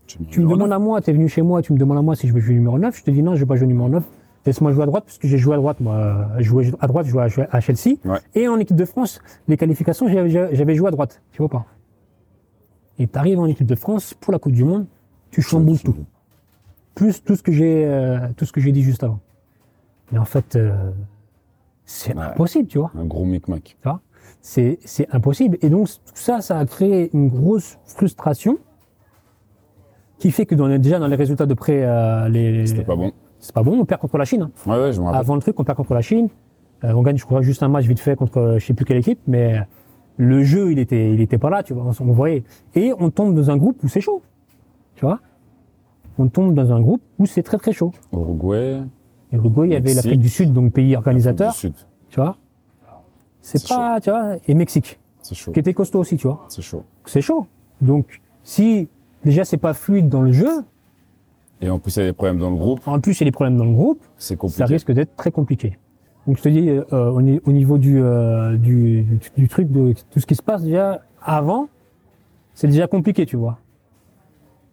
Tu 0.07 0.41
me 0.41 0.49
demandes 0.51 0.73
à 0.73 0.79
moi, 0.79 1.01
tu 1.01 1.11
es 1.11 1.13
venu 1.13 1.29
chez 1.29 1.43
moi, 1.43 1.63
tu 1.63 1.73
me 1.73 1.79
demandes 1.79 1.99
à 1.99 2.03
moi 2.03 2.17
si 2.17 2.27
je 2.29 2.33
veux 2.33 2.41
jouer 2.41 2.55
numéro 2.55 2.79
9, 2.79 2.97
je 2.99 3.03
te 3.05 3.11
dis 3.11 3.23
non, 3.23 3.35
je 3.35 3.41
vais 3.41 3.47
pas 3.47 3.57
jouer 3.57 3.67
numéro 3.69 3.89
9. 3.89 4.03
Laisse-moi 4.47 4.71
jouer 4.73 4.85
à 4.85 4.87
droite 4.87 5.05
parce 5.05 5.19
que 5.19 5.27
j'ai 5.27 5.39
joué 5.39 5.55
à 5.55 5.57
droite, 5.57 5.81
moi. 5.81 6.29
Je 6.39 6.45
jouais 6.45 6.71
à 6.81 6.87
droite, 6.87 7.07
je 7.07 7.11
jouais 7.11 7.49
à- 7.51 7.61
Chelsea. 7.61 7.97
Ouais. 8.05 8.19
Et 8.37 8.47
en 8.47 8.59
équipe 8.59 8.77
de 8.77 8.85
France, 8.85 9.21
les 9.49 9.57
qualifications, 9.57 10.07
j'avais 10.09 10.31
j'avais 10.55 10.75
joué 10.77 10.87
à 10.87 10.91
droite. 10.93 11.21
Tu 11.33 11.39
vois 11.39 11.49
pas 11.49 11.67
Et 13.01 13.09
tu 13.09 13.19
arrives 13.19 13.39
en 13.41 13.47
équipe 13.47 13.67
de 13.67 13.75
France 13.75 14.15
pour 14.15 14.33
la 14.33 14.39
Coupe 14.39 14.53
du 14.53 14.63
Monde, 14.65 14.87
tu 15.33 15.43
chamboules 15.43 15.81
tout. 15.81 15.97
Plus 16.97 17.23
tout 17.23 17.37
ce 17.37 17.43
que 17.45 17.53
j'ai 17.53 17.85
euh, 17.87 18.19
tout 18.37 18.45
ce 18.45 18.53
que 18.53 18.61
j'ai 18.61 18.73
dit 18.73 18.83
juste 18.83 19.05
avant. 19.05 19.21
Mais 20.11 20.19
en 20.19 20.25
fait, 20.25 20.57
euh, 20.57 20.91
c'est 21.85 22.17
Ouais. 22.17 22.23
impossible, 22.25 22.67
tu 22.69 22.79
vois. 22.79 22.91
Un 22.99 23.05
gros 23.05 23.25
micmac. 23.25 23.63
Tu 23.63 23.77
vois? 23.89 24.01
C'est, 24.43 24.79
c'est 24.85 25.07
impossible. 25.15 25.59
Et 25.63 25.69
donc, 25.71 25.87
tout 25.89 25.95
ça, 26.15 26.41
ça 26.41 26.59
a 26.59 26.67
créé 26.67 27.11
une 27.15 27.29
grosse 27.29 27.79
frustration 27.85 28.59
qui 30.19 30.31
fait 30.31 30.47
que 30.47 30.55
dans 30.55 30.67
les- 30.67 30.79
déjà 30.79 30.99
dans 30.99 31.07
les 31.09 31.17
résultats 31.17 31.47
de 31.47 31.55
près, 31.55 31.83
euh, 31.85 32.29
les, 32.29 32.67
C'était 32.67 32.85
pas 32.85 32.97
bon. 32.97 33.13
c'est 33.39 33.55
pas 33.55 33.63
bon. 33.63 33.79
On 33.81 33.85
perd 33.85 34.01
contre 34.01 34.17
la 34.19 34.25
Chine. 34.25 34.43
hein. 34.43 34.51
Ouais, 34.71 34.81
ouais, 34.81 34.93
je 34.93 35.01
me 35.01 35.05
rappelle. 35.07 35.21
Avant 35.21 35.35
le 35.35 35.41
truc, 35.43 35.59
on 35.61 35.65
perd 35.65 35.77
contre 35.77 35.95
la 35.95 36.03
Chine. 36.03 36.29
Euh, 36.85 36.93
on 36.93 37.03
gagne, 37.03 37.17
je 37.19 37.25
crois, 37.25 37.43
juste 37.43 37.63
un 37.63 37.69
match 37.69 37.85
vite 37.87 38.01
fait 38.01 38.17
contre 38.17 38.39
euh, 38.39 38.59
je 38.59 38.67
sais 38.67 38.75
plus 38.75 38.85
quelle 38.85 38.99
équipe, 38.99 39.21
mais 39.27 39.61
le 40.17 40.43
jeu, 40.45 40.73
il 40.73 40.79
était, 40.79 41.13
il 41.13 41.21
était 41.21 41.39
pas 41.39 41.51
là, 41.51 41.63
tu 41.63 41.75
vois. 41.75 41.85
On, 41.85 42.09
on 42.09 42.13
voyait. 42.13 42.45
Et 42.75 42.93
on 42.99 43.11
tombe 43.11 43.35
dans 43.35 43.51
un 43.51 43.57
groupe 43.57 43.83
où 43.85 43.89
c'est 43.89 44.01
chaud. 44.01 44.23
Tu 44.95 45.05
vois 45.05 45.21
On 46.19 46.29
tombe 46.29 46.55
dans 46.55 46.73
un 46.73 46.81
groupe 46.81 47.03
où 47.19 47.27
c'est 47.27 47.43
très 47.43 47.59
très 47.59 47.73
chaud. 47.73 47.93
Uruguay, 48.13 48.81
Uruguay, 49.33 49.67
il 49.69 49.73
y 49.73 49.77
avait 49.77 49.95
l'Afrique 49.95 50.21
du 50.21 50.29
Sud, 50.29 50.53
donc 50.53 50.73
pays 50.73 50.97
organisateur, 50.97 51.53
du 51.53 51.59
Sud. 51.59 51.75
tu 52.09 52.21
vois? 52.21 52.37
C'est 53.43 53.67
pas, 53.69 54.01
tu 54.01 54.11
vois, 54.11 54.37
et 54.49 54.55
Mexique, 54.55 54.99
C'est 55.23 55.35
chaud. 55.35 55.53
qui 55.53 55.61
était 55.61 55.75
costaud 55.75 56.01
aussi, 56.01 56.17
tu 56.17 56.27
vois. 56.27 56.45
C'est 56.49 56.63
chaud. 56.63 56.83
c'est 57.05 57.21
chaud. 57.21 57.47
Donc, 57.81 58.21
si 58.43 58.89
déjà 59.25 59.45
c'est 59.45 59.57
pas 59.59 59.75
fluide 59.75 60.09
dans 60.09 60.23
le 60.23 60.33
jeu, 60.33 60.65
Et 61.61 61.71
en 61.71 61.79
plus, 61.79 61.97
il 61.97 62.01
y 62.01 62.03
a 62.03 62.07
des 62.07 62.13
problèmes 62.13 62.39
dans 62.39 62.51
le 62.51 62.57
groupe. 62.57 62.81
en 62.87 62.99
plus 63.01 63.19
il 63.21 63.21
y 63.21 63.25
a 63.25 63.31
des 63.31 63.33
problèmes 63.33 63.57
dans 63.57 63.65
le 63.65 63.73
groupe, 63.73 64.01
C'est 64.17 64.37
compliqué. 64.37 64.59
ça 64.59 64.67
risque 64.67 64.93
d'être 64.93 65.15
très 65.17 65.31
compliqué. 65.31 65.79
Donc 66.27 66.39
je 66.39 66.43
te 66.43 66.49
dis, 66.49 66.69
euh, 66.71 66.83
au, 67.11 67.23
ni- 67.23 67.41
au 67.45 67.53
niveau 67.53 67.79
du, 67.79 68.01
euh, 68.03 68.57
du, 68.57 69.03
du, 69.03 69.19
du 69.37 69.49
truc, 69.49 69.71
de 69.71 69.95
tout 70.11 70.19
ce 70.21 70.27
qui 70.27 70.35
se 70.35 70.43
passe 70.43 70.63
déjà 70.65 71.03
avant, 71.23 71.69
c'est 72.55 72.67
déjà 72.69 72.87
compliqué, 72.89 73.27
tu 73.27 73.37
vois. 73.37 73.59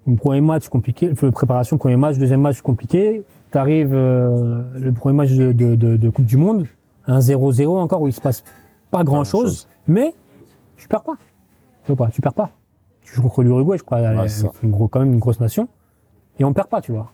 Le 0.06 0.16
premier 0.16 0.42
match 0.42 0.68
compliqué, 0.68 1.12
la 1.22 1.32
préparation, 1.32 1.78
premier 1.78 1.96
match, 1.96 2.18
deuxième 2.18 2.42
match 2.42 2.62
compliqué. 2.62 3.24
T'arrives 3.52 3.94
euh, 3.94 4.64
le 4.78 4.92
premier 4.92 5.16
match 5.16 5.32
de, 5.32 5.52
de, 5.52 5.76
de, 5.76 5.96
de 5.96 6.10
Coupe 6.10 6.26
du 6.26 6.38
Monde, 6.38 6.66
un 7.08 7.20
0-0 7.20 7.68
encore 7.78 8.02
où 8.02 8.08
il 8.08 8.14
se 8.14 8.20
passe 8.22 8.44
pas 8.92 9.04
grand 9.04 9.24
chose, 9.24 9.68
mais 9.88 10.14
tu 10.76 10.88
perds 10.88 11.04
pas. 11.04 11.14
Tu 11.86 11.96
pas, 11.96 12.08
tu 12.10 12.22
perds 12.22 12.34
pas. 12.34 12.50
Tu 13.02 13.14
joues 13.16 13.22
contre 13.22 13.44
l'Uruguay, 13.44 13.78
je 13.78 13.84
crois, 13.84 14.00
Ouais, 14.02 14.28
c'est 14.28 14.42
ça. 14.44 14.52
une 14.64 14.72
gros, 14.72 14.88
quand 14.88 15.00
même 15.00 15.14
une 15.14 15.20
grosse 15.20 15.40
nation, 15.40 15.68
et 16.40 16.44
on 16.44 16.54
perd 16.54 16.68
pas, 16.68 16.82
tu 16.82 16.92
vois. 16.92 17.12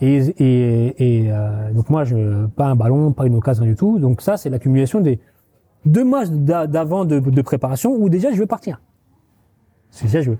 Et, 0.00 0.16
et, 0.38 1.24
et 1.26 1.30
euh, 1.32 1.72
donc 1.72 1.88
moi, 1.90 2.02
je 2.04 2.46
pas 2.46 2.66
un 2.66 2.74
ballon, 2.74 3.12
pas 3.12 3.26
une 3.26 3.36
occasion 3.36 3.64
du 3.64 3.76
tout. 3.76 3.98
Donc 4.00 4.20
ça, 4.22 4.36
c'est 4.36 4.50
l'accumulation 4.50 5.00
des 5.00 5.20
deux 5.84 6.04
matchs 6.04 6.28
d'a- 6.30 6.66
d'avant 6.66 7.04
de, 7.04 7.20
de 7.20 7.42
préparation 7.42 7.94
où 7.94 8.08
déjà 8.08 8.32
je 8.32 8.38
veux 8.38 8.46
partir. 8.46 8.80
C'est 9.90 10.06
déjà 10.06 10.22
je, 10.22 10.32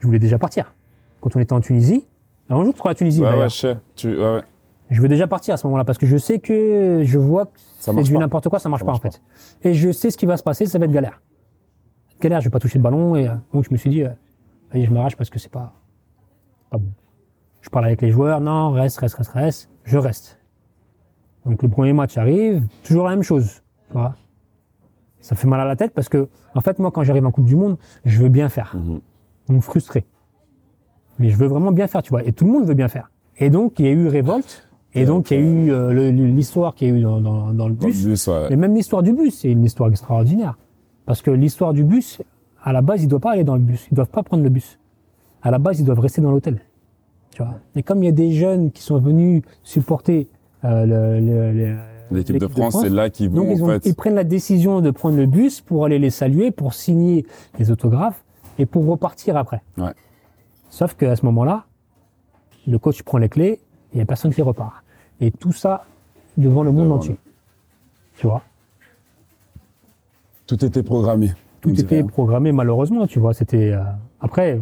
je 0.00 0.06
voulais 0.06 0.18
déjà 0.20 0.38
partir. 0.38 0.72
Quand 1.20 1.34
on 1.36 1.40
était 1.40 1.52
en 1.52 1.60
Tunisie, 1.60 2.06
alors 2.48 2.62
on 2.62 2.64
joue 2.64 2.72
contre 2.72 2.88
la 2.88 2.94
Tunisie. 2.94 3.22
Ouais, 3.22 3.36
ouais, 3.36 3.48
je 3.48 3.56
sais. 3.56 3.76
Tu... 3.96 4.16
Ouais, 4.16 4.34
ouais. 4.36 4.42
Je 4.90 5.02
veux 5.02 5.08
déjà 5.08 5.26
partir 5.26 5.54
à 5.54 5.56
ce 5.56 5.66
moment-là 5.66 5.84
parce 5.84 5.98
que 5.98 6.06
je 6.06 6.16
sais 6.16 6.38
que 6.38 7.02
je 7.04 7.18
vois 7.18 7.46
que 7.46 7.58
c'est 7.78 7.92
marche 7.92 8.08
du 8.08 8.16
n'importe 8.16 8.48
quoi, 8.48 8.58
ça 8.58 8.68
marche 8.68 8.80
Ça 8.80 8.86
pas 8.86 8.92
marche 8.92 9.04
en 9.04 9.10
fait. 9.10 9.22
Et 9.68 9.74
je 9.74 9.92
sais 9.92 10.10
ce 10.10 10.16
qui 10.16 10.24
va 10.24 10.36
se 10.36 10.42
passer, 10.42 10.64
ça 10.64 10.78
va 10.78 10.86
être 10.86 10.92
galère. 10.92 11.20
Galère, 12.20 12.40
je 12.40 12.46
vais 12.46 12.50
pas 12.50 12.58
toucher 12.58 12.78
le 12.78 12.82
ballon 12.82 13.14
et 13.14 13.28
euh, 13.28 13.34
donc 13.52 13.64
je 13.64 13.70
me 13.70 13.76
suis 13.76 13.90
dit, 13.90 14.02
euh, 14.02 14.08
allez, 14.70 14.86
je 14.86 14.90
m'arrache 14.90 15.16
parce 15.16 15.28
que 15.28 15.38
c'est 15.38 15.52
pas, 15.52 15.74
pas 16.70 16.78
bon. 16.78 16.90
Je 17.60 17.68
parle 17.68 17.84
avec 17.84 18.00
les 18.00 18.10
joueurs, 18.10 18.40
non, 18.40 18.72
reste, 18.72 18.98
reste, 18.98 19.16
reste, 19.16 19.32
reste, 19.32 19.70
je 19.84 19.98
reste. 19.98 20.38
Donc 21.44 21.62
le 21.62 21.68
premier 21.68 21.92
match 21.92 22.16
arrive, 22.16 22.66
toujours 22.82 23.04
la 23.04 23.10
même 23.10 23.22
chose. 23.22 23.62
Ça 25.20 25.34
fait 25.34 25.48
mal 25.48 25.60
à 25.60 25.64
la 25.64 25.76
tête 25.76 25.92
parce 25.92 26.08
que, 26.08 26.28
en 26.54 26.60
fait, 26.60 26.78
moi, 26.78 26.90
quand 26.90 27.02
j'arrive 27.02 27.26
en 27.26 27.30
Coupe 27.30 27.44
du 27.44 27.56
Monde, 27.56 27.76
je 28.04 28.18
veux 28.22 28.28
bien 28.28 28.48
faire. 28.48 28.74
Mhm. 28.76 29.00
Donc 29.48 29.62
frustré. 29.62 30.06
Mais 31.18 31.30
je 31.30 31.36
veux 31.36 31.46
vraiment 31.46 31.72
bien 31.72 31.86
faire, 31.86 32.02
tu 32.02 32.10
vois. 32.10 32.24
Et 32.24 32.32
tout 32.32 32.44
le 32.44 32.52
monde 32.52 32.64
veut 32.66 32.74
bien 32.74 32.88
faire. 32.88 33.10
Et 33.38 33.50
donc, 33.50 33.78
il 33.78 33.86
y 33.86 33.88
a 33.88 33.92
eu 33.92 34.08
révolte. 34.08 34.68
Et 34.94 35.04
donc, 35.04 35.30
il 35.30 35.34
y 35.34 35.40
a 35.40 35.42
eu 35.42 35.70
euh, 35.70 36.10
l'histoire 36.10 36.74
qu'il 36.74 36.88
y 36.88 36.90
a 36.90 36.94
eu 36.94 37.02
dans, 37.02 37.20
dans, 37.20 37.52
dans 37.52 37.68
le 37.68 37.74
Dans 37.74 37.86
le 37.86 37.92
bus. 37.92 38.04
bus, 38.06 38.26
ouais. 38.28 38.46
Et 38.50 38.56
même 38.56 38.74
l'histoire 38.74 39.02
du 39.02 39.12
bus, 39.12 39.38
c'est 39.40 39.50
une 39.50 39.64
histoire 39.64 39.90
extraordinaire. 39.90 40.58
Parce 41.06 41.22
que 41.22 41.30
l'histoire 41.30 41.72
du 41.72 41.84
bus, 41.84 42.20
à 42.62 42.72
la 42.72 42.82
base, 42.82 43.02
ils 43.02 43.04
ne 43.06 43.10
doivent 43.10 43.20
pas 43.20 43.32
aller 43.32 43.44
dans 43.44 43.54
le 43.54 43.60
bus. 43.60 43.86
Ils 43.90 43.94
ne 43.94 43.96
doivent 43.96 44.08
pas 44.10 44.22
prendre 44.22 44.42
le 44.42 44.48
bus. 44.48 44.78
À 45.42 45.50
la 45.50 45.58
base, 45.58 45.78
ils 45.80 45.84
doivent 45.84 46.00
rester 46.00 46.20
dans 46.20 46.30
l'hôtel. 46.32 46.60
Tu 47.30 47.42
vois. 47.42 47.54
Et 47.76 47.82
comme 47.82 48.02
il 48.02 48.06
y 48.06 48.08
a 48.08 48.12
des 48.12 48.32
jeunes 48.32 48.70
qui 48.72 48.82
sont 48.82 48.98
venus 48.98 49.42
supporter 49.62 50.28
euh, 50.64 51.76
L'équipe 52.10 52.38
de 52.38 52.46
France, 52.48 52.78
c'est 52.80 52.88
là 52.88 53.10
qu'ils 53.10 53.30
donc 53.30 53.46
vont, 53.46 53.52
ils, 53.54 53.62
en 53.62 53.66
ont- 53.66 53.68
fait. 53.80 53.86
ils 53.86 53.94
prennent 53.94 54.14
la 54.14 54.24
décision 54.24 54.80
de 54.80 54.90
prendre 54.90 55.16
le 55.16 55.26
bus 55.26 55.60
pour 55.60 55.84
aller 55.84 55.98
les 55.98 56.10
saluer, 56.10 56.50
pour 56.50 56.72
signer 56.74 57.26
les 57.58 57.70
autographes 57.70 58.24
et 58.58 58.64
pour 58.66 58.86
repartir 58.86 59.36
après. 59.36 59.60
Ouais. 59.76 59.90
Sauf 60.70 60.94
qu'à 60.94 61.16
ce 61.16 61.24
moment-là, 61.26 61.64
le 62.66 62.78
coach 62.78 63.02
prend 63.02 63.18
les 63.18 63.28
clés 63.28 63.52
et 63.52 63.60
il 63.94 63.96
n'y 63.96 64.02
a 64.02 64.06
personne 64.06 64.32
qui 64.32 64.42
repart. 64.42 64.84
Et 65.20 65.30
tout 65.30 65.52
ça 65.52 65.86
devant 66.36 66.62
le 66.62 66.70
monde 66.70 66.84
Devant 66.84 66.96
entier. 66.96 67.16
Tu 68.16 68.26
vois? 68.26 68.42
Tout 70.46 70.64
était 70.64 70.82
programmé. 70.82 71.32
Tout 71.60 71.70
dirait, 71.70 71.82
était 72.00 72.04
programmé 72.04 72.52
malheureusement, 72.52 73.06
tu 73.06 73.18
vois. 73.18 73.34
C'était 73.34 73.72
euh, 73.72 73.82
après, 74.20 74.60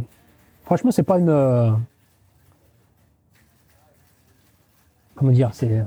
franchement, 0.64 0.90
c'est 0.90 1.02
pas 1.02 1.18
une 1.18 1.28
euh, 1.28 1.70
comment 5.14 5.32
dire, 5.32 5.50
c'est 5.52 5.80
euh, 5.80 5.84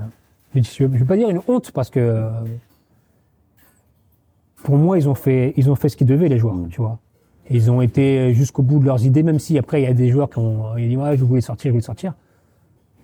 je 0.55 0.85
vais 0.85 1.05
pas 1.05 1.17
dire 1.17 1.29
une 1.29 1.41
honte 1.47 1.71
parce 1.71 1.89
que 1.89 1.99
euh, 1.99 2.29
pour 4.63 4.77
moi, 4.77 4.97
ils 4.97 5.07
ont 5.07 5.15
fait 5.15 5.53
ils 5.57 5.69
ont 5.71 5.75
fait 5.75 5.89
ce 5.89 5.97
qu'ils 5.97 6.07
devaient 6.07 6.27
les 6.29 6.37
joueurs, 6.37 6.55
Mm. 6.55 6.69
tu 6.69 6.81
vois. 6.81 6.99
Ils 7.49 7.71
ont 7.71 7.81
été 7.81 8.34
jusqu'au 8.34 8.61
bout 8.61 8.80
de 8.80 8.85
leurs 8.85 9.05
idées, 9.05 9.23
même 9.23 9.39
si 9.39 9.57
après 9.57 9.81
il 9.81 9.85
y 9.85 9.88
a 9.88 9.93
des 9.93 10.09
joueurs 10.09 10.30
qui 10.30 10.38
ont 10.38 10.77
ils 10.77 10.88
disent 10.89 10.97
ouais, 10.97 11.17
je 11.17 11.23
voulais 11.23 11.41
sortir, 11.41 11.69
je 11.69 11.73
voulais 11.73 11.84
sortir. 11.84 12.13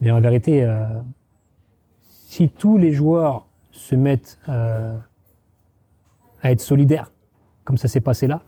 Mais 0.02 0.12
en 0.12 0.22
vérité, 0.22 0.64
euh, 0.64 0.86
si 2.28 2.50
tous 2.50 2.78
les 2.78 2.92
joueurs 2.92 3.48
se 3.72 3.96
mettent 3.96 4.38
euh, 4.50 4.96
à 6.42 6.52
être 6.52 6.62
solidaires, 6.62 7.12
comme 7.64 7.78
ça 7.78 7.88
s'est 7.88 8.02
passé 8.02 8.28
là, 8.28 8.42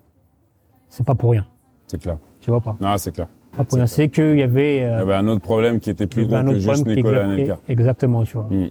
c'est 0.89 1.05
pas 1.05 1.15
pour 1.15 1.31
rien. 1.31 1.47
C'est 1.87 1.99
clair. 1.99 2.17
Tu 2.41 2.51
vois 2.51 2.61
pas? 2.61 2.77
Non, 2.79 2.97
c'est 2.97 3.11
clair. 3.11 3.27
Pas 3.55 3.63
pour 3.63 3.77
rien. 3.77 3.87
C'est 3.87 4.09
qu'il 4.09 4.37
y 4.37 4.43
avait, 4.43 4.77
Il 4.77 4.81
y 4.81 4.83
euh, 4.83 5.01
avait 5.01 5.15
un 5.15 5.27
autre 5.27 5.41
problème 5.41 5.79
qui 5.79 5.89
était 5.89 6.07
plus 6.07 6.31
un 6.33 6.45
que 6.45 6.59
juste 6.59 6.85
Nicolas. 6.85 7.25
Anelka. 7.25 7.59
Exactement, 7.67 8.23
tu 8.23 8.37
vois. 8.37 8.47
Mm. 8.49 8.69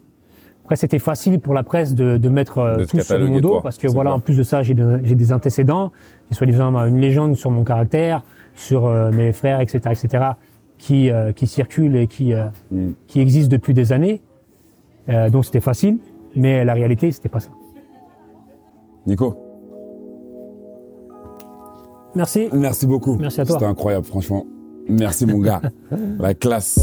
Après, 0.66 0.74
c'était 0.74 0.98
facile 0.98 1.38
pour 1.38 1.54
la 1.54 1.62
presse 1.62 1.94
de, 1.94 2.16
de 2.16 2.28
mettre 2.28 2.58
euh, 2.58 2.76
De 2.78 2.84
tout 2.86 2.98
sur 3.00 3.20
mon 3.20 3.38
dos 3.38 3.48
toi, 3.50 3.62
parce 3.62 3.78
que 3.78 3.86
voilà, 3.86 4.12
en 4.12 4.18
plus 4.18 4.36
de 4.36 4.42
ça, 4.42 4.64
j'ai 4.64 4.74
de- 4.74 4.98
j'ai 5.04 5.14
des 5.14 5.32
antécédents, 5.32 5.92
et 6.28 6.34
soi-disant 6.34 6.74
une 6.86 6.98
légende 7.00 7.36
sur 7.36 7.52
mon 7.52 7.62
caractère, 7.62 8.24
sur 8.56 8.86
euh, 8.86 9.12
mes 9.12 9.30
frères, 9.32 9.60
etc., 9.60 9.78
etc., 9.92 10.24
qui 10.76 11.08
euh, 11.12 11.30
qui 11.30 11.46
circulent 11.46 11.94
et 11.94 12.08
qui 12.08 12.34
euh, 12.34 12.46
Mm. 12.72 12.88
qui 13.06 13.20
existent 13.20 13.52
depuis 13.52 13.74
des 13.74 13.92
années. 13.92 14.20
Euh, 15.08 15.30
donc 15.30 15.44
c'était 15.44 15.60
facile, 15.60 15.98
mais 16.34 16.64
la 16.64 16.74
réalité, 16.74 17.12
c'était 17.12 17.28
pas 17.28 17.38
ça. 17.38 17.50
Nico, 19.06 19.36
Merci. 22.16 22.48
merci 22.52 22.88
beaucoup. 22.88 23.14
Merci 23.20 23.40
à 23.40 23.44
toi. 23.44 23.54
C'était 23.54 23.66
incroyable, 23.70 24.04
franchement. 24.04 24.44
Merci, 24.88 25.26
mon 25.26 25.38
gars. 25.38 25.60
La 26.18 26.34
classe. 26.34 26.76